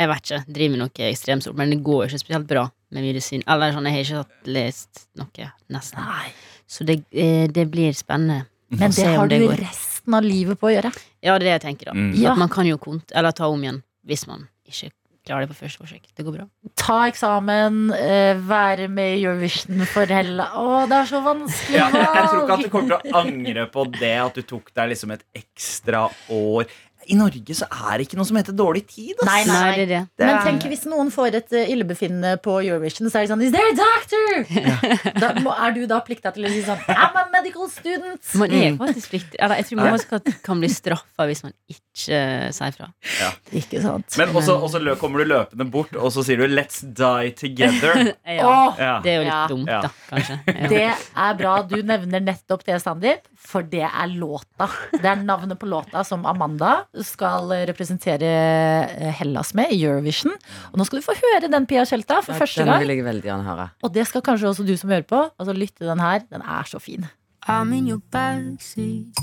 Jeg 0.00 0.08
vet 0.08 0.30
ikke, 0.30 0.38
driver 0.56 0.72
med 0.72 0.80
noe 0.80 1.08
ekstremt 1.10 1.44
stort, 1.44 1.58
men 1.60 1.74
det 1.74 1.80
går 1.84 2.06
ikke 2.06 2.20
spesielt 2.22 2.46
bra 2.48 2.62
med 2.94 3.04
medisin. 3.04 3.42
Eller 3.46 3.74
sånn, 3.76 3.88
jeg 3.90 3.98
har 3.98 4.06
ikke 4.06 4.22
hatt 4.22 4.48
lest 4.56 5.02
noe, 5.20 5.50
nesten. 5.72 6.00
Nei, 6.06 6.30
Så 6.70 6.86
det, 6.88 7.02
eh, 7.12 7.46
det 7.50 7.66
blir 7.70 7.92
spennende. 7.98 8.46
Men 8.70 8.94
det 8.94 9.06
har 9.10 9.26
det 9.28 9.40
du 9.42 9.48
går. 9.48 9.58
resten 9.66 10.14
av 10.14 10.22
livet 10.24 10.58
på 10.60 10.70
å 10.70 10.72
gjøre. 10.72 10.92
Ja, 11.20 11.34
det 11.36 11.42
er 11.42 11.46
det 11.48 11.54
jeg 11.58 11.62
tenker, 11.66 11.90
da. 11.90 11.92
Mm. 11.98 12.14
Ja. 12.16 12.32
At 12.32 12.38
man 12.38 12.48
kan 12.48 12.66
jo 12.66 12.78
kont 12.78 13.10
eller 13.12 13.34
ta 13.34 13.50
om 13.50 13.60
igjen 13.60 13.82
hvis 14.06 14.26
man 14.30 14.48
ikke 14.70 14.92
klarer 15.26 15.44
det 15.44 15.50
på 15.50 15.58
første 15.58 15.82
forsøk. 15.82 16.06
Det 16.16 16.24
går 16.24 16.36
bra. 16.38 16.46
Ta 16.80 17.00
eksamen, 17.10 17.92
eh, 17.92 18.38
være 18.40 18.88
med 18.88 19.18
i 19.18 19.24
Eurovision 19.24 19.84
for 19.86 20.06
hella. 20.06 20.46
Å, 20.56 20.86
det 20.88 20.96
er 20.96 21.10
så 21.10 21.20
vanskelig 21.22 21.76
Ja, 21.76 21.90
jeg 21.92 22.30
tror 22.30 22.44
ikke 22.46 22.56
at 22.56 22.64
du 22.64 22.70
kommer 22.72 22.88
til 22.94 23.12
å 23.12 23.20
angre 23.20 23.66
på 23.74 23.84
det, 23.98 24.14
at 24.22 24.38
du 24.38 24.42
tok 24.42 24.72
deg 24.74 24.94
liksom 24.94 25.12
et 25.12 25.24
ekstra 25.36 26.06
år. 26.30 26.64
I 27.10 27.16
Norge 27.18 27.54
så 27.58 27.66
er 27.70 27.98
det 28.00 28.06
ikke 28.08 28.18
noe 28.20 28.28
som 28.28 28.38
heter 28.38 28.54
dårlig 28.56 28.84
tid. 28.90 29.14
ass. 29.18 29.26
Nei, 29.28 29.40
nei, 29.48 29.60
Nei, 29.60 29.70
det 29.76 29.82
er 29.84 29.90
det. 29.90 30.00
Men 30.26 30.38
tenk 30.46 30.66
hvis 30.70 30.84
noen 30.90 31.10
får 31.14 31.36
et 31.40 31.52
eh, 31.58 31.72
illebefinnende 31.74 32.36
på 32.44 32.56
Eurovision, 32.62 33.10
så 33.10 33.20
er 33.20 33.26
det 33.26 33.32
sånn 33.32 33.42
Is 33.46 33.52
there 33.54 33.70
a 33.70 33.76
doctor? 33.78 34.30
Da 35.20 35.32
må, 35.42 35.52
er 35.52 35.74
du 35.76 35.82
da 35.90 35.98
plikta 36.06 36.32
til 36.34 36.46
å 36.46 36.52
si 36.52 36.62
sånn 36.66 36.80
I'm 36.94 37.16
a 37.18 37.24
medical 37.32 37.68
student. 37.72 38.22
Man 38.40 38.54
er 38.56 38.76
faktisk 38.80 39.10
pliktig 39.14 39.40
Eller 39.42 39.60
jeg 39.60 39.68
tror 39.70 39.80
man 39.82 39.98
skal, 40.02 40.22
kan 40.46 40.60
bli 40.62 40.70
straffa 40.72 41.26
hvis 41.30 41.42
man 41.46 41.54
ikke 41.70 42.20
uh, 42.20 42.46
sier 42.54 42.76
fra. 42.76 42.88
Ikke 43.60 43.82
sant? 43.84 44.16
Men 44.20 44.32
også, 44.36 44.56
også 44.62 44.96
kommer 45.00 45.22
du 45.24 45.30
løpende 45.30 45.66
bort, 45.70 45.92
og 45.98 46.12
så 46.14 46.24
sier 46.26 46.40
du 46.40 46.46
'let's 46.48 46.80
die 46.84 47.32
together'. 47.36 48.14
Ja. 48.40 48.74
Ja. 48.78 48.92
Det 49.02 49.10
er 49.12 49.16
jo 49.18 49.24
litt 49.26 49.32
Ja. 49.34 49.46
dumt, 49.50 49.66
da, 49.66 49.90
kanskje. 50.10 50.38
Ja. 50.46 50.68
det 50.70 50.84
er 51.26 51.34
bra 51.38 51.54
du 51.66 51.76
nevner 51.82 52.20
nettopp 52.22 52.64
det, 52.66 52.78
Sandeep, 52.82 53.26
for 53.36 53.62
det 53.66 53.82
er 53.86 54.06
låta. 54.14 54.68
Det 54.92 55.04
er 55.04 55.16
navnet 55.24 55.58
på 55.60 55.66
låta 55.68 56.04
som 56.06 56.24
Amanda 56.26 56.84
skal 57.06 57.50
eh, 57.56 57.64
representere 57.70 58.30
eh, 58.30 59.12
Hellas 59.20 59.54
med 59.58 59.72
i 59.74 59.80
Eurovision. 59.84 60.34
Og 60.72 60.80
nå 60.80 60.86
skal 60.88 61.00
du 61.00 61.06
få 61.06 61.16
høre 61.18 61.50
den, 61.52 61.68
Pia 61.70 61.84
Tjelta, 61.88 62.20
for 62.26 62.38
første 62.38 62.64
gang. 62.64 62.80
Den 62.80 62.86
vil 62.86 62.96
jeg 62.96 63.06
veldig 63.06 63.28
gjerne 63.30 63.48
høre. 63.48 63.70
Og 63.84 63.94
det 63.94 64.06
skal 64.10 64.24
kanskje 64.26 64.50
også 64.52 64.66
du 64.68 64.76
som 64.80 64.92
hører 64.92 65.08
på. 65.08 65.22
Altså 65.38 65.56
lytte 65.56 65.88
den 65.88 66.00
her. 66.02 66.26
Den 66.30 66.42
er 66.44 66.70
så 66.70 66.82
fin. 66.82 67.08
I'm 67.48 67.72
in 67.72 67.88
your 67.88 68.00
backseat. 68.12 69.16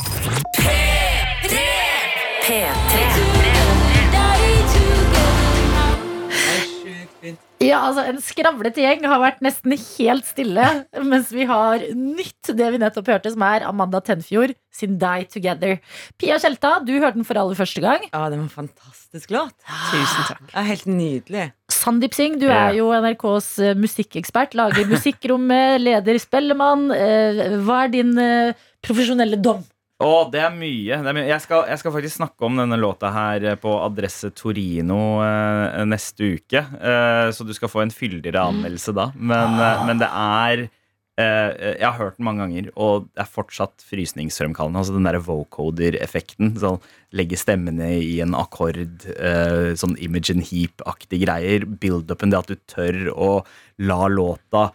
Ja, 7.64 7.80
altså 7.88 8.04
En 8.06 8.20
skravlete 8.22 8.84
gjeng 8.84 9.02
har 9.10 9.18
vært 9.24 9.40
nesten 9.42 9.74
helt 9.74 10.28
stille 10.30 10.66
mens 11.08 11.32
vi 11.34 11.48
har 11.50 11.82
nytt 11.98 12.52
det 12.54 12.68
vi 12.76 12.80
nettopp 12.84 13.08
hørte, 13.10 13.32
som 13.34 13.42
er 13.48 13.66
Amanda 13.66 13.98
Tenfjord 14.06 14.54
sin 14.78 15.00
Die 15.02 15.26
Together. 15.34 15.80
Pia 16.22 16.38
Tjelta, 16.38 16.76
du 16.86 16.92
hørte 17.00 17.18
den 17.18 17.26
for 17.26 17.40
aller 17.42 17.58
første 17.58 17.82
gang. 17.82 18.04
Ja, 18.12 18.28
det 18.30 18.38
var 18.38 18.44
en 18.46 18.52
fantastisk 18.54 19.34
låt. 19.34 19.56
Tusen 19.90 20.28
takk. 20.30 20.44
Ja, 20.54 20.66
helt 20.68 20.86
nydelig. 20.86 21.48
Sandeep 21.74 22.14
Singh, 22.14 22.38
du 22.38 22.46
Ja. 22.46 22.68
er 22.70 22.78
jo 22.78 22.92
NRKs 22.94 23.50
eh, 23.66 23.74
musikkekspert. 23.80 24.54
Lager 24.54 24.86
Musikkrommet, 24.94 25.82
leder 25.82 26.22
Spellemann. 26.22 26.92
Eh, 26.94 27.58
Hva 27.66 27.86
er 27.88 27.96
din 27.98 28.14
eh, 28.22 28.54
profesjonelle 28.86 29.42
dom? 29.42 29.66
Å, 29.98 30.30
det 30.30 30.44
er 30.46 30.52
mye. 30.54 31.00
Det 31.02 31.10
er 31.10 31.16
mye. 31.18 31.26
Jeg, 31.26 31.42
skal, 31.42 31.64
jeg 31.72 31.82
skal 31.82 31.94
faktisk 31.96 32.20
snakke 32.20 32.46
om 32.46 32.60
denne 32.60 32.78
låta 32.78 33.10
her 33.16 33.46
eh, 33.50 33.56
på 33.58 33.72
Adresse 33.82 34.30
Torino 34.38 35.24
eh, 35.26 35.80
neste 35.90 36.36
uke. 36.38 36.62
Eh, 36.62 37.30
så 37.34 37.48
du 37.48 37.54
skal 37.58 37.72
få 37.74 37.82
en 37.82 37.94
fyldigere 37.94 38.44
anmeldelse 38.52 38.94
da. 38.94 39.08
Men, 39.18 39.58
ah. 39.58 39.82
men 39.90 39.98
det 40.04 40.12
er 40.12 40.62
eh, 40.68 41.74
Jeg 41.80 41.88
har 41.88 41.98
hørt 41.98 42.20
den 42.20 42.28
mange 42.30 42.46
ganger, 42.46 42.70
og 42.78 43.10
det 43.10 43.26
er 43.26 43.34
fortsatt 43.40 43.88
frysningsfremkallende. 43.90 44.86
Altså 44.86 45.00
den 45.00 45.10
derre 45.10 45.24
vocoder-effekten. 45.26 46.54
Sånn, 46.62 46.78
legge 47.18 47.42
stemmene 47.42 47.90
i 47.98 48.20
en 48.22 48.38
akkord. 48.38 48.86
eh, 49.18 49.74
sånn 49.82 49.98
Imogen 49.98 50.46
Heap-aktige 50.46 51.26
greier. 51.26 51.66
Build-upen, 51.66 52.36
det 52.36 52.44
at 52.44 52.54
du 52.54 52.62
tør 52.70 53.02
å 53.18 53.34
la 53.82 54.04
låta 54.14 54.70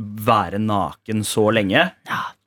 være 0.00 0.64
naken 0.64 1.28
så 1.28 1.50
lenge. 1.52 1.90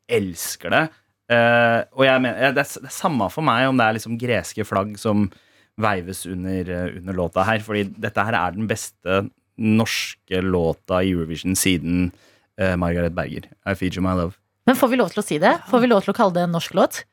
Elsker 0.10 0.74
det. 0.74 0.86
Eh, 1.32 1.80
og 1.98 2.06
jeg 2.06 2.22
mener, 2.22 2.54
det, 2.54 2.66
er, 2.66 2.84
det 2.86 2.92
er 2.92 2.94
samme 2.94 3.28
for 3.34 3.46
meg 3.46 3.66
om 3.70 3.80
det 3.80 3.88
er 3.88 3.98
liksom 3.98 4.20
greske 4.22 4.66
flagg 4.68 4.94
som 5.02 5.26
veives 5.82 6.24
under, 6.30 6.70
eh, 6.70 7.00
under 7.00 7.18
låta 7.18 7.46
her. 7.48 7.64
Fordi 7.66 7.88
dette 7.98 8.28
her 8.28 8.38
er 8.38 8.56
den 8.58 8.70
beste 8.70 9.24
norske 9.56 10.42
låta 10.44 11.02
i 11.02 11.14
Eurovision 11.14 11.56
siden 11.56 12.10
uh, 12.60 12.74
Margaret 12.76 13.14
Berger. 13.16 13.48
I 13.64 13.76
feed 13.80 13.96
you 13.96 14.04
my 14.04 14.12
love. 14.18 14.36
Men 14.68 14.76
får 14.76 14.92
vi 14.92 14.98
lov 15.00 15.14
til 15.14 15.22
å 15.22 15.26
si 15.26 15.38
det? 15.40 15.54
Får 15.70 15.84
vi 15.84 15.88
lov 15.88 16.04
til 16.04 16.12
å 16.12 16.18
kalle 16.18 16.36
det 16.36 16.44
en 16.44 16.56
norsk 16.58 16.76
låt? 16.76 17.06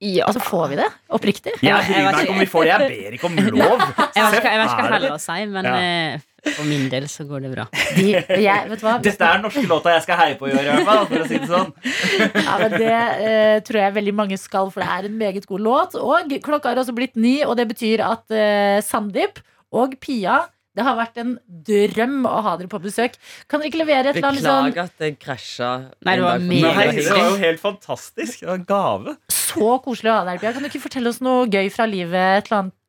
Ja. 0.00 0.26
Altså, 0.28 0.40
Får 0.42 0.70
vi 0.72 0.78
det? 0.80 0.86
Oppriktig? 1.12 1.52
Jeg 1.64 1.86
bryr 1.86 2.06
meg 2.06 2.22
ikke 2.24 2.32
om 2.34 2.40
vi 2.40 2.48
får 2.50 2.64
det, 2.66 2.72
jeg 2.72 3.04
ber 3.04 3.16
ikke 3.18 3.28
om 3.28 3.36
lov. 3.58 3.84
Jeg 4.16 4.24
vet 4.24 4.38
ikke, 4.38 4.50
jeg 4.50 4.60
vet 4.60 4.72
ikke 4.72 5.00
hva 5.04 5.12
å 5.14 5.20
si, 5.22 5.36
men 5.50 5.68
Ja. 5.68 6.20
Eh, 6.44 6.54
for 6.54 6.68
min 6.68 6.86
del 6.92 7.06
så 7.10 7.26
går 7.28 7.44
det 7.46 7.50
bra. 7.54 7.66
De, 7.96 8.06
jeg, 8.12 8.68
vet 8.70 8.84
hva? 8.84 8.94
Dette 9.04 9.26
er 9.26 9.38
den 9.38 9.46
norske 9.48 9.64
låta 9.70 9.94
jeg 9.96 10.04
skal 10.06 10.20
heie 10.20 10.38
på 10.40 10.48
i 10.50 10.54
år, 10.54 10.62
i 10.62 10.70
hvert 10.72 10.88
fall. 10.88 11.04
For 11.10 11.24
å 11.24 11.28
si 11.28 11.40
det 11.40 11.50
sånn. 11.50 11.74
Ja, 12.46 12.56
men 12.60 12.74
Det 12.76 12.94
eh, 12.94 13.58
tror 13.66 13.80
jeg 13.80 13.96
veldig 13.98 14.16
mange 14.16 14.38
skal, 14.40 14.70
for 14.74 14.84
det 14.84 14.90
er 14.90 15.08
en 15.08 15.18
meget 15.20 15.46
god 15.50 15.64
låt. 15.66 15.98
Og 15.98 16.34
klokka 16.44 16.72
har 16.72 16.82
også 16.82 16.96
blitt 16.96 17.16
ni, 17.20 17.38
og 17.46 17.56
det 17.60 17.68
betyr 17.70 18.04
at 18.04 18.24
uh, 18.34 18.80
Sandeep 18.84 19.40
og 19.74 19.96
Pia 20.02 20.44
Det 20.74 20.82
har 20.86 20.96
vært 20.98 21.18
en 21.22 21.34
drøm 21.66 22.24
å 22.26 22.38
ha 22.46 22.54
dere 22.58 22.70
på 22.70 22.80
besøk. 22.82 23.16
Kan 23.50 23.62
dere 23.62 23.70
ikke 23.70 23.82
levere 23.82 24.10
et 24.10 24.18
eller 24.18 24.32
annet 24.32 24.46
sånn 24.46 24.70
Beklager 24.70 24.90
at 24.90 25.04
jeg 25.06 25.18
krasja. 25.22 25.72
Nei, 26.06 26.16
det 26.18 26.24
var 26.26 26.42
Nei, 26.42 26.86
det 26.98 27.04
var 27.08 27.28
jo 27.28 27.36
helt 27.42 27.62
fantastisk. 27.62 28.40
Det 28.42 28.50
var 28.50 28.58
en 28.58 28.66
gave. 28.68 29.18
så 29.34 29.76
koselig 29.84 30.10
å 30.10 30.16
ha 30.18 30.24
deg, 30.30 30.42
Pia? 30.42 30.54
Kan 30.56 30.66
du 30.66 30.70
ikke 30.72 30.82
fortelle 30.88 31.14
oss 31.14 31.22
noe 31.22 31.46
gøy 31.46 31.70
fra 31.74 31.86
livet? 31.90 32.40
Et 32.40 32.50
eller 32.50 32.64
annet 32.64 32.80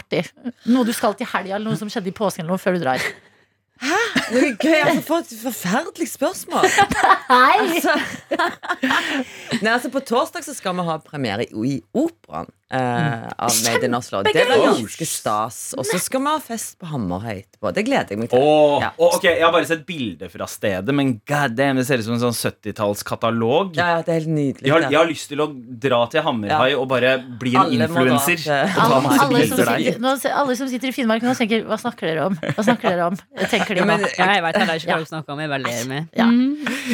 artig? 0.00 0.24
Noe 0.70 0.86
du 0.88 0.92
skal 0.96 1.16
til 1.18 1.28
helga, 1.28 1.56
eller 1.58 1.72
noe 1.72 1.80
som 1.80 1.90
skjedde 1.92 2.12
i 2.12 2.16
påsken, 2.16 2.44
eller 2.44 2.56
noe 2.56 2.62
før 2.62 2.78
du 2.78 2.84
drar? 2.84 3.04
Hæ? 3.82 3.98
Det 4.30 4.42
er 4.42 4.56
gøy, 4.62 4.74
altså, 4.78 5.02
For 5.06 5.24
et 5.24 5.32
forferdelig 5.42 6.08
spørsmål. 6.12 6.68
Nei! 7.32 7.56
Altså, 7.58 7.96
nei, 9.64 9.72
altså 9.72 9.90
På 9.90 10.02
torsdag 10.06 10.44
så 10.46 10.54
skal 10.54 10.76
vi 10.78 10.84
ha 10.86 10.98
premiere 11.02 11.48
i, 11.48 11.74
i 11.74 11.80
Operaen 11.98 12.50
eh, 12.72 13.28
av 13.46 13.52
Made 13.66 13.84
in 13.88 13.94
Oslo. 13.98 14.22
Det 14.26 14.32
var 14.48 14.62
ganske 14.66 15.06
stas. 15.08 15.60
Og 15.78 15.84
så 15.86 16.00
skal 16.02 16.20
vi 16.24 16.32
ha 16.32 16.38
fest 16.42 16.78
på 16.80 16.88
Hammerhøy 16.90 17.42
etterpå. 17.42 17.72
Det 17.76 17.84
gleder 17.86 18.14
jeg 18.14 18.18
meg 18.22 18.30
til. 18.32 18.40
Oh, 18.42 18.78
Ja. 18.82 18.90
oh, 18.98 19.16
ok, 19.16 19.24
Jeg 19.28 19.42
har 19.44 19.52
bare 19.52 19.68
sett 19.68 19.84
bilder 19.86 20.28
fra 20.32 20.46
stedet, 20.50 20.94
men 20.94 21.14
god 21.28 21.56
damn, 21.58 21.76
det 21.76 21.86
ser 21.86 21.98
ut 22.02 22.06
som 22.08 22.14
en 22.16 22.24
sånn 22.32 22.36
70-tallskatalog. 22.52 23.76
Ja, 23.76 23.88
ja, 23.96 24.02
det 24.02 24.12
er 24.14 24.18
helt 24.20 24.32
nydelig. 24.32 24.66
Jeg 24.68 24.72
har, 24.74 24.86
jeg 24.90 24.98
har 24.98 25.08
lyst 25.10 25.28
til 25.32 25.42
å 25.44 25.48
dra 25.82 26.02
til 26.12 26.24
Hammerhai 26.26 26.72
og 26.78 26.88
bare 26.90 27.16
bli 27.40 27.54
en 27.58 27.72
influenser. 27.76 28.42
Alle, 28.82 29.00
alle, 29.18 29.46
som 29.48 29.58
sitter, 29.58 30.32
alle 30.32 30.56
som 30.58 30.68
sitter 30.70 30.90
i 30.90 30.94
Finnmark 30.94 31.22
nå 31.24 31.34
tenker 31.38 31.64
Hva 31.68 31.78
snakker 31.80 32.08
dere 32.10 32.26
om? 32.30 32.36
Hva 32.42 32.64
snakker 32.66 32.90
dere 32.92 33.06
om? 33.12 33.16
Tenker 33.50 33.74
de 33.76 33.82
Ja, 33.82 33.86
men, 33.88 34.04
Ja, 34.18 34.28
jeg 34.36 34.42
vet 34.46 34.56
heller 34.62 34.80
ikke 34.80 34.92
hva 34.92 34.98
du 35.02 35.08
snakker 35.10 35.34
om. 35.34 35.40
Jeg 35.42 35.50
bare 35.52 35.64
ler 35.66 35.84
med. 35.90 36.08
Ja. 36.16 36.28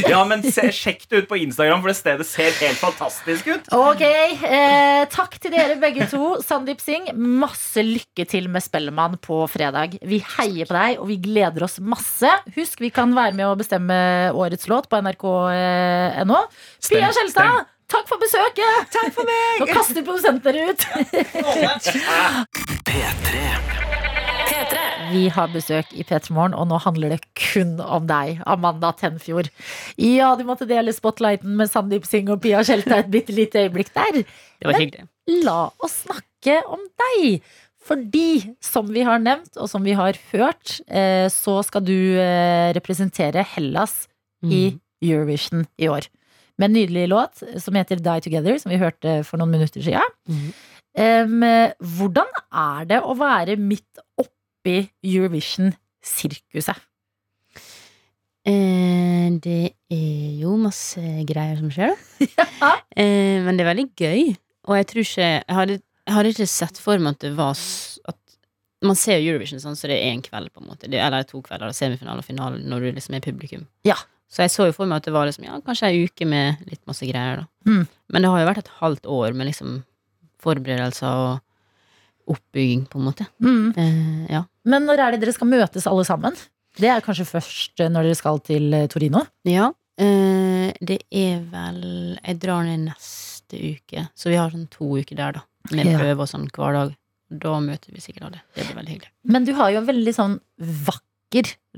Ja, 0.08 0.20
men 0.28 0.42
se, 0.46 0.68
Sjekk 0.74 1.06
det 1.10 1.24
ut 1.24 1.28
på 1.30 1.38
Instagram, 1.42 1.80
for 1.82 1.90
det 1.92 1.96
stedet 1.98 2.26
ser 2.28 2.54
helt 2.62 2.78
fantastisk 2.80 3.48
ut. 3.50 3.68
Ok, 3.74 4.02
eh, 4.04 5.04
takk 5.12 5.38
til 5.42 5.52
dere 5.54 5.67
begge 5.76 6.06
to. 6.10 6.38
Sandeep 6.44 6.80
Singh, 6.82 7.12
masse 7.14 7.82
lykke 7.84 8.24
til 8.28 8.48
med 8.52 8.62
Spellemann 8.64 9.18
på 9.22 9.42
fredag. 9.52 9.98
Vi 10.02 10.18
heier 10.36 10.68
på 10.68 10.76
deg, 10.76 10.98
og 11.02 11.08
vi 11.10 11.18
gleder 11.22 11.66
oss 11.66 11.78
masse. 11.80 12.30
Husk, 12.56 12.80
vi 12.80 12.90
kan 12.94 13.14
være 13.16 13.36
med 13.36 13.46
å 13.48 13.58
bestemme 13.58 13.98
årets 14.32 14.68
låt 14.70 14.88
på 14.88 15.00
nrk.no. 15.04 16.38
Pia 16.88 17.10
Skjelstad, 17.12 17.68
takk 17.92 18.06
for 18.10 18.18
besøket! 18.22 18.88
Takk 18.94 19.12
for 19.16 19.24
meg! 19.28 19.62
Nå 19.62 19.66
kaster 19.74 20.02
produsenten 20.06 20.44
dere 20.48 20.72
ut. 20.72 20.82
Vi 25.12 25.28
har 25.32 25.50
besøk 25.52 25.92
i 25.96 26.04
P3 26.06 26.32
Morgen, 26.36 26.54
og 26.56 26.68
nå 26.70 26.78
handler 26.84 27.14
det 27.14 27.20
kun 27.38 27.76
om 27.80 28.08
deg, 28.08 28.42
Amanda 28.48 28.90
Tenfjord. 28.96 29.48
Ja, 30.00 30.34
du 30.38 30.44
måtte 30.48 30.68
dele 30.68 30.92
spotlighten 30.94 31.56
med 31.58 31.70
Sandeep 31.70 32.06
Singh 32.08 32.32
og 32.34 32.42
Pia 32.44 32.60
Skjelta 32.66 33.00
et 33.00 33.10
bitte 33.12 33.34
lite 33.36 33.64
øyeblikk 33.66 33.92
der. 33.96 34.20
Det 34.22 34.68
var 34.68 34.78
hyggelig. 34.80 35.08
La 35.44 35.60
oss 35.84 36.02
snakke 36.04 36.60
om 36.68 36.84
deg. 37.00 37.40
Fordi, 37.88 38.54
som 38.60 38.90
vi 38.92 39.04
har 39.06 39.20
nevnt, 39.22 39.54
og 39.56 39.70
som 39.70 39.84
vi 39.86 39.94
har 39.96 40.18
hørt, 40.32 40.78
eh, 40.92 41.26
så 41.32 41.60
skal 41.64 41.86
du 41.86 41.96
eh, 42.20 42.68
representere 42.76 43.46
Hellas 43.54 44.02
i 44.44 44.76
Eurovision 45.02 45.64
i 45.80 45.88
år. 45.88 46.08
Med 46.58 46.68
en 46.68 46.76
nydelig 46.76 47.06
låt 47.08 47.40
som 47.62 47.76
heter 47.78 48.02
Die 48.02 48.24
Together, 48.24 48.58
som 48.60 48.74
vi 48.74 48.80
hørte 48.82 49.22
for 49.24 49.40
noen 49.40 49.54
minutter 49.56 49.84
siden. 49.84 50.18
Mhm. 50.28 50.50
Um, 50.98 51.44
hvordan 51.78 52.30
er 52.50 52.86
det 52.88 52.96
å 53.06 53.12
være 53.14 53.54
midt 53.60 54.00
oppi 54.68 54.90
Eurovision-sirkuset? 55.04 56.76
Eh, 58.48 59.28
det 59.42 59.74
er 59.92 60.36
jo 60.40 60.54
masse 60.60 61.00
greier 61.28 61.58
som 61.60 61.72
skjer, 61.72 61.94
da. 61.94 62.74
Eh, 62.98 63.38
men 63.44 63.54
det 63.54 63.62
er 63.62 63.68
veldig 63.68 63.88
gøy. 63.94 64.22
Og 64.66 64.74
jeg 64.74 64.86
tror 64.90 65.04
ikke 65.04 65.26
Jeg 65.28 65.54
hadde, 65.54 65.74
jeg 66.08 66.14
hadde 66.16 66.30
ikke 66.32 66.46
sett 66.50 66.80
for 66.82 66.98
meg 66.98 67.14
at 67.14 67.20
det 67.22 67.30
var 67.38 67.52
at 67.54 68.16
Man 68.82 68.98
ser 68.98 69.20
Eurovision 69.20 69.62
sånn, 69.62 69.76
så 69.78 69.86
det 69.86 70.00
er 70.00 70.10
én 70.10 70.22
kveld, 70.24 70.50
på 70.50 70.62
en 70.62 70.70
måte. 70.72 70.90
Det, 70.90 70.98
eller 70.98 71.26
to 71.28 71.40
kvelder, 71.44 71.70
semifinale 71.74 72.24
og 72.24 72.26
finale, 72.26 72.58
når 72.58 72.84
du 72.84 72.88
liksom 72.96 73.14
er 73.14 73.22
publikum. 73.24 73.66
Ja. 73.86 73.96
Så 74.28 74.42
jeg 74.44 74.52
så 74.52 74.66
jo 74.68 74.74
for 74.76 74.90
meg 74.90 75.00
at 75.00 75.06
det 75.08 75.14
var 75.14 75.28
liksom, 75.28 75.46
ja, 75.46 75.56
kanskje 75.64 75.88
ei 75.88 76.02
uke 76.04 76.26
med 76.28 76.66
litt 76.68 76.82
masse 76.90 77.06
greier, 77.08 77.44
da. 77.44 77.70
Mm. 77.70 77.86
Men 78.12 78.24
det 78.24 78.32
har 78.32 78.42
jo 78.42 78.48
vært 78.50 78.60
et 78.64 78.74
halvt 78.80 79.08
år 79.08 79.38
med 79.38 79.48
liksom 79.48 79.78
forberedelser 80.42 81.22
og 81.22 81.38
oppbygging, 82.28 82.86
på 82.90 83.00
en 83.00 83.06
måte. 83.08 83.26
Mm. 83.42 83.72
Eh, 83.76 84.32
ja. 84.34 84.44
Men 84.68 84.86
når 84.88 85.00
er 85.04 85.12
det 85.16 85.20
dere 85.24 85.34
skal 85.36 85.48
møtes 85.50 85.86
alle 85.90 86.04
sammen? 86.08 86.36
Det 86.78 86.90
er 86.92 87.02
kanskje 87.02 87.26
først 87.26 87.80
eh, 87.82 87.88
når 87.90 88.06
dere 88.10 88.18
skal 88.20 88.38
til 88.46 88.68
eh, 88.76 88.86
Torino? 88.92 89.24
Ja, 89.48 89.70
eh, 89.98 90.70
det 90.84 91.00
er 91.10 91.40
vel 91.50 91.80
Jeg 92.22 92.38
drar 92.44 92.62
ned 92.68 92.86
neste 92.90 93.58
uke, 93.58 94.08
så 94.14 94.28
vi 94.30 94.36
har 94.38 94.52
sånn 94.52 94.68
to 94.70 94.92
uker 95.00 95.16
der, 95.18 95.32
da. 95.40 95.44
Med 95.72 95.86
Ja. 95.88 95.98
prøve 95.98 96.22
og 96.24 96.28
sånn 96.30 96.46
hver 96.54 96.72
dag. 96.76 96.94
Da 97.28 97.58
møter 97.60 97.92
vi 97.92 98.00
sikkert 98.00 98.24
alle. 98.28 98.42
Det 98.56 98.64
blir 98.64 98.76
veldig 98.78 98.92
hyggelig. 98.94 99.10
Men 99.24 99.44
du 99.44 99.52
har 99.58 99.70
jo 99.74 99.80
en 99.82 99.88
veldig 99.88 100.14
sånn 100.16 100.38
vakker 100.60 101.04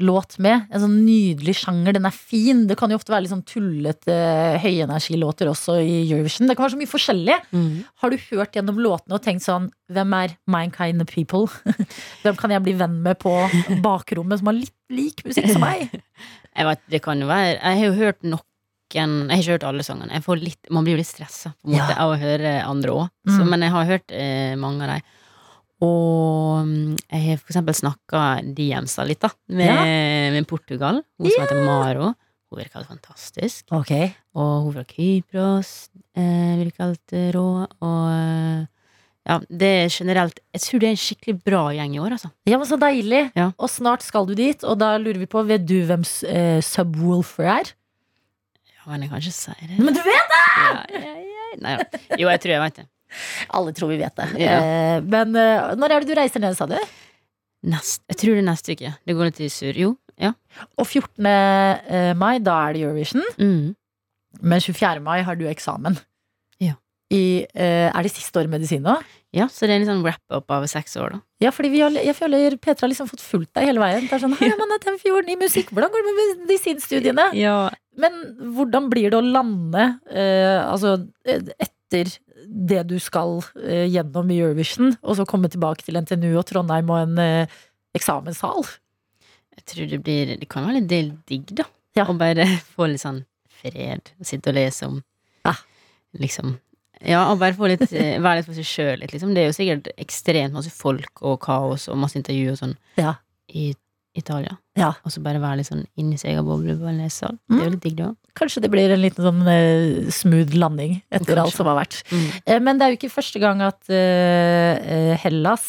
låt 0.00 0.38
med. 0.40 0.66
En 0.72 0.80
sånn 0.80 0.94
nydelig 1.04 1.56
sjanger. 1.60 1.92
Den 1.96 2.06
er 2.08 2.14
fin. 2.14 2.62
Det 2.68 2.76
kan 2.78 2.90
jo 2.90 2.96
ofte 2.96 3.12
være 3.12 3.24
litt 3.26 3.32
sånn 3.34 3.44
tullete 3.44 4.14
høyenergilåter 4.62 5.50
også 5.50 5.76
i 5.82 5.96
Eurovision. 6.06 6.48
Det 6.48 6.56
kan 6.56 6.64
være 6.64 6.74
så 6.76 6.80
mye 6.80 6.90
forskjellig. 6.90 7.36
Mm. 7.52 7.70
Har 8.00 8.10
du 8.10 8.16
hørt 8.30 8.56
gjennom 8.56 8.78
låtene 8.80 9.18
og 9.18 9.24
tenkt 9.24 9.44
sånn 9.44 9.70
Hvem 9.90 10.12
er 10.14 10.36
my 10.46 10.68
kind 10.70 11.02
of 11.02 11.10
people? 11.10 11.48
Hvem 12.22 12.38
kan 12.38 12.54
jeg 12.54 12.62
bli 12.64 12.76
venn 12.78 13.00
med 13.04 13.18
på 13.20 13.34
bakrommet 13.82 14.40
som 14.40 14.52
har 14.52 14.56
litt 14.60 14.76
lik 14.94 15.24
musikk 15.26 15.50
som 15.52 15.64
meg? 15.66 15.90
Jeg 16.50 16.66
vet, 16.66 16.80
det 16.90 16.98
kan 17.04 17.20
jo 17.22 17.28
være 17.30 17.52
Jeg 17.60 17.76
har 17.78 17.84
jo 17.84 17.92
hørt 17.94 18.24
noen 18.26 18.42
Jeg 18.90 19.06
har 19.30 19.38
ikke 19.42 19.52
hørt 19.54 19.66
alle 19.68 19.84
sangene. 19.86 20.16
Jeg 20.16 20.24
får 20.24 20.40
litt, 20.42 20.70
man 20.74 20.82
blir 20.86 20.96
jo 20.96 21.02
litt 21.02 21.10
stressa 21.10 21.52
Ja. 21.70 21.90
av 21.94 22.10
å 22.14 22.18
høre 22.18 22.56
andre 22.66 22.90
òg. 22.90 23.10
Mm. 23.28 23.44
Men 23.52 23.62
jeg 23.66 23.74
har 23.76 23.84
hørt 23.86 24.10
eh, 24.14 24.56
mange 24.58 24.82
av 24.86 24.96
dem. 24.96 25.04
Og 25.80 26.66
mm, 26.66 26.96
jeg 27.10 27.22
har 27.24 27.38
for 27.40 27.52
eksempel 27.52 27.76
snakka 27.78 28.24
DMs-a 28.56 29.04
litt, 29.08 29.20
da, 29.24 29.30
med, 29.48 29.66
Ja. 29.70 29.84
med 30.34 30.46
Portugal. 30.50 31.02
Hun 31.18 31.30
som 31.30 31.44
heter 31.46 31.62
Maro. 31.64 32.10
Hun 32.50 32.58
virka 32.58 32.80
helt 32.80 32.90
fantastisk. 32.90 33.64
Okay. 33.72 34.10
Og 34.34 34.64
hun 34.66 34.74
fra 34.74 34.84
Kypros 34.90 35.70
eh, 36.18 36.58
virka 36.60 36.88
helt 36.90 37.14
rå. 37.36 37.46
Og 37.86 38.10
eh, 38.10 38.66
ja, 39.30 39.36
det 39.48 39.68
er 39.84 39.88
generelt 39.94 40.40
Jeg 40.56 40.62
tror 40.64 40.80
det 40.82 40.88
er 40.88 40.94
en 40.96 41.00
skikkelig 41.04 41.34
bra 41.46 41.62
gjeng 41.76 41.94
i 41.94 42.00
år, 42.02 42.16
altså. 42.16 42.30
Ja, 42.50 42.58
men 42.58 42.66
Så 42.66 42.76
deilig. 42.80 43.30
Ja. 43.38 43.50
Og 43.56 43.70
snart 43.70 44.02
skal 44.02 44.26
du 44.26 44.34
dit, 44.34 44.64
og 44.64 44.78
da 44.82 44.96
lurer 44.98 45.20
vi 45.22 45.28
på 45.30 45.44
Vet 45.46 45.64
du 45.68 45.78
hvem 45.86 46.02
eh, 46.26 46.58
Subwoolfer 46.64 47.46
er? 47.60 47.72
Ja, 48.74 48.88
men 48.90 49.04
jeg 49.04 49.12
kan 49.12 49.20
ikke 49.22 49.36
si 49.36 49.54
det. 49.70 49.78
Men 49.78 49.94
du 49.94 50.00
vet 50.02 50.32
det! 50.34 50.44
Ja, 50.60 50.84
ja, 50.98 51.14
ja. 51.20 51.50
Nei, 51.60 51.72
ja. 51.76 51.84
Jo, 52.18 52.28
jeg 52.32 52.40
tror 52.42 52.52
jeg 52.56 52.62
vet 52.66 52.76
det. 52.82 52.86
Alle 53.56 53.74
tror 53.76 53.92
vi 53.92 54.00
vet 54.00 54.16
det. 54.20 54.28
Eh, 54.46 54.98
men 55.04 55.36
eh, 55.38 55.72
når 55.78 55.96
er 55.96 56.04
det 56.04 56.12
du 56.12 56.18
reiser 56.18 56.42
ned, 56.42 56.56
sa 56.58 56.68
du? 56.70 56.76
Nest, 57.70 58.02
jeg 58.08 58.20
tror 58.22 58.36
det 58.36 58.44
er 58.44 58.48
neste 58.48 58.76
uke. 58.76 58.94
Det 59.04 59.16
går 59.16 59.30
litt 59.30 59.42
i 59.44 59.50
sur. 59.52 59.76
Jo, 59.76 59.94
ja. 60.20 60.32
Og 60.80 60.86
14. 60.86 61.26
eh, 61.28 62.12
mai, 62.16 62.38
da 62.44 62.56
er 62.66 62.76
det 62.76 62.84
Eurovision. 62.86 63.24
Mm. 63.40 63.74
Men 64.40 64.62
24. 64.62 65.02
mai 65.04 65.20
har 65.26 65.36
du 65.36 65.46
eksamen. 65.50 65.98
Ja. 66.62 66.78
I, 67.12 67.46
eh, 67.52 67.88
er 67.90 68.06
det 68.06 68.14
siste 68.14 68.40
år 68.40 68.50
medisin 68.52 68.86
nå? 68.86 68.96
ja, 69.30 69.46
så 69.46 69.66
det 69.66 69.76
er 69.76 69.84
en 69.84 69.86
sånn 69.86 70.00
wrap-up 70.02 70.50
av 70.50 70.64
seks 70.70 70.96
år, 70.98 71.14
da. 71.14 71.20
Ja, 71.44 71.52
fordi 71.54 71.70
vi 71.70 71.82
har, 71.84 71.94
jeg 71.94 72.16
føler 72.18 72.56
Petra 72.58 72.84
har 72.84 72.90
liksom 72.90 73.06
fått 73.12 73.22
fulgt 73.22 73.52
deg 73.54 73.68
hele 73.68 73.82
veien. 73.82 74.08
Det 74.08 74.16
er 74.16 74.22
sånn, 74.24 74.34
Hei, 74.40 74.48
man 74.58 74.74
er 74.74 74.96
fjorden 74.98 75.30
i 75.30 75.36
musikk, 75.38 75.70
hvordan 75.70 75.92
går 75.92 76.02
det 76.02 76.14
med 76.16 76.40
medisinstudiene? 76.48 77.26
Ja. 77.38 77.54
Men 78.00 78.18
hvordan 78.56 78.88
blir 78.90 79.12
det 79.12 79.20
å 79.20 79.22
lande 79.22 79.84
eh, 80.10 80.58
altså, 80.64 80.96
etter 81.22 82.10
det 82.50 82.82
du 82.90 82.96
skal 83.02 83.38
eh, 83.62 83.86
gjennom 83.92 84.30
i 84.34 84.38
Eurovision, 84.42 84.94
og 85.02 85.16
så 85.18 85.26
komme 85.28 85.50
tilbake 85.52 85.84
til 85.86 85.98
NTNU 86.00 86.32
og 86.40 86.46
Trondheim 86.48 86.90
og 86.90 87.02
en 87.04 87.18
eh, 87.22 87.58
eksamenssal? 87.96 88.64
Jeg 89.60 89.66
tror 89.70 89.90
det 89.90 89.98
blir 90.02 90.32
Det 90.40 90.48
kan 90.50 90.64
være 90.66 90.80
litt 90.80 90.88
del 90.90 91.12
digg, 91.28 91.52
da. 91.58 91.66
Ja. 91.98 92.06
Å 92.08 92.14
bare 92.18 92.46
få 92.74 92.86
litt 92.90 93.02
sånn 93.02 93.22
fred. 93.60 94.12
Og 94.20 94.26
sitte 94.28 94.50
og 94.52 94.58
lese 94.58 94.86
om 94.88 95.00
Ja. 95.46 95.54
Liksom 96.18 96.56
Ja, 97.00 97.26
og 97.32 97.38
bare 97.40 97.56
få 97.56 97.68
litt 97.70 97.84
eh, 97.92 98.18
være 98.22 98.40
litt 98.40 98.48
for 98.48 98.58
seg 98.58 98.66
sjøl 98.68 99.00
litt, 99.02 99.12
liksom. 99.14 99.34
Det 99.36 99.44
er 99.44 99.50
jo 99.50 99.56
sikkert 99.56 99.92
ekstremt 100.00 100.56
masse 100.56 100.72
folk 100.74 101.22
og 101.22 101.38
kaos 101.44 101.88
og 101.88 101.98
masse 102.02 102.18
intervju 102.20 102.54
og 102.54 102.58
sånn 102.64 102.76
Ja. 103.00 103.14
i 103.54 103.70
Italia. 104.20 104.56
Ja. 104.78 104.92
Og 105.04 105.12
så 105.12 105.20
bare 105.24 105.40
være 105.42 105.60
litt 105.60 105.68
sånn 105.68 105.82
inni 106.00 106.18
seg 106.20 106.34
egen 106.34 106.46
boble 106.46 106.76
på 106.78 106.88
en 106.88 107.00
lesesal. 107.02 107.36
Det 107.50 107.58
er 107.58 107.66
jo 107.66 107.72
litt 107.74 107.84
digg, 107.84 107.96
det 107.98 108.06
òg. 108.06 108.16
Kanskje 108.38 108.62
det 108.64 108.70
blir 108.72 108.92
en 108.94 109.02
liten 109.02 109.26
sånn 109.26 109.40
uh, 109.44 110.10
smooth 110.14 110.54
landing 110.56 110.94
etter 111.10 111.32
Kanskje. 111.34 111.42
alt 111.42 111.56
som 111.56 111.70
har 111.70 111.78
vært. 111.80 111.98
Mm. 112.12 112.28
Uh, 112.46 112.58
men 112.66 112.78
det 112.78 112.86
er 112.86 112.94
jo 112.94 112.98
ikke 113.00 113.12
første 113.12 113.42
gang 113.42 113.64
at 113.66 113.90
eh, 113.92 115.16
Hellas 115.24 115.66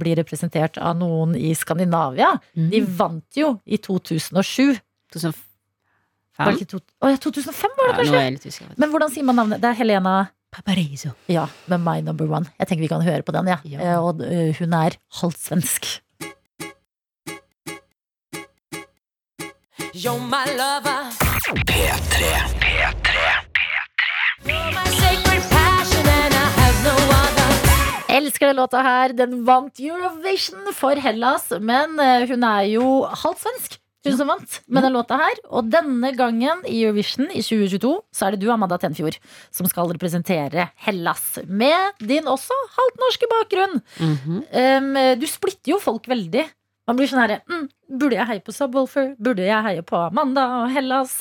blir 0.00 0.18
representert 0.20 0.80
av 0.82 0.98
noen 1.00 1.36
i 1.38 1.52
Skandinavia. 1.56 2.32
Mm. 2.58 2.68
De 2.74 2.82
vant 2.98 3.40
jo 3.40 3.54
i 3.64 3.78
2007. 3.80 4.80
2005? 5.14 5.46
Var 6.40 6.52
det 6.54 6.62
ikke 6.62 6.70
to, 6.72 6.78
oh, 7.04 7.10
ja, 7.12 7.18
2005 7.20 7.72
var 7.76 7.80
det 7.80 7.90
Ja, 7.90 7.92
nå 7.92 7.96
kanskje? 8.00 8.18
er 8.20 8.22
jeg 8.24 8.36
litt 8.36 8.46
usikker. 8.48 8.76
Men 8.80 8.92
hvordan 8.92 9.10
sier 9.12 9.26
man 9.28 9.36
navnet? 9.42 9.60
Det 9.60 9.70
er 9.70 9.76
Helena 9.76 10.14
Paparizo. 10.50 11.12
Ja, 11.30 11.44
med 11.70 11.82
My 11.84 12.00
Number 12.02 12.30
One. 12.30 12.48
Jeg 12.58 12.70
tenker 12.70 12.86
vi 12.86 12.90
kan 12.90 13.04
høre 13.06 13.22
på 13.26 13.34
den, 13.36 13.50
ja. 13.52 13.60
Ja. 13.68 13.98
Og 14.02 14.24
hun 14.58 14.78
er 14.80 14.96
halvt 15.20 15.42
You're 20.00 20.18
my 20.32 20.46
lover. 20.56 21.00
P3. 21.68 22.28
P3. 22.62 23.08
You're 24.48 24.70
my 24.72 24.84
sacred 24.96 25.42
passion, 25.52 26.06
and 26.08 26.32
I 26.32 26.46
have 26.60 26.78
no 26.86 26.94
other. 27.16 27.50
Elsker 28.08 28.46
den 28.46 28.56
låta 28.56 28.80
her. 28.86 29.12
Den 29.12 29.44
vant 29.44 29.80
Eurovision 29.80 30.72
for 30.72 30.96
Hellas, 30.96 31.50
men 31.60 32.00
eh, 32.00 32.24
hun 32.30 32.46
er 32.48 32.62
jo 32.70 32.86
halvt 33.24 33.42
svensk. 33.44 33.76
Hun 34.08 34.16
som 34.16 34.32
vant 34.32 34.54
med 34.72 34.86
den 34.86 34.96
låta 34.96 35.18
her. 35.20 35.42
Og 35.52 35.68
denne 35.68 36.14
gangen 36.16 36.62
i 36.64 36.80
Eurovision 36.86 37.28
i 37.28 37.42
2022 37.44 37.92
så 38.16 38.30
er 38.30 38.38
det 38.38 38.40
du, 38.40 38.48
Amanda 38.54 38.78
Tenfjord, 38.80 39.18
som 39.52 39.68
skal 39.68 39.92
representere 39.92 40.70
Hellas. 40.86 41.42
Med 41.44 42.00
din 42.00 42.24
også 42.24 42.56
halvt 42.78 43.04
norske 43.04 43.28
bakgrunn. 43.34 43.76
Mhm. 44.00 44.40
Um, 44.48 44.90
du 45.20 45.28
splitter 45.28 45.74
jo 45.74 45.82
folk 45.82 46.08
veldig. 46.08 46.46
Man 46.90 46.98
blir 46.98 47.10
sånn 47.10 47.22
herre 47.22 47.40
mm, 47.46 47.66
Burde 48.00 48.18
jeg 48.18 48.26
heie 48.32 48.42
på 48.42 48.54
Subwoolfer? 48.54 49.12
Burde 49.22 49.46
jeg 49.46 49.66
heie 49.66 49.82
på 49.86 49.98
Amanda 50.08 50.48
og 50.64 50.72
Hellas? 50.74 51.20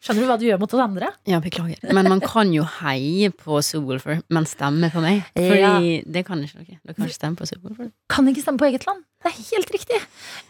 Skjønner 0.00 0.24
du 0.24 0.28
hva 0.30 0.36
du 0.40 0.46
gjør 0.46 0.60
mot 0.62 0.72
oss 0.72 0.80
andre? 0.80 1.10
Ja, 1.28 1.42
beklager. 1.44 1.76
Men 1.92 2.06
man 2.08 2.22
kan 2.24 2.48
jo 2.54 2.62
heie 2.78 3.28
på 3.36 3.58
Subwoolfer, 3.60 4.22
men 4.32 4.46
stemme 4.48 4.88
på 4.88 5.02
meg. 5.04 5.26
Fordi 5.36 5.58
Ja. 5.60 5.74
det 6.08 6.22
kan 6.24 6.40
ikke 6.40 6.62
dere. 6.62 6.78
Dere 6.80 6.94
kan 6.96 7.04
ikke 7.04 7.18
stemme 7.18 7.36
på 7.36 7.48
Subwoolfer. 7.50 7.90
Kan 8.08 8.30
ikke 8.32 8.40
stemme 8.40 8.62
på 8.62 8.70
eget 8.70 8.86
land. 8.88 9.02
Det 9.20 9.28
er 9.28 9.36
helt 9.50 9.74
riktig. 9.76 9.98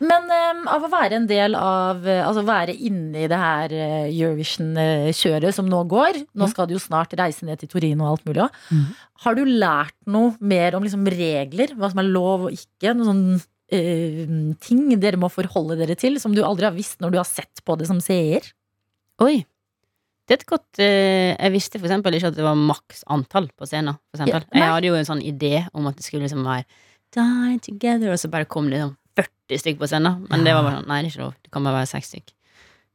Men 0.06 0.30
um, 0.30 0.62
av 0.70 0.86
å 0.86 0.92
være 0.92 1.18
en 1.18 1.26
del 1.26 1.56
av 1.58 2.06
eh, 2.06 2.20
Altså 2.22 2.44
være 2.46 2.76
inne 2.78 3.24
i 3.24 3.30
det 3.32 3.40
her 3.42 3.74
eh, 3.74 4.06
Eurovision-kjøret 4.14 5.56
som 5.56 5.66
nå 5.66 5.80
går 5.90 6.20
Nå 6.38 6.46
skal 6.52 6.68
du 6.70 6.76
jo 6.76 6.82
snart 6.82 7.16
reise 7.18 7.42
ned 7.48 7.58
til 7.58 7.72
Torino 7.72 8.06
og 8.06 8.12
alt 8.12 8.28
mulig 8.30 8.44
òg. 8.46 8.60
Mm. 8.70 8.84
Har 9.24 9.34
du 9.34 9.42
lært 9.50 9.96
noe 10.06 10.36
mer 10.38 10.78
om 10.78 10.86
liksom 10.86 11.10
regler? 11.10 11.74
Hva 11.74 11.90
som 11.90 11.98
er 12.04 12.12
lov 12.14 12.46
og 12.46 12.54
ikke? 12.54 12.94
Noen 12.94 13.10
sånn 13.10 13.42
eh, 13.72 14.26
ting 14.62 14.88
dere 15.00 15.20
må 15.20 15.30
forholde 15.32 15.78
dere 15.80 15.96
til, 15.98 16.18
som 16.22 16.34
du 16.36 16.42
aldri 16.46 16.68
har 16.68 16.76
visst 16.76 17.00
når 17.02 17.14
du 17.14 17.18
har 17.20 17.28
sett 17.28 17.62
på 17.64 17.76
det 17.80 17.88
som 17.90 18.02
seer? 18.04 18.46
Oi. 19.22 19.40
Det 20.30 20.36
er 20.36 20.42
et 20.44 20.46
godt 20.46 20.78
uh, 20.78 21.32
Jeg 21.34 21.50
visste 21.56 21.80
for 21.80 21.88
eksempel 21.88 22.14
ikke 22.14 22.28
at 22.30 22.36
det 22.36 22.44
var 22.46 22.54
maks 22.58 23.02
antall 23.10 23.48
på 23.58 23.66
scenen. 23.66 23.98
For. 24.14 24.30
Ja, 24.30 24.38
jeg 24.54 24.72
hadde 24.76 24.86
jo 24.92 24.98
en 24.98 25.08
sånn 25.08 25.24
idé 25.26 25.64
om 25.74 25.88
at 25.90 25.98
det 25.98 26.06
skulle 26.06 26.22
liksom 26.28 26.44
være 26.46 26.68
Die 27.10 27.56
together, 27.66 28.12
og 28.14 28.20
så 28.22 28.30
bare 28.30 28.46
kom 28.46 28.68
det 28.70 28.78
liksom 28.78 28.92
40 29.18 29.62
stykk 29.64 29.80
på 29.80 29.88
scenen. 29.90 30.20
Men 30.30 30.44
det 30.46 30.52
var 30.54 30.62
bare 30.62 30.76
sånn, 30.78 30.86
nei, 30.86 31.00
det 31.02 31.08
er 31.08 31.14
ikke 31.16 31.24
lov. 31.24 31.32
Det 31.42 31.50
kan 31.50 31.66
bare 31.66 31.80
være 31.80 31.90
seks 31.90 32.12
stykk. 32.12 32.30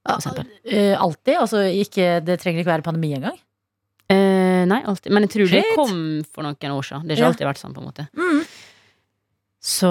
For. 0.06 0.46
Eh, 0.70 0.94
alltid? 1.02 1.34
Altså 1.42 1.66
ikke, 1.66 2.06
det 2.24 2.38
trenger 2.40 2.62
ikke 2.62 2.72
være 2.72 2.86
pandemi 2.86 3.10
engang? 3.18 3.36
Uh, 4.06 4.64
nei, 4.70 4.80
alltid. 4.86 5.10
Men 5.12 5.26
jeg 5.26 5.34
tror 5.34 5.52
det 5.52 5.64
kom 5.74 5.98
for 6.30 6.46
noen 6.46 6.76
år 6.78 6.88
siden. 6.88 7.08
Det 7.10 7.16
har 7.16 7.18
ikke 7.18 7.26
Ja. 7.26 7.32
alltid 7.34 7.50
vært 7.50 7.62
sånn, 7.64 7.74
på 7.76 7.82
en 7.82 7.90
måte. 7.90 8.08
Mm. 8.14 8.42
Så 9.66 9.90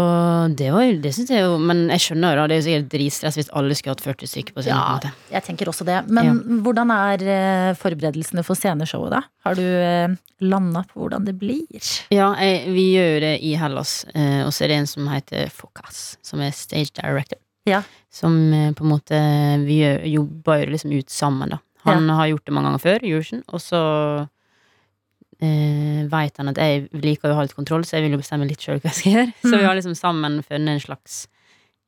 det 0.54 0.68
var 0.70 0.84
jo 0.86 0.98
Det 1.02 1.10
synes 1.16 1.30
jeg 1.34 1.42
jo 1.42 1.56
Men 1.58 1.88
jeg 1.90 2.02
skjønner 2.04 2.36
jo 2.36 2.38
da, 2.38 2.46
det 2.46 2.54
er 2.54 2.60
jo 2.60 2.66
sikkert 2.68 2.90
dritstress 2.92 3.38
hvis 3.40 3.48
alle 3.58 3.74
skulle 3.74 3.96
hatt 3.96 4.04
40 4.04 4.30
stykker 4.30 4.54
på 4.54 4.62
scenen. 4.62 4.78
Ja, 4.78 4.92
måte. 4.94 5.10
jeg 5.34 5.46
tenker 5.48 5.70
også 5.70 5.86
det. 5.88 5.96
Men 6.14 6.60
hvordan 6.62 6.92
er 6.94 7.24
eh, 7.34 7.70
forberedelsene 7.78 8.44
for 8.46 8.58
sceneshowet, 8.58 9.16
da? 9.16 9.22
Har 9.44 9.58
du 9.58 9.64
uh, 9.64 10.14
landa 10.46 10.84
på 10.86 11.02
hvordan 11.02 11.26
det 11.26 11.34
blir? 11.40 11.90
Ja, 12.14 12.30
jeg, 12.38 12.70
vi 12.70 12.86
gjør 12.94 13.18
det 13.26 13.32
i 13.42 13.54
Hellas, 13.58 13.96
eh, 14.14 14.44
og 14.44 14.52
så 14.54 14.64
er 14.64 14.72
det 14.72 14.78
en 14.82 14.90
som 14.90 15.10
heter 15.10 15.50
Fokas, 15.52 16.04
som 16.24 16.42
er 16.44 16.54
stage 16.54 16.94
director. 16.94 17.40
Ja. 17.68 17.82
Som 18.14 18.38
eh, 18.54 18.70
på 18.76 18.84
en 18.84 18.92
måte 18.92 19.18
Vi 19.64 19.80
jobber 20.12 20.62
jo 20.62 20.70
liksom 20.76 20.94
ut 20.94 21.10
sammen, 21.10 21.56
da. 21.56 21.62
Han 21.88 22.08
har 22.08 22.30
gjort 22.30 22.46
det 22.46 22.54
mange 22.54 22.70
ganger 22.70 22.84
før, 22.86 23.02
Eurovision, 23.04 23.42
og 23.52 23.60
så 23.60 23.80
eh, 25.42 26.02
veit 26.10 26.36
han 26.40 26.50
at 26.52 26.58
jeg 26.60 26.88
liker 27.02 27.32
å 27.32 27.38
ha 27.38 27.44
litt 27.46 27.56
kontroll, 27.56 27.84
så 27.86 27.96
jeg 27.98 28.06
vil 28.06 28.16
jo 28.16 28.20
bestemme 28.22 28.46
litt 28.48 28.62
sjøl 28.62 28.80
hva 28.80 28.90
jeg 28.90 28.98
skal 28.98 29.16
gjøre. 29.16 29.30
Så 29.48 29.54
vi 29.54 29.64
har 29.66 29.78
liksom 29.78 29.96
sammen 29.98 30.40
funnet 30.46 30.76
en 30.76 30.82
slags 30.82 31.24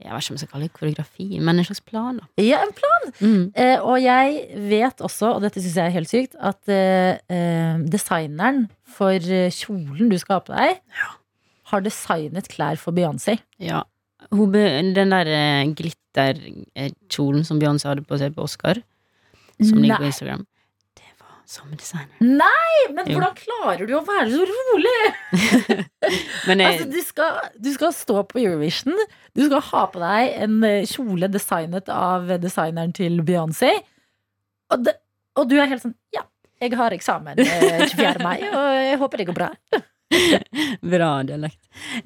Jeg 0.03 0.13
vet 0.13 0.25
ikke 0.27 0.33
om 0.33 0.37
jeg 0.37 0.43
skal 0.43 0.53
kalle 0.53 0.67
det 0.67 0.77
koreografi, 0.77 1.27
men 1.41 1.57
en 1.57 1.65
slags 1.65 1.81
plan, 1.81 2.19
da. 2.21 2.27
Ja, 2.45 2.59
en 2.67 2.75
plan! 2.77 3.07
Mm. 3.17 3.45
Eh, 3.57 3.79
og 3.81 3.97
jeg 4.03 4.43
vet 4.69 5.01
også, 5.01 5.31
og 5.39 5.45
dette 5.47 5.63
syns 5.63 5.79
jeg 5.79 5.89
er 5.89 5.95
helt 5.95 6.11
sykt, 6.11 6.35
at 6.37 6.69
eh, 6.69 7.17
eh, 7.33 7.79
designeren 7.95 8.67
for 8.97 9.17
eh, 9.17 9.49
kjolen 9.57 10.11
du 10.13 10.19
skal 10.21 10.37
ha 10.37 10.45
på 10.45 10.53
deg, 10.53 10.83
har 11.73 11.87
designet 11.87 12.51
klær 12.53 12.77
for 12.83 12.93
Beyoncé. 12.93 13.39
Ja. 13.57 13.87
Den 14.29 15.15
der 15.15 15.33
eh, 15.33 15.65
glitterkjolen 15.79 17.49
som 17.49 17.63
Beyoncé 17.63 17.89
hadde 17.89 18.05
på 18.05 18.21
seg 18.21 18.37
på 18.37 18.45
Oscar, 18.45 18.83
som 19.57 19.81
ligger 19.81 20.05
på 20.05 20.11
Instagram, 20.11 20.45
samme 21.47 21.77
designer. 21.79 22.11
Nei, 22.21 22.93
men 22.95 23.07
Jo. 23.07 23.17
hvordan 23.21 23.35
klarer 23.39 23.87
du 23.87 23.93
å 23.95 24.03
være 24.07 24.31
så 24.33 24.47
rolig? 24.51 24.95
Men 26.49 26.63
jeg, 26.63 26.67
Altså, 26.73 26.87
du, 26.91 26.99
skal, 27.07 27.39
du 27.63 27.69
skal 27.75 27.93
stå 27.95 28.23
på 28.31 28.41
Eurovision, 28.43 28.95
du 29.37 29.45
skal 29.47 29.63
ha 29.71 29.83
på 29.95 30.03
deg 30.03 30.37
en 30.47 30.57
eh, 30.67 30.87
kjole 30.91 31.29
designet 31.31 31.89
av 31.93 32.27
designeren 32.43 32.95
til 32.97 33.21
Beyoncé, 33.27 33.73
og, 34.75 34.91
og 35.39 35.47
du 35.51 35.55
er 35.63 35.71
helt 35.71 35.85
sånn 35.87 35.95
Ja, 36.15 36.25
jeg 36.63 36.75
har 36.79 36.95
eksamen 36.97 37.39
eh, 37.39 37.87
24. 37.95 38.23
mai, 38.27 38.41
og 38.51 38.71
jeg 38.83 38.99
håper 39.05 39.23
det 39.23 39.29
går 39.31 39.39
bra. 39.39 39.51
Bra 40.95 41.09
dialekt. 41.27 41.59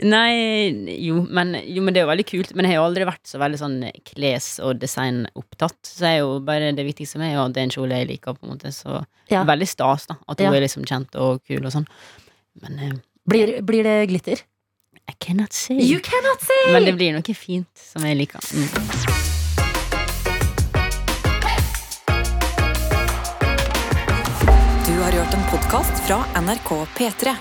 Nei, 0.02 0.70
jo 1.05 1.20
men, 1.28 1.52
jo, 1.68 1.82
men 1.85 1.94
det 1.94 2.01
er 2.01 2.06
jo 2.06 2.10
veldig 2.10 2.27
kult. 2.31 2.55
Men 2.56 2.66
jeg 2.66 2.72
har 2.74 2.81
jo 2.81 2.86
aldri 2.89 3.06
vært 3.09 3.28
så 3.28 3.40
veldig 3.43 3.60
sånn 3.60 3.77
kles- 4.09 4.59
og 4.64 4.81
designopptatt. 4.82 5.78
Så 5.86 6.06
er 6.09 6.16
jo 6.22 6.39
bare 6.47 6.72
det 6.77 6.86
viktigste 6.89 7.18
for 7.18 7.24
meg 7.24 7.35
er 7.36 7.43
at 7.44 7.55
det 7.56 7.62
er 7.62 7.68
en 7.68 7.74
kjole 7.77 8.01
jeg 8.01 8.10
liker, 8.14 8.39
på 8.39 8.47
en 8.48 8.55
måte. 8.56 8.72
Så 8.74 9.02
Ja. 9.31 9.44
veldig 9.44 9.68
stas, 9.68 10.06
da. 10.10 10.16
At 10.28 10.40
hun 10.40 10.48
Ja. 10.52 10.56
er 10.59 10.64
liksom 10.66 10.85
kjent 10.89 11.14
og 11.20 11.43
kul 11.47 11.64
og 11.64 11.72
sånn. 11.72 11.86
Men 12.62 12.78
eh, 12.78 12.97
Blir, 13.28 13.60
blir 13.62 13.85
det 13.85 14.09
glitter? 14.09 14.40
I 15.09 15.12
cannot 15.20 15.52
say. 15.52 15.77
You 15.77 16.01
cannot 16.01 16.40
say! 16.40 16.72
Men 16.72 16.85
det 16.85 16.97
blir 16.97 17.12
noe 17.12 17.35
fint 17.35 17.68
som 17.74 18.02
jeg 18.02 18.16
liker. 18.16 18.40
Mm. 18.40 19.90
Du 24.86 24.97
har 25.05 25.12
hørt 25.12 25.35
en 25.35 25.44
podkast 25.51 26.02
fra 26.06 26.24
NRK 26.40 26.70
P3. 26.97 27.36